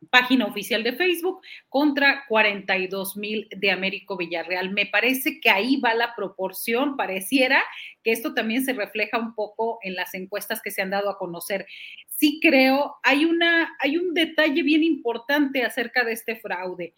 página 0.10 0.46
oficial 0.46 0.84
de 0.84 0.94
Facebook 0.94 1.42
contra 1.70 2.26
42 2.28 3.18
mil 3.18 3.48
de 3.56 3.72
Américo 3.72 4.18
Villarreal. 4.18 4.72
Me 4.72 4.86
parece 4.86 5.40
que 5.40 5.50
ahí 5.50 5.78
va 5.80 5.94
la 5.94 6.16
proporción, 6.16 6.98
pareciera 6.98 7.64
que 8.04 8.12
esto 8.12 8.34
también 8.34 8.64
se 8.66 8.74
refleja 8.74 9.18
un 9.18 9.34
poco 9.36 9.80
en 9.82 9.96
las 9.96 10.14
encuestas 10.14 10.62
que 10.62 10.72
se 10.72 10.82
han 10.82 10.90
dado 10.90 11.10
a 11.10 11.18
conocer. 11.18 11.66
Sí 12.08 12.40
creo, 12.42 12.96
hay, 13.04 13.26
una, 13.26 13.76
hay 13.80 13.98
un 13.98 14.14
detalle 14.14 14.62
bien 14.64 14.84
importante 14.84 15.64
acerca 15.64 16.04
de 16.04 16.14
este 16.14 16.36
fraude. 16.36 16.94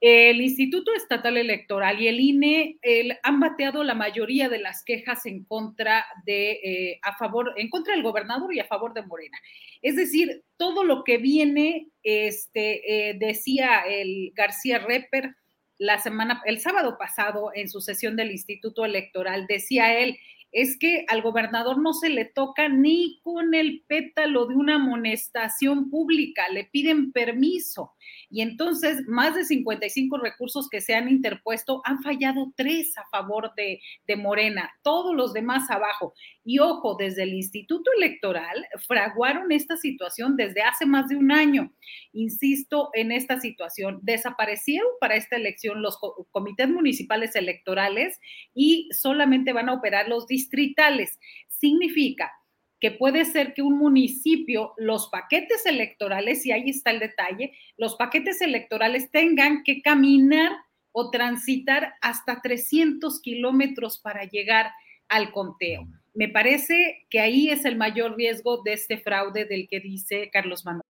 El 0.00 0.40
Instituto 0.40 0.94
Estatal 0.94 1.36
Electoral 1.36 2.00
y 2.00 2.08
el 2.08 2.20
INE 2.20 2.78
han 3.22 3.38
bateado 3.38 3.84
la 3.84 3.94
mayoría 3.94 4.48
de 4.48 4.58
las 4.58 4.82
quejas 4.82 5.26
en 5.26 5.44
contra 5.44 6.06
de, 6.24 6.52
eh, 6.52 7.00
a 7.02 7.16
favor, 7.18 7.52
en 7.56 7.68
contra 7.68 7.94
del 7.94 8.02
gobernador 8.02 8.54
y 8.54 8.60
a 8.60 8.64
favor 8.64 8.94
de 8.94 9.02
Morena. 9.02 9.38
Es 9.82 9.96
decir, 9.96 10.42
todo 10.56 10.84
lo 10.84 11.04
que 11.04 11.18
viene, 11.18 11.88
este, 12.02 13.10
eh, 13.10 13.14
decía 13.18 13.80
el 13.86 14.32
García 14.34 14.78
Reper 14.78 15.34
la 15.76 15.98
semana, 15.98 16.42
el 16.46 16.60
sábado 16.60 16.96
pasado 16.98 17.50
en 17.54 17.68
su 17.68 17.80
sesión 17.80 18.16
del 18.16 18.30
Instituto 18.30 18.84
Electoral, 18.86 19.46
decía 19.46 19.98
él, 19.98 20.18
es 20.52 20.78
que 20.78 21.04
al 21.08 21.22
gobernador 21.22 21.78
no 21.78 21.92
se 21.92 22.08
le 22.08 22.24
toca 22.24 22.68
ni 22.68 23.20
con 23.22 23.54
el 23.54 23.84
pétalo 23.86 24.46
de 24.46 24.56
una 24.56 24.76
amonestación 24.76 25.90
pública, 25.90 26.48
le 26.52 26.64
piden 26.64 27.12
permiso. 27.12 27.94
Y 28.28 28.42
entonces, 28.42 29.06
más 29.06 29.34
de 29.34 29.44
55 29.44 30.18
recursos 30.18 30.68
que 30.68 30.80
se 30.80 30.94
han 30.94 31.08
interpuesto, 31.08 31.82
han 31.84 32.02
fallado 32.02 32.52
tres 32.56 32.96
a 32.98 33.06
favor 33.10 33.52
de, 33.56 33.80
de 34.06 34.16
Morena, 34.16 34.70
todos 34.82 35.14
los 35.14 35.32
demás 35.32 35.70
abajo. 35.70 36.14
Y 36.50 36.58
ojo, 36.58 36.96
desde 36.96 37.22
el 37.22 37.32
Instituto 37.32 37.92
Electoral 37.96 38.66
fraguaron 38.88 39.52
esta 39.52 39.76
situación 39.76 40.34
desde 40.34 40.62
hace 40.62 40.84
más 40.84 41.06
de 41.06 41.14
un 41.14 41.30
año. 41.30 41.72
Insisto 42.12 42.90
en 42.92 43.12
esta 43.12 43.38
situación. 43.38 44.00
Desaparecieron 44.02 44.88
para 45.00 45.14
esta 45.14 45.36
elección 45.36 45.80
los 45.80 45.96
comités 46.32 46.68
municipales 46.68 47.36
electorales 47.36 48.18
y 48.52 48.88
solamente 48.90 49.52
van 49.52 49.68
a 49.68 49.74
operar 49.74 50.08
los 50.08 50.26
distritales. 50.26 51.20
Significa 51.46 52.32
que 52.80 52.90
puede 52.90 53.26
ser 53.26 53.54
que 53.54 53.62
un 53.62 53.78
municipio, 53.78 54.72
los 54.76 55.08
paquetes 55.08 55.64
electorales, 55.66 56.44
y 56.46 56.50
ahí 56.50 56.70
está 56.70 56.90
el 56.90 56.98
detalle, 56.98 57.52
los 57.76 57.94
paquetes 57.94 58.40
electorales 58.40 59.12
tengan 59.12 59.62
que 59.62 59.82
caminar 59.82 60.50
o 60.90 61.12
transitar 61.12 61.94
hasta 62.00 62.40
300 62.42 63.20
kilómetros 63.20 64.00
para 64.00 64.24
llegar 64.24 64.72
al 65.08 65.30
conteo 65.30 65.86
me 66.14 66.28
parece 66.28 67.06
que 67.10 67.20
ahí 67.20 67.50
es 67.50 67.64
el 67.64 67.76
mayor 67.76 68.16
riesgo 68.16 68.62
de 68.62 68.72
este 68.72 68.98
fraude 68.98 69.44
del 69.44 69.68
que 69.68 69.80
dice 69.80 70.30
Carlos 70.32 70.64
Manuel. 70.64 70.89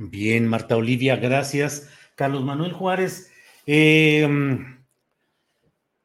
Bien, 0.00 0.46
Marta 0.46 0.76
Olivia, 0.76 1.16
gracias. 1.16 1.88
Carlos 2.14 2.44
Manuel 2.44 2.72
Juárez, 2.72 3.32
eh, 3.66 4.28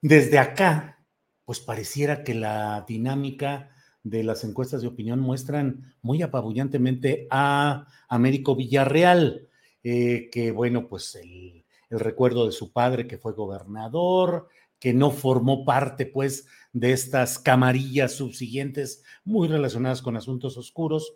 desde 0.02 0.40
acá, 0.40 1.06
pues 1.46 1.60
pareciera 1.60 2.24
que 2.24 2.34
la 2.34 2.86
dinámica 2.88 3.70
de 4.02 4.24
las 4.24 4.44
encuestas 4.44 4.82
de 4.82 4.88
opinión 4.88 5.20
muestran 5.20 5.94
muy 6.02 6.24
apabullantemente 6.24 7.28
a 7.30 7.86
Américo 8.10 8.56
Villarreal, 8.56 9.48
eh, 9.84 10.28
que 10.32 10.52
bueno, 10.52 10.88
pues 10.88 11.14
el, 11.14 11.64
el 11.92 12.00
recuerdo 12.00 12.48
de 12.48 12.52
su 12.52 12.74
padre 12.74 13.06
que 13.06 13.20
fue 13.20 13.34
gobernador, 13.34 14.48
que 14.80 14.96
no 14.96 15.12
formó 15.12 15.66
parte 15.66 16.08
pues 16.08 16.48
de 16.72 16.94
estas 16.94 17.38
camarillas 17.38 18.14
subsiguientes 18.14 19.04
muy 19.24 19.48
relacionadas 19.48 20.02
con 20.02 20.18
asuntos 20.18 20.58
oscuros, 20.58 21.14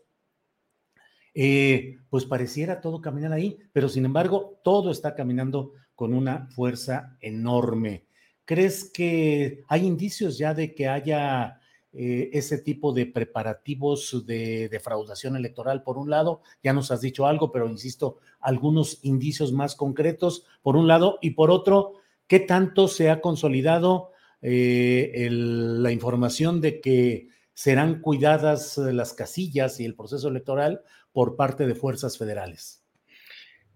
eh, 1.40 2.00
pues 2.10 2.26
pareciera 2.26 2.82
todo 2.82 3.00
caminar 3.00 3.32
ahí, 3.32 3.60
pero 3.72 3.90
sin 3.90 4.06
embargo 4.06 4.60
todo 4.64 4.90
está 4.90 5.14
caminando 5.14 5.74
con 5.94 6.16
una 6.16 6.48
fuerza 6.48 7.16
enorme. 7.22 8.08
¿Crees 8.44 8.90
que 8.92 9.62
hay 9.68 9.86
indicios 9.86 10.40
ya 10.40 10.56
de 10.56 10.74
que 10.74 10.88
haya 10.88 11.60
eh, 11.94 12.32
ese 12.34 12.58
tipo 12.58 12.92
de 12.92 13.06
preparativos 13.06 14.26
de 14.26 14.68
defraudación 14.70 15.36
electoral 15.36 15.84
por 15.84 16.00
un 16.00 16.10
lado? 16.10 16.42
Ya 16.64 16.74
nos 16.74 16.90
has 16.90 17.02
dicho 17.02 17.28
algo, 17.28 17.52
pero 17.52 17.70
insisto, 17.70 18.18
algunos 18.40 18.98
indicios 19.04 19.54
más 19.54 19.76
concretos 19.76 20.44
por 20.64 20.76
un 20.76 20.88
lado 20.88 21.20
y 21.22 21.32
por 21.32 21.52
otro, 21.52 21.94
¿qué 22.26 22.40
tanto 22.40 22.88
se 22.88 23.12
ha 23.12 23.22
consolidado 23.22 24.10
eh, 24.42 25.28
la 25.30 25.92
información 25.92 26.62
de 26.62 26.82
que 26.82 27.30
serán 27.54 28.02
cuidadas 28.02 28.78
las 28.78 29.14
casillas 29.14 29.80
y 29.80 29.86
el 29.86 29.96
proceso 29.96 30.28
electoral 30.28 30.82
por 31.18 31.36
parte 31.36 31.66
de 31.66 31.74
fuerzas 31.74 32.16
federales? 32.16 32.86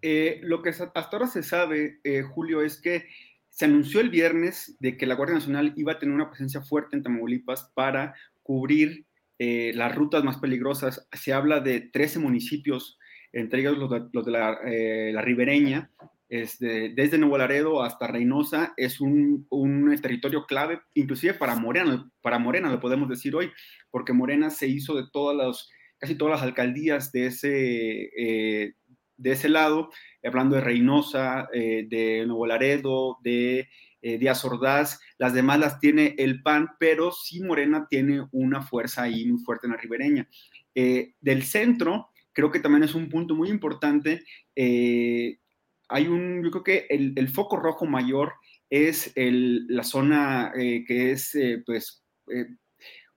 Eh, 0.04 0.42
lo 0.44 0.62
que 0.62 0.70
hasta 0.70 1.10
ahora 1.12 1.26
se 1.26 1.42
sabe, 1.42 2.00
eh, 2.04 2.22
Julio, 2.22 2.62
es 2.62 2.80
que 2.80 3.08
se 3.50 3.66
anunció 3.66 4.00
el 4.00 4.12
viernes 4.12 4.78
de 4.80 4.96
que 4.96 5.08
la 5.08 5.16
Guardia 5.16 5.40
Nacional 5.40 5.74
iba 5.76 5.94
a 5.94 5.98
tener 5.98 6.14
una 6.14 6.30
presencia 6.30 6.62
fuerte 6.62 6.96
en 6.96 7.02
Tamaulipas 7.02 7.72
para 7.74 8.14
cubrir 8.44 9.08
eh, 9.40 9.72
las 9.74 9.96
rutas 9.96 10.24
más 10.24 10.38
peligrosas. 10.38 11.08
Se 11.14 11.34
habla 11.34 11.62
de 11.62 11.82
13 11.82 12.20
municipios, 12.20 13.00
entre 13.34 13.62
ellos 13.62 13.76
los 14.14 14.24
de, 14.24 14.32
la, 14.32 15.22
ribereña, 15.24 15.90
desde 16.30 17.18
Nuevo 17.18 17.40
Laredo 17.40 17.82
hasta 17.82 18.06
Reynosa, 18.06 18.76
es 18.78 19.02
un, 19.02 19.48
un, 19.50 20.00
territorio 20.00 20.46
clave, 20.46 20.82
inclusive 20.94 21.34
para 21.34 21.56
Morena, 21.56 22.08
para 22.22 22.38
Morena 22.38 22.70
lo 22.70 22.80
podemos 22.80 23.10
decir 23.10 23.36
hoy, 23.36 23.52
porque 23.90 24.14
Morena 24.14 24.52
se 24.52 24.68
hizo 24.68 24.96
de 24.96 25.10
todas 25.12 25.36
las 25.36 25.72
casi 26.02 26.16
todas 26.16 26.40
las 26.40 26.42
alcaldías 26.42 27.12
de 27.12 27.28
ese, 27.28 28.10
eh, 28.18 28.74
de 29.22 29.32
ese 29.32 29.50
lado, 29.50 29.92
hablando 30.24 30.56
de 30.56 30.62
Reynosa, 30.62 31.48
eh, 31.54 31.86
de 31.88 32.26
Nuevo 32.26 32.48
Laredo, 32.48 33.20
de 33.24 33.70
eh, 34.02 34.18
Díaz 34.18 34.44
Ordaz, 34.44 35.00
las 35.20 35.36
demás 35.36 35.60
las 35.60 35.80
tiene 35.80 36.16
el 36.18 36.42
PAN, 36.42 36.72
pero 36.80 37.12
sí 37.12 37.42
Morena 37.44 37.86
tiene 37.88 38.26
una 38.32 38.64
fuerza 38.64 39.04
ahí 39.04 39.26
muy 39.28 39.40
fuerte 39.44 39.68
en 39.68 39.74
la 39.74 39.78
ribereña. 39.80 40.28
Eh, 40.74 41.14
del 41.22 41.44
centro, 41.44 42.10
creo 42.34 42.52
que 42.52 42.60
también 42.60 42.84
es 42.84 42.96
un 42.96 43.10
punto 43.10 43.36
muy 43.36 43.50
importante. 43.50 44.24
hay 44.56 46.08
un, 46.08 46.44
yo 46.44 46.50
creo 46.50 46.64
que 46.64 46.88
el, 46.90 47.14
el 47.16 47.30
foco 47.30 47.58
rojo 47.58 47.86
mayor 47.86 48.34
es 48.72 49.12
el, 49.16 49.68
la 49.68 49.84
zona 49.84 50.52
que 50.56 51.12
es, 51.12 51.38
pues, 51.66 52.04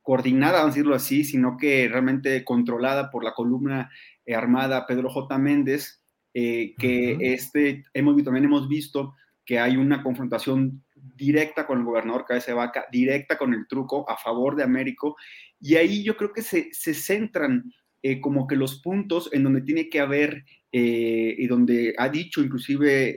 coordinada, 0.05 0.59
vamos 0.59 0.75
a 0.75 0.75
decirlo 0.75 0.95
así, 0.95 1.25
sino 1.25 1.57
que 1.57 1.89
realmente 1.89 2.45
controlada 2.45 3.11
por 3.11 3.25
la 3.25 3.33
columna 3.33 3.91
eh, 4.27 4.35
armada 4.35 4.87
Pedro 4.87 5.09
J. 5.09 5.39
Méndez, 5.39 6.03
eh, 6.35 6.75
que 6.79 7.15
uh 7.15 7.19
-huh. 7.19 7.35
este, 7.35 7.85
hemos, 7.95 8.23
también 8.23 8.45
hemos 8.45 8.69
visto 8.69 9.15
que 9.47 9.59
hay 9.59 9.79
una 9.79 10.03
confrontación 10.03 10.85
directa 10.95 11.67
con 11.67 11.79
el 11.79 11.85
gobernador 11.85 12.27
Cabeza 12.27 12.49
de 12.49 12.59
Vaca, 12.59 12.85
directa 12.93 13.39
con 13.39 13.55
el 13.55 13.67
truco 13.67 14.05
a 14.09 14.19
favor 14.19 14.57
de 14.57 14.63
Américo, 14.63 15.17
y 15.59 15.77
ahí 15.77 16.05
yo 16.05 16.17
creo 16.19 16.33
que 16.35 16.43
se, 16.43 16.69
se 16.73 16.93
centran 16.93 17.73
eh, 18.03 18.21
como 18.21 18.47
que 18.47 18.57
los 18.57 18.83
puntos 18.83 19.31
en 19.33 19.43
donde 19.43 19.63
tiene 19.63 19.89
que 19.89 20.01
haber, 20.01 20.45
eh, 20.71 21.35
y 21.39 21.47
donde 21.47 21.95
ha 21.97 22.11
dicho 22.11 22.43
inclusive 22.43 23.17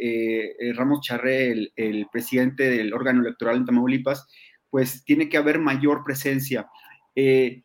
Ramos 0.73 1.01
Charré, 1.01 1.51
el, 1.51 1.73
el 1.75 2.05
presidente 2.11 2.69
del 2.69 2.93
órgano 2.93 3.21
electoral 3.21 3.57
en 3.57 3.65
Tamaulipas, 3.65 4.25
pues 4.69 5.03
tiene 5.03 5.29
que 5.29 5.37
haber 5.37 5.59
mayor 5.59 6.03
presencia. 6.03 6.67
Eh, 7.15 7.63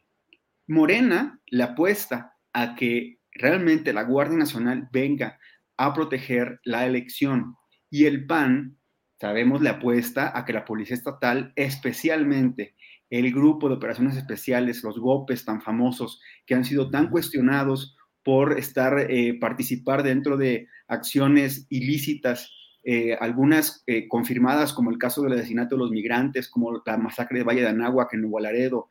Morena 0.67 1.41
le 1.47 1.63
apuesta 1.63 2.35
a 2.53 2.75
que 2.75 3.19
realmente 3.33 3.93
la 3.93 4.05
Guardia 4.05 4.39
Nacional 4.39 4.89
venga 4.93 5.39
a 5.77 5.93
proteger 5.95 6.61
la 6.65 6.87
elección 6.87 7.57
y 7.91 8.07
el 8.07 8.27
PAN, 8.27 8.79
sabemos, 9.21 9.61
le 9.61 9.71
apuesta 9.71 10.37
a 10.37 10.45
que 10.45 10.53
la 10.53 10.65
Policía 10.65 10.97
Estatal, 10.97 11.53
especialmente 11.57 12.75
el 13.11 13.31
grupo 13.33 13.69
de 13.69 13.75
operaciones 13.75 14.17
especiales, 14.17 14.83
los 14.83 14.99
GOPES 14.99 15.45
tan 15.45 15.61
famosos 15.61 16.21
que 16.47 16.55
han 16.55 16.65
sido 16.65 16.91
tan 16.91 17.11
cuestionados 17.11 17.95
por 18.23 18.59
estar, 18.59 18.99
eh, 19.11 19.39
participar 19.39 20.03
dentro 20.03 20.37
de 20.37 20.69
acciones 20.89 21.67
ilícitas 21.69 22.51
eh, 22.85 23.17
algunas 23.21 23.85
eh, 23.87 24.09
confirmadas, 24.09 24.73
como 24.73 24.91
el 24.91 24.99
caso 24.99 25.23
del 25.23 25.35
asesinato 25.35 25.77
de 25.77 25.81
los 25.81 25.91
migrantes, 25.91 26.49
como 26.49 26.83
la 26.85 26.97
masacre 26.97 27.39
de 27.39 27.45
Valle 27.45 27.61
de 27.61 27.69
Anáhuac 27.69 28.13
en 28.13 28.23
Nuevo 28.23 28.41
Laredo, 28.41 28.89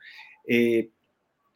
eh, 0.47 0.91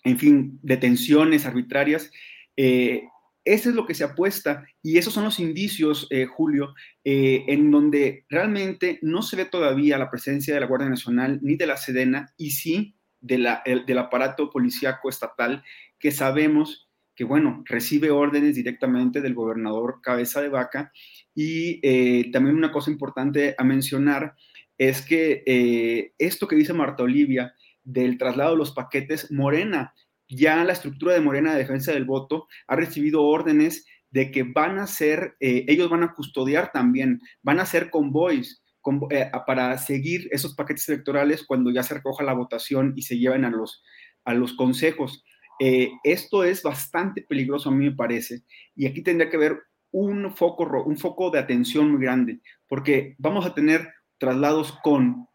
en 0.04 0.20
fin, 0.20 0.60
detenciones 0.62 1.46
arbitrarias. 1.46 2.12
eso 2.56 3.70
es 3.70 3.76
lo 3.76 3.86
que 3.86 3.94
se 3.96 4.04
apuesta 4.04 4.66
y 4.82 4.98
esos 4.98 5.14
son 5.14 5.24
los 5.24 5.40
indicios, 5.40 6.08
Julio, 6.36 6.76
en 7.04 7.72
donde 7.72 8.26
realmente 8.30 9.00
no 9.02 9.24
se 9.24 9.36
ve 9.36 9.46
todavía 9.46 9.98
la 9.98 10.12
presencia 10.12 10.54
de 10.54 10.60
la 10.60 10.68
Guardia 10.68 10.90
Nacional 10.90 11.40
ni 11.42 11.56
de 11.56 11.66
la 11.66 11.78
Sedena 11.78 12.34
y 12.38 12.52
sí 12.52 12.96
de 13.20 13.40
la, 13.40 13.64
el, 13.66 13.88
del 13.88 13.98
aparato 13.98 14.52
policíaco 14.52 15.10
estatal 15.10 15.64
que 15.98 16.12
sabemos 16.12 16.85
que, 17.16 17.24
bueno, 17.24 17.64
recibe 17.66 18.12
órdenes 18.12 18.56
directamente 18.56 19.22
del 19.22 19.34
gobernador 19.34 20.00
Cabeza 20.02 20.42
de 20.42 20.50
Vaca. 20.50 20.92
Y 21.34 21.80
eh, 21.84 22.30
también 22.32 22.56
una 22.56 22.72
cosa 22.72 22.92
importante 22.92 23.56
a 23.58 23.64
mencionar 23.64 24.36
es 24.78 25.02
que 25.02 25.44
eh, 25.46 26.14
esto 26.18 26.48
que 26.48 26.56
dice 26.56 26.74
Marta 26.74 27.04
Olivia 27.04 27.54
del 27.84 28.18
traslado 28.18 28.52
de 28.52 28.58
los 28.58 28.72
paquetes, 28.72 29.32
Morena, 29.32 29.94
ya 30.28 30.64
la 30.64 30.74
estructura 30.74 31.14
de 31.14 31.22
Morena 31.22 31.54
de 31.54 31.60
Defensa 31.60 31.94
del 31.94 32.06
Voto 32.06 32.48
ha 32.68 32.76
recibido 32.76 33.24
órdenes 33.24 33.86
de 34.10 34.32
que 34.32 34.44
van 34.44 34.80
a 34.80 34.88
ser, 34.88 35.36
eh, 35.40 35.66
ellos 35.68 35.90
van 35.90 36.04
a 36.04 36.14
custodiar 36.14 36.72
también, 36.72 37.22
van 37.42 37.60
a 37.60 37.66
ser 37.66 37.90
convoys 37.90 38.64
con, 38.82 39.02
para 39.46 39.78
seguir 39.78 40.28
esos 40.32 40.56
paquetes 40.56 40.88
electorales 40.90 41.44
cuando 41.46 41.72
ya 41.72 41.84
se 41.84 41.96
recoja 41.96 42.24
la 42.24 42.34
votación 42.34 42.94
y 42.96 43.04
se 43.04 43.18
lleven 43.18 43.46
a 43.46 43.50
los, 43.50 43.84
a 44.24 44.34
los 44.34 44.54
consejos. 44.54 45.24
Eh, 45.60 45.92
esto 46.04 46.44
es 46.44 46.62
bastante 46.62 47.22
peligroso 47.22 47.70
a 47.70 47.72
mí 47.72 47.86
me 47.86 47.96
parece 47.96 48.44
y 48.76 48.86
aquí 48.88 49.02
tendría 49.02 49.30
que 49.30 49.38
haber 49.38 49.64
un 49.92 50.36
foco, 50.36 50.66
un 50.84 50.98
foco 50.98 51.30
de 51.30 51.40
atención 51.40 51.92
muy 51.92 52.02
grande 52.02 52.42
porque 52.68 53.16
vamos 53.20 53.46
a 53.46 53.54
tener 53.54 53.88
traslados 54.18 54.78
con 54.84 55.28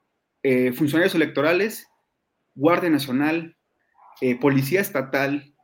eh, 0.43 0.73
funcionarios 0.73 1.15
electorales, 1.15 1.87
Guardia 2.55 2.91
Nacional, 2.91 3.57
eh, 4.21 4.39
policía 4.39 4.81
estatal 4.81 5.55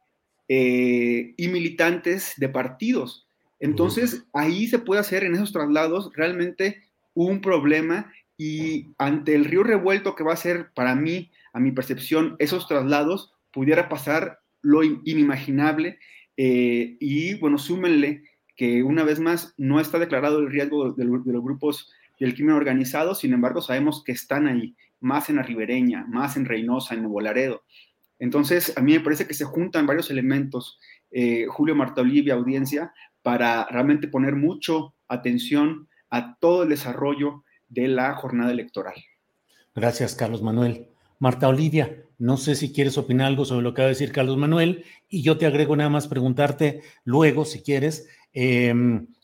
y 0.49 1.49
militantes 1.49 2.35
de 2.37 2.49
partidos. 2.49 3.27
Entonces, 3.59 4.27
ahí 4.33 4.69
se 4.69 4.79
puede 4.79 5.01
hacer 5.01 5.25
en 5.25 5.35
esos 5.35 5.53
traslados 5.53 6.13
realmente 6.15 6.85
un 7.15 7.41
problema 7.41 8.13
y 8.37 8.95
ante 8.97 9.35
el 9.35 9.45
río 9.45 9.65
revuelto 9.65 10.15
que 10.15 10.23
va 10.23 10.35
a 10.35 10.37
ser 10.37 10.71
para 10.73 10.95
mí, 10.95 11.33
a 11.53 11.59
mi 11.59 11.73
percepción, 11.73 12.37
esos 12.39 12.69
traslados, 12.69 13.35
pudiera 13.51 13.89
pasar 13.89 14.39
lo 14.67 14.83
inimaginable 14.83 15.99
eh, 16.37 16.97
y 16.99 17.35
bueno, 17.39 17.57
súmenle 17.57 18.25
que 18.57 18.83
una 18.83 19.05
vez 19.05 19.21
más 19.21 19.55
no 19.57 19.81
está 19.81 19.99
declarado 19.99 20.41
el 20.41 20.51
riesgo 20.51 20.93
de, 20.93 21.05
los 21.05 21.25
grupos 21.25 21.93
del 22.19 22.35
crimen 22.35 22.57
organizado, 22.57 23.15
sin 23.15 23.33
embargo 23.33 23.61
sabemos 23.61 24.03
que 24.05 24.13
están 24.13 24.49
ahí, 24.49 24.75
más 24.99 25.31
en 25.31 25.37
la 25.37 25.43
ribereña, 25.43 26.05
más 26.09 26.37
en 26.37 26.47
Reynosa, 26.47 26.95
en 26.95 27.03
Nuevo 27.03 27.21
Laredo. 27.21 27.63
Entonces, 28.19 28.77
a 28.77 28.81
mí 28.81 28.95
me 28.95 29.01
parece 29.01 29.27
que 29.27 29.35
se 29.35 29.45
juntan 29.45 29.87
varios 29.87 30.11
elementos, 30.11 30.81
eh, 31.11 31.47
Julio 31.49 31.77
Marta 31.77 32.01
Olivia, 32.01 32.35
audiencia, 32.35 32.93
para 33.23 33.67
realmente 33.71 34.09
poner 34.09 34.35
mucho 34.35 34.95
atención 35.07 35.89
a 36.11 36.37
todo 36.39 36.63
el 36.63 36.71
desarrollo 36.71 37.45
de 37.69 37.89
la 37.89 38.15
jornada 38.15 38.53
electoral. 38.53 38.95
Gracias, 39.75 40.15
Carlos 40.15 40.43
Manuel. 40.43 40.89
Marta 41.19 41.49
Olivia, 41.49 42.05
no 42.19 42.37
sé 42.37 42.55
si 42.55 42.73
quieres 42.73 42.99
opinar 42.99 43.27
algo 43.27 43.45
sobre 43.45 43.63
lo 43.63 43.75
que 43.75 43.83
va 43.83 43.87
a 43.87 43.91
decir 43.91 44.13
Carlos 44.13 44.37
Manuel 44.37 44.85
y 45.09 45.23
yo 45.23 45.39
te 45.39 45.47
agrego 45.47 45.77
nada 45.77 45.91
más 45.91 46.09
preguntarte 46.09 46.83
luego, 47.05 47.45
si 47.45 47.63
quieres, 47.63 48.09
eh, 48.33 48.75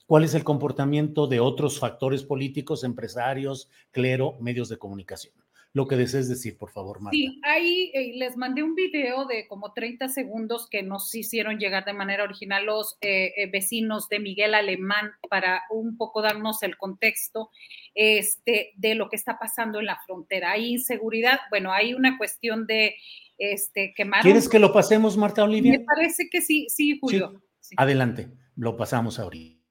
cuál 0.06 0.24
es 0.24 0.34
el 0.34 0.44
comportamiento 0.44 1.26
de 1.26 1.40
otros 1.40 1.78
factores 1.78 2.22
políticos, 2.22 2.84
empresarios, 2.84 3.70
clero, 3.90 4.36
medios 4.40 4.68
de 4.68 4.78
comunicación 4.78 5.34
lo 5.74 5.88
que 5.88 5.96
desees 5.96 6.28
decir, 6.28 6.58
por 6.58 6.70
favor, 6.70 7.00
Marta. 7.00 7.16
Sí, 7.16 7.40
ahí 7.42 7.90
eh, 7.94 8.12
les 8.16 8.36
mandé 8.36 8.62
un 8.62 8.74
video 8.74 9.24
de 9.24 9.46
como 9.48 9.72
30 9.72 10.08
segundos 10.08 10.68
que 10.68 10.82
nos 10.82 11.14
hicieron 11.14 11.58
llegar 11.58 11.86
de 11.86 11.94
manera 11.94 12.24
original 12.24 12.66
los 12.66 12.98
eh, 13.00 13.32
eh, 13.36 13.50
vecinos 13.50 14.08
de 14.10 14.20
Miguel 14.20 14.54
Alemán 14.54 15.12
para 15.30 15.62
un 15.70 15.96
poco 15.96 16.20
darnos 16.20 16.62
el 16.62 16.76
contexto 16.76 17.50
este, 17.94 18.72
de 18.76 18.94
lo 18.94 19.08
que 19.08 19.16
está 19.16 19.38
pasando 19.38 19.80
en 19.80 19.86
la 19.86 19.98
frontera. 20.04 20.52
Hay 20.52 20.72
inseguridad, 20.72 21.40
bueno, 21.48 21.72
hay 21.72 21.94
una 21.94 22.18
cuestión 22.18 22.66
de 22.66 22.96
este, 23.38 23.94
quemar. 23.96 24.20
¿Quieres 24.20 24.50
que 24.50 24.58
lo 24.58 24.74
pasemos, 24.74 25.16
Marta 25.16 25.42
Olivia? 25.42 25.72
Me 25.72 25.84
parece 25.84 26.28
que 26.30 26.42
sí, 26.42 26.66
sí, 26.68 26.98
Julio. 27.00 27.42
Sí. 27.60 27.74
Adelante, 27.78 28.28
lo 28.56 28.76
pasamos 28.76 29.18
ahorita. 29.18 29.61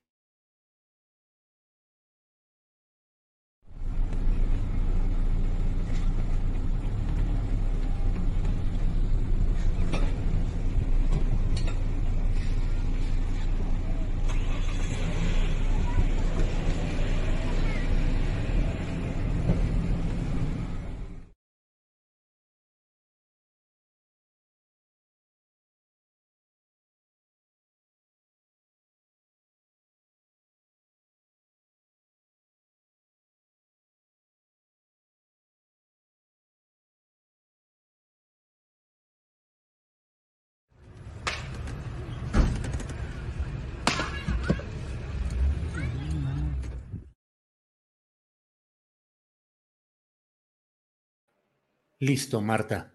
Listo, 52.01 52.41
Marta. 52.41 52.91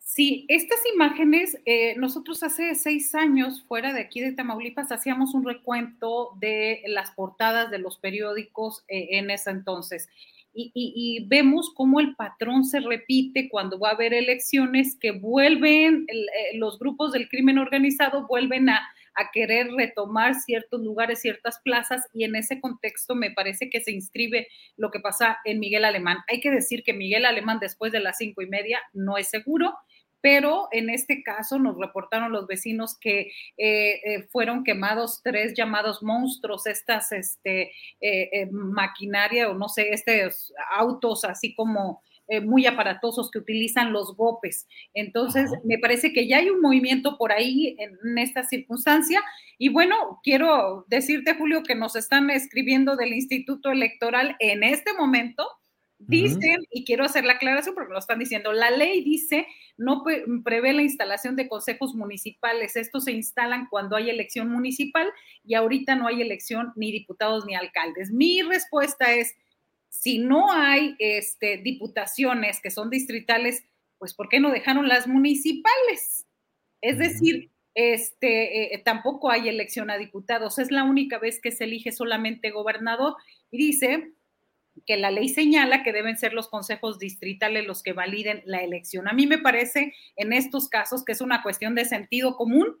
Sí, 0.00 0.44
estas 0.48 0.80
imágenes, 0.92 1.56
eh, 1.64 1.94
nosotros 1.96 2.42
hace 2.42 2.74
seis 2.74 3.14
años, 3.14 3.64
fuera 3.66 3.94
de 3.94 4.02
aquí 4.02 4.20
de 4.20 4.32
Tamaulipas, 4.32 4.92
hacíamos 4.92 5.32
un 5.32 5.46
recuento 5.46 6.36
de 6.38 6.82
las 6.88 7.10
portadas 7.12 7.70
de 7.70 7.78
los 7.78 7.96
periódicos 7.96 8.84
eh, 8.88 9.08
en 9.12 9.30
ese 9.30 9.50
entonces. 9.50 10.10
Y, 10.52 11.24
vemos 11.28 11.72
cómo 11.74 12.00
el 12.00 12.14
patrón 12.16 12.64
se 12.64 12.80
repite 12.80 13.48
cuando 13.48 13.78
va 13.78 13.90
a 13.90 13.92
haber 13.92 14.12
elecciones, 14.12 14.94
que 14.96 15.12
vuelven, 15.12 16.04
el, 16.08 16.18
eh, 16.18 16.58
los 16.58 16.78
grupos 16.78 17.12
del 17.12 17.30
crimen 17.30 17.56
organizado 17.56 18.26
vuelven 18.26 18.68
a, 18.68 18.82
a 19.20 19.30
querer 19.32 19.68
retomar 19.72 20.34
ciertos 20.34 20.80
lugares, 20.80 21.20
ciertas 21.20 21.60
plazas, 21.62 22.06
y 22.12 22.24
en 22.24 22.36
ese 22.36 22.60
contexto 22.60 23.14
me 23.14 23.30
parece 23.30 23.70
que 23.70 23.80
se 23.80 23.92
inscribe 23.92 24.48
lo 24.76 24.90
que 24.90 25.00
pasa 25.00 25.38
en 25.44 25.60
Miguel 25.60 25.84
Alemán. 25.84 26.18
Hay 26.28 26.40
que 26.40 26.50
decir 26.50 26.82
que 26.82 26.92
Miguel 26.92 27.24
Alemán 27.24 27.58
después 27.60 27.92
de 27.92 28.00
las 28.00 28.18
cinco 28.18 28.42
y 28.42 28.46
media 28.46 28.80
no 28.92 29.16
es 29.16 29.28
seguro, 29.28 29.74
pero 30.20 30.68
en 30.72 30.90
este 30.90 31.22
caso 31.22 31.58
nos 31.58 31.78
reportaron 31.78 32.32
los 32.32 32.46
vecinos 32.46 32.98
que 32.98 33.32
eh, 33.56 34.00
eh, 34.04 34.28
fueron 34.30 34.64
quemados 34.64 35.20
tres 35.22 35.54
llamados 35.56 36.02
monstruos, 36.02 36.66
estas 36.66 37.12
este, 37.12 37.72
eh, 38.00 38.46
maquinaria 38.50 39.48
o 39.48 39.54
no 39.54 39.68
sé, 39.68 39.90
estos 39.92 40.52
autos 40.76 41.24
así 41.24 41.54
como 41.54 42.02
eh, 42.30 42.40
muy 42.40 42.64
aparatosos 42.64 43.30
que 43.30 43.38
utilizan 43.38 43.92
los 43.92 44.16
gopes. 44.16 44.66
Entonces, 44.94 45.46
Ajá. 45.46 45.60
me 45.64 45.78
parece 45.78 46.12
que 46.12 46.26
ya 46.26 46.38
hay 46.38 46.48
un 46.48 46.62
movimiento 46.62 47.18
por 47.18 47.32
ahí 47.32 47.76
en, 47.78 47.98
en, 48.02 48.18
esta 48.18 48.44
circunstancia. 48.44 49.20
Y 49.58 49.68
bueno, 49.68 50.20
quiero 50.22 50.86
decirte, 50.88 51.34
Julio, 51.34 51.62
que 51.62 51.74
nos 51.74 51.94
están 51.96 52.30
escribiendo 52.30 52.96
del 52.96 53.12
Instituto 53.12 53.70
Electoral 53.70 54.36
en 54.38 54.62
este 54.62 54.94
momento 54.94 55.46
Dicen, 56.02 56.60
uh 56.60 56.62
-huh. 56.62 56.66
y 56.70 56.84
quiero 56.86 57.04
hacer 57.04 57.24
la 57.24 57.34
aclaración 57.34 57.74
porque 57.74 57.92
lo 57.92 57.98
están 57.98 58.18
diciendo, 58.18 58.54
la 58.54 58.70
ley 58.70 59.04
dice, 59.04 59.46
no 59.76 60.02
prevé 60.42 60.72
la 60.72 60.80
instalación 60.80 61.36
de 61.36 61.46
consejos 61.46 61.94
municipales. 61.94 62.74
Estos 62.74 63.04
se 63.04 63.12
instalan 63.12 63.66
cuando 63.68 63.96
hay 63.96 64.08
elección 64.08 64.50
municipal 64.50 65.06
y 65.44 65.54
ahorita 65.54 65.96
no 65.96 66.06
hay 66.06 66.22
elección 66.22 66.72
ni 66.74 66.90
diputados 66.90 67.44
ni 67.44 67.54
alcaldes. 67.54 68.10
Mi 68.10 68.40
respuesta 68.40 69.12
es, 69.12 69.34
si 69.90 70.18
no 70.18 70.50
hay 70.50 70.96
este, 70.98 71.58
diputaciones 71.58 72.60
que 72.60 72.70
son 72.70 72.88
distritales, 72.88 73.64
pues 73.98 74.14
¿por 74.14 74.28
qué 74.28 74.40
no 74.40 74.50
dejaron 74.50 74.88
las 74.88 75.06
municipales? 75.06 76.26
Es 76.80 76.98
decir, 76.98 77.50
este, 77.74 78.74
eh, 78.74 78.78
tampoco 78.78 79.30
hay 79.30 79.48
elección 79.48 79.90
a 79.90 79.98
diputados, 79.98 80.58
es 80.58 80.70
la 80.70 80.84
única 80.84 81.18
vez 81.18 81.40
que 81.40 81.52
se 81.52 81.64
elige 81.64 81.92
solamente 81.92 82.50
gobernador 82.50 83.16
y 83.50 83.58
dice 83.58 84.12
que 84.86 84.96
la 84.96 85.10
ley 85.10 85.28
señala 85.28 85.82
que 85.82 85.92
deben 85.92 86.16
ser 86.16 86.32
los 86.32 86.48
consejos 86.48 86.98
distritales 86.98 87.66
los 87.66 87.82
que 87.82 87.92
validen 87.92 88.42
la 88.46 88.62
elección. 88.62 89.08
A 89.08 89.12
mí 89.12 89.26
me 89.26 89.38
parece 89.38 89.92
en 90.16 90.32
estos 90.32 90.68
casos 90.68 91.04
que 91.04 91.12
es 91.12 91.20
una 91.20 91.42
cuestión 91.42 91.74
de 91.74 91.84
sentido 91.84 92.36
común, 92.36 92.76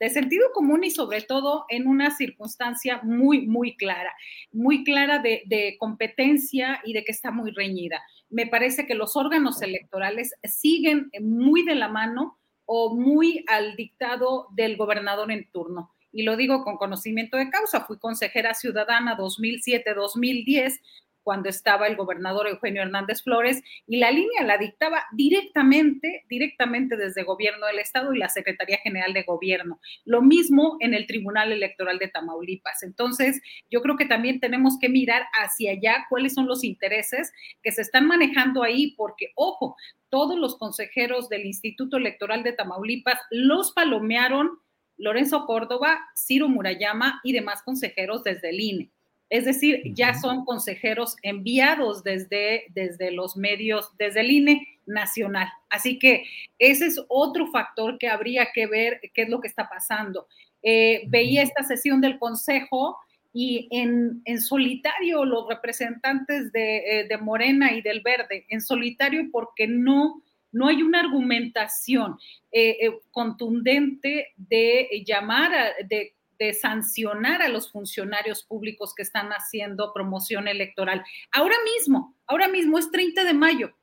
de 0.00 0.10
sentido 0.10 0.48
común 0.52 0.84
y 0.84 0.90
sobre 0.90 1.22
todo 1.22 1.64
en 1.68 1.86
una 1.86 2.10
circunstancia 2.10 3.00
muy, 3.02 3.46
muy 3.46 3.76
clara, 3.76 4.12
muy 4.52 4.84
clara 4.84 5.20
de, 5.20 5.76
competencia 5.78 6.80
y 6.84 6.92
de 6.92 7.04
que 7.04 7.12
está 7.12 7.30
muy 7.30 7.52
reñida. 7.52 8.02
Me 8.28 8.46
parece 8.46 8.86
que 8.86 8.94
los 8.94 9.16
órganos 9.16 9.62
electorales 9.62 10.34
siguen 10.44 11.10
muy 11.20 11.64
de 11.64 11.74
la 11.74 11.88
mano 11.88 12.38
o 12.66 12.94
muy 12.94 13.44
al 13.46 13.76
dictado 13.76 14.48
del 14.52 14.76
gobernador 14.76 15.30
en 15.30 15.48
turno. 15.50 15.94
Y 16.12 16.22
lo 16.22 16.36
digo 16.36 16.64
con 16.64 16.76
conocimiento 16.76 17.36
de 17.36 17.50
causa, 17.50 17.84
fui 17.84 17.98
consejera 17.98 18.54
ciudadana 18.54 19.16
2007-2010 19.16 20.80
cuando 21.24 21.48
estaba 21.48 21.88
el 21.88 21.96
gobernador 21.96 22.46
Eugenio 22.46 22.82
Hernández 22.82 23.22
Flores 23.22 23.62
y 23.86 23.96
la 23.96 24.10
línea 24.10 24.44
la 24.44 24.58
dictaba 24.58 25.04
directamente, 25.12 26.24
directamente 26.28 26.96
desde 26.96 27.24
gobierno 27.24 27.66
del 27.66 27.80
estado 27.80 28.12
y 28.12 28.18
la 28.18 28.28
Secretaría 28.28 28.78
General 28.78 29.12
de 29.12 29.24
Gobierno. 29.24 29.80
Lo 30.04 30.22
mismo 30.22 30.76
en 30.80 30.94
el 30.94 31.06
Tribunal 31.06 31.50
Electoral 31.50 31.98
de 31.98 32.08
Tamaulipas. 32.08 32.82
Entonces, 32.82 33.40
yo 33.70 33.80
creo 33.80 33.96
que 33.96 34.06
también 34.06 34.38
tenemos 34.38 34.78
que 34.78 34.88
mirar 34.88 35.24
hacia 35.32 35.72
allá 35.72 36.06
cuáles 36.08 36.34
son 36.34 36.46
los 36.46 36.62
intereses 36.62 37.32
que 37.62 37.72
se 37.72 37.82
están 37.82 38.06
manejando 38.06 38.62
ahí, 38.62 38.94
porque, 38.96 39.32
ojo, 39.34 39.76
todos 40.10 40.38
los 40.38 40.58
consejeros 40.58 41.28
del 41.28 41.46
Instituto 41.46 41.96
Electoral 41.96 42.42
de 42.42 42.52
Tamaulipas 42.52 43.18
los 43.30 43.72
palomearon 43.72 44.60
Lorenzo 44.96 45.46
Córdoba, 45.46 45.98
Ciro 46.14 46.48
Murayama 46.48 47.20
y 47.24 47.32
demás 47.32 47.62
consejeros 47.64 48.22
desde 48.22 48.50
el 48.50 48.60
INE. 48.60 48.90
Es 49.34 49.46
decir, 49.46 49.82
ya 49.94 50.14
son 50.14 50.44
consejeros 50.44 51.16
enviados 51.22 52.04
desde, 52.04 52.66
desde 52.68 53.10
los 53.10 53.36
medios, 53.36 53.90
desde 53.98 54.20
el 54.20 54.30
INE 54.30 54.68
nacional. 54.86 55.48
Así 55.68 55.98
que 55.98 56.22
ese 56.60 56.86
es 56.86 57.04
otro 57.08 57.48
factor 57.48 57.98
que 57.98 58.06
habría 58.06 58.50
que 58.54 58.68
ver 58.68 59.00
qué 59.12 59.22
es 59.22 59.28
lo 59.28 59.40
que 59.40 59.48
está 59.48 59.68
pasando. 59.68 60.28
Eh, 60.62 61.02
veía 61.08 61.42
esta 61.42 61.64
sesión 61.64 62.00
del 62.00 62.20
Consejo 62.20 62.96
y 63.32 63.66
en, 63.72 64.22
en 64.24 64.40
solitario 64.40 65.24
los 65.24 65.48
representantes 65.48 66.52
de, 66.52 67.00
eh, 67.00 67.08
de, 67.08 67.18
Morena 67.18 67.72
y 67.72 67.82
del 67.82 68.02
Verde, 68.02 68.46
en 68.48 68.60
solitario 68.60 69.30
porque 69.32 69.66
no, 69.66 70.22
no 70.52 70.68
hay 70.68 70.80
una 70.80 71.00
argumentación 71.00 72.20
eh, 72.52 72.88
contundente 73.10 74.28
de 74.36 75.02
llamar, 75.04 75.50
de, 75.88 76.14
sancionar 76.52 77.42
a 77.42 77.48
los 77.48 77.72
funcionarios 77.72 78.44
públicos 78.44 78.94
que 78.94 79.02
están 79.02 79.30
haciendo 79.30 79.92
promoción 79.94 80.48
electoral. 80.48 81.02
Ahora 81.32 81.56
mismo, 81.64 82.14
ahora 82.26 82.48
mismo 82.48 82.78
es 82.78 82.90
30 82.90 83.24
de 83.24 83.34
mayo. 83.34 83.74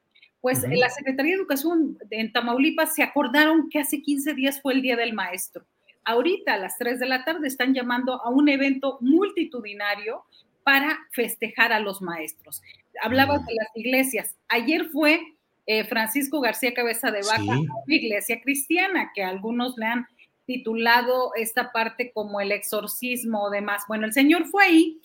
Pues 0.41 0.63
la 0.67 0.89
Secretaría 0.89 1.33
de 1.33 1.41
Educación 1.41 1.97
en 2.09 2.31
Tamaulipas 2.31 2.95
se 2.95 3.03
acordaron 3.03 3.69
que 3.69 3.79
hace 3.79 4.01
15 4.01 4.33
días 4.33 4.61
fue 4.61 4.73
el 4.73 4.81
Día 4.81 4.95
del 4.95 5.13
Maestro. 5.13 5.65
Ahorita 6.03 6.55
a 6.55 6.57
las 6.57 6.77
3 6.77 6.99
de 6.99 7.05
la 7.05 7.23
tarde 7.23 7.47
están 7.47 7.73
llamando 7.73 8.21
a 8.23 8.29
un 8.29 8.49
evento 8.49 8.97
multitudinario 9.01 10.23
para 10.63 10.99
festejar 11.11 11.71
a 11.73 11.79
los 11.79 12.01
maestros. 12.01 12.61
Hablabas 13.03 13.45
de 13.45 13.53
las 13.53 13.67
iglesias. 13.75 14.35
Ayer 14.47 14.85
fue 14.85 15.21
eh, 15.67 15.83
Francisco 15.85 16.41
García 16.41 16.73
Cabeza 16.73 17.11
de 17.11 17.21
Vaca, 17.21 17.59
una 17.59 17.95
iglesia 17.95 18.41
cristiana, 18.41 19.11
que 19.13 19.23
algunos 19.23 19.77
le 19.77 19.85
han 19.85 20.07
titulado 20.51 21.31
esta 21.35 21.71
parte 21.71 22.11
como 22.11 22.41
el 22.41 22.51
exorcismo 22.51 23.43
o 23.43 23.49
demás. 23.49 23.83
Bueno, 23.87 24.05
el 24.05 24.13
Señor 24.13 24.45
fue 24.47 24.65
ahí, 24.65 25.01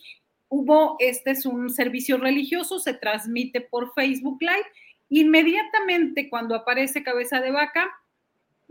hubo, 0.49 0.97
este 0.99 1.31
es 1.33 1.47
un 1.47 1.71
servicio 1.71 2.19
religioso, 2.19 2.79
se 2.79 2.95
transmite 2.95 3.61
por 3.61 3.93
Facebook 3.95 4.39
Live. 4.41 4.67
Inmediatamente 5.09 6.29
cuando 6.29 6.55
aparece 6.55 7.05
Cabeza 7.05 7.41
de 7.41 7.53
Vaca, 7.53 7.89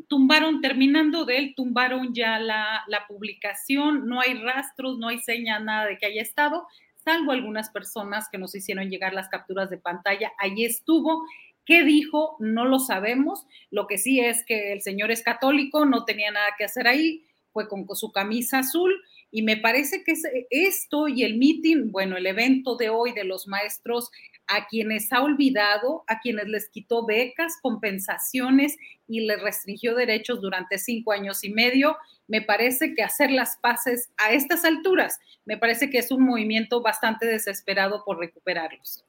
tumbaron, 0.10 0.60
terminando 0.60 1.24
de 1.24 1.38
él, 1.38 1.54
tumbaron 1.56 2.14
ya 2.14 2.38
la, 2.40 2.84
la, 2.88 3.08
publicación, 3.08 4.08
no 4.08 4.20
hay 4.20 4.34
rastros, 4.34 4.98
no 4.98 5.08
hay 5.08 5.20
señas, 5.20 5.64
nada 5.64 5.86
de 5.86 5.98
que 5.98 6.08
haya 6.08 6.22
estado, 6.22 6.68
salvo 7.06 7.32
algunas 7.32 7.70
personas 7.70 8.28
que 8.30 8.38
nos 8.38 8.54
hicieron 8.54 8.90
llegar 8.90 9.14
las 9.14 9.30
capturas 9.30 9.70
de 9.70 9.78
pantalla, 9.78 10.34
allí 10.38 10.66
estuvo 10.66 11.24
¿Qué 11.66 11.84
dijo? 11.84 12.38
No 12.40 12.66
lo 12.66 12.80
sabemos. 12.80 13.48
Lo 13.72 13.88
que 13.88 13.98
sí 13.98 14.20
es 14.20 14.46
que 14.46 14.74
el 14.74 14.82
señor 14.82 15.12
es 15.12 15.24
católico, 15.24 15.86
no 15.86 16.06
tenía 16.06 16.32
nada 16.32 16.50
que 16.58 16.66
hacer 16.66 16.88
ahí, 16.88 17.24
fue 17.52 17.68
con 17.70 17.88
su 17.96 18.12
camisa 18.12 18.60
azul 18.60 18.94
y 19.32 19.42
me 19.42 19.58
parece 19.58 20.04
que 20.04 20.14
esto 20.50 21.08
y 21.08 21.24
el 21.24 21.38
meeting, 21.38 21.92
bueno, 21.92 22.18
el 22.18 22.28
evento 22.28 22.76
de 22.76 22.90
hoy 22.90 23.14
de 23.14 23.24
los 23.24 23.48
maestros, 23.48 24.12
a 24.48 24.68
quienes 24.68 25.12
ha 25.14 25.22
olvidado, 25.22 26.04
a 26.08 26.20
quienes 26.20 26.48
les 26.48 26.70
quitó 26.70 27.06
becas, 27.06 27.54
compensaciones 27.62 28.78
y 29.08 29.22
les 29.22 29.42
restringió 29.42 29.96
derechos 29.96 30.42
durante 30.42 30.78
cinco 30.78 31.14
años 31.14 31.44
y 31.46 31.50
medio, 31.50 31.98
me 32.28 32.42
parece 32.42 32.94
que 32.94 33.04
hacer 33.04 33.32
las 33.32 33.58
paces 33.58 34.10
a 34.18 34.34
estas 34.34 34.66
alturas, 34.66 35.20
me 35.46 35.58
parece 35.58 35.90
que 35.90 36.00
es 36.00 36.12
un 36.12 36.24
movimiento 36.24 36.82
bastante 36.82 37.26
desesperado 37.26 38.04
por 38.06 38.20
recuperarlos. 38.20 39.05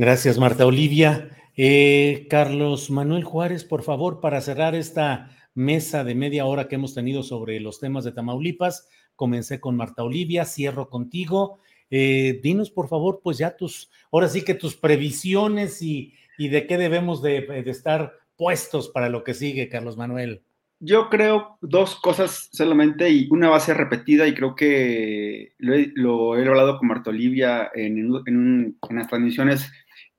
Gracias, 0.00 0.38
Marta 0.38 0.64
Olivia. 0.64 1.28
Eh, 1.58 2.26
Carlos 2.30 2.90
Manuel 2.90 3.22
Juárez, 3.22 3.64
por 3.64 3.82
favor, 3.82 4.22
para 4.22 4.40
cerrar 4.40 4.74
esta 4.74 5.30
mesa 5.52 6.04
de 6.04 6.14
media 6.14 6.46
hora 6.46 6.68
que 6.68 6.76
hemos 6.76 6.94
tenido 6.94 7.22
sobre 7.22 7.60
los 7.60 7.80
temas 7.80 8.04
de 8.04 8.12
Tamaulipas, 8.12 8.88
comencé 9.14 9.60
con 9.60 9.76
Marta 9.76 10.02
Olivia, 10.02 10.46
cierro 10.46 10.88
contigo. 10.88 11.58
Eh, 11.90 12.40
dinos, 12.42 12.70
por 12.70 12.88
favor, 12.88 13.20
pues 13.22 13.36
ya 13.36 13.58
tus, 13.58 13.90
ahora 14.10 14.30
sí 14.30 14.40
que 14.42 14.54
tus 14.54 14.74
previsiones 14.74 15.82
y, 15.82 16.14
de 16.38 16.66
qué 16.66 16.78
debemos 16.78 17.20
de, 17.20 17.62
estar 17.66 18.14
puestos 18.38 18.88
para 18.88 19.10
lo 19.10 19.22
que 19.22 19.34
sigue, 19.34 19.68
Carlos 19.68 19.98
Manuel. 19.98 20.40
Yo 20.78 21.10
creo 21.10 21.58
dos 21.60 21.96
cosas 21.96 22.48
solamente 22.52 23.10
y 23.10 23.28
una 23.30 23.50
va 23.50 23.58
a 23.58 23.60
ser 23.60 23.76
repetida 23.76 24.26
y 24.26 24.32
creo 24.32 24.54
que 24.54 25.52
lo 25.58 26.38
he, 26.38 26.48
hablado 26.48 26.78
con 26.78 26.88
Marta 26.88 27.10
Olivia 27.10 27.70
en, 27.74 28.10
en 28.24 28.78
las 28.96 29.06
transmisiones 29.08 29.70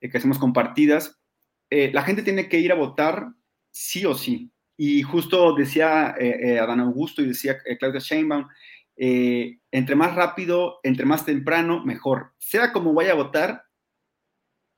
que 0.09 0.17
hacemos 0.17 0.39
compartidas. 0.39 1.19
Eh, 1.69 1.91
la 1.93 2.03
gente 2.03 2.23
tiene 2.23 2.49
que 2.49 2.59
ir 2.59 2.71
a 2.71 2.75
votar 2.75 3.33
sí 3.71 4.05
o 4.05 4.15
sí. 4.15 4.51
Y 4.77 5.03
justo 5.03 5.55
decía 5.55 6.15
eh, 6.19 6.39
eh, 6.41 6.59
Adán 6.59 6.79
Augusto 6.79 7.21
y 7.21 7.27
decía 7.27 7.57
Claudia 7.79 7.99
Sheinbaum, 7.99 8.47
entre 8.97 9.95
más 9.95 10.15
rápido, 10.15 10.79
entre 10.83 11.05
más 11.05 11.25
temprano, 11.25 11.83
mejor. 11.85 12.33
Sea 12.39 12.71
como 12.71 12.93
vaya 12.93 13.11
a 13.11 13.15
votar, 13.15 13.63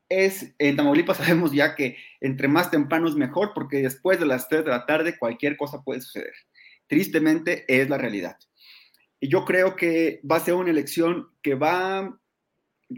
es, 0.10 0.54
en 0.60 0.76
Tamaulipas 0.76 1.18
sabemos 1.26 1.52
ya 1.52 1.76
que 1.76 1.98
entre 2.22 2.48
más 2.48 2.70
temprano 2.70 3.08
es 3.08 3.16
mejor, 3.16 3.52
porque 3.54 3.78
después 3.78 4.20
de 4.20 4.26
las 4.26 4.48
3 4.50 4.66
de 4.66 4.72
la 4.72 4.86
tarde 4.86 5.18
cualquier 5.18 5.58
cosa 5.58 5.82
puede 5.84 6.02
suceder. 6.02 6.34
Tristemente 6.88 7.66
es 7.68 7.90
la 7.90 7.98
realidad. 7.98 8.38
Y 9.20 9.30
yo 9.30 9.46
creo 9.46 9.76
que 9.76 10.20
va 10.30 10.36
a 10.36 10.42
ser 10.42 10.54
una 10.56 10.70
elección 10.70 11.30
que 11.42 11.56
va 11.56 12.20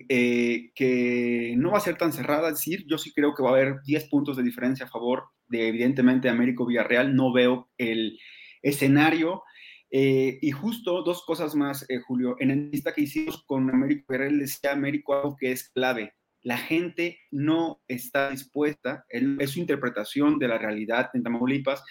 eh, 0.09 0.71
que 0.75 1.55
no 1.57 1.71
va 1.71 1.77
a 1.77 1.81
ser 1.81 1.97
tan 1.97 2.13
cerrada, 2.13 2.49
es 2.49 2.55
decir, 2.55 2.85
yo 2.87 2.97
sí 2.97 3.13
creo 3.13 3.33
que 3.33 3.43
va 3.43 3.49
a 3.49 3.53
haber 3.53 3.81
10 3.85 4.09
puntos 4.09 4.37
de 4.37 4.43
diferencia 4.43 4.85
a 4.85 4.89
favor 4.89 5.25
de, 5.47 5.67
evidentemente, 5.67 6.29
Américo 6.29 6.65
Villarreal, 6.65 7.15
no 7.15 7.33
veo 7.33 7.69
el 7.77 8.17
escenario. 8.61 9.43
Eh, 9.91 10.39
y 10.41 10.51
justo 10.51 11.03
dos 11.03 11.23
cosas 11.25 11.55
más, 11.55 11.85
eh, 11.89 11.99
Julio, 12.05 12.35
en 12.39 12.51
el 12.51 12.71
lista 12.71 12.93
que 12.93 13.01
hicimos 13.01 13.43
con 13.45 13.69
Américo 13.69 14.05
Villarreal, 14.09 14.39
decía 14.39 14.71
Américo 14.71 15.13
algo 15.13 15.35
que 15.35 15.51
es 15.51 15.69
clave. 15.69 16.13
La 16.41 16.57
gente 16.57 17.19
no 17.31 17.81
está 17.87 18.29
dispuesta, 18.29 19.05
es 19.09 19.49
su 19.49 19.59
interpretación 19.59 20.37
de 20.37 20.47
la 20.47 20.59
realidad 20.59 21.09
en 21.13 21.23
Tamaulipas, 21.23 21.83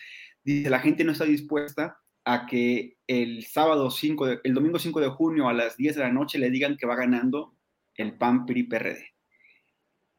dice, 0.44 0.70
la 0.70 0.78
gente 0.78 1.02
no 1.02 1.12
está 1.12 1.24
dispuesta 1.24 1.98
a 2.24 2.46
que 2.46 2.96
el 3.06 3.44
sábado 3.44 3.90
5, 3.90 4.28
el 4.42 4.54
domingo 4.54 4.78
5 4.78 5.00
de 5.00 5.08
junio 5.08 5.48
a 5.48 5.52
las 5.52 5.76
10 5.76 5.96
de 5.96 6.02
la 6.02 6.12
noche 6.12 6.38
le 6.38 6.50
digan 6.50 6.76
que 6.76 6.86
va 6.86 6.96
ganando 6.96 7.56
el 7.96 8.16
PAN 8.16 8.46
PRI 8.46 8.64
PRD. 8.64 9.14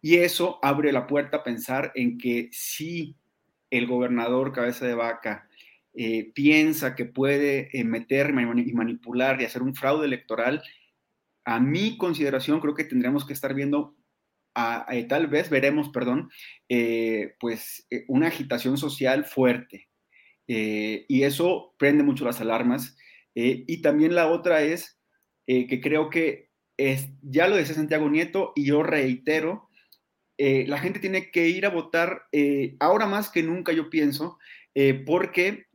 Y 0.02 0.18
eso 0.18 0.60
abre 0.62 0.92
la 0.92 1.08
puerta 1.08 1.38
a 1.38 1.44
pensar 1.44 1.92
en 1.96 2.18
que 2.18 2.50
si 2.52 3.16
el 3.72 3.88
gobernador 3.88 4.54
cabeza 4.54 4.86
de 4.86 4.94
vaca 4.94 5.50
eh, 5.98 6.32
piensa 6.34 6.94
que 6.94 7.06
puede 7.06 7.70
eh, 7.72 7.84
meterme 7.86 8.44
y 8.44 8.74
manipular 8.74 9.42
y 9.42 9.46
hacer 9.46 9.62
un 9.62 9.76
fraude 9.76 10.06
electoral, 10.06 10.62
a 11.46 11.60
mi 11.60 11.98
consideración 11.98 12.60
creo 12.60 12.76
que 12.76 12.84
tendremos 12.84 13.26
que 13.26 13.34
estar 13.34 13.54
viendo, 13.54 13.96
tal 14.54 15.28
vez 15.28 15.50
veremos, 15.50 15.90
perdón, 15.90 16.30
eh, 16.70 17.36
pues 17.40 17.88
una 18.08 18.28
agitación 18.28 18.78
social 18.78 19.26
fuerte. 19.26 19.90
y 20.48 21.24
eso 21.24 21.74
prende 21.78 22.04
mucho 22.04 22.26
las 22.26 22.42
alarmas. 22.42 22.98
y 23.34 23.82
también 23.82 24.16
la 24.16 24.28
otra 24.28 24.62
es 24.62 25.00
que 25.46 25.82
creo 25.82 26.10
que 26.10 26.50
ya 26.78 27.48
lo 27.48 27.56
decía 27.56 27.76
Santiago 27.76 28.10
Nieto 28.10 28.52
y 28.56 28.66
yo 28.66 28.84
reitero, 28.84 29.70
eh, 30.38 30.66
la 30.68 30.80
gente 30.80 31.00
tiene 31.00 31.32
que 31.32 31.48
ir 31.48 31.66
a 31.66 31.70
votar 31.70 32.24
eh, 32.32 32.76
ahora 32.80 33.06
más 33.06 33.30
que 33.30 33.44
nunca, 33.44 33.72
yo 33.72 33.90
pienso, 33.90 34.38
eh, 34.74 34.94
porque 34.94 35.66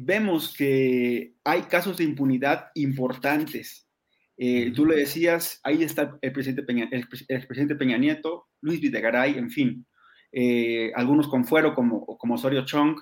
vemos 0.00 0.54
que 0.56 1.34
hay 1.44 1.62
casos 1.62 1.98
de 1.98 2.04
impunidad 2.04 2.70
importantes. 2.74 3.86
tú 4.74 4.86
le 4.86 4.96
decías, 4.96 5.60
ahí 5.62 5.82
está 5.82 6.16
el 6.22 6.32
presidente 6.32 6.62
Peña, 6.62 6.88
el, 6.90 7.06
presidente 7.06 7.74
Peña 7.74 7.98
Nieto, 7.98 8.46
Luis 8.62 8.80
Videgaray, 8.80 9.36
en 9.36 9.50
fin, 9.50 9.86
algunos 10.94 11.28
con 11.28 11.44
fuero 11.44 11.74
como, 11.74 12.06
como 12.16 12.36
Osorio 12.36 12.64
Chong, 12.64 12.98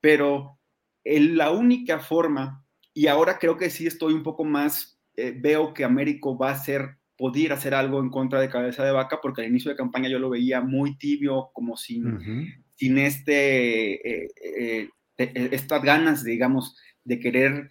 pero 0.00 0.58
la 1.04 1.50
única 1.50 1.98
forma, 1.98 2.64
y 2.94 3.08
ahora 3.08 3.38
creo 3.38 3.58
que 3.58 3.68
sí 3.68 3.86
estoy 3.86 4.14
un 4.14 4.22
poco 4.22 4.44
más 4.44 4.97
eh, 5.20 5.34
veo 5.36 5.74
que 5.74 5.82
Américo 5.82 6.38
va 6.38 6.52
a 6.52 6.58
ser, 6.58 6.96
poder 7.16 7.52
hacer 7.52 7.74
algo 7.74 7.98
en 7.98 8.08
contra 8.08 8.40
de 8.40 8.48
Cabeza 8.48 8.84
de 8.84 8.92
Vaca, 8.92 9.18
porque 9.20 9.40
al 9.40 9.48
inicio 9.48 9.68
de 9.68 9.76
campaña 9.76 10.08
yo 10.08 10.20
lo 10.20 10.30
veía 10.30 10.60
muy 10.60 10.96
tibio, 10.96 11.50
como 11.52 11.76
sin, 11.76 12.62
sin 12.76 12.98
este, 12.98 14.26
eh, 14.26 14.28
eh, 14.40 14.88
estas 15.16 15.82
ganas, 15.82 16.22
digamos, 16.22 16.76
de 17.02 17.18
querer 17.18 17.68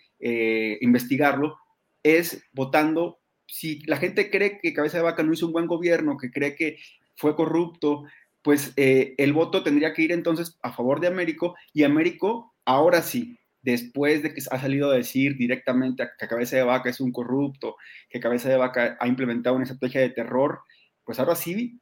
investigarlo, 0.82 1.58
es 2.04 2.44
votando. 2.52 3.22
Si 3.46 3.80
la 3.86 3.96
gente 3.96 4.30
cree 4.30 4.60
que 4.62 4.74
Cabeza 4.74 4.98
de 4.98 5.04
Vaca 5.04 5.24
no 5.24 5.32
hizo 5.32 5.48
un 5.48 5.54
buen 5.54 5.68
gobierno, 5.68 6.18
que 6.18 6.32
cree 6.32 6.54
que 6.54 6.80
fue 7.16 7.34
corrupto, 7.38 8.04
pues 8.42 8.74
el 8.76 9.32
voto 9.32 9.64
tendría 9.64 9.94
que 9.94 10.02
ir 10.02 10.12
entonces 10.12 10.58
a 10.62 10.74
favor 10.74 11.00
de 11.00 11.08
Américo 11.08 11.56
y 11.72 11.84
Américo 11.84 12.54
ahora 12.66 13.02
sí 13.02 13.40
después 13.68 14.24
de 14.24 14.34
que 14.34 14.42
ha 14.50 14.62
salido 14.62 14.90
a 14.90 14.96
decir 14.96 15.36
directamente 15.36 16.08
que 16.18 16.28
Cabeza 16.30 16.56
de 16.56 16.64
Vaca 16.64 16.90
es 16.90 17.02
un 17.02 17.12
corrupto, 17.12 17.76
que 18.10 18.22
Cabeza 18.22 18.48
de 18.48 18.56
Vaca 18.56 18.96
ha 18.98 19.08
implementado 19.10 19.58
una 19.58 19.66
estrategia 19.66 20.00
de 20.00 20.10
terror, 20.10 20.62
pues 21.04 21.20
ahora 21.20 21.36
sí, 21.36 21.82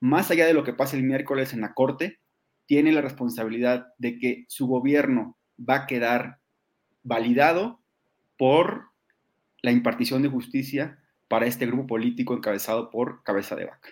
más 0.00 0.30
allá 0.30 0.46
de 0.46 0.54
lo 0.54 0.64
que 0.64 0.72
pase 0.72 0.96
el 0.96 1.02
miércoles 1.02 1.52
en 1.52 1.60
la 1.60 1.74
Corte, 1.74 2.20
tiene 2.64 2.90
la 2.90 3.02
responsabilidad 3.02 3.88
de 3.98 4.18
que 4.18 4.46
su 4.48 4.66
gobierno 4.66 5.36
va 5.58 5.82
a 5.82 5.86
quedar 5.86 6.38
validado 7.02 7.82
por 8.38 8.86
la 9.60 9.72
impartición 9.72 10.22
de 10.22 10.30
justicia 10.30 11.00
para 11.28 11.44
este 11.44 11.66
grupo 11.66 11.86
político 11.86 12.32
encabezado 12.32 12.88
por 12.88 13.22
Cabeza 13.24 13.56
de 13.56 13.66
Vaca. 13.66 13.90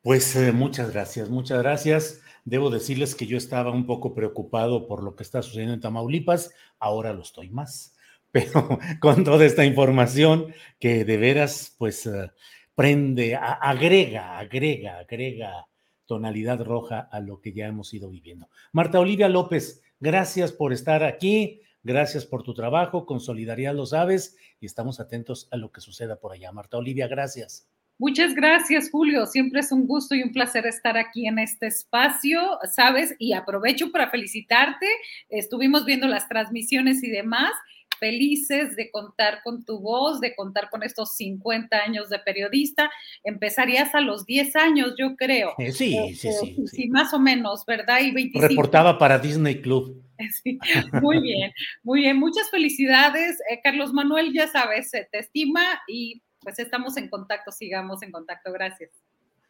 Pues 0.00 0.34
eh, 0.34 0.52
muchas 0.52 0.90
gracias, 0.92 1.28
muchas 1.28 1.58
gracias. 1.58 2.22
Debo 2.46 2.70
decirles 2.70 3.16
que 3.16 3.26
yo 3.26 3.36
estaba 3.36 3.72
un 3.72 3.86
poco 3.86 4.14
preocupado 4.14 4.86
por 4.86 5.02
lo 5.02 5.16
que 5.16 5.24
está 5.24 5.42
sucediendo 5.42 5.74
en 5.74 5.80
Tamaulipas, 5.80 6.54
ahora 6.78 7.12
lo 7.12 7.22
estoy 7.22 7.50
más, 7.50 7.96
pero 8.30 8.78
con 9.00 9.24
toda 9.24 9.44
esta 9.44 9.64
información 9.64 10.54
que 10.78 11.04
de 11.04 11.16
veras, 11.16 11.74
pues, 11.76 12.06
eh, 12.06 12.30
prende, 12.76 13.34
agrega, 13.34 14.38
agrega, 14.38 14.98
agrega 14.98 15.66
tonalidad 16.04 16.62
roja 16.62 17.00
a 17.10 17.18
lo 17.18 17.40
que 17.40 17.52
ya 17.52 17.66
hemos 17.66 17.92
ido 17.92 18.08
viviendo. 18.10 18.48
Marta 18.70 19.00
Olivia 19.00 19.28
López, 19.28 19.82
gracias 19.98 20.52
por 20.52 20.72
estar 20.72 21.02
aquí, 21.02 21.62
gracias 21.82 22.26
por 22.26 22.44
tu 22.44 22.54
trabajo, 22.54 23.06
con 23.06 23.18
solidaridad 23.18 23.74
lo 23.74 23.86
sabes 23.86 24.36
y 24.60 24.66
estamos 24.66 25.00
atentos 25.00 25.48
a 25.50 25.56
lo 25.56 25.72
que 25.72 25.80
suceda 25.80 26.20
por 26.20 26.32
allá. 26.32 26.52
Marta 26.52 26.76
Olivia, 26.76 27.08
gracias. 27.08 27.68
Muchas 27.98 28.34
gracias, 28.34 28.90
Julio. 28.90 29.24
Siempre 29.24 29.60
es 29.60 29.72
un 29.72 29.86
gusto 29.86 30.14
y 30.14 30.22
un 30.22 30.32
placer 30.32 30.66
estar 30.66 30.98
aquí 30.98 31.26
en 31.26 31.38
este 31.38 31.66
espacio, 31.66 32.58
¿sabes? 32.70 33.14
Y 33.18 33.32
aprovecho 33.32 33.90
para 33.90 34.10
felicitarte. 34.10 34.86
Estuvimos 35.30 35.86
viendo 35.86 36.06
las 36.06 36.28
transmisiones 36.28 37.02
y 37.02 37.10
demás. 37.10 37.52
Felices 37.98 38.76
de 38.76 38.90
contar 38.90 39.40
con 39.42 39.64
tu 39.64 39.80
voz, 39.80 40.20
de 40.20 40.34
contar 40.34 40.68
con 40.68 40.82
estos 40.82 41.16
50 41.16 41.74
años 41.74 42.10
de 42.10 42.18
periodista. 42.18 42.90
Empezarías 43.24 43.94
a 43.94 44.02
los 44.02 44.26
10 44.26 44.54
años, 44.56 44.94
yo 44.98 45.16
creo. 45.16 45.54
Eh, 45.56 45.72
sí, 45.72 45.96
sí, 46.14 46.28
sí, 46.32 46.66
sí, 46.66 46.88
más 46.88 47.14
o 47.14 47.18
menos, 47.18 47.64
¿verdad? 47.64 48.00
Y 48.02 48.10
25. 48.10 48.48
Reportaba 48.48 48.98
para 48.98 49.18
Disney 49.18 49.62
Club. 49.62 50.02
Sí, 50.42 50.58
muy 51.02 51.20
bien, 51.20 51.52
muy 51.82 52.00
bien. 52.00 52.16
Muchas 52.18 52.48
felicidades. 52.48 53.38
Eh, 53.50 53.60
Carlos 53.62 53.92
Manuel, 53.92 54.32
ya 54.32 54.48
sabes, 54.48 54.90
te 54.90 55.06
estima 55.12 55.62
y 55.86 56.22
pues 56.46 56.60
estamos 56.60 56.96
en 56.96 57.08
contacto, 57.08 57.50
sigamos 57.50 58.04
en 58.04 58.12
contacto. 58.12 58.52
Gracias. 58.52 58.90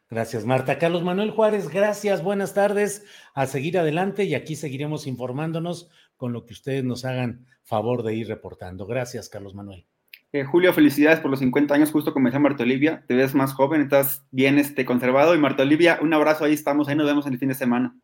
Gracias, 0.09 0.47
Marta. 0.47 0.79
Carlos 0.79 1.03
Manuel 1.03 1.31
Juárez, 1.31 1.69
gracias, 1.69 2.23
buenas 2.23 2.55
tardes. 2.55 3.05
A 3.35 3.45
seguir 3.45 3.77
adelante 3.77 4.25
y 4.25 4.35
aquí 4.35 4.57
seguiremos 4.57 5.07
informándonos 5.07 5.91
con 6.17 6.33
lo 6.33 6.47
que 6.47 6.55
ustedes 6.55 6.85
nos 6.85 7.05
hagan 7.05 7.45
favor 7.65 8.03
de 8.03 8.15
ir 8.15 8.29
reportando. 8.29 8.87
Gracias, 8.87 9.29
Carlos 9.29 9.55
Manuel. 9.55 9.85
Eh, 10.33 10.45
Julio, 10.45 10.73
felicidades 10.73 11.21
por 11.21 11.31
los 11.31 11.41
50 11.41 11.75
años, 11.75 11.93
justo 11.93 12.15
como 12.15 12.29
decía 12.29 12.41
Marta 12.41 12.63
Olivia. 12.63 13.05
Te 13.07 13.15
ves 13.15 13.35
más 13.35 13.53
joven, 13.53 13.83
estás 13.83 14.27
bien 14.31 14.59
este, 14.59 14.87
conservado. 14.87 15.35
Y 15.35 15.39
Marta 15.39 15.65
Olivia, 15.65 15.99
un 16.01 16.15
abrazo, 16.15 16.47
ahí 16.47 16.55
estamos, 16.55 16.89
ahí 16.89 16.97
nos 16.97 17.07
vemos 17.07 17.27
en 17.27 17.35
el 17.35 17.39
fin 17.39 17.51
de 17.51 17.57
semana. 17.57 17.95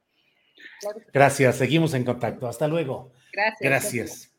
Gracias, 1.15 1.57
seguimos 1.57 1.95
en 1.95 2.05
contacto. 2.05 2.47
Hasta 2.47 2.69
luego. 2.69 3.15
Gracias. 3.33 3.59
Gracias. 3.63 4.32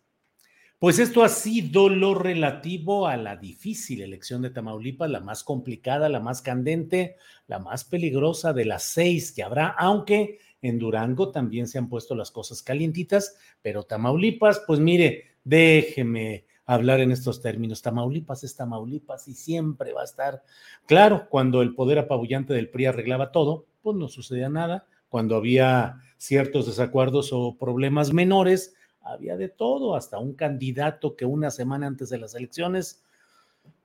Pues 0.84 1.00
esto 1.00 1.24
ha 1.24 1.30
sido 1.30 1.88
lo 1.88 2.14
relativo 2.14 3.08
a 3.08 3.16
la 3.16 3.38
difícil 3.38 4.02
elección 4.02 4.42
de 4.42 4.50
Tamaulipas, 4.50 5.10
la 5.10 5.22
más 5.22 5.46
complicada, 5.46 6.10
la 6.10 6.20
más 6.20 6.42
candente, 6.42 7.16
la 7.48 7.58
más 7.58 7.86
peligrosa 7.86 8.52
de 8.52 8.66
las 8.66 8.84
seis 8.84 9.32
que 9.32 9.44
habrá, 9.44 9.68
aunque 9.68 10.40
en 10.62 10.80
Durango 10.80 11.32
también 11.32 11.70
se 11.70 11.78
han 11.78 11.88
puesto 11.88 12.16
las 12.16 12.32
cosas 12.32 12.62
calientitas, 12.62 13.38
pero 13.62 13.84
Tamaulipas, 13.84 14.62
pues 14.68 14.82
mire, 14.82 15.38
déjeme 15.46 16.44
hablar 16.66 17.00
en 17.00 17.14
estos 17.14 17.42
términos. 17.42 17.82
Tamaulipas 17.82 18.44
es 18.44 18.54
Tamaulipas 18.58 19.30
y 19.30 19.36
siempre 19.36 19.94
va 19.94 20.02
a 20.02 20.04
estar. 20.04 20.44
Claro, 20.86 21.30
cuando 21.30 21.62
el 21.62 21.76
poder 21.76 21.98
apabullante 21.98 22.54
del 22.54 22.70
PRI 22.70 22.88
arreglaba 22.88 23.32
todo, 23.32 23.68
pues 23.82 23.96
no 23.96 24.10
sucedía 24.10 24.50
nada. 24.50 24.86
Cuando 25.08 25.38
había 25.38 26.02
ciertos 26.18 26.66
desacuerdos 26.66 27.30
o 27.32 27.58
problemas 27.58 28.12
menores, 28.12 28.76
había 29.04 29.38
de 29.38 29.50
todo, 29.50 29.96
hasta 29.96 30.18
un 30.18 30.34
candidato 30.34 31.16
que 31.16 31.26
una 31.26 31.52
semana 31.52 31.88
antes 31.88 32.10
de 32.10 32.18
las 32.18 32.36
elecciones, 32.36 33.04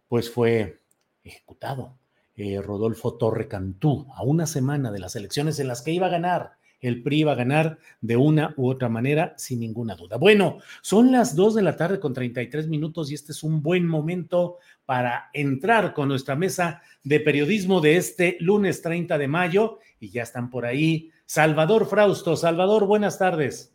pues 0.08 0.30
fue 0.30 0.78
ejecutado. 1.24 1.94
Eh, 2.36 2.62
Rodolfo 2.62 3.14
Torre 3.14 3.48
Cantú, 3.48 4.06
a 4.14 4.22
una 4.22 4.46
semana 4.46 4.92
de 4.92 5.00
las 5.00 5.16
elecciones 5.16 5.58
en 5.58 5.66
las 5.66 5.82
que 5.82 5.90
iba 5.90 6.06
a 6.06 6.10
ganar. 6.10 6.52
El 6.80 7.02
PRI 7.02 7.20
iba 7.20 7.32
a 7.32 7.34
ganar 7.34 7.78
de 8.00 8.16
una 8.16 8.54
u 8.56 8.68
otra 8.70 8.88
manera, 8.88 9.34
sin 9.36 9.58
ninguna 9.58 9.96
duda. 9.96 10.16
Bueno, 10.16 10.58
son 10.80 11.10
las 11.10 11.34
2 11.34 11.56
de 11.56 11.62
la 11.62 11.76
tarde 11.76 11.98
con 11.98 12.14
33 12.14 12.68
minutos 12.68 13.10
y 13.10 13.14
este 13.14 13.32
es 13.32 13.42
un 13.42 13.60
buen 13.62 13.84
momento 13.84 14.58
para 14.86 15.30
entrar 15.32 15.92
con 15.92 16.08
nuestra 16.08 16.36
mesa 16.36 16.80
de 17.02 17.18
periodismo 17.18 17.80
de 17.80 17.96
este 17.96 18.36
lunes 18.38 18.80
30 18.82 19.18
de 19.18 19.26
mayo. 19.26 19.78
Y 19.98 20.10
ya 20.10 20.22
están 20.22 20.50
por 20.50 20.64
ahí 20.64 21.10
Salvador 21.26 21.86
Frausto. 21.86 22.36
Salvador, 22.36 22.86
buenas 22.86 23.18
tardes. 23.18 23.72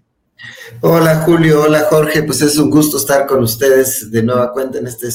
Hola 0.81 1.21
Julio, 1.21 1.61
hola 1.63 1.87
Jorge, 1.89 2.23
pues 2.23 2.41
es 2.41 2.57
un 2.57 2.69
gusto 2.69 2.97
estar 2.97 3.25
con 3.27 3.43
ustedes 3.43 4.11
de 4.11 4.23
nueva 4.23 4.51
cuenta 4.51 4.79
en 4.79 4.87
este 4.87 5.07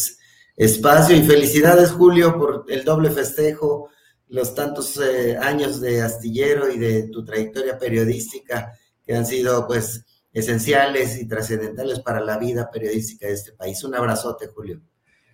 espacio 0.56 1.16
y 1.16 1.22
felicidades 1.22 1.90
Julio 1.90 2.38
por 2.38 2.64
el 2.68 2.84
doble 2.84 3.10
festejo, 3.10 3.90
los 4.28 4.54
tantos 4.54 4.98
eh, 4.98 5.36
años 5.36 5.80
de 5.80 6.02
astillero 6.02 6.70
y 6.70 6.78
de 6.78 7.04
tu 7.08 7.24
trayectoria 7.24 7.78
periodística 7.78 8.72
que 9.04 9.14
han 9.14 9.26
sido 9.26 9.66
pues 9.66 10.04
esenciales 10.32 11.18
y 11.18 11.26
trascendentales 11.26 12.00
para 12.00 12.20
la 12.20 12.38
vida 12.38 12.70
periodística 12.70 13.26
de 13.26 13.34
este 13.34 13.52
país. 13.52 13.82
Un 13.84 13.94
abrazote 13.94 14.48
Julio. 14.48 14.80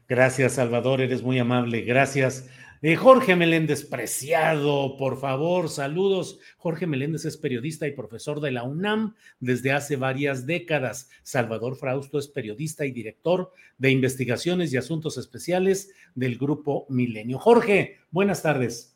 Gracias 0.08 0.54
Salvador, 0.54 1.00
eres 1.00 1.22
muy 1.22 1.38
amable, 1.38 1.82
gracias. 1.82 2.44
Eh, 2.86 2.96
Jorge 2.96 3.34
Meléndez, 3.34 3.82
preciado, 3.86 4.98
por 4.98 5.18
favor, 5.18 5.70
saludos. 5.70 6.38
Jorge 6.58 6.86
Meléndez 6.86 7.24
es 7.24 7.38
periodista 7.38 7.86
y 7.86 7.92
profesor 7.92 8.42
de 8.42 8.50
la 8.50 8.62
UNAM 8.64 9.14
desde 9.40 9.72
hace 9.72 9.96
varias 9.96 10.44
décadas. 10.44 11.08
Salvador 11.22 11.76
Frausto 11.76 12.18
es 12.18 12.28
periodista 12.28 12.84
y 12.84 12.92
director 12.92 13.50
de 13.78 13.90
investigaciones 13.90 14.70
y 14.70 14.76
asuntos 14.76 15.16
especiales 15.16 15.92
del 16.14 16.36
Grupo 16.36 16.84
Milenio. 16.90 17.38
Jorge, 17.38 18.00
buenas 18.10 18.42
tardes. 18.42 18.94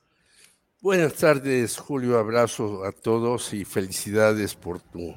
Buenas 0.82 1.14
tardes, 1.14 1.78
Julio. 1.78 2.18
Abrazo 2.18 2.84
a 2.84 2.92
todos 2.92 3.54
y 3.54 3.64
felicidades 3.64 4.54
por 4.54 4.82
tu 4.82 5.14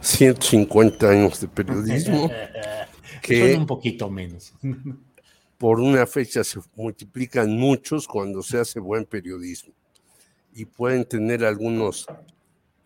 150 0.00 1.10
años 1.10 1.42
de 1.42 1.48
periodismo. 1.48 2.30
que 3.20 3.52
Son 3.52 3.60
un 3.60 3.66
poquito 3.66 4.08
menos 4.08 4.54
por 5.58 5.80
una 5.80 6.06
fecha 6.06 6.44
se 6.44 6.60
multiplican 6.74 7.56
muchos 7.56 8.06
cuando 8.06 8.42
se 8.42 8.58
hace 8.58 8.80
buen 8.80 9.04
periodismo. 9.04 9.72
Y 10.54 10.64
pueden 10.64 11.04
tener 11.04 11.44
algunos 11.44 12.06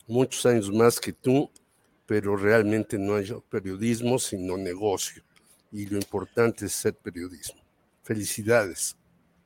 muchos 0.06 0.44
años 0.47 0.70
más 0.70 1.01
que 1.01 1.12
tú, 1.12 1.51
pero 2.06 2.36
realmente 2.36 2.98
no 2.98 3.16
hay 3.16 3.32
periodismo 3.48 4.18
sino 4.18 4.56
negocio. 4.56 5.22
Y 5.72 5.86
lo 5.86 5.97
importante 5.97 6.66
es 6.66 6.72
ser 6.72 6.94
periodismo. 6.94 7.60
Felicidades. 8.02 8.97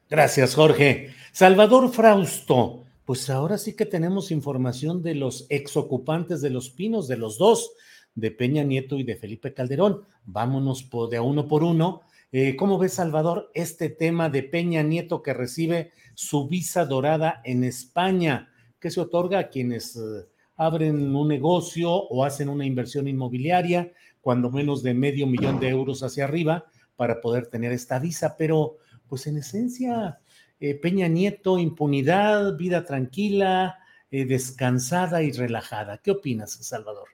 Gracias, 0.09 0.55
Jorge. 0.55 1.15
Salvador 1.33 1.93
Frausto, 1.93 2.85
pues 3.05 3.29
ahora 3.29 3.59
sí 3.59 3.75
que 3.75 3.85
tenemos 3.85 4.31
información 4.31 5.03
de 5.03 5.15
los 5.15 5.47
exocupantes 5.51 6.41
de 6.41 6.51
los 6.51 6.71
pinos, 6.71 7.09
de 7.09 7.19
los 7.19 7.37
dos, 7.37 7.73
de 8.15 8.31
Peña 8.31 8.63
Nieto 8.63 8.97
y 8.97 9.03
de 9.03 9.17
Felipe 9.17 9.53
Calderón. 9.53 10.05
Vámonos 10.25 10.89
de 11.11 11.21
uno 11.21 11.47
por 11.47 11.63
uno 11.63 12.03
eh, 12.37 12.57
¿Cómo 12.57 12.79
ves, 12.79 12.95
Salvador, 12.95 13.53
este 13.55 13.91
tema 13.91 14.29
de 14.29 14.43
Peña 14.43 14.83
Nieto 14.83 15.23
que 15.23 15.33
recibe 15.33 15.93
su 16.15 16.49
visa 16.49 16.85
dorada 16.85 17.41
en 17.45 17.63
España, 17.63 18.53
que 18.81 18.91
se 18.91 19.01
otorga 19.01 19.39
a 19.39 19.49
quienes 19.51 19.95
eh, 19.95 20.27
abren 20.57 21.15
un 21.15 21.29
negocio 21.29 21.93
o 21.93 22.25
hacen 22.25 22.49
una 22.49 22.67
inversión 22.67 23.07
inmobiliaria, 23.07 23.93
cuando 24.21 24.51
menos 24.51 24.83
de 24.83 24.95
medio 24.95 25.29
millón 25.29 25.61
de 25.61 25.69
euros 25.69 26.03
hacia 26.03 26.25
arriba, 26.25 26.67
para 26.97 27.21
poder 27.21 27.47
tener 27.47 27.71
esta 27.71 28.01
visa? 28.01 28.35
Pero, 28.37 28.79
pues 29.07 29.29
en 29.29 29.37
esencia, 29.37 30.19
eh, 30.59 30.75
Peña 30.75 31.07
Nieto, 31.07 31.61
impunidad, 31.61 32.57
vida 32.57 32.85
tranquila, 32.85 33.79
descansada 34.11 35.23
y 35.23 35.31
relajada. 35.31 35.99
¿Qué 35.99 36.11
opinas, 36.11 36.53
Salvador? 36.53 37.09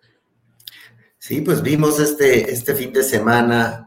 Sí, 1.19 1.43
pues 1.43 1.63
vimos 1.63 2.01
este, 2.01 2.51
este 2.51 2.75
fin 2.75 2.93
de 2.93 3.03
semana 3.03 3.87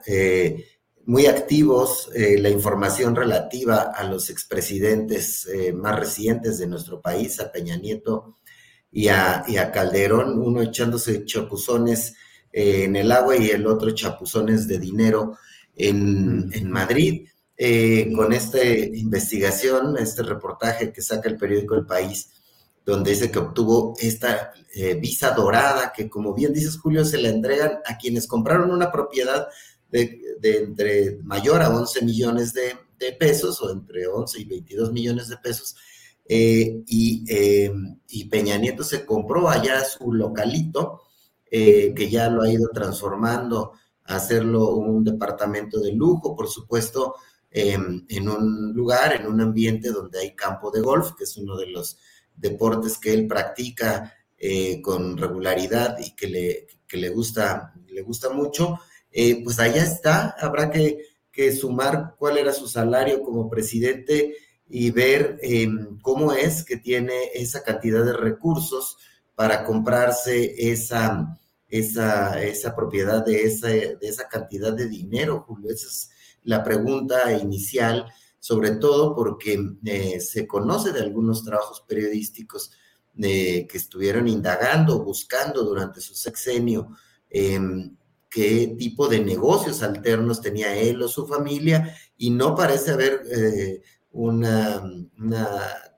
muy 1.06 1.26
activos 1.26 2.10
eh, 2.16 2.38
la 2.40 2.50
información 2.50 3.16
relativa 3.16 3.92
a 3.94 4.04
los 4.06 4.30
expresidentes 4.30 5.46
eh, 5.48 5.74
más 5.74 6.00
recientes 6.00 6.58
de 6.58 6.68
nuestro 6.68 7.02
país, 7.02 7.40
a 7.40 7.52
Peña 7.52 7.76
Nieto 7.76 8.38
y 8.92 9.08
a, 9.08 9.44
Calderón, 9.74 10.40
uno 10.40 10.62
echándose 10.62 11.26
chapuzones 11.26 12.16
eh, 12.52 12.84
en 12.86 12.96
el 12.96 13.12
agua 13.12 13.36
y 13.36 13.50
el 13.50 13.66
otro 13.68 13.92
chapuzones 13.92 14.68
de 14.68 14.80
dinero 14.80 15.38
en, 15.76 16.50
en 16.54 16.72
Madrid. 16.72 17.28
con 18.16 18.34
esta 18.34 18.64
investigación, 18.64 19.98
este 19.98 20.24
reportaje 20.24 20.92
que 20.92 21.02
saca 21.02 21.30
el 21.30 21.38
periódico 21.38 21.76
El 21.76 21.86
País, 21.86 22.30
donde 22.86 23.12
dice 23.12 23.32
que 23.32 23.40
obtuvo 23.40 23.96
esta 24.00 24.52
visa 25.00 25.32
dorada, 25.32 25.94
que 25.96 26.10
como 26.10 26.34
bien 26.34 26.52
dices 26.54 26.78
Julio, 26.78 27.06
se 27.06 27.18
la 27.18 27.30
entregan 27.30 27.80
a 27.86 27.98
quienes 27.98 28.28
compraron 28.28 28.72
una 28.72 28.92
propiedad 28.92 29.48
de, 29.94 30.58
entre 30.58 31.20
mayor 31.24 31.62
a 31.62 31.70
11 31.70 32.04
millones 32.04 32.54
de, 32.54 32.76
pesos 33.20 33.62
o 33.62 33.70
entre 33.70 34.08
11 34.08 34.40
y 34.40 34.46
22 34.46 34.94
millones 34.94 35.28
de 35.28 35.36
pesos. 35.36 35.76
Eh, 36.26 36.84
eh, 37.28 37.72
y, 38.08 38.26
Peña 38.30 38.58
Nieto 38.58 38.82
se 38.82 39.06
compró 39.06 39.50
allá 39.50 39.84
su 39.84 40.14
localito, 40.14 41.02
eh, 41.52 41.94
que 41.94 42.10
ya 42.10 42.30
lo 42.30 42.44
ha 42.44 42.50
ido 42.50 42.70
transformando 42.74 43.74
a 44.06 44.16
hacerlo 44.16 44.76
un 44.76 45.04
departamento 45.04 45.82
de 45.82 45.92
lujo, 45.92 46.34
por 46.34 46.48
supuesto, 46.48 47.16
en 47.52 48.30
un 48.30 48.72
lugar, 48.74 49.14
en 49.14 49.28
un 49.28 49.42
ambiente 49.42 49.92
donde 49.92 50.20
hay 50.20 50.34
campo 50.34 50.72
de 50.72 50.80
golf, 50.80 51.12
que 51.18 51.26
es 51.26 51.36
uno 51.36 51.58
de 51.58 51.68
los 51.68 51.98
deportes 52.34 52.98
que 52.98 53.14
él 53.14 53.28
practica 53.28 54.14
con 54.82 55.18
regularidad 55.18 55.98
y 56.00 56.16
que 56.16 56.28
le, 56.28 56.68
que 56.88 56.98
le, 56.98 57.10
gusta, 57.10 57.74
le 57.90 58.02
gusta 58.02 58.30
mucho. 58.30 58.80
Eh, 59.14 59.44
pues 59.44 59.60
allá 59.60 59.84
está, 59.84 60.36
habrá 60.40 60.72
que, 60.72 60.98
sumar 61.60 62.16
cuál 62.18 62.38
era 62.38 62.54
su 62.54 62.68
salario 62.68 63.22
como 63.24 63.50
presidente 63.50 64.36
y 64.68 64.92
ver 64.92 65.40
em, 65.42 66.00
cómo 66.02 66.32
es 66.34 66.64
que 66.64 66.78
tiene 66.78 67.32
esa 67.34 67.64
cantidad 67.64 68.04
de 68.06 68.14
recursos 68.14 68.98
para 69.36 69.64
comprarse 69.66 70.72
esa, 70.72 71.40
esa, 71.68 72.42
esa 72.44 72.76
propiedad 72.76 73.26
de 73.26 73.44
esa, 73.44 73.68
de 73.68 73.98
esa 74.02 74.28
cantidad 74.28 74.74
de 74.74 74.88
dinero, 74.88 75.44
Julio. 75.48 75.72
Esa 75.72 75.88
es 75.88 76.12
la 76.44 76.64
pregunta 76.64 77.32
inicial, 77.34 78.06
sobre 78.40 78.72
todo 78.72 79.16
porque 79.16 79.60
eh, 79.86 80.20
se 80.20 80.46
conoce 80.46 80.92
de 80.92 81.02
algunos 81.02 81.44
trabajos 81.44 81.84
periodísticos 81.88 82.72
eh, 83.18 83.68
que 83.68 83.78
estuvieron 83.78 84.28
indagando, 84.28 85.04
buscando 85.04 85.64
durante 85.64 86.02
su 86.02 86.14
sexenio 86.16 86.90
em, 87.30 87.96
qué 88.34 88.76
tipo 88.80 89.08
de 89.08 89.20
negocios 89.20 89.84
alternos 89.84 90.42
tenía 90.42 90.76
él 90.76 91.04
o 91.04 91.08
su 91.08 91.28
familia 91.28 91.96
y 92.18 92.32
no 92.32 92.56
parece 92.56 92.92
haber 92.92 93.22
eh, 93.32 93.84
una, 94.12 94.82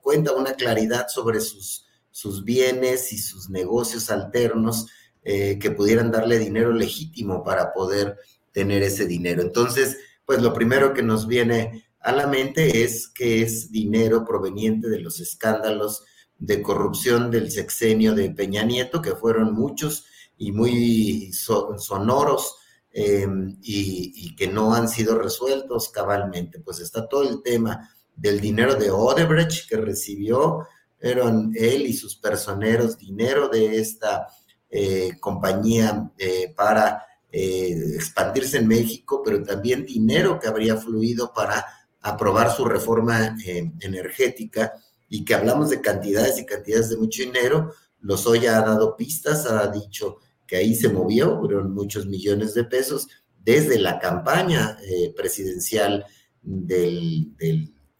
cuenta, 0.02 0.32
una 0.32 0.52
claridad 0.52 1.06
sobre 1.08 1.40
sus, 1.40 1.86
sus 2.10 2.44
bienes 2.44 3.10
y 3.14 3.18
sus 3.18 3.48
negocios 3.48 4.10
alternos 4.10 4.86
eh, 5.24 5.58
que 5.58 5.70
pudieran 5.70 6.10
darle 6.10 6.38
dinero 6.38 6.72
legítimo 6.72 7.42
para 7.42 7.72
poder 7.72 8.18
tener 8.52 8.82
ese 8.82 9.06
dinero. 9.06 9.40
Entonces, 9.40 9.96
pues 10.26 10.42
lo 10.42 10.52
primero 10.52 10.92
que 10.92 11.02
nos 11.02 11.26
viene 11.26 11.86
a 12.00 12.12
la 12.12 12.26
mente 12.26 12.84
es 12.84 13.08
que 13.08 13.40
es 13.40 13.70
dinero 13.70 14.26
proveniente 14.26 14.90
de 14.90 15.00
los 15.00 15.20
escándalos 15.20 16.04
de 16.38 16.60
corrupción 16.60 17.30
del 17.30 17.50
sexenio 17.50 18.14
de 18.14 18.28
Peña 18.28 18.62
Nieto, 18.62 19.00
que 19.00 19.12
fueron 19.12 19.54
muchos 19.54 20.04
y 20.38 20.52
muy 20.52 21.32
sonoros 21.32 22.56
em, 22.90 23.56
y, 23.62 24.34
que 24.36 24.48
no 24.48 24.74
han 24.74 24.88
sido 24.88 25.18
resueltos 25.18 25.88
cabalmente. 25.88 26.60
Pues 26.60 26.80
está 26.80 27.08
todo 27.08 27.28
el 27.28 27.42
tema 27.42 27.90
del 28.14 28.40
dinero 28.40 28.74
de 28.74 28.90
Odebrecht 28.90 29.68
que 29.68 29.76
recibió, 29.76 30.66
eran 30.98 31.52
él 31.54 31.86
y 31.86 31.92
sus 31.92 32.16
personeros 32.16 32.98
dinero 32.98 33.48
de 33.48 33.78
esta 33.78 34.26
eh, 34.70 35.12
compañía 35.20 36.10
eh, 36.18 36.52
para 36.56 37.06
eh, 37.30 37.94
expandirse 37.94 38.58
en 38.58 38.68
México, 38.68 39.22
pero 39.24 39.42
también 39.42 39.84
dinero 39.84 40.38
que 40.40 40.48
habría 40.48 40.76
fluido 40.76 41.32
para 41.32 41.64
aprobar 42.00 42.54
su 42.54 42.64
reforma 42.64 43.36
energética 43.80 44.72
y 45.08 45.24
que 45.24 45.34
hablamos 45.34 45.70
de 45.70 45.80
cantidades 45.80 46.38
y 46.38 46.46
cantidades 46.46 46.88
de 46.88 46.96
mucho 46.96 47.22
dinero, 47.22 47.72
Lozoya 48.00 48.58
ha 48.58 48.62
dado 48.62 48.96
pistas, 48.96 49.46
ha 49.46 49.66
dicho 49.68 50.18
que 50.46 50.56
ahí 50.56 50.74
se 50.74 50.88
movió, 50.88 51.38
fueron 51.40 51.74
muchos 51.74 52.06
millones 52.06 52.54
de 52.54 52.64
pesos 52.64 53.08
desde 53.42 53.78
la 53.78 53.98
campaña 53.98 54.76
eh, 54.82 55.12
presidencial 55.16 56.04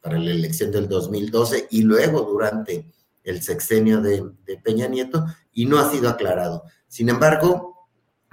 para 0.01 0.19
la 0.19 0.31
elección 0.31 0.71
del 0.71 0.89
2012 0.89 1.69
y 1.71 1.83
luego 1.83 2.23
durante 2.23 2.93
el 3.23 3.43
sexenio 3.43 4.01
de, 4.01 4.25
Peña 4.63 4.89
Nieto 4.89 5.25
y 5.53 5.67
no 5.67 5.79
ha 5.79 5.91
sido 5.91 6.09
aclarado. 6.09 6.63
Sin 6.87 7.09
embargo, 7.09 7.89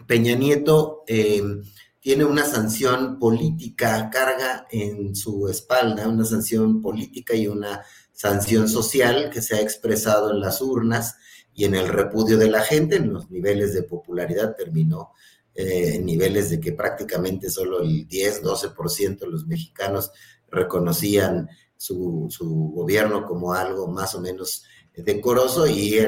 Peña 0.07 0.35
Nieto 0.35 1.03
em, 1.07 1.63
tiene 1.99 2.25
una 2.25 2.45
sanción 2.45 3.17
política, 3.17 4.09
carga 4.11 4.67
en 4.69 5.15
su 5.15 5.47
espalda, 5.47 6.07
una 6.07 6.25
sanción 6.25 6.81
política 6.81 7.33
y 7.33 7.47
una 7.47 7.81
sanción 8.11 8.69
social 8.69 9.29
que 9.31 9.41
se 9.41 9.55
ha 9.55 9.61
expresado 9.61 10.31
en 10.31 10.39
las 10.39 10.61
urnas 10.61 11.15
y 11.53 11.65
en 11.65 11.75
el 11.75 11.87
repudio 11.87 12.37
de 12.37 12.49
la 12.49 12.61
gente, 12.61 12.95
en 12.97 13.13
los 13.13 13.29
niveles 13.29 13.73
de 13.73 13.83
popularidad 13.83 14.55
terminó 14.55 15.11
eh, 15.55 15.95
en 15.95 16.05
niveles 16.05 16.49
de 16.49 16.59
que 16.59 16.71
prácticamente 16.71 17.49
solo 17.49 17.81
el 17.81 18.07
10, 18.07 18.43
12% 18.43 19.19
de 19.19 19.27
los 19.27 19.45
mexicanos 19.45 20.11
reconocían 20.49 21.49
su, 21.77 22.29
gobierno 22.73 23.25
como 23.25 23.53
algo 23.53 23.87
más 23.87 24.15
o 24.15 24.21
menos 24.21 24.63
decoroso 24.95 25.67
y 25.67 25.99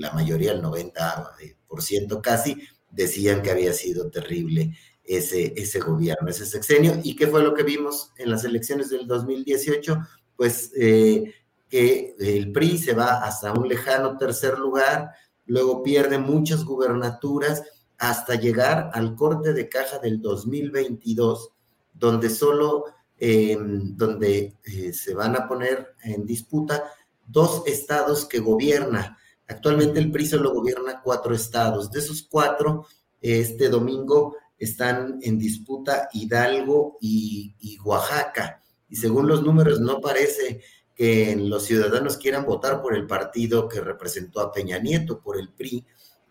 la 0.00 0.12
mayoría, 0.12 0.52
el 0.52 0.62
90% 0.62 2.20
casi, 2.20 2.56
decían 2.90 3.42
que 3.42 3.50
había 3.50 3.72
sido 3.72 4.10
terrible 4.10 4.72
ese, 5.04 5.52
ese 5.56 5.80
gobierno, 5.80 6.28
ese 6.28 6.46
sexenio. 6.46 6.98
¿Y 7.02 7.16
qué 7.16 7.26
fue 7.26 7.42
lo 7.42 7.54
que 7.54 7.62
vimos 7.62 8.12
en 8.16 8.30
las 8.30 8.44
elecciones 8.44 8.90
del 8.90 9.06
2018? 9.06 9.98
Pues 10.36 10.72
eh, 10.76 11.32
que 11.70 12.16
el 12.18 12.50
PRI 12.50 12.78
se 12.78 12.94
va 12.94 13.24
hasta 13.24 13.52
un 13.52 13.68
lejano 13.68 14.18
tercer 14.18 14.58
lugar, 14.58 15.12
luego 15.46 15.82
pierde 15.82 16.18
muchas 16.18 16.64
gubernaturas 16.64 17.62
hasta 17.96 18.34
llegar 18.34 18.90
al 18.92 19.14
corte 19.14 19.52
de 19.52 19.68
caja 19.68 19.98
del 19.98 20.20
2022, 20.20 21.52
donde 21.94 22.28
solo, 22.28 22.86
em, 23.18 23.96
donde 23.96 24.56
eh, 24.64 24.92
se 24.92 25.14
van 25.14 25.36
a 25.36 25.46
poner 25.46 25.94
en 26.02 26.26
disputa 26.26 26.90
dos 27.26 27.62
estados 27.66 28.24
que 28.24 28.40
gobierna. 28.40 29.16
Actualmente 29.46 30.00
el 30.00 30.10
PRI 30.10 30.26
solo 30.26 30.52
gobierna 30.52 31.00
cuatro 31.02 31.34
estados. 31.34 31.90
De 31.90 32.00
esos 32.00 32.22
cuatro, 32.22 32.86
este 33.20 33.68
domingo 33.68 34.36
están 34.58 35.20
en 35.22 35.38
disputa 35.38 36.08
Hidalgo 36.12 36.98
y, 37.00 37.54
y 37.60 37.78
Oaxaca. 37.80 38.60
Y 38.88 38.96
según 38.96 39.28
los 39.28 39.42
números, 39.42 39.78
no 39.80 40.00
parece 40.00 40.62
que 41.00 41.34
los 41.34 41.64
ciudadanos 41.64 42.18
quieran 42.18 42.44
votar 42.44 42.82
por 42.82 42.94
el 42.94 43.06
partido 43.06 43.66
que 43.66 43.80
representó 43.80 44.40
a 44.40 44.52
Peña 44.52 44.78
Nieto, 44.78 45.18
por 45.18 45.40
el 45.40 45.48
PRI, 45.48 45.82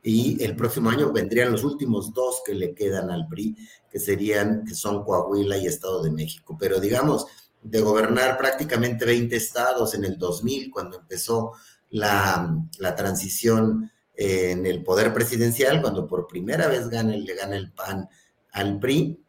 y 0.04 0.44
el 0.44 0.56
próximo 0.56 0.92
año 0.92 1.12
vendrían 1.12 1.52
los 1.52 1.64
últimos 1.64 2.14
dos 2.14 2.44
que 2.46 2.54
le 2.54 2.76
quedan 2.76 3.10
al 3.10 3.28
PRI, 3.28 3.58
que 3.90 4.00
serían, 4.00 4.64
que 4.64 4.76
son 4.76 5.04
Coahuila 5.04 5.58
y 5.58 5.66
Estado 5.66 6.04
de 6.04 6.12
México. 6.12 6.56
Pero 6.60 6.80
digamos, 6.80 7.26
de 7.64 7.82
gobernar 7.82 8.38
prácticamente 8.38 9.06
20 9.06 9.36
estados 9.36 9.96
en 9.96 10.06
el 10.06 10.20
2000, 10.20 10.70
cuando 10.70 11.00
empezó 11.00 11.54
la, 11.90 12.56
la 12.78 12.96
transición 12.96 13.92
en 14.14 14.68
el 14.68 14.84
poder 14.84 15.12
presidencial, 15.16 15.82
cuando 15.82 16.06
por 16.06 16.28
primera 16.28 16.68
vez 16.68 16.90
gana, 16.90 17.18
le 17.18 17.34
gana 17.34 17.56
el 17.56 17.72
PAN 17.72 18.08
al 18.52 18.78
PRI, 18.78 19.20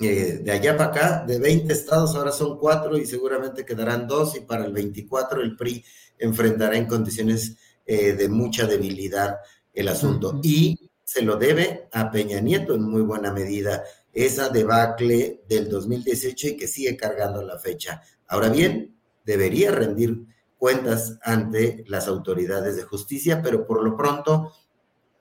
eh, 0.00 0.40
de 0.44 0.52
allá 0.52 0.76
para 0.76 0.90
acá, 0.90 1.24
de 1.26 1.38
20 1.38 1.72
estados, 1.72 2.14
ahora 2.14 2.30
son 2.30 2.58
cuatro 2.58 2.96
y 2.96 3.04
seguramente 3.04 3.64
quedarán 3.64 4.06
dos 4.06 4.36
y 4.36 4.40
para 4.40 4.64
el 4.64 4.72
24 4.72 5.40
el 5.42 5.56
PRI 5.56 5.84
enfrentará 6.18 6.76
en 6.76 6.86
condiciones 6.86 7.56
eh, 7.84 8.12
de 8.12 8.28
mucha 8.28 8.66
debilidad 8.66 9.38
el 9.72 9.88
asunto. 9.88 10.40
Y 10.42 10.90
se 11.02 11.22
lo 11.22 11.36
debe 11.36 11.88
a 11.92 12.10
Peña 12.10 12.40
Nieto 12.40 12.74
en 12.74 12.82
muy 12.82 13.02
buena 13.02 13.32
medida 13.32 13.82
esa 14.12 14.48
debacle 14.48 15.42
del 15.48 15.68
2018 15.68 16.48
y 16.48 16.56
que 16.56 16.68
sigue 16.68 16.96
cargando 16.96 17.42
la 17.42 17.58
fecha. 17.58 18.02
Ahora 18.28 18.50
bien, 18.50 18.96
debería 19.24 19.72
rendir 19.72 20.26
cuentas 20.58 21.18
ante 21.22 21.84
las 21.88 22.08
autoridades 22.08 22.76
de 22.76 22.82
justicia, 22.82 23.40
pero 23.42 23.66
por 23.66 23.82
lo 23.82 23.96
pronto 23.96 24.52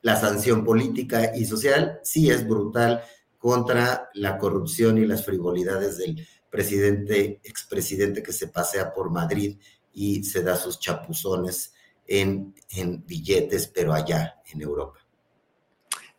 la 0.01 0.15
sanción 0.15 0.63
política 0.63 1.35
y 1.35 1.45
social 1.45 1.99
sí 2.03 2.29
es 2.29 2.47
brutal 2.47 3.01
contra 3.47 4.09
la 4.13 4.37
corrupción 4.37 4.97
y 4.97 5.05
las 5.07 5.23
frivolidades 5.23 5.99
del 5.99 6.27
presidente, 6.49 7.39
expresidente 7.45 8.21
que 8.21 8.33
se 8.33 8.49
pasea 8.49 8.93
por 8.93 9.09
Madrid 9.09 9.55
y 9.93 10.25
se 10.25 10.43
da 10.43 10.57
sus 10.57 10.81
chapuzones 10.81 11.73
en, 12.05 12.53
en 12.71 13.05
billetes, 13.05 13.71
pero 13.73 13.93
allá 13.93 14.35
en 14.51 14.59
Europa. 14.59 14.99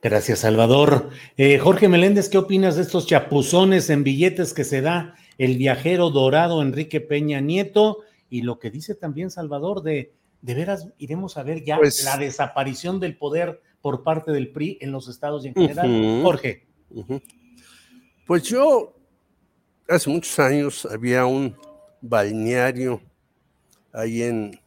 Gracias, 0.01 0.39
Salvador. 0.39 1.11
Eh, 1.37 1.59
Jorge 1.59 1.91
Meléndez, 1.91 2.31
¿qué 2.31 2.39
opinas 2.39 2.77
de 2.77 2.83
estos 2.83 3.07
chapuzones 3.07 3.91
en 3.91 4.05
billetes 4.05 4.55
que 4.55 4.65
se 4.65 4.81
da 4.81 5.15
el 5.37 5.59
viajero 5.59 6.09
dorado 6.09 6.63
Enrique 6.63 7.03
Peña 7.03 7.43
Nieto? 7.43 7.99
Y 8.31 8.41
lo 8.41 8.59
que 8.59 8.71
dice 8.71 8.95
también 8.95 9.31
Salvador 9.31 9.83
de, 9.83 10.15
de 10.41 10.55
veras, 10.55 10.89
iremos 10.97 11.37
a 11.37 11.43
ver 11.43 11.63
ya 11.63 11.77
pues 11.77 12.03
la 12.05 12.17
desaparición 12.17 13.01
del 13.01 13.19
poder 13.19 13.61
por 13.83 14.03
parte 14.03 14.33
del 14.33 14.51
PRI 14.51 14.79
en 14.81 14.93
los 14.93 15.09
estados 15.09 15.45
y 15.45 15.49
en 15.49 15.55
general. 15.55 16.23
Jorge. 16.23 16.68
Pues 18.27 18.43
yo, 18.45 18.95
hace 19.89 20.11
muchos 20.11 20.39
años 20.39 20.87
había 20.87 21.27
un 21.27 21.57
balneario 22.01 23.01
ahí 23.93 24.23
en 24.23 24.61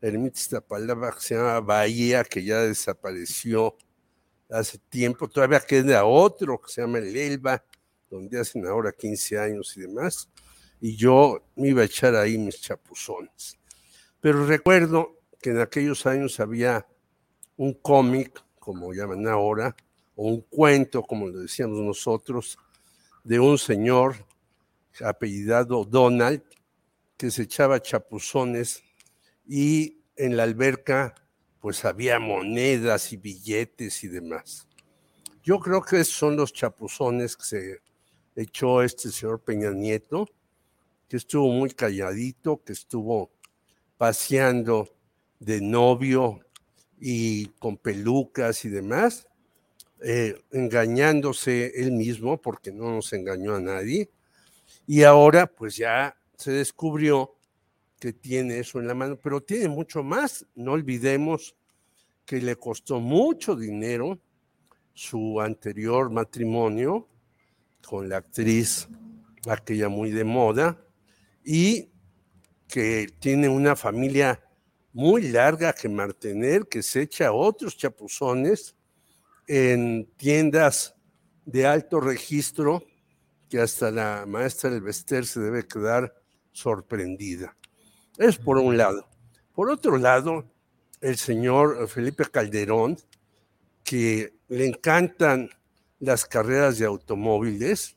esta 0.00 0.60
palabra 0.60 1.12
que 1.12 1.20
se 1.20 1.34
llama 1.34 1.60
Bahía, 1.60 2.24
que 2.24 2.44
ya 2.44 2.60
desapareció 2.60 3.76
hace 4.50 4.78
tiempo. 4.88 5.28
Todavía 5.28 5.60
queda 5.60 6.04
otro 6.04 6.60
que 6.60 6.72
se 6.72 6.80
llama 6.80 6.98
El 6.98 7.16
Elba, 7.16 7.62
donde 8.08 8.40
hacen 8.40 8.66
ahora 8.66 8.92
15 8.92 9.38
años 9.38 9.76
y 9.76 9.82
demás. 9.82 10.28
Y 10.80 10.96
yo 10.96 11.44
me 11.56 11.68
iba 11.68 11.82
a 11.82 11.84
echar 11.84 12.14
ahí 12.16 12.38
mis 12.38 12.60
chapuzones. 12.60 13.58
Pero 14.20 14.46
recuerdo 14.46 15.18
que 15.40 15.50
en 15.50 15.60
aquellos 15.60 16.06
años 16.06 16.40
había 16.40 16.86
un 17.56 17.74
cómic, 17.74 18.42
como 18.58 18.92
llaman 18.92 19.26
ahora, 19.28 19.76
un 20.28 20.42
cuento, 20.42 21.02
como 21.02 21.28
lo 21.28 21.40
decíamos 21.40 21.78
nosotros, 21.78 22.58
de 23.24 23.40
un 23.40 23.58
señor 23.58 24.26
apellidado 25.04 25.84
Donald 25.84 26.42
que 27.16 27.30
se 27.30 27.42
echaba 27.42 27.80
chapuzones 27.80 28.82
y 29.46 29.98
en 30.16 30.36
la 30.36 30.42
alberca 30.42 31.14
pues 31.60 31.84
había 31.84 32.18
monedas 32.18 33.12
y 33.12 33.16
billetes 33.16 34.04
y 34.04 34.08
demás. 34.08 34.66
Yo 35.42 35.58
creo 35.60 35.82
que 35.82 36.00
esos 36.00 36.14
son 36.14 36.36
los 36.36 36.52
chapuzones 36.52 37.36
que 37.36 37.44
se 37.44 37.82
echó 38.36 38.82
este 38.82 39.10
señor 39.10 39.40
Peña 39.40 39.70
Nieto 39.70 40.26
que 41.10 41.16
estuvo 41.16 41.50
muy 41.50 41.70
calladito, 41.70 42.62
que 42.62 42.72
estuvo 42.72 43.32
paseando 43.98 44.88
de 45.40 45.60
novio 45.60 46.40
y 47.00 47.46
con 47.58 47.76
pelucas 47.76 48.64
y 48.64 48.68
demás, 48.68 49.26
eh, 50.02 50.42
engañándose 50.50 51.72
él 51.80 51.92
mismo, 51.92 52.40
porque 52.40 52.72
no 52.72 52.90
nos 52.94 53.12
engañó 53.12 53.54
a 53.54 53.60
nadie, 53.60 54.10
y 54.86 55.02
ahora 55.02 55.46
pues 55.46 55.76
ya 55.76 56.16
se 56.36 56.52
descubrió 56.52 57.34
que 57.98 58.12
tiene 58.14 58.58
eso 58.58 58.80
en 58.80 58.88
la 58.88 58.94
mano, 58.94 59.16
pero 59.16 59.42
tiene 59.42 59.68
mucho 59.68 60.02
más. 60.02 60.46
No 60.54 60.72
olvidemos 60.72 61.54
que 62.24 62.40
le 62.40 62.56
costó 62.56 62.98
mucho 62.98 63.54
dinero 63.54 64.18
su 64.94 65.40
anterior 65.40 66.10
matrimonio 66.10 67.06
con 67.86 68.08
la 68.08 68.18
actriz, 68.18 68.88
aquella 69.46 69.88
muy 69.88 70.10
de 70.10 70.24
moda, 70.24 70.82
y 71.44 71.90
que 72.66 73.08
tiene 73.18 73.48
una 73.48 73.76
familia 73.76 74.40
muy 74.92 75.28
larga 75.30 75.72
que 75.72 75.88
mantener, 75.88 76.66
que 76.66 76.82
se 76.82 77.02
echa 77.02 77.32
otros 77.32 77.76
chapuzones 77.76 78.74
en 79.52 80.08
tiendas 80.16 80.94
de 81.44 81.66
alto 81.66 82.00
registro, 82.00 82.84
que 83.48 83.58
hasta 83.60 83.90
la 83.90 84.24
maestra 84.24 84.70
del 84.70 84.80
Vester 84.80 85.26
se 85.26 85.40
debe 85.40 85.66
quedar 85.66 86.14
sorprendida. 86.52 87.56
Es 88.16 88.38
por 88.38 88.58
un 88.58 88.76
lado. 88.76 89.08
Por 89.52 89.68
otro 89.68 89.98
lado, 89.98 90.48
el 91.00 91.16
señor 91.16 91.88
Felipe 91.88 92.26
Calderón, 92.26 92.96
que 93.82 94.36
le 94.46 94.68
encantan 94.68 95.50
las 95.98 96.24
carreras 96.26 96.78
de 96.78 96.84
automóviles, 96.84 97.96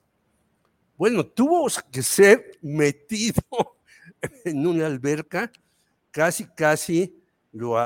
bueno, 0.97 1.23
tuvo 1.23 1.67
que 1.91 2.01
ser 2.01 2.57
metido 2.63 3.43
en 4.43 4.65
una 4.65 4.87
alberca, 4.87 5.51
casi, 6.09 6.47
casi, 6.47 7.23
lo, 7.51 7.77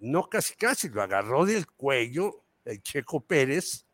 no 0.00 0.28
casi, 0.28 0.56
casi, 0.56 0.88
lo 0.88 1.02
agarró 1.02 1.46
del 1.46 1.68
cuello 1.68 2.42
el 2.66 2.82
Checo 2.82 3.20
Pérez 3.20 3.86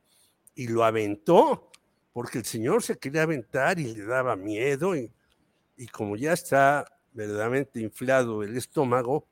y 0.55 0.67
lo 0.67 0.85
aventó, 0.85 1.71
porque 2.13 2.39
el 2.39 2.45
señor 2.45 2.83
se 2.83 2.99
quería 2.99 3.23
aventar 3.23 3.79
y 3.79 3.95
le 3.95 4.05
daba 4.05 4.37
miedo 4.37 4.97
y, 4.97 5.11
y 5.77 5.87
como 5.87 6.17
ya 6.17 6.33
está 6.33 6.85
verdaderamente 7.13 7.81
inflado 7.81 8.43
el 8.43 8.57
estómago, 8.57 9.27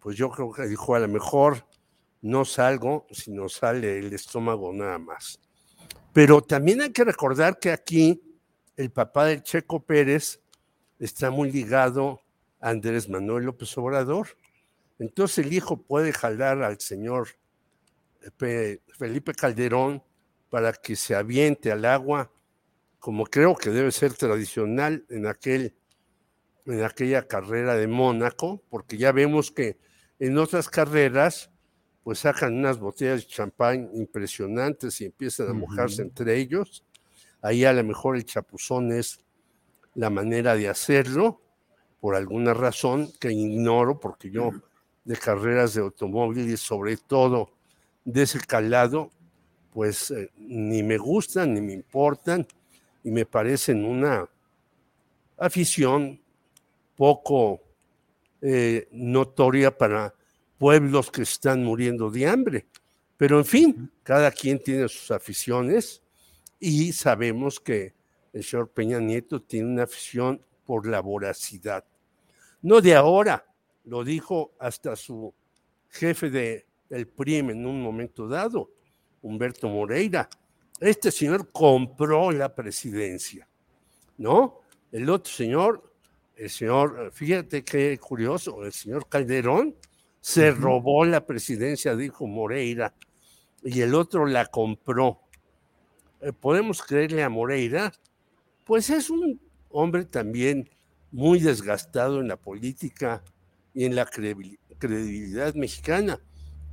pues 0.00 0.16
yo 0.16 0.30
creo 0.30 0.52
que 0.52 0.66
dijo, 0.66 0.94
a 0.94 1.00
lo 1.00 1.08
mejor 1.08 1.66
no 2.22 2.44
salgo, 2.44 3.06
sino 3.10 3.48
sale 3.48 3.98
el 3.98 4.12
estómago 4.12 4.72
nada 4.72 4.98
más. 4.98 5.40
Pero 6.12 6.42
también 6.42 6.80
hay 6.82 6.90
que 6.90 7.04
recordar 7.04 7.58
que 7.58 7.70
aquí 7.70 8.20
el 8.76 8.90
papá 8.90 9.26
del 9.26 9.42
Checo 9.42 9.80
Pérez 9.80 10.40
está 10.98 11.30
muy 11.30 11.50
ligado 11.52 12.20
a 12.60 12.70
Andrés 12.70 13.08
Manuel 13.08 13.44
López 13.44 13.76
Obrador. 13.78 14.28
Entonces 14.98 15.46
el 15.46 15.52
hijo 15.52 15.82
puede 15.82 16.12
jalar 16.12 16.62
al 16.62 16.80
señor 16.80 17.28
Felipe 18.38 19.34
Calderón 19.34 20.02
para 20.48 20.72
que 20.72 20.96
se 20.96 21.14
aviente 21.14 21.70
al 21.72 21.84
agua, 21.84 22.30
como 22.98 23.24
creo 23.24 23.56
que 23.56 23.70
debe 23.70 23.92
ser 23.92 24.14
tradicional 24.14 25.06
en 25.08 25.26
aquel 25.26 25.74
en 26.66 26.84
aquella 26.84 27.26
carrera 27.26 27.74
de 27.74 27.86
Mónaco, 27.86 28.62
porque 28.68 28.96
ya 28.96 29.12
vemos 29.12 29.50
que 29.50 29.78
en 30.18 30.38
otras 30.38 30.68
carreras, 30.68 31.50
pues 32.02 32.20
sacan 32.20 32.54
unas 32.54 32.78
botellas 32.78 33.22
de 33.22 33.26
champán 33.26 33.90
impresionantes 33.94 35.00
y 35.00 35.06
empiezan 35.06 35.48
a 35.48 35.52
mojarse 35.54 36.02
entre 36.02 36.36
ellos. 36.36 36.84
Ahí 37.42 37.64
a 37.64 37.72
lo 37.72 37.82
mejor 37.82 38.16
el 38.16 38.24
chapuzón 38.24 38.92
es 38.92 39.24
la 39.94 40.10
manera 40.10 40.54
de 40.54 40.68
hacerlo, 40.68 41.42
por 42.00 42.14
alguna 42.14 42.54
razón 42.54 43.10
que 43.18 43.32
ignoro, 43.32 43.98
porque 43.98 44.30
yo 44.30 44.50
de 45.04 45.16
carreras 45.16 45.74
de 45.74 45.80
automóviles, 45.80 46.60
sobre 46.60 46.96
todo 46.96 47.50
de 48.12 48.22
ese 48.22 48.40
calado, 48.40 49.10
pues 49.72 50.10
eh, 50.10 50.30
ni 50.36 50.82
me 50.82 50.98
gustan 50.98 51.54
ni 51.54 51.60
me 51.60 51.72
importan 51.72 52.46
y 53.04 53.10
me 53.10 53.24
parecen 53.24 53.84
una 53.84 54.28
afición 55.38 56.20
poco 56.96 57.60
eh, 58.42 58.88
notoria 58.92 59.76
para 59.76 60.14
pueblos 60.58 61.10
que 61.10 61.22
están 61.22 61.64
muriendo 61.64 62.10
de 62.10 62.26
hambre. 62.26 62.66
Pero 63.16 63.38
en 63.38 63.44
fin, 63.44 63.92
cada 64.02 64.30
quien 64.30 64.62
tiene 64.62 64.88
sus 64.88 65.10
aficiones 65.10 66.02
y 66.58 66.92
sabemos 66.92 67.60
que 67.60 67.94
el 68.32 68.44
señor 68.44 68.70
Peña 68.70 68.98
Nieto 68.98 69.40
tiene 69.40 69.68
una 69.68 69.84
afición 69.84 70.42
por 70.64 70.86
la 70.86 71.00
voracidad. 71.00 71.84
No 72.62 72.80
de 72.80 72.94
ahora, 72.94 73.44
lo 73.84 74.04
dijo 74.04 74.52
hasta 74.58 74.94
su 74.96 75.32
jefe 75.88 76.30
de, 76.30 76.66
del 76.90 77.06
PRIM 77.06 77.50
en 77.50 77.64
un 77.64 77.80
momento 77.80 78.28
dado, 78.28 78.70
Humberto 79.22 79.68
Moreira. 79.68 80.28
Este 80.78 81.10
señor 81.10 81.50
compró 81.50 82.30
la 82.30 82.54
presidencia, 82.54 83.48
¿no? 84.18 84.60
El 84.92 85.08
otro 85.08 85.32
señor 85.32 85.90
el 86.40 86.48
señor, 86.48 87.12
fíjate 87.12 87.62
qué 87.62 87.98
curioso, 87.98 88.64
el 88.64 88.72
señor 88.72 89.06
Calderón 89.10 89.76
se 90.22 90.52
robó 90.52 91.04
la 91.04 91.26
presidencia, 91.26 91.94
dijo 91.94 92.26
Moreira, 92.26 92.94
y 93.62 93.82
el 93.82 93.94
otro 93.94 94.24
la 94.24 94.46
compró. 94.46 95.20
Eh, 96.22 96.32
¿Podemos 96.32 96.82
creerle 96.82 97.22
a 97.22 97.28
Moreira? 97.28 97.92
Pues 98.64 98.88
es 98.88 99.10
un 99.10 99.38
hombre 99.68 100.06
también 100.06 100.70
muy 101.10 101.40
desgastado 101.40 102.22
en 102.22 102.28
la 102.28 102.38
política 102.38 103.22
y 103.74 103.84
en 103.84 103.94
la 103.94 104.06
credibilidad 104.06 105.54
mexicana, 105.54 106.18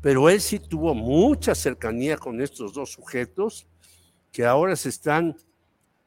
pero 0.01 0.29
él 0.29 0.41
sí 0.41 0.59
tuvo 0.59 0.93
mucha 0.93 1.55
cercanía 1.55 2.17
con 2.17 2.41
estos 2.41 2.73
dos 2.73 2.91
sujetos 2.91 3.67
que 4.31 4.45
ahora 4.45 4.75
se 4.75 4.89
están 4.89 5.35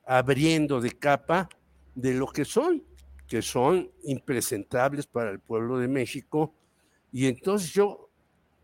abriendo 0.04 0.80
de 0.80 0.92
capa 0.92 1.48
de 1.94 2.14
lo 2.14 2.26
que 2.26 2.44
son 2.44 2.82
que 3.30 3.42
son 3.42 3.88
impresentables 4.02 5.06
para 5.06 5.30
el 5.30 5.38
pueblo 5.38 5.78
de 5.78 5.86
México. 5.86 6.52
Y 7.12 7.28
entonces 7.28 7.72
yo 7.72 8.10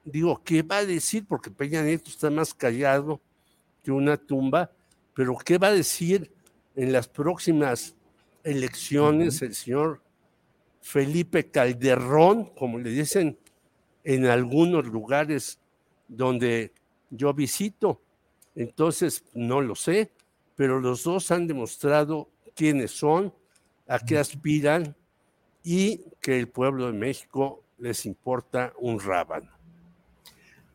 digo, 0.04 0.42
¿qué 0.42 0.62
va 0.62 0.78
a 0.78 0.84
decir? 0.84 1.24
Porque 1.24 1.52
Peña 1.52 1.82
Nieto 1.82 2.10
está 2.10 2.30
más 2.30 2.52
callado 2.52 3.20
que 3.84 3.92
una 3.92 4.16
tumba, 4.16 4.72
pero 5.14 5.36
¿qué 5.38 5.56
va 5.56 5.68
a 5.68 5.72
decir 5.72 6.32
en 6.74 6.92
las 6.92 7.06
próximas 7.06 7.94
elecciones 8.42 9.40
el 9.40 9.54
señor 9.54 10.02
Felipe 10.80 11.48
Calderón, 11.48 12.46
como 12.56 12.80
le 12.80 12.90
dicen 12.90 13.38
en 14.06 14.26
algunos 14.26 14.86
lugares 14.86 15.58
donde 16.06 16.72
yo 17.10 17.34
visito? 17.34 18.00
Entonces, 18.54 19.24
no 19.34 19.60
lo 19.60 19.74
sé, 19.74 20.12
pero 20.54 20.80
los 20.80 21.02
dos 21.02 21.30
han 21.32 21.48
demostrado 21.48 22.30
quiénes 22.54 22.92
son, 22.92 23.34
a 23.88 23.98
qué 23.98 24.16
aspiran 24.16 24.94
y 25.64 26.04
que 26.20 26.38
el 26.38 26.48
pueblo 26.48 26.86
de 26.86 26.92
México 26.92 27.64
les 27.78 28.06
importa 28.06 28.72
un 28.78 29.00
rábano. 29.00 29.50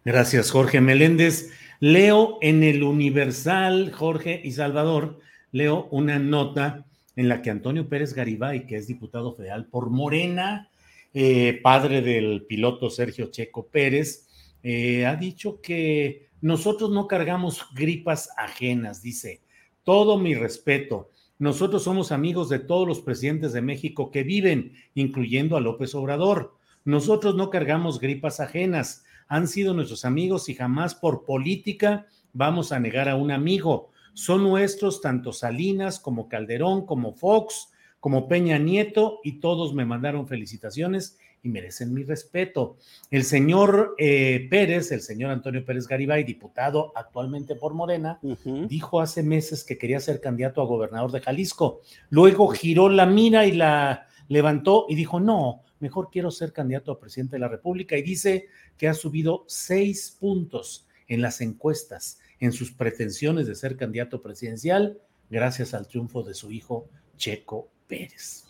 Gracias, 0.04 0.52
Jorge 0.52 0.82
Meléndez. 0.82 1.52
Leo 1.80 2.38
en 2.42 2.64
el 2.64 2.84
Universal, 2.84 3.92
Jorge 3.94 4.42
y 4.44 4.52
Salvador, 4.52 5.20
leo 5.52 5.88
una 5.90 6.20
nota 6.20 6.86
en 7.16 7.30
la 7.30 7.42
que 7.42 7.50
Antonio 7.50 7.88
Pérez 7.88 8.14
Garibay, 8.14 8.68
que 8.68 8.76
es 8.76 8.88
diputado 8.88 9.34
federal 9.36 9.66
por 9.66 9.90
Morena, 9.90 10.71
eh, 11.14 11.60
padre 11.62 12.02
del 12.02 12.46
piloto 12.46 12.90
Sergio 12.90 13.28
Checo 13.32 13.68
Pérez, 13.68 14.28
eh, 14.64 15.06
ha 15.06 15.16
dicho 15.16 15.62
que 15.62 16.30
nosotros 16.42 16.90
no 16.92 17.08
cargamos 17.08 17.68
gripas 17.76 18.30
ajenas, 18.38 19.02
dice. 19.02 19.42
Todo 19.84 20.18
mi 20.18 20.36
respeto. 20.36 21.10
Nosotros 21.40 21.84
somos 21.84 22.12
amigos 22.12 22.50
de 22.50 22.60
todos 22.60 22.88
los 22.88 23.02
presidentes 23.02 23.52
de 23.54 23.62
México 23.62 24.12
que 24.12 24.24
viven, 24.24 24.74
incluyendo 24.94 25.58
a 25.58 25.62
López 25.62 25.96
Obrador. 25.96 26.56
Nosotros 26.86 27.36
no 27.36 27.50
cargamos 27.50 28.00
gripas 28.00 28.40
ajenas. 28.40 29.04
Han 29.28 29.48
sido 29.48 29.74
nuestros 29.74 30.06
amigos 30.06 30.50
y 30.50 30.54
jamás 30.54 30.94
por 30.94 31.26
política 31.26 32.06
vamos 32.34 32.72
a 32.72 32.80
negar 32.80 33.10
a 33.10 33.16
un 33.16 33.32
amigo. 33.32 33.90
Son 34.14 34.44
nuestros 34.44 35.02
tanto 35.02 35.34
Salinas 35.34 36.00
como 36.00 36.28
Calderón, 36.28 36.86
como 36.86 37.14
Fox, 37.14 37.71
como 38.02 38.28
Peña 38.28 38.58
Nieto 38.58 39.20
y 39.24 39.40
todos 39.40 39.76
me 39.76 39.86
mandaron 39.86 40.28
felicitaciones 40.28 41.20
y 41.44 41.50
merecen 41.50 41.94
mi 41.94 42.04
respeto. 42.04 42.78
El 43.12 43.24
señor 43.24 43.94
eh, 44.00 44.48
Pérez, 44.50 44.92
el 44.92 45.02
señor 45.02 45.30
Antonio 45.30 45.64
Pérez 45.64 45.88
Garibay, 45.88 46.24
diputado 46.24 46.92
actualmente 46.96 47.56
por 47.56 47.76
Morena, 47.76 48.20
dijo 48.68 49.02
hace 49.02 49.22
meses 49.22 49.64
que 49.64 49.78
quería 49.78 50.00
ser 50.00 50.20
candidato 50.20 50.62
a 50.62 50.66
gobernador 50.66 51.12
de 51.12 51.22
Jalisco. 51.22 51.82
Luego 52.10 52.48
giró 52.48 52.90
la 52.90 53.06
mira 53.06 53.46
y 53.46 53.52
la 53.52 54.08
levantó 54.28 54.88
y 54.90 54.96
dijo, 54.96 55.20
no, 55.20 55.62
mejor 55.80 56.10
quiero 56.12 56.32
ser 56.32 56.54
candidato 56.54 56.92
a 56.92 57.00
presidente 57.00 57.36
de 57.36 57.42
la 57.42 57.50
República 57.50 57.96
y 57.98 58.02
dice 58.02 58.48
que 58.78 58.88
ha 58.88 58.96
subido 58.96 59.46
seis 59.48 60.18
puntos 60.20 60.88
en 61.08 61.22
las 61.22 61.40
encuestas, 61.40 62.20
en 62.40 62.52
sus 62.52 62.72
pretensiones 62.72 63.46
de 63.46 63.54
ser 63.54 63.78
candidato 63.78 64.24
presidencial, 64.24 65.00
gracias 65.30 65.76
al 65.76 65.88
triunfo 65.88 66.24
de 66.24 66.34
su 66.34 66.52
hijo 66.52 66.88
Checo 67.16 67.70
Pérez. 67.92 68.46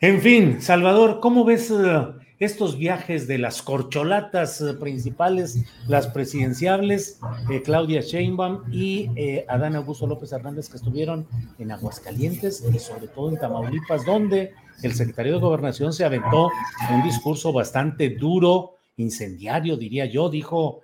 En 0.00 0.20
fin, 0.20 0.62
Salvador, 0.62 1.18
¿cómo 1.20 1.44
ves 1.44 1.72
eh, 1.72 2.06
estos 2.38 2.78
viajes 2.78 3.26
de 3.26 3.38
las 3.38 3.62
corcholatas 3.62 4.60
eh, 4.60 4.74
principales, 4.74 5.64
las 5.88 6.06
presidenciables, 6.06 7.18
eh, 7.50 7.62
Claudia 7.62 8.00
Sheinbaum 8.00 8.62
y 8.72 9.10
Adán 9.48 9.74
Augusto 9.74 10.06
López 10.06 10.30
Hernández, 10.30 10.68
que 10.68 10.76
estuvieron 10.76 11.26
en 11.58 11.72
Aguascalientes 11.72 12.64
y 12.72 12.78
sobre 12.78 13.08
todo 13.08 13.30
en 13.30 13.38
Tamaulipas, 13.38 14.06
donde 14.06 14.52
el 14.84 14.94
secretario 14.94 15.34
de 15.34 15.40
Gobernación 15.40 15.92
se 15.92 16.04
aventó 16.04 16.48
un 16.92 17.02
discurso 17.02 17.52
bastante 17.52 18.10
duro, 18.10 18.76
incendiario, 18.96 19.76
diría 19.76 20.06
yo, 20.06 20.28
dijo, 20.30 20.82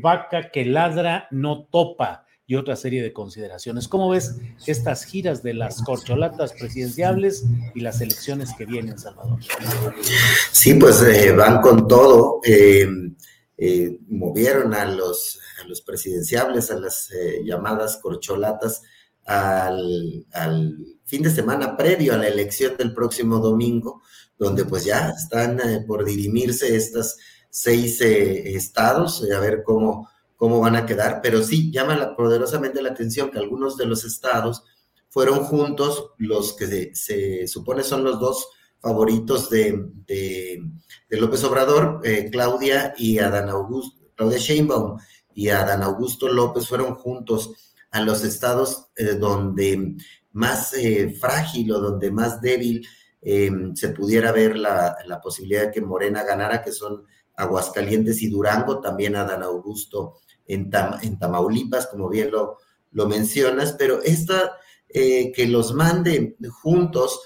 vaca 0.00 0.50
que 0.50 0.64
ladra 0.64 1.28
no 1.30 1.64
topa 1.64 2.24
y 2.52 2.56
otra 2.56 2.76
serie 2.76 3.02
de 3.02 3.14
consideraciones. 3.14 3.88
¿Cómo 3.88 4.10
ves 4.10 4.36
estas 4.66 5.04
giras 5.04 5.42
de 5.42 5.54
las 5.54 5.80
corcholatas 5.80 6.52
presidenciables 6.52 7.46
y 7.74 7.80
las 7.80 8.02
elecciones 8.02 8.50
que 8.58 8.66
vienen, 8.66 8.98
Salvador? 8.98 9.38
Sí, 10.50 10.74
pues 10.74 11.00
eh, 11.00 11.32
van 11.32 11.62
con 11.62 11.88
todo. 11.88 12.40
Eh, 12.44 12.86
eh, 13.56 13.98
movieron 14.06 14.74
a 14.74 14.84
los, 14.84 15.40
a 15.62 15.86
presidenciables, 15.86 16.70
a 16.70 16.78
las 16.78 17.08
llamadas 17.42 17.96
corcholatas, 18.02 18.82
al, 19.24 20.26
al, 20.34 20.76
fin 21.06 21.22
de 21.22 21.30
semana 21.30 21.74
previo 21.74 22.12
a 22.12 22.18
la 22.18 22.28
elección 22.28 22.76
del 22.76 22.92
próximo 22.92 23.38
domingo, 23.38 24.02
donde 24.36 24.66
pues 24.66 24.84
ya 24.84 25.08
están 25.08 25.58
por 25.86 26.04
dirimirse 26.04 26.76
estas 26.76 27.16
seis 27.48 27.98
estados, 28.02 29.26
a 29.34 29.40
ver 29.40 29.62
cómo 29.62 30.11
cómo 30.42 30.58
van 30.58 30.74
a 30.74 30.84
quedar, 30.84 31.20
pero 31.22 31.40
sí 31.40 31.70
llama 31.70 32.16
poderosamente 32.16 32.82
la 32.82 32.88
atención 32.88 33.30
que 33.30 33.38
algunos 33.38 33.76
de 33.76 33.86
los 33.86 34.04
estados 34.04 34.64
fueron 35.08 35.44
juntos 35.44 36.14
los 36.18 36.54
que 36.54 36.96
se, 36.96 37.46
supone 37.46 37.84
son 37.84 38.02
los 38.02 38.18
dos 38.18 38.48
favoritos 38.80 39.48
de, 39.50 40.60
López 41.10 41.44
Obrador, 41.44 42.00
eh, 42.02 42.28
Claudia 42.32 42.92
y 42.98 43.20
Adán 43.20 43.50
Augusto, 43.50 44.00
Claudia 44.16 44.38
Sheinbaum 44.38 44.98
y 45.32 45.50
Adán 45.50 45.84
Augusto 45.84 46.26
López 46.26 46.66
fueron 46.66 46.96
juntos 46.96 47.52
a 47.92 48.00
los 48.00 48.24
estados 48.24 48.88
eh, 48.96 49.14
donde 49.14 49.94
más 50.32 50.74
eh, 50.74 51.14
frágil 51.20 51.70
o 51.70 51.78
donde 51.78 52.10
más 52.10 52.40
débil 52.40 52.84
se 53.22 53.88
pudiera 53.90 54.32
ver 54.32 54.56
la, 54.56 54.96
la, 55.06 55.20
posibilidad 55.20 55.66
de 55.66 55.70
que 55.70 55.80
Morena 55.80 56.24
ganara, 56.24 56.60
que 56.60 56.72
son 56.72 57.04
Aguascalientes 57.36 58.20
y 58.20 58.28
Durango, 58.28 58.80
también 58.80 59.14
Adán 59.14 59.44
Augusto 59.44 60.16
en, 60.46 60.70
Tamaulipas, 61.18 61.86
como 61.86 62.08
bien 62.08 62.30
lo, 62.30 62.58
lo 62.90 63.08
mencionas, 63.08 63.74
pero 63.78 64.02
esta, 64.02 64.52
eh, 64.88 65.32
que 65.32 65.46
los 65.46 65.74
manden 65.74 66.36
juntos 66.62 67.20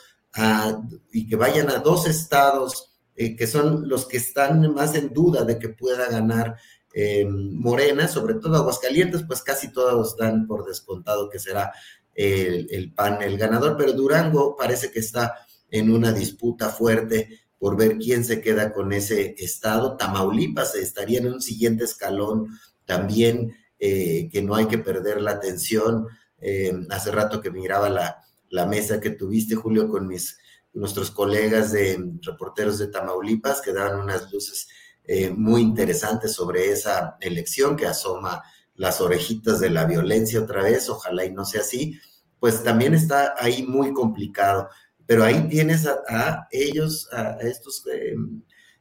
y 1.12 1.26
que 1.26 1.36
vayan 1.36 1.70
a 1.70 1.78
dos 1.78 2.06
estados 2.06 2.96
eh, 3.18 3.34
que 3.34 3.46
son 3.46 3.88
los 3.88 4.06
que 4.06 4.18
están 4.18 4.74
más 4.74 4.94
en 4.94 5.14
duda 5.14 5.44
de 5.44 5.58
que 5.58 5.70
pueda 5.70 6.10
ganar 6.10 6.56
eh, 6.92 7.24
Morena, 7.26 8.08
sobre 8.08 8.34
todo 8.34 8.56
Aguascalientes, 8.56 9.22
pues 9.26 9.42
casi 9.42 9.72
todos 9.72 10.16
dan 10.18 10.46
por 10.46 10.66
descontado 10.66 11.30
que 11.30 11.38
será 11.38 11.72
el, 12.14 12.68
el 12.70 12.92
PAN 12.92 13.22
el 13.22 13.38
ganador, 13.38 13.76
pero 13.78 13.94
Durango 13.94 14.54
parece 14.54 14.90
que 14.90 15.00
está 15.00 15.34
en 15.70 15.90
una 15.90 16.12
disputa 16.12 16.68
fuerte 16.68 17.40
por 17.58 17.76
ver 17.76 17.96
quién 17.96 18.22
se 18.22 18.42
queda 18.42 18.74
con 18.74 18.92
ese 18.92 19.34
estado. 19.38 19.96
Tamaulipas 19.96 20.74
estaría 20.74 21.20
en 21.20 21.32
un 21.32 21.40
siguiente 21.40 21.84
escalón 21.84 22.50
también 22.86 23.54
eh, 23.78 24.30
que 24.32 24.40
no 24.40 24.54
hay 24.54 24.66
que 24.66 24.78
perder 24.78 25.20
la 25.20 25.32
atención. 25.32 26.06
Eh, 26.40 26.72
hace 26.90 27.10
rato 27.10 27.40
que 27.40 27.50
miraba 27.50 27.90
la, 27.90 28.66
mesa 28.66 29.00
que 29.00 29.10
tuviste, 29.10 29.54
Julio, 29.54 29.88
con 29.88 30.06
mis, 30.06 30.38
nuestros 30.72 31.10
colegas 31.10 31.72
de 31.72 32.02
reporteros 32.22 32.78
de 32.78 32.88
Tamaulipas, 32.88 33.60
que 33.60 33.72
daban 33.72 34.00
unas 34.00 34.32
luces 34.32 34.68
eh, 35.04 35.30
muy 35.30 35.60
interesantes 35.60 36.32
sobre 36.32 36.70
esa 36.70 37.16
elección 37.20 37.76
que 37.76 37.86
asoma 37.86 38.42
las 38.74 39.00
orejitas 39.00 39.60
de 39.60 39.70
la 39.70 39.84
violencia 39.84 40.40
otra 40.40 40.62
vez, 40.62 40.88
ojalá 40.88 41.24
y 41.24 41.32
no 41.32 41.44
sea 41.44 41.60
así, 41.60 41.98
pues 42.38 42.62
también 42.62 42.94
está 42.94 43.34
ahí 43.38 43.62
muy 43.62 43.92
complicado. 43.92 44.68
Pero 45.06 45.22
ahí 45.22 45.48
tienes 45.48 45.86
a, 45.86 46.48
ellos, 46.50 47.08
a, 47.12 47.38
estos, 47.40 47.84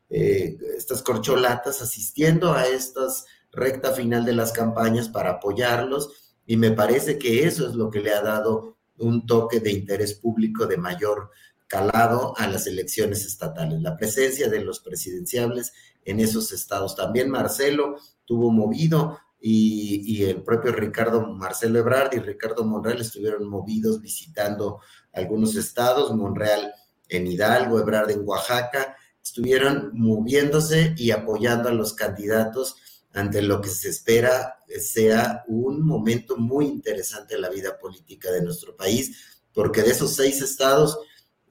estas 0.10 1.02
corcholatas 1.02 1.82
asistiendo 1.82 2.52
a 2.54 2.66
estas 2.66 3.26
recta 3.56 3.94
final 3.94 4.26
de 4.26 4.34
las 4.34 4.52
campañas 4.52 5.10
para 5.10 5.32
apoyarlos 5.32 6.36
y 6.46 6.58
me 6.58 6.72
parece 6.72 7.18
que 7.18 7.46
eso 7.46 7.68
es 7.68 7.76
lo 7.76 7.90
que 7.90 8.00
le 8.00 8.12
ha 8.12 8.22
dado 8.22 8.78
un 8.98 9.26
toque 9.26 9.60
de 9.60 9.72
interés 9.72 10.14
público 10.14 10.66
de 10.66 10.78
mayor 10.78 11.32
calado 11.68 12.34
a 12.38 12.48
las 12.48 12.68
elecciones 12.68 13.26
estatales, 13.26 13.82
la 13.82 13.98
presencia 13.98 14.50
de 14.50 14.62
los 14.62 14.80
presidenciables 14.80 15.74
en 16.04 16.20
esos 16.20 16.52
estados. 16.52 16.96
También 16.96 17.30
Marcelo 17.30 17.98
tuvo 18.26 18.52
movido 18.52 19.18
y, 19.40 20.24
el 20.24 20.42
propio 20.44 20.72
Ricardo 20.72 21.28
Marcelo 21.28 21.80
Ebrard 21.80 22.16
y 22.16 22.20
Ricardo 22.20 22.64
Monreal 22.64 23.02
estuvieron 23.02 23.48
movidos 23.48 24.02
visitando 24.02 24.80
algunos 25.14 25.56
estados, 25.56 26.16
Monreal 26.16 26.74
en 27.10 27.28
Hidalgo, 27.28 27.80
Ebrard 27.80 28.10
en 28.10 28.28
Oaxaca, 28.28 28.96
estuvieron 29.24 29.92
moviéndose 29.94 30.96
y 30.98 31.12
apoyando 31.12 31.70
a 31.70 31.74
los 31.74 31.94
candidatos 31.94 32.78
ante 33.16 33.42
lo 33.42 33.62
que 33.62 33.70
se 33.70 33.90
espera 33.90 34.60
sea 34.80 35.44
un 35.48 35.84
momento 35.86 36.38
muy 36.38 36.66
interesante 36.66 37.36
en 37.36 37.42
la 37.42 37.50
vida 37.50 37.80
política 37.80 38.32
de 38.32 38.44
nuestro 38.44 38.76
país, 38.76 39.40
porque 39.54 39.82
de 39.82 39.92
esos 39.92 40.16
seis 40.16 40.42
estados, 40.42 41.00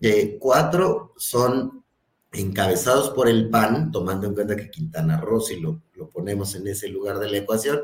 eh, 0.01 0.36
cuatro 0.39 1.15
son 1.16 1.82
encabezados 2.32 3.11
por 3.11 3.28
el 3.28 3.49
PAN, 3.49 3.91
tomando 3.91 4.27
en 4.27 4.35
cuenta 4.35 4.57
que 4.57 4.70
Quintana 4.70 5.19
Roo, 5.19 5.41
si 5.41 5.59
lo, 5.59 5.82
lo 5.95 6.11
ponemos 6.11 6.55
en 6.55 6.69
ese 6.69 6.89
lugar 6.89 7.19
de 7.19 7.31
la 7.31 7.39
ecuación, 7.39 7.81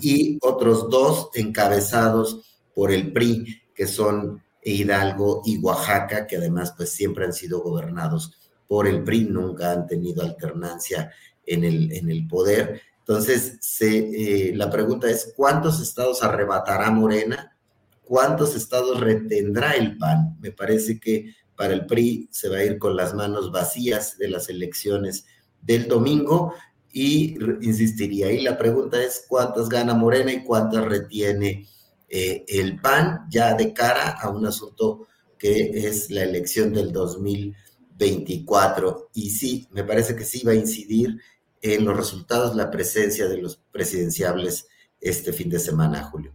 y 0.00 0.38
otros 0.42 0.90
dos 0.90 1.30
encabezados 1.34 2.58
por 2.74 2.92
el 2.92 3.12
PRI, 3.12 3.62
que 3.74 3.86
son 3.86 4.42
Hidalgo 4.62 5.42
y 5.44 5.58
Oaxaca, 5.58 6.26
que 6.26 6.36
además 6.36 6.74
pues 6.76 6.90
siempre 6.90 7.24
han 7.24 7.32
sido 7.32 7.60
gobernados 7.60 8.32
por 8.66 8.88
el 8.88 9.04
PRI, 9.04 9.24
nunca 9.24 9.70
han 9.72 9.86
tenido 9.86 10.22
alternancia 10.22 11.12
en 11.46 11.64
el, 11.64 11.92
en 11.92 12.10
el 12.10 12.26
poder. 12.26 12.82
Entonces, 13.08 13.58
se, 13.60 14.48
eh, 14.48 14.56
la 14.56 14.68
pregunta 14.68 15.08
es, 15.08 15.32
¿cuántos 15.36 15.80
estados 15.80 16.24
arrebatará 16.24 16.90
Morena? 16.90 17.56
¿Cuántos 18.04 18.56
estados 18.56 18.98
retendrá 18.98 19.74
el 19.74 19.96
PAN? 19.96 20.36
Me 20.40 20.50
parece 20.50 20.98
que 20.98 21.32
para 21.54 21.72
el 21.72 21.86
PRI 21.86 22.28
se 22.32 22.48
va 22.48 22.56
a 22.56 22.64
ir 22.64 22.78
con 22.78 22.96
las 22.96 23.14
manos 23.14 23.52
vacías 23.52 24.18
de 24.18 24.26
las 24.28 24.48
elecciones 24.48 25.24
del 25.62 25.86
domingo 25.86 26.52
y 26.92 27.36
insistiría. 27.60 28.32
Y 28.32 28.42
la 28.42 28.58
pregunta 28.58 29.00
es, 29.00 29.24
¿cuántas 29.28 29.68
gana 29.68 29.94
Morena 29.94 30.32
y 30.32 30.42
cuántas 30.42 30.84
retiene 30.84 31.64
eh, 32.08 32.44
el 32.48 32.80
PAN 32.80 33.26
ya 33.30 33.54
de 33.54 33.72
cara 33.72 34.18
a 34.20 34.30
un 34.30 34.46
asunto 34.46 35.06
que 35.38 35.86
es 35.86 36.10
la 36.10 36.24
elección 36.24 36.72
del 36.72 36.92
2024? 36.92 39.10
Y 39.14 39.30
sí, 39.30 39.68
me 39.70 39.84
parece 39.84 40.16
que 40.16 40.24
sí 40.24 40.44
va 40.44 40.50
a 40.52 40.56
incidir 40.56 41.20
en 41.62 41.84
los 41.84 41.96
resultados 41.96 42.54
la 42.54 42.70
presencia 42.70 43.28
de 43.28 43.38
los 43.38 43.56
presidenciables 43.72 44.68
este 45.00 45.32
fin 45.32 45.50
de 45.50 45.58
semana, 45.58 46.02
Julio. 46.02 46.32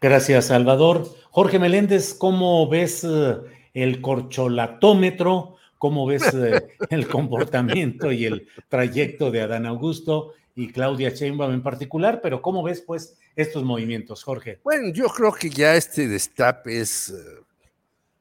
Gracias, 0.00 0.46
Salvador. 0.46 1.08
Jorge 1.30 1.58
Meléndez, 1.58 2.14
¿cómo 2.14 2.68
ves 2.68 3.04
eh, 3.04 3.36
el 3.72 4.00
corcholatómetro? 4.00 5.56
¿Cómo 5.78 6.06
ves 6.06 6.22
eh, 6.34 6.76
el 6.90 7.08
comportamiento 7.08 8.12
y 8.12 8.26
el 8.26 8.48
trayecto 8.68 9.30
de 9.30 9.42
Adán 9.42 9.66
Augusto 9.66 10.34
y 10.54 10.70
Claudia 10.72 11.10
Sheinbaum 11.10 11.52
en 11.52 11.62
particular? 11.62 12.20
Pero 12.22 12.42
¿cómo 12.42 12.62
ves, 12.62 12.82
pues, 12.82 13.18
estos 13.34 13.64
movimientos, 13.64 14.22
Jorge? 14.22 14.60
Bueno, 14.62 14.92
yo 14.92 15.06
creo 15.08 15.32
que 15.32 15.50
ya 15.50 15.74
este 15.74 16.06
destape 16.06 16.80
es 16.80 17.10
eh, 17.10 17.14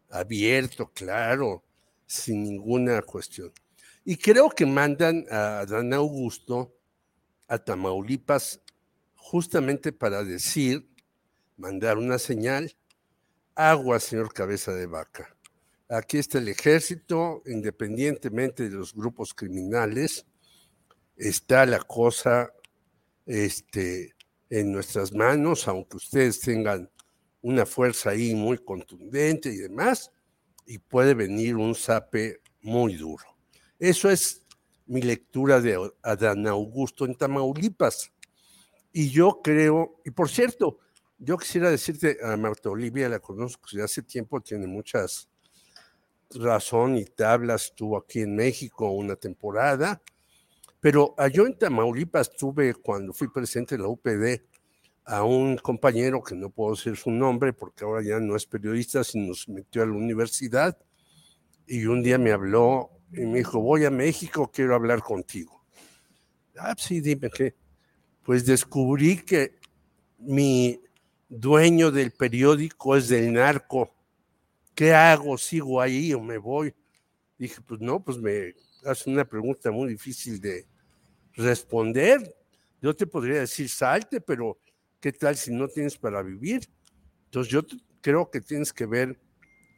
abierto, 0.10 0.90
claro, 0.94 1.64
sin 2.06 2.44
ninguna 2.44 3.02
cuestión. 3.02 3.52
Y 4.06 4.18
creo 4.18 4.50
que 4.50 4.66
mandan 4.66 5.26
a 5.32 5.66
Dan 5.66 5.94
Augusto 5.94 6.76
a 7.48 7.58
Tamaulipas 7.58 8.62
justamente 9.16 9.94
para 9.94 10.24
decir, 10.24 10.90
mandar 11.56 11.98
una 11.98 12.20
señal, 12.20 12.76
agua, 13.56 14.00
señor 14.00 14.34
cabeza 14.34 14.74
de 14.74 14.88
vaca. 14.88 15.36
Aquí 15.88 16.18
está 16.18 16.40
el 16.40 16.50
ejército, 16.50 17.44
independientemente 17.46 18.70
de 18.70 18.76
los 18.76 18.94
grupos 18.94 19.34
criminales, 19.34 20.26
está 21.16 21.66
la 21.66 21.80
cosa 21.80 22.52
este, 23.26 24.16
en 24.50 24.72
nuestras 24.72 25.14
manos, 25.14 25.68
aunque 25.68 25.98
ustedes 25.98 26.42
tengan 26.42 26.90
una 27.42 27.66
fuerza 27.66 28.12
ahí 28.12 28.36
muy 28.36 28.58
contundente 28.58 29.50
y 29.50 29.58
demás, 29.58 30.12
y 30.66 30.80
puede 30.80 31.14
venir 31.14 31.56
un 31.56 31.76
zape 31.76 32.42
muy 32.62 32.96
duro. 32.96 33.33
Eso 33.80 34.10
es 34.10 34.46
mi 34.86 35.02
lectura 35.02 35.62
de 35.62 35.92
Adán 36.02 36.48
Augusto 36.48 37.06
en 37.06 37.16
Tamaulipas. 37.16 38.12
Y 38.92 39.10
yo 39.10 39.42
creo, 39.44 40.00
y 40.06 40.12
por 40.12 40.30
cierto, 40.30 40.80
yo 41.18 41.38
quisiera 41.38 41.70
decirte 41.70 42.18
a 42.24 42.36
Marta 42.38 42.70
Olivia, 42.70 43.10
la 43.10 43.20
conozco 43.20 43.64
desde 43.72 43.84
hace 43.84 44.02
tiempo, 44.04 44.42
tiene 44.42 44.68
muchas 44.68 45.30
razón 46.36 46.98
y 46.98 47.06
tabla 47.06 47.56
estuvo 47.56 47.98
aquí 47.98 48.22
en 48.22 48.36
México 48.36 48.90
una 48.90 49.16
temporada, 49.16 50.02
pero 50.80 51.16
yo 51.32 51.46
en 51.46 51.58
Tamaulipas 51.58 52.36
tuve, 52.36 52.74
cuando 52.74 53.14
fui 53.14 53.30
presidente 53.30 53.78
de 53.78 53.84
la 53.84 53.88
UPD, 53.88 54.42
a 55.06 55.24
un 55.24 55.58
compañero 55.58 56.22
que 56.24 56.36
no 56.36 56.50
puedo 56.50 56.76
decir 56.76 56.96
su 56.96 57.12
nombre 57.12 57.54
porque 57.54 57.84
ahora 57.84 58.04
ya 58.04 58.20
no 58.20 58.36
es 58.36 58.46
periodista, 58.46 59.04
sino 59.04 59.34
se 59.34 59.52
metió 59.52 59.84
a 59.84 59.86
la 59.86 59.94
universidad 59.94 60.78
y 61.68 61.86
un 61.86 62.02
día 62.04 62.18
me 62.18 62.32
habló 62.32 62.90
y 63.16 63.26
me 63.26 63.40
dijo, 63.40 63.60
voy 63.60 63.86
a 63.86 63.92
México, 63.92 64.50
quiero 64.52 64.76
hablar 64.76 65.02
contigo. 65.02 65.64
Ah, 66.58 66.76
sí, 66.78 67.02
dime 67.02 67.30
qué. 67.30 67.54
Pues 68.24 68.46
descubrí 68.46 69.18
que 69.18 69.60
mi 70.20 70.80
dueño 71.30 71.92
del 71.92 72.12
periódico 72.12 72.96
es 72.96 73.10
del 73.10 73.34
narco. 73.34 73.94
¿Qué 74.76 74.94
hago? 74.94 75.38
¿Sigo 75.38 75.82
ahí 75.82 76.14
o 76.14 76.22
me 76.22 76.38
voy? 76.38 76.74
Dije, 77.38 77.62
pues 77.62 77.82
no, 77.82 78.04
pues 78.04 78.18
me 78.18 78.54
hace 78.86 79.10
una 79.10 79.26
pregunta 79.26 79.72
muy 79.72 79.90
difícil 79.90 80.40
de 80.40 80.66
responder. 81.34 82.36
Yo 82.82 82.96
te 82.96 83.08
podría 83.08 83.42
decir, 83.42 83.70
salte, 83.70 84.22
pero 84.22 84.58
¿qué 85.00 85.12
tal 85.12 85.36
si 85.36 85.52
no 85.52 85.68
tienes 85.68 85.98
para 85.98 86.22
vivir? 86.22 86.68
Entonces 87.26 87.52
yo 87.52 87.62
creo 88.02 88.30
que 88.30 88.42
tienes 88.42 88.74
que 88.74 88.86
ver 88.86 89.20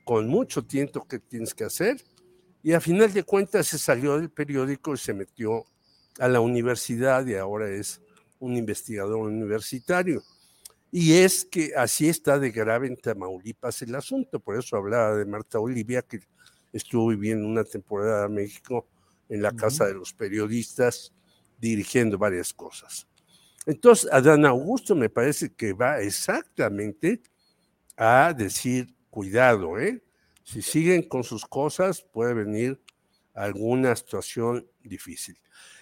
con 0.03 0.27
mucho 0.27 0.65
tiempo 0.65 1.07
qué 1.07 1.19
tienes 1.19 1.53
que 1.53 1.63
hacer. 1.63 2.03
Y 2.65 2.73
a 2.73 2.81
final 2.81 3.13
de 3.13 3.21
cuentas 3.21 3.67
se 3.67 3.77
salió 3.77 4.17
del 4.17 4.31
periódico 4.31 4.95
y 4.95 4.97
se 4.97 5.13
metió 5.13 5.65
a 6.17 6.27
la 6.27 6.39
universidad 6.39 7.23
y 7.27 7.35
ahora 7.35 7.69
es 7.69 8.01
un 8.39 8.57
investigador 8.57 9.17
universitario. 9.17 10.23
Y 10.91 11.13
es 11.13 11.45
que 11.45 11.73
así 11.77 12.09
está 12.09 12.39
de 12.39 12.49
grave 12.49 12.87
en 12.87 12.97
Tamaulipas 12.97 13.83
el 13.83 13.93
asunto. 13.93 14.39
Por 14.39 14.57
eso 14.57 14.77
hablaba 14.77 15.15
de 15.15 15.25
Marta 15.25 15.59
Olivia, 15.59 16.01
que 16.01 16.21
estuvo 16.73 17.09
viviendo 17.09 17.47
una 17.47 17.63
temporada 17.63 18.25
en 18.25 18.33
México 18.33 18.87
en 19.29 19.43
la 19.43 19.51
Casa 19.51 19.85
de 19.85 19.93
los 19.93 20.11
Periodistas, 20.11 21.13
dirigiendo 21.59 22.17
varias 22.17 22.51
cosas. 22.51 23.07
Entonces, 23.67 24.09
Adán 24.11 24.43
Augusto 24.43 24.95
me 24.95 25.11
parece 25.11 25.53
que 25.53 25.71
va 25.73 26.01
exactamente 26.01 27.21
a 27.95 28.33
decir, 28.35 28.91
cuidado, 29.11 29.77
¿eh? 29.77 30.01
Si 30.45 30.61
siguen 30.61 31.01
con 31.01 31.23
sus 31.23 31.43
cosas, 31.43 32.03
puede 32.03 32.35
venir 32.35 32.79
alguna 33.33 33.95
situación 33.95 34.69
difícil. 34.83 35.37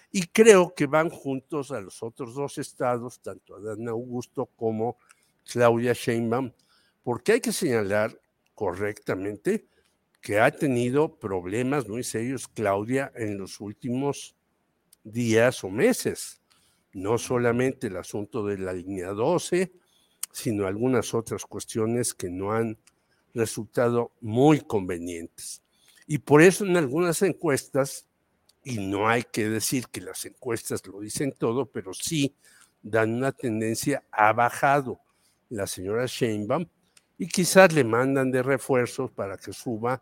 Y 0.09 0.27
creo 0.27 0.73
que 0.73 0.87
van 0.87 1.09
juntos 1.09 1.71
a 1.71 1.81
los 1.81 2.01
otros 2.01 2.33
dos 2.33 2.57
estados, 2.57 3.19
tanto 3.19 3.57
Adán 3.57 3.87
Augusto 3.89 4.45
como 4.55 4.97
Claudia 5.43 5.91
Sheinbaum, 5.91 6.53
porque 7.03 7.33
hay 7.33 7.41
que 7.41 7.51
señalar 7.51 8.17
correctamente 8.55 9.67
que 10.21 10.39
ha 10.39 10.49
tenido 10.49 11.19
problemas 11.19 11.89
muy 11.89 12.03
serios 12.03 12.47
Claudia 12.47 13.11
en 13.15 13.37
los 13.37 13.59
últimos 13.59 14.33
días 15.03 15.61
o 15.65 15.69
meses. 15.69 16.41
No 16.93 17.17
solamente 17.17 17.87
el 17.87 17.97
asunto 17.97 18.45
de 18.45 18.59
la 18.59 18.71
línea 18.71 19.09
12, 19.09 19.73
sino 20.31 20.67
algunas 20.67 21.13
otras 21.13 21.45
cuestiones 21.45 22.13
que 22.13 22.29
no 22.29 22.53
han 22.53 22.77
resultado 23.33 24.11
muy 24.21 24.61
convenientes. 24.61 25.61
Y 26.07 26.19
por 26.19 26.41
eso 26.41 26.65
en 26.65 26.77
algunas 26.77 27.21
encuestas 27.21 28.05
y 28.63 28.77
no 28.77 29.09
hay 29.09 29.23
que 29.23 29.49
decir 29.49 29.87
que 29.87 30.01
las 30.01 30.25
encuestas 30.25 30.85
lo 30.87 30.99
dicen 30.99 31.33
todo, 31.37 31.65
pero 31.65 31.93
sí 31.93 32.35
dan 32.81 33.13
una 33.13 33.31
tendencia 33.31 34.03
a 34.11 34.31
bajado 34.33 34.99
la 35.49 35.67
señora 35.67 36.05
Sheinbaum 36.05 36.65
y 37.17 37.27
quizás 37.27 37.73
le 37.73 37.83
mandan 37.83 38.31
de 38.31 38.41
refuerzos 38.41 39.11
para 39.11 39.37
que 39.37 39.53
suba 39.53 40.01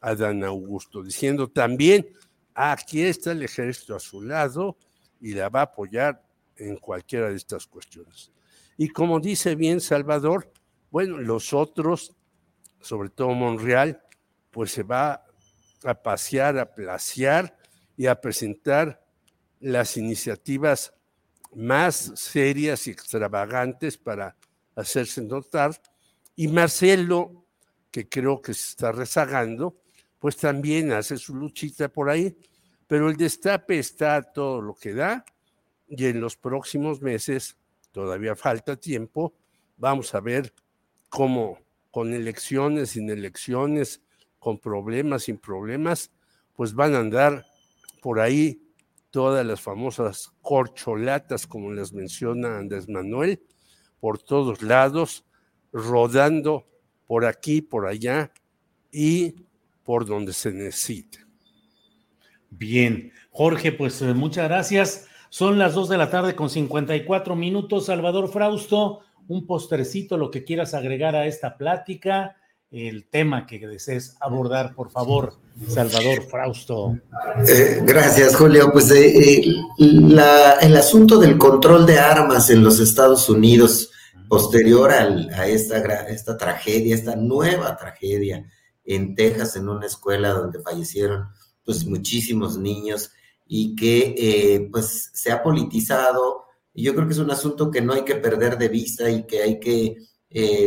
a 0.00 0.14
Dan 0.14 0.44
Augusto, 0.44 1.02
diciendo 1.02 1.48
también, 1.48 2.08
aquí 2.54 3.02
está 3.02 3.32
el 3.32 3.42
ejército 3.42 3.96
a 3.96 4.00
su 4.00 4.22
lado 4.22 4.76
y 5.20 5.32
la 5.34 5.48
va 5.48 5.60
a 5.60 5.64
apoyar 5.64 6.22
en 6.56 6.76
cualquiera 6.76 7.30
de 7.30 7.36
estas 7.36 7.66
cuestiones. 7.66 8.30
Y 8.76 8.88
como 8.88 9.20
dice 9.20 9.54
bien 9.54 9.80
Salvador, 9.80 10.52
bueno, 10.90 11.18
los 11.18 11.52
otros, 11.52 12.14
sobre 12.82 13.08
todo 13.08 13.30
Monreal, 13.30 14.02
pues 14.50 14.72
se 14.72 14.82
va 14.82 15.24
a 15.84 15.94
pasear, 15.94 16.58
a 16.58 16.74
placear 16.74 17.56
y 17.96 18.06
a 18.06 18.20
presentar 18.20 19.02
las 19.60 19.96
iniciativas 19.96 20.92
más 21.54 22.12
serias 22.16 22.86
y 22.86 22.90
extravagantes 22.90 23.96
para 23.96 24.36
hacerse 24.74 25.22
notar. 25.22 25.80
Y 26.34 26.48
Marcelo, 26.48 27.46
que 27.90 28.08
creo 28.08 28.40
que 28.40 28.54
se 28.54 28.70
está 28.70 28.92
rezagando, 28.92 29.78
pues 30.18 30.36
también 30.36 30.92
hace 30.92 31.16
su 31.16 31.34
luchita 31.34 31.88
por 31.88 32.08
ahí, 32.08 32.36
pero 32.86 33.08
el 33.08 33.16
destape 33.16 33.78
está 33.78 34.22
todo 34.22 34.60
lo 34.60 34.74
que 34.74 34.94
da 34.94 35.24
y 35.88 36.06
en 36.06 36.20
los 36.20 36.36
próximos 36.36 37.02
meses, 37.02 37.56
todavía 37.90 38.34
falta 38.34 38.76
tiempo, 38.76 39.34
vamos 39.76 40.14
a 40.14 40.20
ver 40.20 40.54
cómo 41.08 41.58
con 41.92 42.12
elecciones, 42.12 42.90
sin 42.90 43.08
elecciones, 43.10 44.02
con 44.40 44.58
problemas, 44.58 45.24
sin 45.24 45.38
problemas, 45.38 46.10
pues 46.56 46.74
van 46.74 46.94
a 46.94 46.98
andar 46.98 47.46
por 48.00 48.18
ahí 48.18 48.60
todas 49.10 49.46
las 49.46 49.60
famosas 49.60 50.32
corcholatas, 50.40 51.46
como 51.46 51.70
las 51.70 51.92
menciona 51.92 52.58
Andrés 52.58 52.88
Manuel, 52.88 53.40
por 54.00 54.18
todos 54.18 54.62
lados, 54.62 55.24
rodando 55.70 56.66
por 57.06 57.26
aquí, 57.26 57.60
por 57.60 57.86
allá 57.86 58.32
y 58.90 59.34
por 59.84 60.06
donde 60.06 60.32
se 60.32 60.50
necesite. 60.50 61.18
Bien, 62.48 63.12
Jorge, 63.30 63.70
pues 63.70 64.00
eh, 64.00 64.14
muchas 64.14 64.48
gracias. 64.48 65.06
Son 65.28 65.58
las 65.58 65.74
dos 65.74 65.88
de 65.88 65.98
la 65.98 66.10
tarde 66.10 66.34
con 66.34 66.50
54 66.50 67.36
minutos. 67.36 67.86
Salvador 67.86 68.30
Frausto, 68.30 69.00
un 69.28 69.46
postrecito, 69.46 70.16
lo 70.16 70.30
que 70.30 70.44
quieras 70.44 70.74
agregar 70.74 71.16
a 71.16 71.26
esta 71.26 71.56
plática 71.56 72.36
el 72.72 73.06
tema 73.06 73.46
que 73.46 73.58
desees 73.58 74.16
abordar, 74.18 74.74
por 74.74 74.90
favor, 74.90 75.34
Salvador 75.68 76.22
Frausto. 76.22 76.98
Eh, 77.46 77.82
gracias, 77.84 78.34
Julio. 78.34 78.72
Pues 78.72 78.90
eh, 78.90 79.40
eh, 79.40 79.54
el 79.78 80.76
asunto 80.76 81.18
del 81.18 81.36
control 81.36 81.84
de 81.84 81.98
armas 81.98 82.48
en 82.48 82.64
los 82.64 82.80
Estados 82.80 83.28
Unidos, 83.28 83.90
posterior 84.26 84.90
a 84.90 85.46
esta, 85.46 86.38
tragedia, 86.38 86.94
esta 86.94 87.14
nueva 87.14 87.76
tragedia 87.76 88.46
en 88.86 89.14
Texas, 89.14 89.56
en 89.56 89.68
una 89.68 89.84
escuela 89.84 90.30
donde 90.30 90.62
fallecieron 90.62 91.28
pues 91.66 91.84
muchísimos 91.84 92.56
niños 92.56 93.10
y 93.46 93.76
que 93.76 94.66
pues 94.72 95.10
se 95.12 95.30
ha 95.30 95.42
politizado. 95.42 96.41
Y 96.74 96.84
yo 96.84 96.94
creo 96.94 97.06
que 97.06 97.12
es 97.12 97.18
un 97.18 97.30
asunto 97.30 97.70
que 97.70 97.80
no 97.80 97.92
hay 97.92 98.04
que 98.04 98.16
perder 98.16 98.58
de 98.58 98.68
vista 98.68 99.10
y 99.10 99.24
que 99.24 99.42
hay 99.42 99.60
que 99.60 99.96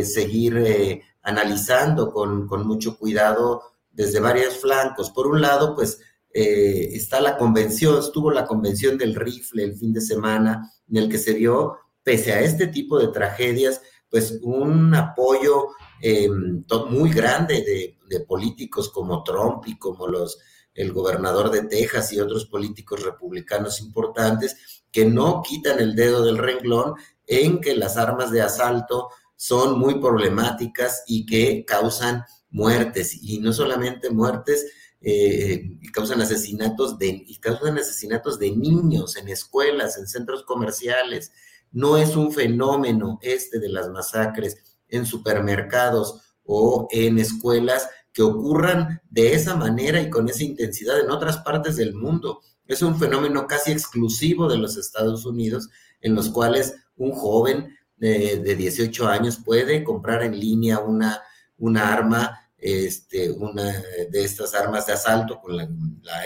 seguir 0.04 1.02
analizando 1.26 2.12
con, 2.12 2.46
mucho 2.66 2.96
cuidado 2.96 3.62
desde 3.90 4.20
varios 4.20 4.58
flancos. 4.58 5.10
Por 5.10 5.26
un 5.26 5.40
lado, 5.40 5.74
pues 5.74 5.98
eh, 6.32 6.90
está 6.92 7.20
la 7.20 7.36
convención, 7.36 7.98
estuvo 7.98 8.30
la 8.30 8.46
convención 8.46 8.96
del 8.96 9.14
rifle 9.14 9.64
el 9.64 9.74
fin 9.74 9.92
de 9.92 10.00
semana, 10.00 10.72
en 10.88 10.96
el 10.98 11.08
que 11.08 11.18
se 11.18 11.32
vio, 11.32 11.78
pese 12.04 12.32
a 12.32 12.40
este 12.40 12.68
tipo 12.68 12.98
de 12.98 13.08
tragedias, 13.08 13.82
pues 14.08 14.38
un 14.42 14.94
apoyo 14.94 15.70
em, 16.00 16.64
muy 16.88 17.10
grande 17.10 17.62
de, 17.62 17.98
de, 18.08 18.24
políticos 18.24 18.90
como 18.90 19.24
Trump 19.24 19.64
y 19.66 19.76
como 19.76 20.06
los 20.06 20.38
el 20.76 20.92
gobernador 20.92 21.50
de 21.50 21.62
Texas 21.62 22.12
y 22.12 22.20
otros 22.20 22.46
políticos 22.46 23.02
republicanos 23.02 23.80
importantes 23.80 24.82
que 24.92 25.04
no 25.04 25.42
quitan 25.42 25.80
el 25.80 25.96
dedo 25.96 26.24
del 26.24 26.38
renglón 26.38 26.94
en 27.26 27.60
que 27.60 27.74
las 27.74 27.96
armas 27.96 28.30
de 28.30 28.42
asalto 28.42 29.08
son 29.34 29.78
muy 29.78 30.00
problemáticas 30.00 31.02
y 31.06 31.26
que 31.26 31.64
causan 31.66 32.24
muertes, 32.50 33.18
y 33.22 33.38
no 33.38 33.52
solamente 33.52 34.10
muertes, 34.10 34.66
eh, 35.00 35.78
causan 35.92 36.22
asesinatos 36.22 36.98
de, 36.98 37.24
y 37.26 37.36
causan 37.38 37.78
asesinatos 37.78 38.38
de 38.38 38.50
niños 38.52 39.16
en 39.16 39.28
escuelas, 39.28 39.98
en 39.98 40.06
centros 40.06 40.42
comerciales. 40.44 41.32
No 41.70 41.96
es 41.98 42.16
un 42.16 42.32
fenómeno 42.32 43.18
este 43.22 43.58
de 43.58 43.68
las 43.68 43.90
masacres 43.90 44.56
en 44.88 45.04
supermercados 45.04 46.22
o 46.44 46.88
en 46.90 47.18
escuelas 47.18 47.88
que 48.16 48.22
ocurran 48.22 49.02
de 49.10 49.34
esa 49.34 49.56
manera 49.56 50.00
y 50.00 50.08
con 50.08 50.26
esa 50.26 50.42
intensidad 50.42 50.98
en 50.98 51.10
otras 51.10 51.36
partes 51.36 51.76
del 51.76 51.92
mundo. 51.92 52.40
Es 52.66 52.80
un 52.80 52.98
fenómeno 52.98 53.46
casi 53.46 53.72
exclusivo 53.72 54.48
de 54.48 54.56
los 54.56 54.78
Estados 54.78 55.26
Unidos, 55.26 55.68
en 56.00 56.14
los 56.14 56.30
cuales 56.30 56.76
un 56.96 57.12
joven 57.12 57.76
de, 57.98 58.38
18 58.38 59.06
años 59.06 59.38
puede 59.44 59.84
comprar 59.84 60.22
en 60.22 60.40
línea 60.40 60.78
una, 60.78 61.20
una 61.58 61.92
arma, 61.92 62.40
este, 62.56 63.30
una 63.30 63.82
de 64.10 64.24
estas 64.24 64.54
armas 64.54 64.86
de 64.86 64.94
asalto, 64.94 65.38
con 65.38 65.54
la, 65.54 65.68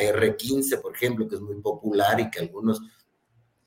R15, 0.00 0.80
por 0.80 0.94
ejemplo, 0.94 1.26
que 1.26 1.34
es 1.34 1.40
muy 1.40 1.60
popular 1.60 2.20
y 2.20 2.30
que 2.30 2.38
algunos 2.38 2.80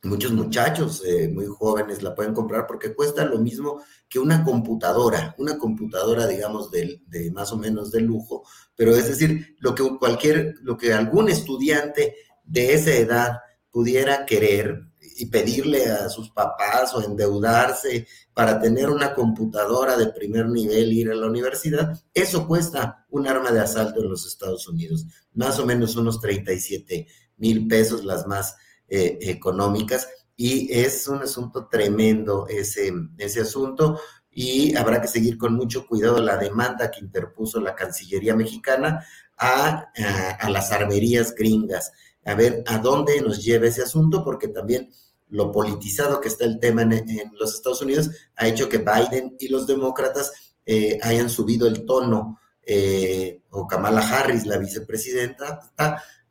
muchos 0.04 0.34
muchachos 0.34 1.02
eh, 1.06 1.30
muy 1.30 1.46
jóvenes 1.46 2.04
la 2.04 2.14
pueden 2.14 2.34
comprar 2.34 2.68
porque 2.68 2.94
cuesta 2.94 3.26
lo 3.26 3.40
mismo 3.40 3.82
que 4.10 4.20
una 4.20 4.44
computadora, 4.44 5.34
una 5.38 5.58
computadora, 5.58 6.28
digamos, 6.28 6.70
de, 6.72 7.02
de, 7.08 7.32
más 7.32 7.52
o 7.52 7.58
menos 7.58 7.92
de 7.92 8.02
lujo, 8.02 8.44
pero 8.76 8.96
es 8.96 9.08
decir, 9.08 9.56
lo 9.60 9.74
que 9.74 9.84
cualquier, 9.98 10.56
lo 10.62 10.78
que 10.78 10.94
algún 10.94 11.30
estudiante 11.30 12.16
de 12.44 12.74
esa 12.74 12.92
edad 12.92 13.40
pudiera 13.72 14.26
querer 14.26 14.84
y 15.16 15.28
pedirle 15.28 15.86
a 15.86 16.10
sus 16.10 16.32
papás 16.32 16.94
o 16.94 17.02
endeudarse 17.02 18.08
para 18.34 18.60
tener 18.60 18.90
una 18.90 19.14
computadora 19.14 19.96
de 19.96 20.08
primer 20.08 20.48
nivel 20.48 20.92
ir 20.92 21.12
a 21.12 21.16
la 21.16 21.28
universidad, 21.28 21.94
eso 22.14 22.48
cuesta 22.48 23.06
un 23.10 23.28
arma 23.28 23.52
de 23.52 23.60
asalto 23.60 24.02
en 24.02 24.10
los 24.10 24.26
Estados 24.26 24.68
Unidos, 24.68 25.06
más 25.34 25.60
o 25.60 25.66
menos 25.66 25.96
unos 25.96 26.20
37 26.20 27.08
mil 27.38 27.68
pesos 27.68 28.04
las 28.04 28.28
más 28.28 28.56
eh, 28.96 29.18
económicas 29.22 30.08
y 30.36 30.72
es 30.72 31.08
un 31.08 31.24
asunto 31.24 31.68
tremendo 31.68 32.46
ese, 32.48 32.94
ese 33.18 33.42
asunto 33.42 34.00
y 34.30 34.76
habrá 34.76 35.02
que 35.02 35.08
seguir 35.08 35.36
con 35.36 35.56
mucho 35.56 35.88
cuidado 35.88 36.22
la 36.22 36.38
demanda 36.38 36.92
que 36.92 37.00
interpuso 37.00 37.60
la 37.60 37.74
Cancillería 37.74 38.36
mexicana 38.36 39.04
a, 39.36 39.92
a, 40.40 40.50
las 40.52 40.72
armerías 40.72 41.34
gringas, 41.34 41.92
a 42.24 42.36
ver 42.36 42.64
a 42.68 42.78
dónde 42.78 43.20
nos 43.20 43.44
lleva 43.44 43.66
ese 43.66 43.82
asunto, 43.82 44.24
porque 44.24 44.48
también 44.48 44.92
lo 45.30 45.52
politizado 45.52 46.22
que 46.22 46.28
está 46.28 46.46
el 46.46 46.60
tema 46.60 46.84
en, 46.84 47.32
los 47.40 47.56
Estados 47.56 47.82
Unidos 47.82 48.12
ha 48.36 48.48
hecho 48.48 48.70
que 48.70 48.78
Biden 48.78 49.36
y 49.40 49.48
los 49.48 49.66
demócratas 49.66 50.56
eh, 50.68 51.00
hayan 51.02 51.32
subido 51.32 51.68
el 51.68 51.84
tono, 51.84 52.40
eh, 52.62 53.42
o 53.50 53.66
Kamala 53.66 54.08
Harris, 54.08 54.46
la 54.46 54.58
vicepresidenta, 54.58 55.74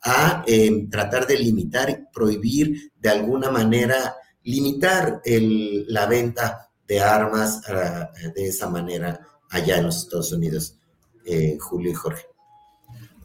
a 0.02 0.44
eh, 0.46 0.86
tratar 0.90 1.26
de 1.26 1.38
limitar 1.38 1.90
y 1.90 1.96
prohibir 2.12 2.92
de 2.98 3.08
alguna 3.08 3.50
manera, 3.50 4.16
limitar 4.42 5.20
el, 5.24 5.86
la 5.88 6.06
venta 6.06 6.68
de 6.86 7.00
armas 7.00 7.62
ah, 7.68 8.10
de 8.34 8.46
esa 8.46 8.68
manera 8.68 9.20
allá 9.50 9.78
en 9.78 9.84
los 9.84 9.98
Estados 9.98 10.32
Unidos, 10.32 10.78
Julio 11.60 11.90
y 11.90 11.94
Jorge. 11.94 12.24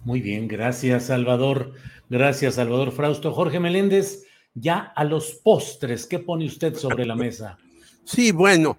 Muy 0.03 0.21
bien, 0.21 0.47
gracias 0.47 1.05
Salvador. 1.05 1.73
Gracias 2.09 2.55
Salvador 2.55 2.91
Frausto. 2.91 3.33
Jorge 3.33 3.59
Meléndez, 3.59 4.23
ya 4.53 4.93
a 4.95 5.03
los 5.03 5.33
postres, 5.43 6.05
¿qué 6.05 6.19
pone 6.19 6.45
usted 6.45 6.75
sobre 6.75 7.05
la 7.05 7.15
mesa? 7.15 7.57
Sí, 8.05 8.31
bueno, 8.31 8.77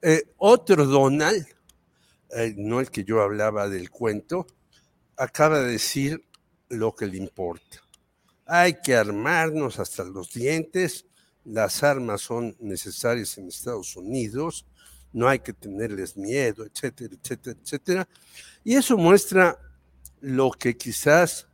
eh, 0.00 0.22
otro 0.38 0.86
Donald, 0.86 1.46
eh, 2.34 2.54
no 2.56 2.80
el 2.80 2.90
que 2.90 3.04
yo 3.04 3.20
hablaba 3.20 3.68
del 3.68 3.90
cuento, 3.90 4.46
acaba 5.16 5.60
de 5.60 5.72
decir 5.72 6.24
lo 6.70 6.94
que 6.94 7.06
le 7.06 7.18
importa. 7.18 7.82
Hay 8.46 8.80
que 8.82 8.94
armarnos 8.94 9.78
hasta 9.78 10.04
los 10.04 10.32
dientes, 10.32 11.04
las 11.44 11.82
armas 11.82 12.22
son 12.22 12.56
necesarias 12.60 13.36
en 13.38 13.48
Estados 13.48 13.96
Unidos, 13.96 14.66
no 15.12 15.28
hay 15.28 15.40
que 15.40 15.52
tenerles 15.52 16.16
miedo, 16.16 16.64
etcétera, 16.64 17.14
etcétera, 17.20 17.58
etcétera. 17.62 18.08
Y 18.64 18.74
eso 18.74 18.96
muestra 18.96 19.58
lo 20.20 20.50
que 20.50 20.76
quizás 20.76 21.48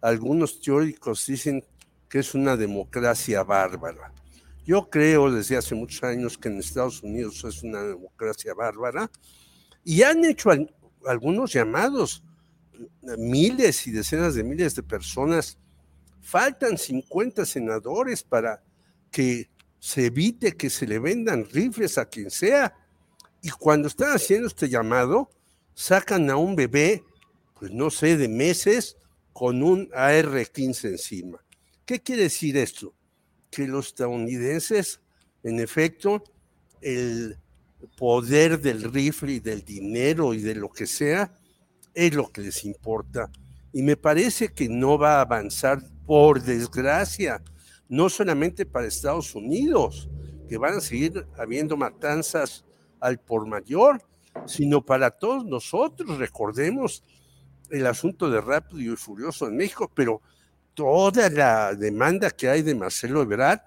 algunos 0.00 0.60
teóricos 0.60 1.26
dicen 1.26 1.64
que 2.08 2.18
es 2.20 2.34
una 2.34 2.56
democracia 2.56 3.42
bárbara. 3.42 4.12
Yo 4.64 4.90
creo 4.90 5.30
desde 5.30 5.56
hace 5.56 5.74
muchos 5.74 6.02
años 6.02 6.36
que 6.36 6.48
en 6.48 6.58
Estados 6.58 7.02
Unidos 7.02 7.44
es 7.44 7.62
una 7.62 7.82
democracia 7.82 8.52
bárbara 8.54 9.10
y 9.84 10.02
han 10.02 10.24
hecho 10.24 10.50
algunos 11.06 11.52
llamados, 11.52 12.24
miles 13.18 13.86
y 13.86 13.90
decenas 13.90 14.34
de 14.34 14.44
miles 14.44 14.74
de 14.74 14.82
personas. 14.82 15.58
Faltan 16.20 16.76
50 16.76 17.46
senadores 17.46 18.22
para 18.22 18.62
que 19.10 19.48
se 19.78 20.06
evite 20.06 20.56
que 20.56 20.70
se 20.70 20.86
le 20.86 20.98
vendan 20.98 21.48
rifles 21.50 21.98
a 21.98 22.06
quien 22.06 22.30
sea. 22.30 22.74
Y 23.42 23.50
cuando 23.50 23.88
están 23.88 24.12
haciendo 24.12 24.48
este 24.48 24.68
llamado, 24.68 25.30
sacan 25.74 26.28
a 26.30 26.36
un 26.36 26.56
bebé, 26.56 27.04
pues 27.58 27.70
no 27.70 27.90
sé, 27.90 28.16
de 28.16 28.28
meses, 28.28 28.96
con 29.32 29.62
un 29.62 29.88
AR-15 29.94 30.88
encima. 30.88 31.44
¿Qué 31.84 32.00
quiere 32.00 32.22
decir 32.22 32.56
esto? 32.56 32.94
Que 33.50 33.68
los 33.68 33.88
estadounidenses, 33.88 35.00
en 35.42 35.60
efecto, 35.60 36.24
el 36.80 37.38
poder 37.96 38.60
del 38.60 38.92
rifle 38.92 39.34
y 39.34 39.40
del 39.40 39.64
dinero 39.64 40.34
y 40.34 40.40
de 40.40 40.54
lo 40.54 40.70
que 40.70 40.86
sea, 40.86 41.32
es 41.96 42.14
lo 42.14 42.30
que 42.30 42.42
les 42.42 42.64
importa. 42.64 43.30
Y 43.72 43.82
me 43.82 43.96
parece 43.96 44.52
que 44.52 44.68
no 44.68 44.98
va 44.98 45.16
a 45.16 45.22
avanzar, 45.22 45.82
por 46.04 46.40
desgracia, 46.40 47.42
no 47.88 48.08
solamente 48.08 48.64
para 48.64 48.86
Estados 48.86 49.34
Unidos, 49.34 50.08
que 50.48 50.56
van 50.56 50.74
a 50.74 50.80
seguir 50.80 51.26
habiendo 51.36 51.76
matanzas 51.76 52.64
al 53.00 53.18
por 53.18 53.46
mayor, 53.46 54.00
sino 54.46 54.84
para 54.84 55.10
todos 55.10 55.44
nosotros. 55.44 56.18
Recordemos 56.18 57.02
el 57.70 57.86
asunto 57.86 58.30
de 58.30 58.40
Rápido 58.40 58.92
y 58.92 58.96
Furioso 58.96 59.48
en 59.48 59.56
México, 59.56 59.90
pero 59.92 60.20
toda 60.74 61.28
la 61.30 61.74
demanda 61.74 62.30
que 62.30 62.48
hay 62.48 62.62
de 62.62 62.74
Marcelo 62.74 63.22
Ebrard 63.22 63.62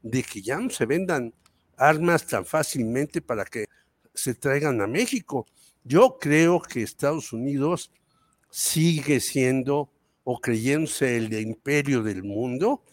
de 0.00 0.22
que 0.22 0.40
ya 0.40 0.58
no 0.58 0.70
se 0.70 0.86
vendan 0.86 1.34
armas 1.76 2.26
tan 2.26 2.46
fácilmente 2.46 3.20
para 3.20 3.44
que 3.44 3.66
se 4.14 4.34
traigan 4.34 4.80
a 4.80 4.86
México. 4.86 5.46
Yo 5.84 6.18
creo 6.20 6.60
que 6.60 6.82
Estados 6.82 7.32
Unidos 7.32 7.90
sigue 8.50 9.20
siendo 9.20 9.90
o 10.24 10.40
creyéndose 10.40 11.16
el 11.16 11.32
imperio 11.32 12.02
del 12.02 12.22
mundo 12.22 12.84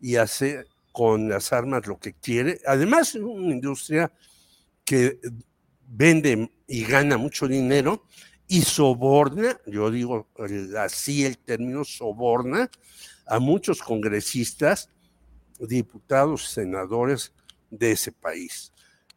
y 0.00 0.16
hace 0.16 0.64
con 0.92 1.28
las 1.28 1.52
armas 1.52 1.86
lo 1.86 1.98
que 1.98 2.14
quiere. 2.14 2.60
Además, 2.66 3.14
es 3.14 3.22
una 3.22 3.52
industria 3.52 4.10
que 4.84 5.20
vende 5.86 6.50
y 6.66 6.84
gana 6.84 7.18
mucho 7.18 7.46
dinero 7.46 8.04
y 8.46 8.62
soborna, 8.62 9.60
yo 9.66 9.90
digo 9.90 10.26
así 10.78 11.24
el 11.24 11.36
término 11.36 11.84
soborna, 11.84 12.70
a 13.26 13.38
muchos 13.38 13.82
congresistas, 13.82 14.88
diputados, 15.60 16.48
senadores 16.48 17.32
de 17.70 17.92
ese 17.92 18.10
país. 18.10 18.72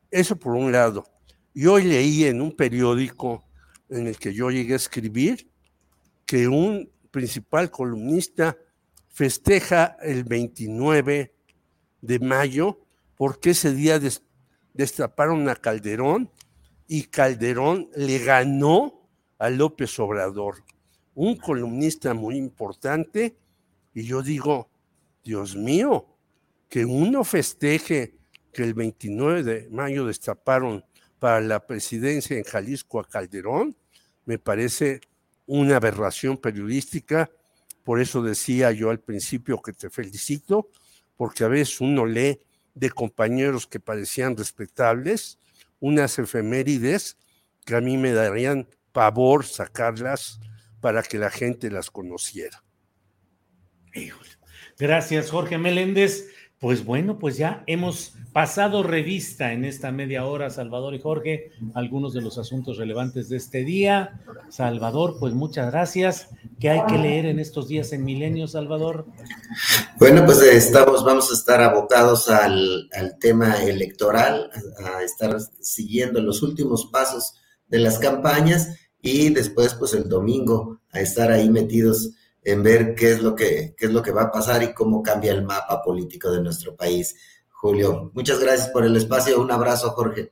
Eso 0.10 0.36
por 0.36 0.53
un 0.53 0.72
lado. 0.72 1.06
Y 1.53 1.65
hoy 1.65 1.84
leí 1.84 2.26
en 2.26 2.41
un 2.41 2.56
periódico 2.56 3.44
en 3.90 4.07
el 4.07 4.18
que 4.18 4.34
yo 4.34 4.49
llegué 4.49 4.73
a 4.73 4.78
escribir 4.78 5.49
que 6.26 6.48
un 6.48 6.90
principal 7.11 7.69
columnista 7.69 8.57
festeja 9.10 9.98
el 10.02 10.23
29 10.23 11.34
de 12.02 12.19
mayo 12.19 12.80
porque 13.18 13.49
ese 13.49 13.73
día 13.73 13.99
destaparon 14.73 15.49
a 15.49 15.56
Calderón 15.56 16.32
y 16.88 17.03
Calderón 17.03 17.90
le 17.95 18.19
ganó 18.19 19.10
a 19.38 19.49
López 19.49 19.99
Obrador, 19.99 20.64
un 21.14 21.36
columnista 21.36 22.14
muy 22.14 22.38
importante 22.38 23.36
y 23.94 24.03
yo 24.03 24.22
digo, 24.22 24.69
Dios 25.23 25.56
mío, 25.56 26.07
que 26.69 26.86
uno 26.86 27.26
festeje 27.26 28.15
que 28.53 28.64
el 28.64 28.73
29 28.73 29.44
de 29.44 29.69
mayo 29.69 30.06
destaparon 30.06 30.86
para 31.22 31.39
la 31.39 31.68
presidencia 31.68 32.35
en 32.35 32.43
Jalisco 32.43 32.99
a 32.99 33.07
Calderón, 33.07 33.77
me 34.26 34.39
parece 34.39 35.02
una 35.45 35.76
aberración 35.76 36.35
periodística. 36.35 37.30
Por 37.84 38.02
eso 38.02 38.23
decía 38.23 38.72
yo 38.72 38.89
al 38.89 38.99
principio 38.99 39.61
que 39.61 39.72
te 39.72 39.91
felicito, 39.91 40.72
porque 41.15 41.43
a 41.43 41.48
veces 41.48 41.80
uno 41.80 42.07
lee 42.07 42.39
de 42.73 42.89
compañeros 42.89 43.68
que 43.68 43.80
parecían 43.80 44.35
respetables, 44.35 45.38
unas 45.80 46.18
efemérides 46.18 47.18
que 47.68 47.76
a 47.76 47.81
mí 47.81 47.98
me 47.98 48.14
darían 48.14 48.68
pavor 48.91 49.45
sacarlas 49.45 50.39
para 50.80 51.03
que 51.03 51.19
la 51.19 51.30
gente 51.30 51.69
las 51.69 51.91
conociera. 51.91 52.64
Gracias, 54.80 55.30
Jorge 55.30 55.60
Meléndez. 55.60 56.31
Pues 56.62 56.86
bueno, 56.86 57.18
pues 57.18 57.38
ya 57.38 57.64
hemos 57.66 58.14
pasado 58.34 58.84
revista 58.84 59.52
en 59.52 59.66
esta 59.66 59.92
media 59.92 60.28
hora, 60.28 60.52
Salvador 60.52 60.94
y 60.94 61.02
Jorge, 61.02 61.50
algunos 61.74 62.14
de 62.14 62.22
los 62.22 62.38
asuntos 62.38 62.78
relevantes 62.78 63.30
de 63.30 63.38
este 63.38 63.64
día. 63.64 64.22
Salvador, 64.50 65.18
pues 65.20 65.34
muchas 65.34 65.72
gracias. 65.72 66.30
¿Qué 66.60 66.70
hay 66.70 66.86
que 66.86 67.00
leer 67.00 67.26
en 67.26 67.40
estos 67.40 67.68
días 67.68 67.92
en 67.94 68.06
Milenio, 68.06 68.48
Salvador? 68.48 69.08
Bueno, 69.98 70.24
pues 70.24 70.40
estamos, 70.44 71.04
vamos 71.04 71.32
a 71.32 71.34
estar 71.34 71.64
abocados 71.64 72.30
al, 72.30 72.88
al 72.94 73.18
tema 73.18 73.64
electoral, 73.64 74.52
a 74.86 75.02
estar 75.02 75.36
siguiendo 75.62 76.22
los 76.22 76.44
últimos 76.44 76.86
pasos 76.86 77.34
de 77.70 77.80
las 77.80 77.98
campañas 77.98 78.78
y 79.02 79.30
después, 79.30 79.74
pues 79.74 79.96
el 79.96 80.08
domingo, 80.08 80.80
a 80.92 81.00
estar 81.00 81.32
ahí 81.32 81.50
metidos 81.50 82.12
en 82.43 82.63
ver 82.63 82.95
qué 82.95 83.11
es 83.11 83.22
lo 83.22 83.35
que, 83.35 83.76
qué 83.77 83.85
es 83.85 83.91
lo 83.91 84.01
que 84.01 84.11
va 84.11 84.23
a 84.23 84.31
pasar 84.31 84.63
y 84.63 84.73
cómo 84.73 85.03
cambia 85.03 85.31
el 85.31 85.43
mapa 85.43 85.81
político 85.81 86.31
de 86.31 86.41
nuestro 86.41 86.76
país. 86.76 87.15
Julio, 87.49 88.11
muchas 88.13 88.39
gracias 88.39 88.69
por 88.69 88.84
el 88.85 88.95
espacio. 88.95 89.39
Un 89.39 89.51
abrazo, 89.51 89.91
Jorge. 89.91 90.31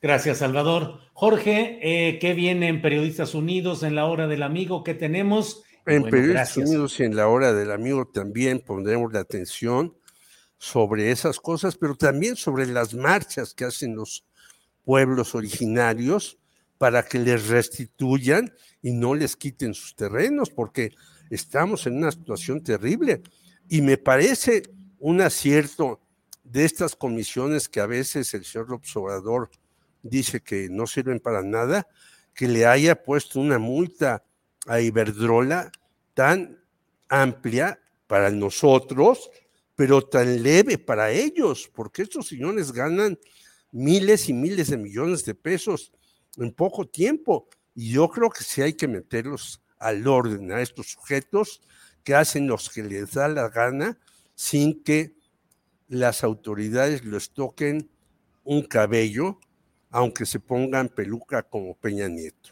Gracias, 0.00 0.38
Salvador. 0.38 1.00
Jorge, 1.12 1.78
eh, 1.82 2.18
¿qué 2.18 2.34
viene 2.34 2.68
en 2.68 2.82
Periodistas 2.82 3.34
Unidos 3.34 3.82
en 3.82 3.94
la 3.94 4.06
hora 4.06 4.28
del 4.28 4.42
amigo? 4.42 4.84
¿Qué 4.84 4.94
tenemos? 4.94 5.62
En 5.86 6.04
Periodistas 6.04 6.56
Unidos 6.58 7.00
y 7.00 7.04
en 7.04 7.16
la 7.16 7.28
hora 7.28 7.52
del 7.52 7.72
amigo 7.72 8.06
también 8.06 8.60
pondremos 8.60 9.12
la 9.12 9.20
atención 9.20 9.96
sobre 10.58 11.10
esas 11.10 11.40
cosas, 11.40 11.76
pero 11.76 11.96
también 11.96 12.36
sobre 12.36 12.66
las 12.66 12.94
marchas 12.94 13.54
que 13.54 13.64
hacen 13.64 13.96
los 13.96 14.24
pueblos 14.84 15.34
originarios 15.34 16.38
para 16.78 17.02
que 17.02 17.18
les 17.18 17.48
restituyan 17.48 18.52
y 18.80 18.92
no 18.92 19.14
les 19.14 19.36
quiten 19.36 19.74
sus 19.74 19.94
terrenos, 19.96 20.50
porque 20.50 20.94
estamos 21.28 21.86
en 21.86 21.96
una 21.96 22.12
situación 22.12 22.62
terrible. 22.62 23.22
Y 23.68 23.82
me 23.82 23.98
parece 23.98 24.62
un 24.98 25.20
acierto 25.20 26.00
de 26.44 26.64
estas 26.64 26.96
comisiones 26.96 27.68
que 27.68 27.80
a 27.80 27.86
veces 27.86 28.32
el 28.32 28.44
señor 28.44 28.72
observador 28.72 29.50
dice 30.02 30.40
que 30.40 30.68
no 30.70 30.86
sirven 30.86 31.20
para 31.20 31.42
nada, 31.42 31.86
que 32.34 32.48
le 32.48 32.64
haya 32.64 33.02
puesto 33.02 33.40
una 33.40 33.58
multa 33.58 34.24
a 34.66 34.80
Iberdrola 34.80 35.72
tan 36.14 36.58
amplia 37.08 37.80
para 38.06 38.30
nosotros, 38.30 39.30
pero 39.74 40.02
tan 40.02 40.42
leve 40.42 40.78
para 40.78 41.10
ellos, 41.10 41.70
porque 41.74 42.02
estos 42.02 42.28
señores 42.28 42.72
ganan 42.72 43.18
miles 43.72 44.28
y 44.28 44.32
miles 44.32 44.70
de 44.70 44.76
millones 44.76 45.24
de 45.24 45.34
pesos 45.34 45.92
en 46.38 46.52
poco 46.52 46.86
tiempo. 46.86 47.48
Y 47.74 47.92
yo 47.92 48.08
creo 48.08 48.30
que 48.30 48.44
sí 48.44 48.62
hay 48.62 48.74
que 48.74 48.88
meterlos 48.88 49.62
al 49.78 50.06
orden 50.06 50.52
a 50.52 50.60
estos 50.60 50.92
sujetos 50.92 51.60
que 52.04 52.14
hacen 52.14 52.46
los 52.46 52.70
que 52.70 52.82
les 52.82 53.12
da 53.12 53.28
la 53.28 53.48
gana 53.48 53.98
sin 54.34 54.82
que 54.82 55.16
las 55.88 56.22
autoridades 56.24 57.04
les 57.04 57.30
toquen 57.30 57.90
un 58.44 58.62
cabello, 58.62 59.38
aunque 59.90 60.26
se 60.26 60.40
pongan 60.40 60.88
peluca 60.88 61.42
como 61.42 61.74
Peña 61.76 62.08
Nieto. 62.08 62.50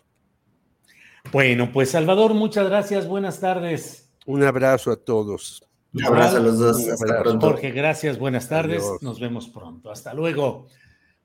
Bueno, 1.32 1.72
pues 1.72 1.90
Salvador, 1.90 2.34
muchas 2.34 2.68
gracias, 2.68 3.08
buenas 3.08 3.40
tardes. 3.40 4.10
Un 4.26 4.42
abrazo 4.42 4.90
a 4.90 4.96
todos. 4.96 5.64
Un 5.92 6.04
abrazo 6.04 6.36
a 6.36 6.40
los 6.40 6.58
dos, 6.58 6.88
hasta 6.88 7.22
pronto. 7.22 7.46
Jorge, 7.46 7.70
gracias, 7.70 8.18
buenas 8.18 8.48
tardes, 8.48 8.84
nos 9.00 9.18
vemos 9.18 9.48
pronto, 9.48 9.90
hasta 9.90 10.12
luego. 10.12 10.66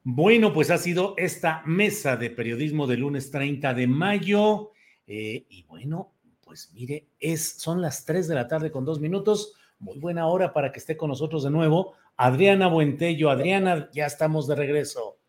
Bueno, 0.04 0.52
pues 0.52 0.72
ha 0.72 0.80
sido 0.80 1.14
esta 1.18 1.62
mesa 1.66 2.18
de 2.18 2.32
periodismo 2.32 2.88
del 2.88 3.02
lunes 3.02 3.30
30 3.30 3.74
de 3.76 3.86
mayo. 3.86 4.72
Eh, 5.06 5.46
y 5.48 5.64
bueno, 5.64 6.14
pues 6.44 6.72
mire, 6.74 7.08
es, 7.20 7.60
son 7.60 7.82
las 7.82 8.04
3 8.06 8.28
de 8.28 8.36
la 8.36 8.48
tarde 8.48 8.72
con 8.72 8.84
dos 8.84 9.00
minutos. 9.00 9.54
Muy 9.78 10.00
buena 10.00 10.28
hora 10.28 10.54
para 10.54 10.72
que 10.72 10.80
esté 10.80 10.98
con 10.98 11.10
nosotros 11.10 11.44
de 11.44 11.52
nuevo. 11.52 11.94
Adriana 12.18 12.68
Buentello. 12.68 13.30
Adriana, 13.30 13.90
ya 13.94 14.08
estamos 14.08 14.48
de 14.48 14.56
regreso. 14.56 15.20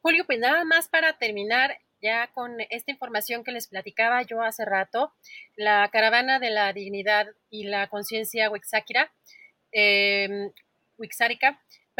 Julio, 0.00 0.24
pues 0.26 0.40
nada 0.40 0.64
más 0.64 0.88
para 0.88 1.16
terminar 1.16 1.78
ya 2.00 2.26
con 2.32 2.56
esta 2.70 2.90
información 2.90 3.44
que 3.44 3.52
les 3.52 3.68
platicaba 3.68 4.22
yo 4.22 4.42
hace 4.42 4.64
rato, 4.64 5.12
la 5.54 5.88
caravana 5.92 6.40
de 6.40 6.50
la 6.50 6.72
dignidad 6.72 7.28
y 7.48 7.64
la 7.64 7.86
conciencia 7.86 8.50
Wixáquira, 8.50 9.12
eh, 9.70 10.50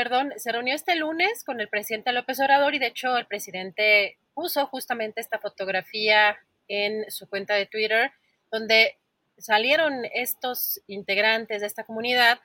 perdón, 0.02 0.32
se 0.36 0.50
reunió 0.50 0.74
este 0.74 0.96
lunes 0.96 1.44
con 1.44 1.60
el 1.60 1.68
presidente 1.68 2.10
López 2.10 2.40
Obrador 2.40 2.74
y 2.74 2.80
de 2.80 2.88
hecho 2.88 3.16
el 3.16 3.26
presidente 3.26 4.18
puso 4.34 4.66
justamente 4.66 5.20
esta 5.20 5.38
fotografía 5.38 6.36
en 6.66 7.08
su 7.08 7.28
cuenta 7.28 7.54
de 7.54 7.66
Twitter, 7.66 8.10
donde 8.50 8.98
salieron 9.38 10.04
estos 10.12 10.80
integrantes 10.88 11.60
de 11.60 11.68
esta 11.68 11.84
comunidad 11.84 12.40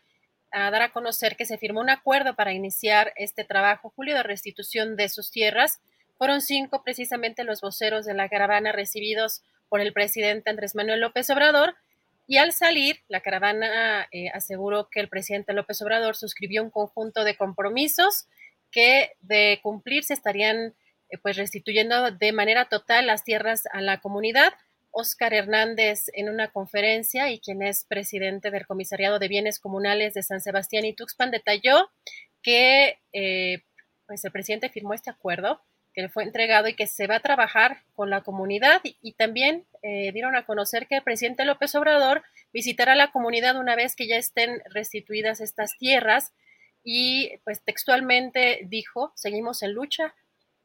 a 0.51 0.69
dar 0.69 0.83
a 0.83 0.91
conocer 0.91 1.35
que 1.35 1.47
se 1.47 1.57
firmó 1.57 1.81
un 1.81 1.89
acuerdo 1.89 2.35
para 2.35 2.53
iniciar 2.53 3.11
este 3.15 3.43
trabajo, 3.43 3.91
Julio, 3.95 4.13
de 4.13 4.21
restitución 4.21 4.95
de 4.95 5.09
sus 5.09 5.31
tierras. 5.31 5.79
Fueron 6.19 6.41
cinco 6.41 6.83
precisamente 6.83 7.43
los 7.43 7.61
voceros 7.61 8.05
de 8.05 8.13
la 8.13 8.29
caravana 8.29 8.71
recibidos 8.71 9.41
por 9.67 9.81
el 9.81 9.93
presidente 9.93 10.51
Andrés 10.51 10.75
Manuel 10.75 11.01
López 11.01 11.27
Obrador 11.31 11.75
y 12.27 12.37
al 12.37 12.51
salir, 12.51 12.97
la 13.07 13.21
caravana 13.21 14.07
eh, 14.11 14.29
aseguró 14.33 14.89
que 14.89 14.99
el 14.99 15.07
presidente 15.07 15.53
López 15.53 15.81
Obrador 15.81 16.17
suscribió 16.17 16.61
un 16.61 16.69
conjunto 16.69 17.23
de 17.23 17.37
compromisos 17.37 18.27
que 18.69 19.13
de 19.21 19.59
cumplirse 19.63 20.13
estarían 20.13 20.75
eh, 21.09 21.17
pues 21.21 21.37
restituyendo 21.37 22.11
de 22.11 22.33
manera 22.33 22.65
total 22.65 23.07
las 23.07 23.23
tierras 23.23 23.63
a 23.71 23.81
la 23.81 24.01
comunidad. 24.01 24.53
Oscar 24.91 25.33
Hernández 25.33 26.05
en 26.13 26.27
una 26.27 26.51
conferencia 26.51 27.29
y 27.29 27.39
quien 27.39 27.61
es 27.61 27.85
presidente 27.85 28.51
del 28.51 28.65
Comisariado 28.65 29.19
de 29.19 29.27
Bienes 29.27 29.59
Comunales 29.59 30.13
de 30.13 30.23
San 30.23 30.41
Sebastián 30.41 30.85
y 30.85 30.93
Tuxpan 30.93 31.29
detalló 31.29 31.91
que 32.41 32.97
eh, 33.13 33.63
pues 34.07 34.25
el 34.25 34.31
presidente 34.31 34.69
firmó 34.69 34.93
este 34.93 35.11
acuerdo 35.11 35.61
que 35.97 36.03
le 36.03 36.09
fue 36.09 36.21
entregado 36.21 36.67
y 36.67 36.75
que 36.75 36.85
se 36.85 37.07
va 37.07 37.15
a 37.15 37.21
trabajar 37.21 37.81
con 37.95 38.11
la 38.11 38.21
comunidad 38.21 38.81
y, 38.83 39.13
también 39.13 39.65
eh, 39.81 40.11
dieron 40.11 40.35
a 40.35 40.45
conocer 40.45 40.85
que 40.85 40.97
el 40.97 41.01
presidente 41.01 41.43
López 41.43 41.73
Obrador 41.73 42.21
visitará 42.53 42.93
la 42.93 43.09
comunidad 43.11 43.59
una 43.59 43.75
vez 43.75 43.95
que 43.95 44.05
ya 44.07 44.15
estén 44.15 44.61
restituidas 44.69 45.41
estas 45.41 45.75
tierras 45.79 46.33
y 46.83 47.39
pues 47.43 47.63
textualmente 47.63 48.59
dijo, 48.65 49.11
seguimos 49.15 49.63
en 49.63 49.73
lucha 49.73 50.13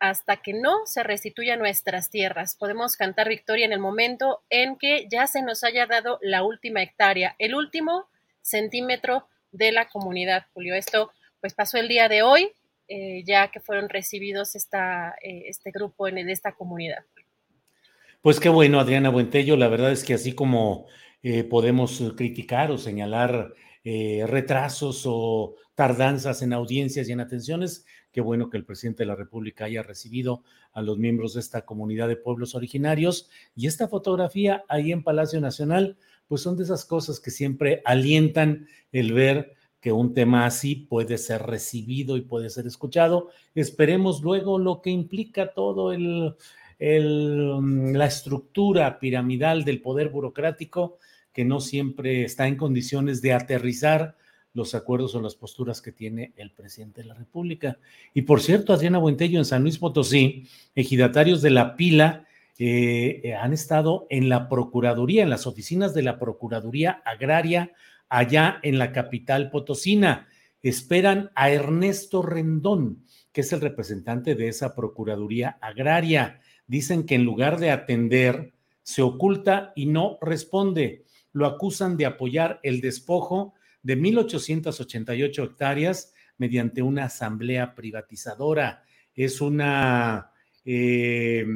hasta 0.01 0.37
que 0.37 0.53
no 0.53 0.85
se 0.85 1.03
restituyan 1.03 1.61
nuestras 1.61 2.11
tierras. 2.11 2.55
Podemos 2.55 2.99
cantar 2.99 3.31
victoria 3.31 3.65
en 3.65 3.73
el 3.73 3.81
momento 3.81 4.43
en 4.51 4.77
que 4.77 5.07
ya 5.11 5.27
se 5.27 5.41
nos 5.41 5.65
haya 5.65 5.87
dado 5.87 6.19
la 6.21 6.43
última 6.43 6.83
hectárea, 6.83 7.37
el 7.39 7.55
último 7.55 8.07
centímetro 8.43 9.27
de 9.51 9.73
la 9.73 9.89
comunidad, 9.89 10.45
Julio. 10.53 10.75
Esto 10.75 11.11
pues 11.41 11.55
pasó 11.55 11.79
el 11.79 11.89
día 11.89 12.11
de 12.11 12.21
hoy, 12.21 12.53
eh, 12.95 13.25
ya 13.25 13.51
que 13.51 13.59
fueron 13.59 13.89
recibidos 13.89 14.55
esta, 14.55 15.15
eh, 15.23 15.45
este 15.47 15.71
grupo 15.71 16.09
en, 16.09 16.29
esta 16.29 16.53
comunidad. 16.53 16.99
Pues 18.21 18.39
qué 18.39 18.51
bueno, 18.51 18.79
Adriana 18.81 19.09
Buentello. 19.09 19.57
La 19.57 19.69
verdad 19.69 19.93
es 19.93 20.05
que 20.05 20.13
así 20.13 20.35
como 20.35 20.89
eh, 21.23 21.43
podemos 21.43 22.13
criticar 22.19 22.71
o 22.71 22.77
señalar 22.77 23.55
retrasos 23.83 25.05
o 25.07 25.57
tardanzas 25.75 26.43
en 26.43 26.53
audiencias 26.53 27.09
y 27.09 27.13
en 27.13 27.21
atenciones, 27.21 27.87
qué 28.13 28.21
bueno 28.21 28.51
que 28.51 28.59
el 28.59 28.67
presidente 28.67 29.05
de 29.05 29.07
la 29.07 29.17
República 29.17 29.65
haya 29.65 29.83
recibido 29.83 30.45
a 30.73 30.83
los 30.83 30.99
miembros 30.99 31.33
de 31.33 31.41
esta 31.41 31.65
comunidad 31.65 32.09
de 32.09 32.17
pueblos 32.17 32.55
originarios. 32.55 33.31
Y 33.57 33.69
esta 33.69 33.89
fotografía 33.89 34.65
ahí 34.69 34.93
en 34.93 35.03
Palacio 35.03 35.41
Nacional, 35.41 35.97
pues 36.29 36.43
son 36.43 36.59
de 36.59 36.65
esas 36.65 36.85
cosas 36.85 37.21
que 37.21 37.31
siempre 37.31 37.81
alientan 37.87 38.69
el 38.93 39.15
ver 39.15 39.55
que 39.83 39.91
un 39.91 40.15
tema 40.15 40.47
así 40.47 40.77
puede 40.77 41.19
ser 41.19 41.43
recibido 41.43 42.17
y 42.17 42.21
puede 42.21 42.51
ser 42.51 42.69
escuchado. 42.69 43.31
Esperemos 43.57 44.23
luego 44.23 44.61
lo 44.61 44.81
que 44.81 44.91
implica 44.91 45.53
todo 45.53 45.93
el, 45.93 46.37
mm, 46.79 47.93
la 47.97 48.07
estructura 48.07 49.01
piramidal 49.01 49.65
del 49.65 49.83
poder 49.83 50.09
burocrático 50.09 50.99
que 51.33 51.45
no 51.45 51.61
siempre 51.61 52.23
está 52.23 52.47
en 52.47 52.57
condiciones 52.57 53.21
de 53.23 53.33
aterrizar 53.33 54.17
los 54.55 54.77
acuerdos 54.77 55.17
o 55.17 55.21
las 55.21 55.35
posturas 55.35 55.83
que 55.83 55.91
tiene 55.91 56.33
el 56.37 56.53
presidente 56.53 57.03
de 57.03 57.09
la 57.09 57.15
República. 57.15 57.79
Y 58.15 58.23
por 58.23 58.41
cierto, 58.41 58.73
Adriana 58.73 58.99
Buentello 58.99 59.39
en 59.39 59.45
San 59.45 59.63
Luis 59.63 59.79
Potosí, 59.79 60.47
ejidatarios 60.77 61.43
de 61.43 61.51
la 61.51 61.75
pila 61.75 62.27
eh, 62.59 63.21
eh, 63.25 63.35
han 63.35 63.53
estado 63.53 64.07
en 64.11 64.29
la 64.29 64.49
Procuraduría, 64.49 65.25
en 65.25 65.31
las 65.31 65.49
oficinas 65.49 65.93
de 65.93 66.03
la 66.03 66.21
Procuraduría 66.21 67.03
Agraria 67.05 67.73
allá 68.13 68.61
en 68.63 68.79
la 68.79 68.93
capital 68.93 69.49
potosina. 69.49 70.29
Esperan 70.63 71.31
a 71.35 71.51
Ernesto 71.51 72.21
Rendón, 72.21 73.07
que 73.33 73.41
es 73.41 73.53
el 73.55 73.63
representante 73.63 74.35
de 74.35 74.49
esa 74.49 74.75
Procuraduría 74.75 75.57
Agraria. 75.63 76.41
Dicen 76.67 77.07
que 77.07 77.15
en 77.15 77.25
lugar 77.25 77.59
de 77.59 77.71
atender, 77.71 78.53
se 78.83 79.01
oculta 79.01 79.73
y 79.75 79.87
no 79.87 80.19
responde. 80.21 81.07
Lo 81.33 81.47
acusan 81.47 81.97
de 81.97 82.05
apoyar 82.05 82.61
el 82.63 82.83
despojo 82.83 83.55
de 83.83 83.97
1.888 83.97 85.45
hectáreas 85.45 86.13
mediante 86.37 86.83
una 86.83 87.05
asamblea 87.05 87.75
privatizadora. 87.75 88.85
Es 89.15 89.41
una 89.41 90.33
eh, 90.67 91.47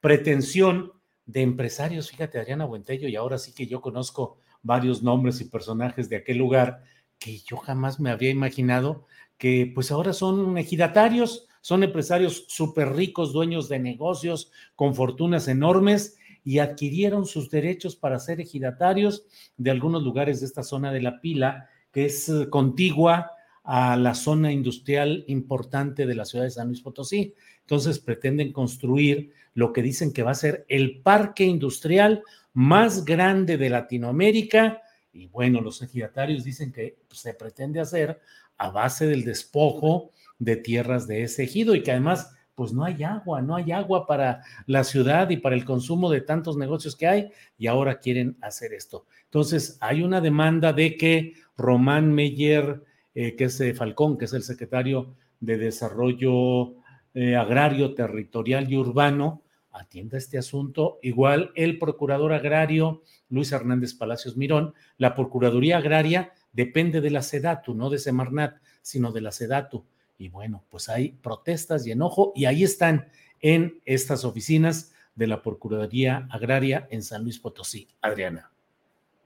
pretensión 0.00 0.92
de 1.24 1.40
empresarios, 1.40 2.10
fíjate, 2.10 2.38
Adriana 2.38 2.66
Buentello, 2.66 3.08
y 3.08 3.16
ahora 3.16 3.38
sí 3.38 3.54
que 3.54 3.66
yo 3.66 3.80
conozco 3.80 4.38
varios 4.64 5.02
nombres 5.02 5.40
y 5.40 5.44
personajes 5.44 6.08
de 6.08 6.16
aquel 6.16 6.38
lugar 6.38 6.82
que 7.18 7.38
yo 7.38 7.56
jamás 7.58 8.00
me 8.00 8.10
había 8.10 8.30
imaginado 8.30 9.06
que 9.38 9.70
pues 9.72 9.92
ahora 9.92 10.12
son 10.12 10.58
ejidatarios, 10.58 11.46
son 11.60 11.82
empresarios 11.82 12.44
súper 12.48 12.94
ricos, 12.94 13.32
dueños 13.32 13.68
de 13.68 13.78
negocios 13.78 14.50
con 14.74 14.94
fortunas 14.94 15.48
enormes 15.48 16.16
y 16.44 16.58
adquirieron 16.58 17.24
sus 17.26 17.50
derechos 17.50 17.96
para 17.96 18.18
ser 18.18 18.40
ejidatarios 18.40 19.24
de 19.56 19.70
algunos 19.70 20.02
lugares 20.02 20.40
de 20.40 20.46
esta 20.46 20.62
zona 20.62 20.92
de 20.92 21.00
la 21.00 21.20
pila, 21.20 21.68
que 21.90 22.06
es 22.06 22.28
eh, 22.28 22.48
contigua 22.50 23.30
a 23.64 23.96
la 23.96 24.14
zona 24.14 24.52
industrial 24.52 25.24
importante 25.26 26.04
de 26.04 26.14
la 26.14 26.26
ciudad 26.26 26.44
de 26.44 26.50
San 26.50 26.68
Luis 26.68 26.82
Potosí. 26.82 27.34
Entonces 27.60 27.98
pretenden 27.98 28.52
construir 28.52 29.32
lo 29.54 29.72
que 29.72 29.80
dicen 29.80 30.12
que 30.12 30.22
va 30.22 30.32
a 30.32 30.34
ser 30.34 30.66
el 30.68 31.00
parque 31.00 31.44
industrial 31.44 32.22
más 32.54 33.04
grande 33.04 33.58
de 33.58 33.68
Latinoamérica. 33.68 34.80
Y 35.12 35.26
bueno, 35.26 35.60
los 35.60 35.82
ejidatarios 35.82 36.42
dicen 36.42 36.72
que 36.72 36.96
se 37.10 37.34
pretende 37.34 37.80
hacer 37.80 38.20
a 38.56 38.70
base 38.70 39.06
del 39.06 39.24
despojo 39.24 40.12
de 40.38 40.56
tierras 40.56 41.06
de 41.06 41.22
ese 41.22 41.44
ejido 41.44 41.74
y 41.74 41.82
que 41.82 41.90
además 41.92 42.34
pues 42.54 42.72
no 42.72 42.84
hay 42.84 43.02
agua, 43.02 43.42
no 43.42 43.56
hay 43.56 43.72
agua 43.72 44.06
para 44.06 44.42
la 44.66 44.84
ciudad 44.84 45.28
y 45.30 45.38
para 45.38 45.56
el 45.56 45.64
consumo 45.64 46.08
de 46.08 46.20
tantos 46.20 46.56
negocios 46.56 46.94
que 46.94 47.08
hay 47.08 47.30
y 47.58 47.66
ahora 47.66 47.98
quieren 47.98 48.36
hacer 48.40 48.72
esto. 48.72 49.06
Entonces 49.24 49.76
hay 49.80 50.02
una 50.02 50.20
demanda 50.20 50.72
de 50.72 50.96
que 50.96 51.34
Román 51.56 52.12
Meyer 52.12 52.80
eh, 53.14 53.36
que 53.36 53.44
es 53.44 53.62
Falcón, 53.76 54.18
que 54.18 54.24
es 54.24 54.32
el 54.32 54.42
secretario 54.42 55.14
de 55.38 55.56
Desarrollo 55.56 56.74
eh, 57.14 57.36
Agrario, 57.36 57.94
Territorial 57.94 58.70
y 58.70 58.76
Urbano, 58.76 59.43
atienda 59.74 60.16
este 60.16 60.38
asunto. 60.38 60.98
Igual 61.02 61.52
el 61.54 61.78
procurador 61.78 62.32
agrario 62.32 63.02
Luis 63.28 63.52
Hernández 63.52 63.94
Palacios 63.94 64.36
Mirón, 64.36 64.74
la 64.96 65.14
Procuraduría 65.14 65.78
Agraria 65.78 66.32
depende 66.52 67.00
de 67.00 67.10
la 67.10 67.22
SEDATU, 67.22 67.74
no 67.74 67.90
de 67.90 67.98
Semarnat, 67.98 68.56
sino 68.80 69.12
de 69.12 69.20
la 69.20 69.32
SEDATU. 69.32 69.84
Y 70.16 70.28
bueno, 70.28 70.64
pues 70.70 70.88
hay 70.88 71.10
protestas 71.12 71.86
y 71.86 71.90
enojo 71.90 72.32
y 72.34 72.44
ahí 72.46 72.62
están 72.62 73.08
en 73.40 73.80
estas 73.84 74.24
oficinas 74.24 74.94
de 75.14 75.26
la 75.26 75.42
Procuraduría 75.42 76.28
Agraria 76.30 76.86
en 76.90 77.02
San 77.02 77.22
Luis 77.22 77.38
Potosí. 77.38 77.88
Adriana. 78.00 78.50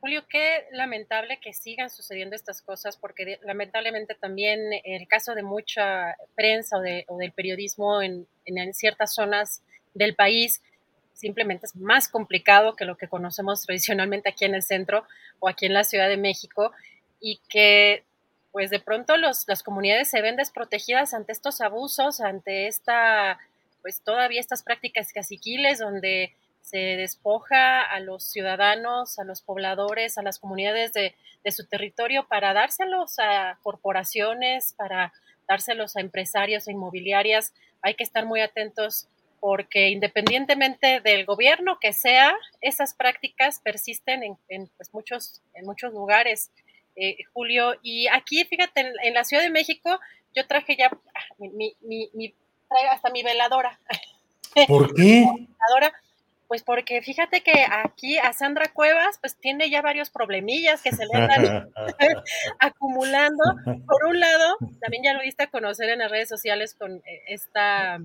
Julio, 0.01 0.25
qué 0.29 0.66
lamentable 0.70 1.41
que 1.41 1.53
sigan 1.53 1.91
sucediendo 1.91 2.37
estas 2.37 2.62
cosas, 2.62 2.97
porque 2.97 3.41
lamentablemente 3.43 4.15
también 4.15 4.61
el 4.85 5.09
caso 5.09 5.35
de 5.35 5.43
mucha 5.43 6.16
prensa 6.37 6.79
o, 6.79 7.16
del 7.19 7.33
periodismo 7.33 8.01
en, 8.01 8.27
ciertas 8.75 9.15
zonas 9.15 9.62
del 9.94 10.15
país 10.15 10.62
simplemente 11.12 11.66
es 11.66 11.74
más 11.74 12.09
complicado 12.09 12.77
que 12.77 12.85
lo 12.85 12.97
que 12.97 13.09
conocemos 13.09 13.62
tradicionalmente 13.62 14.28
aquí 14.28 14.44
en 14.44 14.55
el 14.55 14.62
centro 14.62 15.05
o 15.40 15.48
aquí 15.48 15.66
en 15.66 15.74
la 15.74 15.85
Ciudad 15.85 16.09
de 16.09 16.16
México 16.16 16.73
y 17.20 17.40
que 17.48 18.05
pues 18.52 18.70
de 18.70 18.81
pronto 18.81 19.16
los, 19.16 19.47
las 19.47 19.62
comunidades 19.62 20.09
se 20.09 20.23
ven 20.23 20.36
desprotegidas 20.36 21.15
ante 21.15 21.32
estos 21.32 21.60
abusos, 21.60 22.20
ante 22.20 22.66
esta, 22.66 23.39
pues 23.82 24.01
todavía 24.01 24.40
estas 24.40 24.62
prácticas 24.62 25.12
caciquiles 25.12 25.78
donde 25.78 26.35
se 26.60 26.78
despoja 26.78 27.82
a 27.82 28.01
los 28.01 28.24
ciudadanos, 28.24 29.19
a 29.19 29.24
los 29.24 29.43
pobladores, 29.43 30.19
a 30.19 30.23
las 30.23 30.39
comunidades 30.39 30.93
de, 30.93 31.15
su 31.51 31.66
territorio 31.66 32.27
para 32.28 32.52
dárselos 32.52 33.19
a 33.19 33.59
corporaciones, 33.62 34.74
para 34.77 35.15
dárselos 35.48 35.97
a 35.97 36.01
empresarios 36.01 36.69
e 36.69 36.73
inmobiliarias. 36.73 37.55
Hay 37.81 37.94
que 37.94 38.05
estar 38.05 38.27
muy 38.27 38.43
atentos 38.43 39.09
porque 39.40 39.89
independientemente 39.89 41.01
del 41.01 41.24
gobierno 41.24 41.78
que 41.81 41.93
sea, 41.93 42.35
esas 42.60 42.94
prácticas 42.94 43.60
persisten 43.60 44.23
en, 44.48 44.69
pues, 44.77 44.93
muchos, 44.93 45.43
en 45.55 45.65
muchos 45.65 45.93
lugares, 45.93 46.51
eh, 46.97 47.16
Julio. 47.32 47.74
Y 47.82 48.09
aquí, 48.09 48.44
fíjate, 48.44 48.93
en, 49.02 49.15
la 49.15 49.24
Ciudad 49.24 49.43
de 49.43 49.51
México, 49.51 49.98
yo 50.35 50.47
traje 50.47 50.77
ya 50.77 50.90
ah, 50.93 51.35
mi, 51.39 51.77
mi, 51.81 52.35
hasta 52.90 53.10
mi 53.10 53.23
veladora. 53.23 53.78
¿Por 54.66 54.94
qué? 54.94 55.24
veladora 55.24 55.93
pues 56.48 56.62
porque 56.62 57.02
fíjate 57.02 57.43
que 57.43 57.66
aquí 57.70 58.16
a 58.16 58.32
Sandra 58.32 58.73
Cuevas 58.73 59.19
pues 59.20 59.36
tiene 59.36 59.69
ya 59.69 59.82
varios 59.82 60.09
problemillas 60.09 60.81
que 60.81 60.93
se 60.93 61.05
le 61.05 61.12
están 61.12 61.70
acumulando. 62.59 63.44
Por 63.86 64.06
un 64.06 64.19
lado, 64.19 64.56
también 64.81 65.05
ya 65.05 65.12
lo 65.12 65.20
viste 65.20 65.44
a 65.44 65.51
conocer 65.51 65.90
en 65.90 65.98
las 65.98 66.10
redes 66.10 66.28
sociales 66.28 66.74
con 66.74 66.97
eh, 67.05 67.23
esta... 67.28 68.01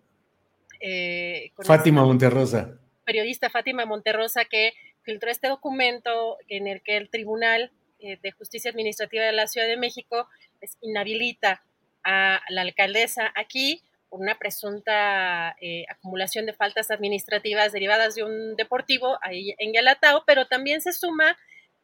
Eh, 0.79 1.51
Fátima 1.59 2.03
Monterrosa. 2.03 2.79
Periodista 3.05 3.49
Fátima 3.49 3.85
Monterrosa 3.85 4.45
que 4.45 4.73
filtró 5.03 5.29
este 5.29 5.47
documento 5.47 6.37
en 6.47 6.67
el 6.67 6.81
que 6.81 6.97
el 6.97 7.09
Tribunal 7.09 7.71
eh, 7.99 8.17
de 8.21 8.31
Justicia 8.31 8.71
Administrativa 8.71 9.23
de 9.23 9.33
la 9.33 9.47
Ciudad 9.47 9.67
de 9.67 9.77
México 9.77 10.27
pues, 10.59 10.77
inhabilita 10.81 11.63
a 12.03 12.41
la 12.49 12.61
alcaldesa 12.61 13.31
aquí 13.35 13.81
una 14.09 14.37
presunta 14.37 15.55
eh, 15.59 15.85
acumulación 15.89 16.45
de 16.45 16.53
faltas 16.53 16.91
administrativas 16.91 17.71
derivadas 17.71 18.13
de 18.13 18.23
un 18.23 18.55
deportivo 18.55 19.17
ahí 19.21 19.55
en 19.57 19.73
Galatao, 19.73 20.23
pero 20.27 20.45
también 20.45 20.81
se 20.81 20.93
suma 20.93 21.35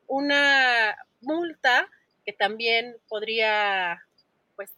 una 0.06 0.96
multa 1.22 1.90
que 2.26 2.34
también 2.34 2.96
podría 3.08 4.04
pues, 4.56 4.72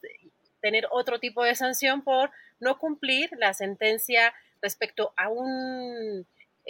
tener 0.61 0.87
otro 0.91 1.19
tipo 1.19 1.43
de 1.43 1.55
sanción 1.55 2.03
por 2.03 2.31
no 2.61 2.79
cumplir 2.79 3.29
la 3.37 3.53
sentencia 3.53 4.33
respecto 4.61 5.13
a 5.17 5.29
un 5.29 6.25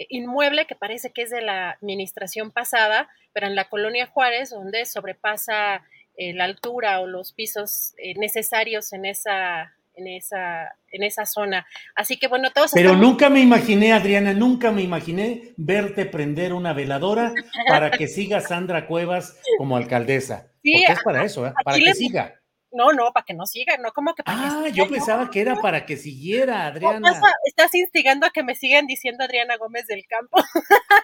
inmueble 0.08 0.66
que 0.66 0.74
parece 0.74 1.12
que 1.12 1.22
es 1.22 1.30
de 1.30 1.42
la 1.42 1.72
administración 1.72 2.50
pasada, 2.50 3.08
pero 3.32 3.46
en 3.46 3.54
la 3.54 3.68
colonia 3.68 4.06
Juárez, 4.06 4.50
donde 4.50 4.84
sobrepasa 4.86 5.82
eh, 6.16 6.34
la 6.34 6.44
altura 6.44 7.00
o 7.00 7.06
los 7.06 7.32
pisos 7.32 7.94
eh, 7.98 8.14
necesarios 8.18 8.92
en 8.92 9.04
esa 9.06 9.74
en 9.94 10.08
esa, 10.08 10.74
en 10.90 11.02
esa 11.02 11.26
zona. 11.26 11.66
Así 11.94 12.16
que 12.16 12.26
bueno, 12.26 12.50
todos... 12.50 12.70
Pero 12.72 12.96
nunca 12.96 13.28
me 13.28 13.40
imaginé, 13.40 13.92
Adriana, 13.92 14.32
nunca 14.32 14.70
me 14.70 14.80
imaginé 14.80 15.52
verte 15.58 16.06
prender 16.06 16.54
una 16.54 16.72
veladora 16.72 17.34
para 17.68 17.90
que 17.90 18.08
siga 18.08 18.40
Sandra 18.40 18.86
Cuevas 18.86 19.38
como 19.58 19.76
alcaldesa. 19.76 20.50
Sí, 20.62 20.72
Porque 20.72 20.92
es 20.92 21.04
para 21.04 21.24
eso, 21.24 21.46
¿eh? 21.46 21.52
para 21.62 21.76
que 21.76 21.94
siga. 21.94 22.41
No, 22.72 22.92
no, 22.92 23.12
para 23.12 23.24
que 23.24 23.34
no 23.34 23.46
siga, 23.46 23.76
no 23.76 23.92
como 23.92 24.14
que 24.14 24.22
para 24.22 24.38
Ah, 24.64 24.68
yo 24.68 24.88
pensaba 24.88 25.30
que 25.30 25.40
era 25.40 25.56
para 25.56 25.84
que 25.84 25.96
siguiera, 25.96 26.66
Adriana. 26.66 27.12
estás 27.44 27.74
instigando 27.74 28.26
a 28.26 28.30
que 28.30 28.42
me 28.42 28.54
sigan 28.54 28.86
diciendo 28.86 29.24
Adriana 29.24 29.56
Gómez 29.58 29.86
del 29.86 30.06
Campo. 30.06 30.38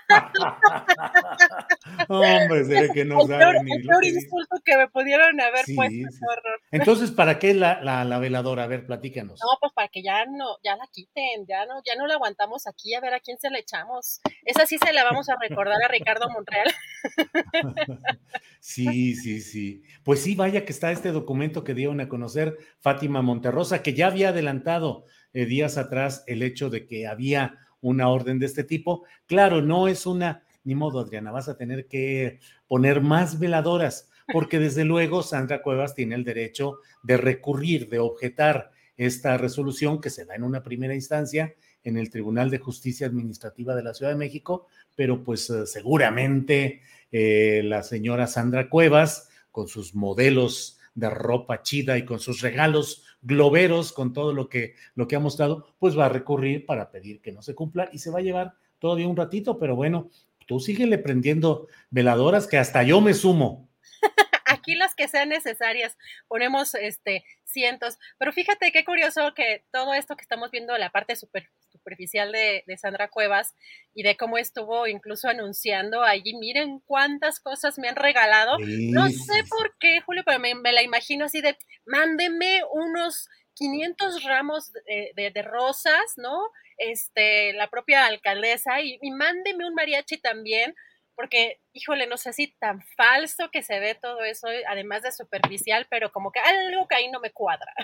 Hombre, 2.09 2.65
se 2.65 2.81
ve 2.83 2.91
que 2.93 3.05
no 3.05 3.23
el 3.23 3.29
peor, 3.29 3.65
ni 3.65 3.73
el 3.73 3.87
peor 3.87 4.05
insulto 4.05 4.57
que 4.65 4.77
me 4.77 4.89
pudieron 4.89 5.41
haber 5.41 5.65
puesto. 5.75 6.09
Horror. 6.27 6.61
Entonces, 6.71 7.11
¿para 7.11 7.39
qué 7.39 7.55
la, 7.55 7.83
la, 7.83 8.19
veladora? 8.19 8.65
A 8.65 8.67
ver, 8.67 8.87
platícanos. 8.87 9.41
No, 9.41 9.59
pues 9.61 9.73
para 9.73 9.89
que 9.89 10.03
ya 10.03 10.27
no, 10.27 10.59
ya 10.63 10.77
la 10.77 10.87
quiten, 10.91 11.47
ya 11.47 11.67
no, 11.67 11.83
ya 11.85 11.97
no 11.97 12.07
la 12.07 12.15
aguantamos 12.15 12.67
aquí, 12.67 12.95
a 12.95 13.01
ver 13.01 13.15
a 13.15 13.21
quién 13.21 13.39
se 13.39 13.51
la 13.51 13.59
echamos. 13.59 14.21
Esa 14.45 14.67
sí 14.67 14.79
se 14.79 14.93
la 14.93 15.05
vamos 15.05 15.29
a 15.29 15.37
recordar 15.41 15.83
a 15.83 15.89
Ricardo 15.89 16.29
Monreal. 16.31 16.73
sí, 18.61 19.15
sí, 19.15 19.41
sí. 19.41 19.83
Pues 20.03 20.23
sí, 20.23 20.35
vaya 20.35 20.65
que 20.65 20.73
está 20.73 20.91
este 20.91 21.11
documento 21.11 21.65
que 21.65 21.75
dieron 21.75 22.01
a 22.01 22.09
conocer 22.09 22.59
Fátima 22.81 23.23
Monterrosa, 23.23 23.83
que 23.83 23.95
ya 23.95 24.09
había 24.09 24.31
adelantado 24.31 25.05
eh, 25.33 25.47
días 25.47 25.79
atrás 25.79 26.25
el 26.27 26.43
hecho 26.43 26.71
de 26.71 26.87
que 26.87 27.07
había 27.07 27.59
una 27.81 28.09
orden 28.09 28.39
de 28.39 28.47
este 28.47 28.65
tipo. 28.65 29.05
Claro, 29.27 29.63
no 29.63 29.89
es 29.89 30.07
una, 30.07 30.43
ni 30.69 30.75
modo, 30.75 31.01
Adriana, 31.01 31.33
vas 31.33 31.49
a 31.49 31.57
tener 31.57 31.87
que 31.87 32.41
poner 32.67 33.01
más 33.01 33.39
veladoras, 33.39 34.11
porque 34.31 34.59
desde 34.59 34.85
luego 34.85 35.23
Sandra 35.23 35.63
Cuevas 35.63 35.95
tiene 35.95 36.15
el 36.15 36.25
derecho 36.25 36.81
de 37.03 37.17
recurrir, 37.17 37.89
de 37.89 37.99
objetar 37.99 38.71
esta 38.99 39.39
resolución 39.39 39.99
que 39.99 40.11
se 40.11 40.27
da 40.27 40.35
en 40.35 40.43
una 40.43 40.63
primera 40.63 40.95
instancia 40.95 41.55
en 41.85 41.97
el 41.97 42.11
Tribunal 42.11 42.51
de 42.51 42.59
Justicia 42.59 43.07
Administrativa 43.07 43.75
de 43.75 43.83
la 43.83 43.95
Ciudad 43.95 44.13
de 44.13 44.19
México, 44.19 44.67
pero 44.95 45.25
pues 45.25 45.49
eh, 45.49 45.67
seguramente 45.67 46.83
eh, 47.11 47.63
la 47.65 47.83
señora 47.83 48.27
Sandra 48.27 48.69
Cuevas, 48.69 49.31
con 49.51 49.69
sus 49.69 49.95
modelos 49.95 50.79
de 50.95 51.09
ropa 51.09 51.63
chida 51.63 51.97
y 51.97 52.05
con 52.05 52.21
sus 52.21 52.43
regalos 52.43 53.05
globeros, 53.23 53.93
con 53.93 54.13
todo 54.13 54.35
lo 54.35 54.51
que, 54.51 54.75
lo 54.95 55.09
que 55.09 55.17
ha 55.17 55.21
mostrado, 55.21 55.65
pues 55.79 55.99
va 55.99 56.07
a 56.07 56.11
recurrir 56.11 56.67
para 56.67 56.91
pedir 56.91 57.23
que 57.23 57.33
no 57.33 57.41
se 57.41 57.55
cumpla 57.55 57.89
y 57.91 58.01
se 58.01 58.11
va 58.11 58.19
a 58.19 58.23
llevar 58.23 58.53
todavía 58.79 59.09
un 59.09 59.17
ratito, 59.17 59.59
pero 59.59 59.75
bueno, 59.75 60.11
tú 60.49 60.59
síguele 60.59 60.99
prendiendo 60.99 61.69
veladoras 61.91 62.49
que 62.49 62.57
hasta 62.59 62.83
yo 62.83 63.01
me 63.01 63.15
sumo. 63.15 63.71
Aquí 64.47 64.75
las 64.75 64.95
que 64.95 65.07
sean 65.07 65.29
necesarias, 65.29 65.97
ponemos 66.27 66.75
este 66.75 67.23
cientos, 67.45 67.99
pero 68.19 68.33
fíjate 68.33 68.73
qué 68.73 68.85
curioso 68.85 69.33
que 69.35 69.65
todo 69.73 69.93
esto 69.95 70.17
que 70.17 70.23
estamos 70.23 70.51
viendo, 70.51 70.77
la 70.79 70.91
parte 70.91 71.17
super, 71.17 71.51
superficial 71.71 72.33
de, 72.33 72.65
Sandra 72.79 73.09
Cuevas 73.09 73.55
y 73.95 74.03
de 74.03 74.17
cómo 74.17 74.39
estuvo 74.39 74.87
incluso 74.87 75.29
anunciando 75.29 76.03
allí, 76.03 76.35
miren 76.35 76.81
cuántas 76.81 77.41
cosas 77.41 77.79
me 77.79 77.89
han 77.89 77.97
regalado. 77.97 78.57
No 78.59 79.09
sé 79.09 79.45
por 79.49 79.77
qué, 79.79 80.01
Julio, 80.01 80.23
pero 80.25 80.39
me, 80.39 80.55
la 80.73 80.83
imagino 80.83 81.27
así 81.27 81.41
de, 81.41 81.57
mándeme 81.85 82.61
unos 82.73 83.29
500 83.59 84.25
ramos 84.25 84.73
de, 84.73 85.43
rosas, 85.43 86.15
¿no? 86.17 86.39
Este, 86.79 87.53
la 87.55 87.69
propia 87.69 88.07
alcaldesa 88.07 88.81
y, 88.81 88.99
y 89.03 89.11
mándeme 89.11 89.67
un 89.67 89.75
mariachi 89.75 90.19
también 90.19 90.75
porque, 91.19 91.59
híjole, 91.73 92.07
no 92.07 92.17
sé 92.17 92.33
si 92.33 92.55
tan 92.61 92.81
falso 92.97 93.51
que 93.51 93.65
se 93.65 93.81
ve 93.81 93.97
todo 94.01 94.23
eso, 94.23 94.47
además 94.69 95.03
de 95.03 95.11
superficial, 95.11 95.89
pero 95.91 96.13
como 96.13 96.31
que 96.31 96.39
algo 96.39 96.87
que 96.87 96.95
ahí 96.95 97.11
no 97.11 97.19
me 97.19 97.33
cuadra. 97.33 97.75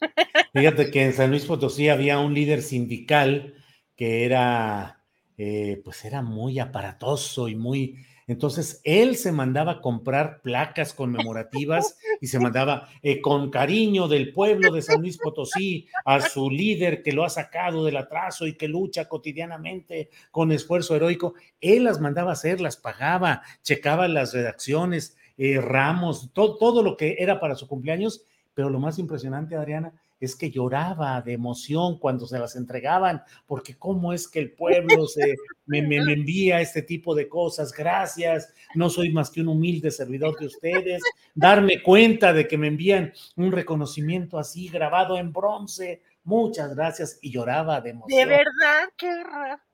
Fíjate 0.54 0.90
que 0.90 1.04
en 1.04 1.12
San 1.12 1.28
Luis 1.28 1.44
Potosí 1.44 1.90
había 1.90 2.18
un 2.18 2.32
líder 2.32 2.62
sindical 2.62 3.62
que 3.94 4.24
era, 4.24 5.04
eh, 5.36 5.82
pues 5.84 6.02
era 6.06 6.22
muy 6.22 6.60
aparatoso 6.60 7.48
y 7.48 7.56
muy 7.56 8.06
entonces 8.28 8.82
él 8.84 9.16
se 9.16 9.32
mandaba 9.32 9.72
a 9.72 9.80
comprar 9.80 10.42
placas 10.42 10.92
conmemorativas 10.92 11.98
y 12.20 12.26
se 12.26 12.38
mandaba 12.38 12.86
eh, 13.02 13.22
con 13.22 13.50
cariño 13.50 14.06
del 14.06 14.34
pueblo 14.34 14.70
de 14.70 14.82
San 14.82 15.00
Luis 15.00 15.16
Potosí 15.16 15.88
a 16.04 16.20
su 16.20 16.50
líder 16.50 17.02
que 17.02 17.12
lo 17.12 17.24
ha 17.24 17.30
sacado 17.30 17.86
del 17.86 17.96
atraso 17.96 18.46
y 18.46 18.54
que 18.54 18.68
lucha 18.68 19.08
cotidianamente 19.08 20.10
con 20.30 20.52
esfuerzo 20.52 20.94
heroico. 20.94 21.34
Él 21.58 21.84
las 21.84 22.00
mandaba 22.00 22.32
hacer, 22.32 22.60
las 22.60 22.76
pagaba, 22.76 23.42
checaba 23.62 24.06
las 24.08 24.34
redacciones, 24.34 25.16
eh, 25.38 25.58
ramos, 25.58 26.30
todo 26.34 26.82
lo 26.82 26.98
que 26.98 27.16
era 27.18 27.40
para 27.40 27.54
su 27.54 27.66
cumpleaños. 27.66 28.22
Pero 28.52 28.68
lo 28.68 28.78
más 28.78 28.98
impresionante, 28.98 29.56
Adriana, 29.56 29.94
es 30.20 30.34
que 30.34 30.50
lloraba 30.50 31.20
de 31.22 31.32
emoción 31.32 31.98
cuando 31.98 32.26
se 32.26 32.38
las 32.38 32.56
entregaban, 32.56 33.22
porque 33.46 33.76
cómo 33.76 34.12
es 34.12 34.28
que 34.28 34.40
el 34.40 34.52
pueblo 34.52 35.06
se, 35.06 35.36
me, 35.66 35.82
me, 35.82 35.96
envía 35.96 36.60
este 36.60 36.82
tipo 36.82 37.14
de 37.14 37.28
cosas, 37.28 37.72
gracias, 37.72 38.52
no 38.74 38.90
soy 38.90 39.12
más 39.12 39.30
que 39.30 39.40
un 39.40 39.48
humilde 39.48 39.90
servidor 39.90 40.38
de 40.38 40.46
ustedes, 40.46 41.02
darme 41.34 41.82
cuenta 41.82 42.32
de 42.32 42.48
que 42.48 42.58
me 42.58 42.68
envían 42.68 43.12
un 43.36 43.52
reconocimiento 43.52 44.38
así 44.38 44.68
grabado 44.68 45.18
en 45.18 45.32
bronce, 45.32 46.02
muchas 46.24 46.74
gracias, 46.74 47.18
y 47.22 47.30
lloraba 47.30 47.80
de 47.80 47.90
emoción. 47.90 48.18
De 48.18 48.26
verdad, 48.26 48.88
qué 48.96 49.24
raro. 49.24 49.67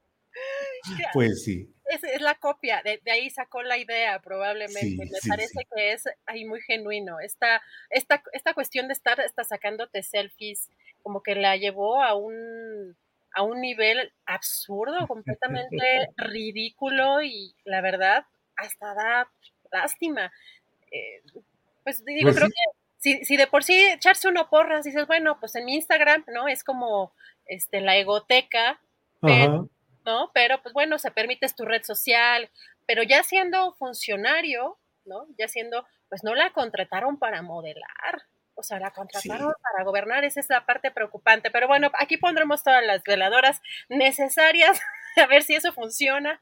Pues 1.12 1.44
sí. 1.44 1.70
Es, 1.86 2.02
es, 2.02 2.20
la 2.20 2.34
copia, 2.36 2.80
de, 2.82 3.00
de, 3.04 3.10
ahí 3.10 3.28
sacó 3.30 3.62
la 3.62 3.76
idea 3.76 4.20
probablemente. 4.20 4.80
Sí, 4.80 4.96
Me 4.96 5.20
sí, 5.20 5.28
parece 5.28 5.58
sí. 5.58 5.66
que 5.74 5.92
es 5.92 6.04
ahí 6.26 6.44
muy 6.44 6.60
genuino. 6.62 7.20
Esta, 7.20 7.62
esta, 7.90 8.22
esta 8.32 8.54
cuestión 8.54 8.88
de 8.88 8.94
estar 8.94 9.20
hasta 9.20 9.44
sacándote 9.44 10.02
selfies, 10.02 10.70
como 11.02 11.22
que 11.22 11.34
la 11.34 11.56
llevó 11.56 12.02
a 12.02 12.14
un, 12.14 12.96
a 13.32 13.42
un 13.42 13.60
nivel 13.60 14.12
absurdo, 14.24 15.06
completamente 15.06 16.08
ridículo 16.16 17.22
y 17.22 17.54
la 17.64 17.82
verdad 17.82 18.24
hasta 18.56 18.94
da 18.94 19.28
lástima. 19.70 20.32
Eh, 20.90 21.22
pues 21.82 22.04
digo, 22.04 22.22
Pues 22.22 22.36
creo 22.36 22.48
que 22.48 22.54
si, 22.98 23.24
si 23.24 23.36
de 23.36 23.46
por 23.46 23.64
sí 23.64 23.74
echarse 23.74 24.28
uno 24.28 24.48
porras, 24.48 24.84
dices, 24.84 25.06
bueno, 25.06 25.38
pues 25.38 25.54
en 25.56 25.66
mi 25.66 25.74
Instagram, 25.74 26.24
¿no? 26.32 26.48
Es 26.48 26.64
como 26.64 27.12
este, 27.44 27.82
la 27.82 27.96
egoteca, 27.96 28.80
Ajá. 29.20 29.64
¿No? 30.04 30.30
Pero 30.34 30.62
pues 30.62 30.72
bueno, 30.72 30.98
se 30.98 31.10
permite 31.10 31.46
es 31.46 31.54
tu 31.54 31.64
red 31.64 31.82
social, 31.82 32.50
pero 32.86 33.02
ya 33.02 33.22
siendo 33.22 33.74
funcionario, 33.74 34.78
¿no? 35.04 35.26
Ya 35.38 35.48
siendo, 35.48 35.86
pues 36.08 36.22
no 36.24 36.34
la 36.34 36.52
contrataron 36.52 37.18
para 37.18 37.42
modelar, 37.42 38.22
o 38.54 38.62
sea, 38.62 38.78
la 38.78 38.92
contrataron 38.92 39.52
para 39.62 39.84
gobernar, 39.84 40.24
esa 40.24 40.40
es 40.40 40.48
la 40.48 40.64
parte 40.64 40.90
preocupante, 40.90 41.50
pero 41.50 41.66
bueno, 41.66 41.90
aquí 41.98 42.16
pondremos 42.16 42.62
todas 42.62 42.84
las 42.86 43.02
veladoras 43.02 43.60
necesarias, 43.88 44.80
a 45.16 45.26
ver 45.26 45.42
si 45.42 45.54
eso 45.54 45.72
funciona. 45.72 46.40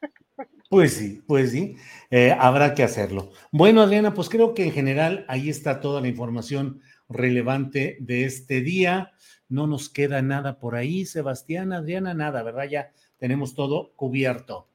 Pues 0.69 0.95
sí, 0.95 1.23
pues 1.27 1.53
sí, 1.53 1.77
eh, 2.11 2.37
habrá 2.39 2.75
que 2.75 2.83
hacerlo. 2.83 3.33
Bueno, 3.51 3.83
Adriana, 3.83 4.15
pues 4.15 4.29
creo 4.29 4.55
que 4.55 4.65
en 4.65 4.73
general 4.73 5.25
ahí 5.29 5.49
está 5.49 5.81
toda 5.81 6.01
la 6.01 6.09
información 6.09 6.83
relevante 7.09 7.97
de 8.01 8.25
este 8.25 8.61
día. 8.61 9.13
No 9.49 9.67
nos 9.67 9.91
queda 9.91 10.23
nada 10.23 10.59
por 10.59 10.77
ahí, 10.77 11.05
Sebastián, 11.05 11.73
Adriana, 11.73 12.15
nada, 12.15 12.43
¿verdad? 12.43 12.65
Ya 12.65 12.93
tenemos 13.23 13.55
todo 13.55 13.93
cubierto. 13.95 14.67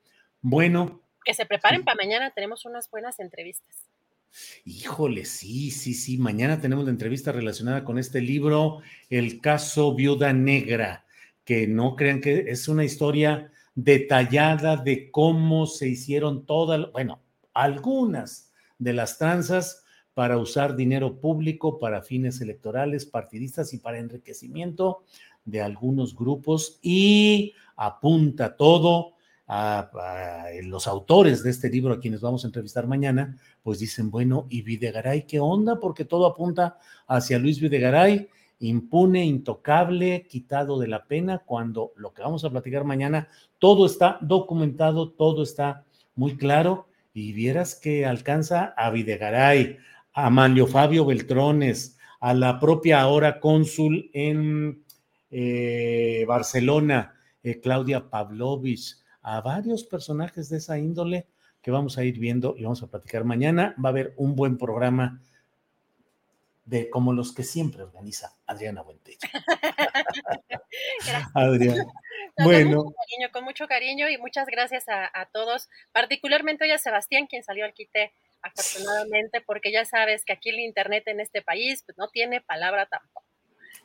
Bueno, 0.42 1.02
Que 1.26 1.34
se 1.34 1.46
preparen 1.46 1.84
para 1.84 1.98
mañana, 1.98 2.32
tenemos 2.32 2.64
unas 2.64 2.90
buenas 2.90 3.20
entrevistas. 3.20 3.90
híjole, 4.64 5.26
sí, 5.26 5.70
sí, 5.70 5.94
sí. 5.94 6.18
Mañana 6.18 6.62
tenemos 6.62 6.86
la 6.86 6.92
entrevista 6.92 7.34
relacionada 7.34 7.84
con 7.84 8.00
este 8.00 8.22
libro, 8.22 8.80
El 9.10 9.42
caso 9.42 9.94
Viuda 9.96 10.32
Negra, 10.32 11.06
que 11.44 11.68
no 11.68 11.98
crean 11.98 12.22
que 12.22 12.46
es 12.48 12.70
una 12.70 12.86
historia 12.86 13.52
detallada 13.76 14.78
de 14.78 15.12
cómo 15.12 15.66
se 15.68 15.90
hicieron 15.90 16.46
todas, 16.46 16.90
bueno, 16.94 17.22
algunas 17.54 18.54
de 18.80 18.94
las 18.94 19.18
tranzas 19.18 19.84
para 20.14 20.38
usar 20.38 20.78
dinero 20.78 21.20
público 21.20 21.80
para 21.80 22.02
fines 22.02 22.40
electorales, 22.40 23.06
partidistas 23.06 23.74
y 23.74 23.80
para 23.80 24.00
enriquecimiento 24.00 25.04
de 25.48 25.62
algunos 25.62 26.14
grupos 26.14 26.78
y 26.84 27.54
apunta 27.76 28.56
todo 28.56 29.14
a, 29.48 29.90
los 30.64 30.88
autores 30.88 31.42
de 31.42 31.50
este 31.50 31.70
libro 31.70 31.94
a 31.94 32.00
quienes 32.00 32.22
vamos 32.22 32.44
a 32.44 32.48
entrevistar 32.48 32.86
mañana, 32.86 33.38
pues 33.64 33.80
dicen, 33.80 34.12
bueno, 34.12 34.46
¿y 34.50 34.62
Videgaray 34.62 35.26
qué 35.26 35.40
onda? 35.40 35.80
Porque 35.80 36.06
todo 36.06 36.26
apunta 36.26 36.78
hacia 37.08 37.40
Luis 37.40 37.60
Videgaray, 37.62 38.28
impune, 38.60 39.26
intocable, 39.26 40.28
quitado 40.28 40.80
de 40.80 40.90
la 40.90 41.06
pena, 41.06 41.40
cuando 41.40 41.94
lo 41.96 42.14
que 42.14 42.24
vamos 42.24 42.44
a 42.44 42.50
platicar 42.50 42.84
mañana, 42.84 43.30
todo 43.58 43.86
está 43.86 44.18
documentado, 44.22 45.12
todo 45.12 45.44
está 45.44 45.86
muy 46.16 46.36
claro, 46.36 46.88
y 47.14 47.32
vieras 47.32 47.74
que 47.74 48.06
alcanza 48.06 48.74
a 48.76 48.90
Videgaray, 48.90 49.78
a 50.14 50.30
Manlio 50.30 50.68
Fabio 50.68 51.06
Beltrones, 51.06 51.98
a 52.20 52.34
la 52.34 52.60
propia 52.60 53.02
ahora 53.02 53.40
cónsul 53.40 54.10
en 54.14 54.84
eh, 55.30 56.26
Barcelona, 56.28 57.16
eh, 57.44 57.60
Claudia 57.60 58.10
Pavlovich, 58.10 58.98
a 59.22 59.42
varios 59.42 59.84
personajes 59.84 60.50
de 60.50 60.58
esa 60.58 60.78
índole 60.78 61.28
que 61.62 61.72
vamos 61.72 61.98
a 61.98 62.04
ir 62.04 62.20
viendo 62.20 62.56
y 62.58 62.64
vamos 62.64 62.82
a 62.84 62.88
platicar 62.88 63.24
mañana. 63.24 63.76
Va 63.84 63.90
a 63.90 63.92
haber 63.92 64.14
un 64.18 64.36
buen 64.36 64.58
programa 64.58 65.22
de 66.66 66.90
como 66.90 67.14
los 67.14 67.34
que 67.34 67.44
siempre 67.44 67.84
organiza 67.84 68.36
Adriana 68.46 68.82
Buentello. 68.82 69.20
Adriana. 71.34 71.86
No, 72.38 72.46
Bueno, 72.46 72.84
Con 72.84 72.86
mucho 72.86 72.96
cariño, 72.96 73.32
con 73.32 73.44
mucho 73.44 73.68
cariño 73.68 74.10
y 74.10 74.18
muchas 74.18 74.48
gracias 74.48 74.88
a, 74.90 75.10
a 75.14 75.26
todos, 75.28 75.70
particularmente 75.92 76.66
hoy 76.66 76.72
a 76.72 76.78
Sebastián, 76.78 77.28
quien 77.28 77.44
salió 77.44 77.66
al 77.66 77.74
quite 77.74 78.14
afortunadamente, 78.42 79.42
porque 79.42 79.72
ya 79.72 79.86
sabes 79.86 80.24
que 80.26 80.34
aquí 80.34 80.50
el 80.50 80.60
internet 80.60 81.08
en 81.08 81.20
este 81.20 81.42
país 81.42 81.84
pues, 81.86 81.98
no 81.98 82.10
tiene 82.10 82.42
palabra 82.42 82.86
tampoco. 82.86 83.27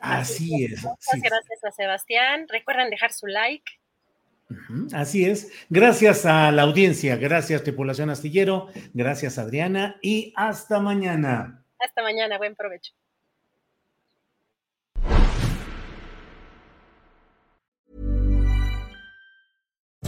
Así 0.03 0.65
es. 0.65 0.83
Muchas 0.83 1.20
gracias 1.23 1.65
a 1.65 1.73
Sebastián. 1.73 2.47
Recuerden 2.49 2.91
dejar 2.91 3.12
su 3.12 3.27
like. 3.27 3.73
Así 4.93 5.24
es. 5.24 5.51
Gracias 5.70 6.27
a 6.27 6.51
la 6.53 6.62
audiencia, 6.62 7.16
gracias 7.16 7.62
tripulación 7.62 8.11
astillero, 8.11 8.69
gracias 8.93 9.39
Adriana 9.39 9.97
y 10.03 10.33
hasta 10.37 10.81
mañana. 10.81 11.65
Hasta 11.79 12.03
mañana, 12.03 12.39
buen 12.39 12.55
provecho. 12.55 12.93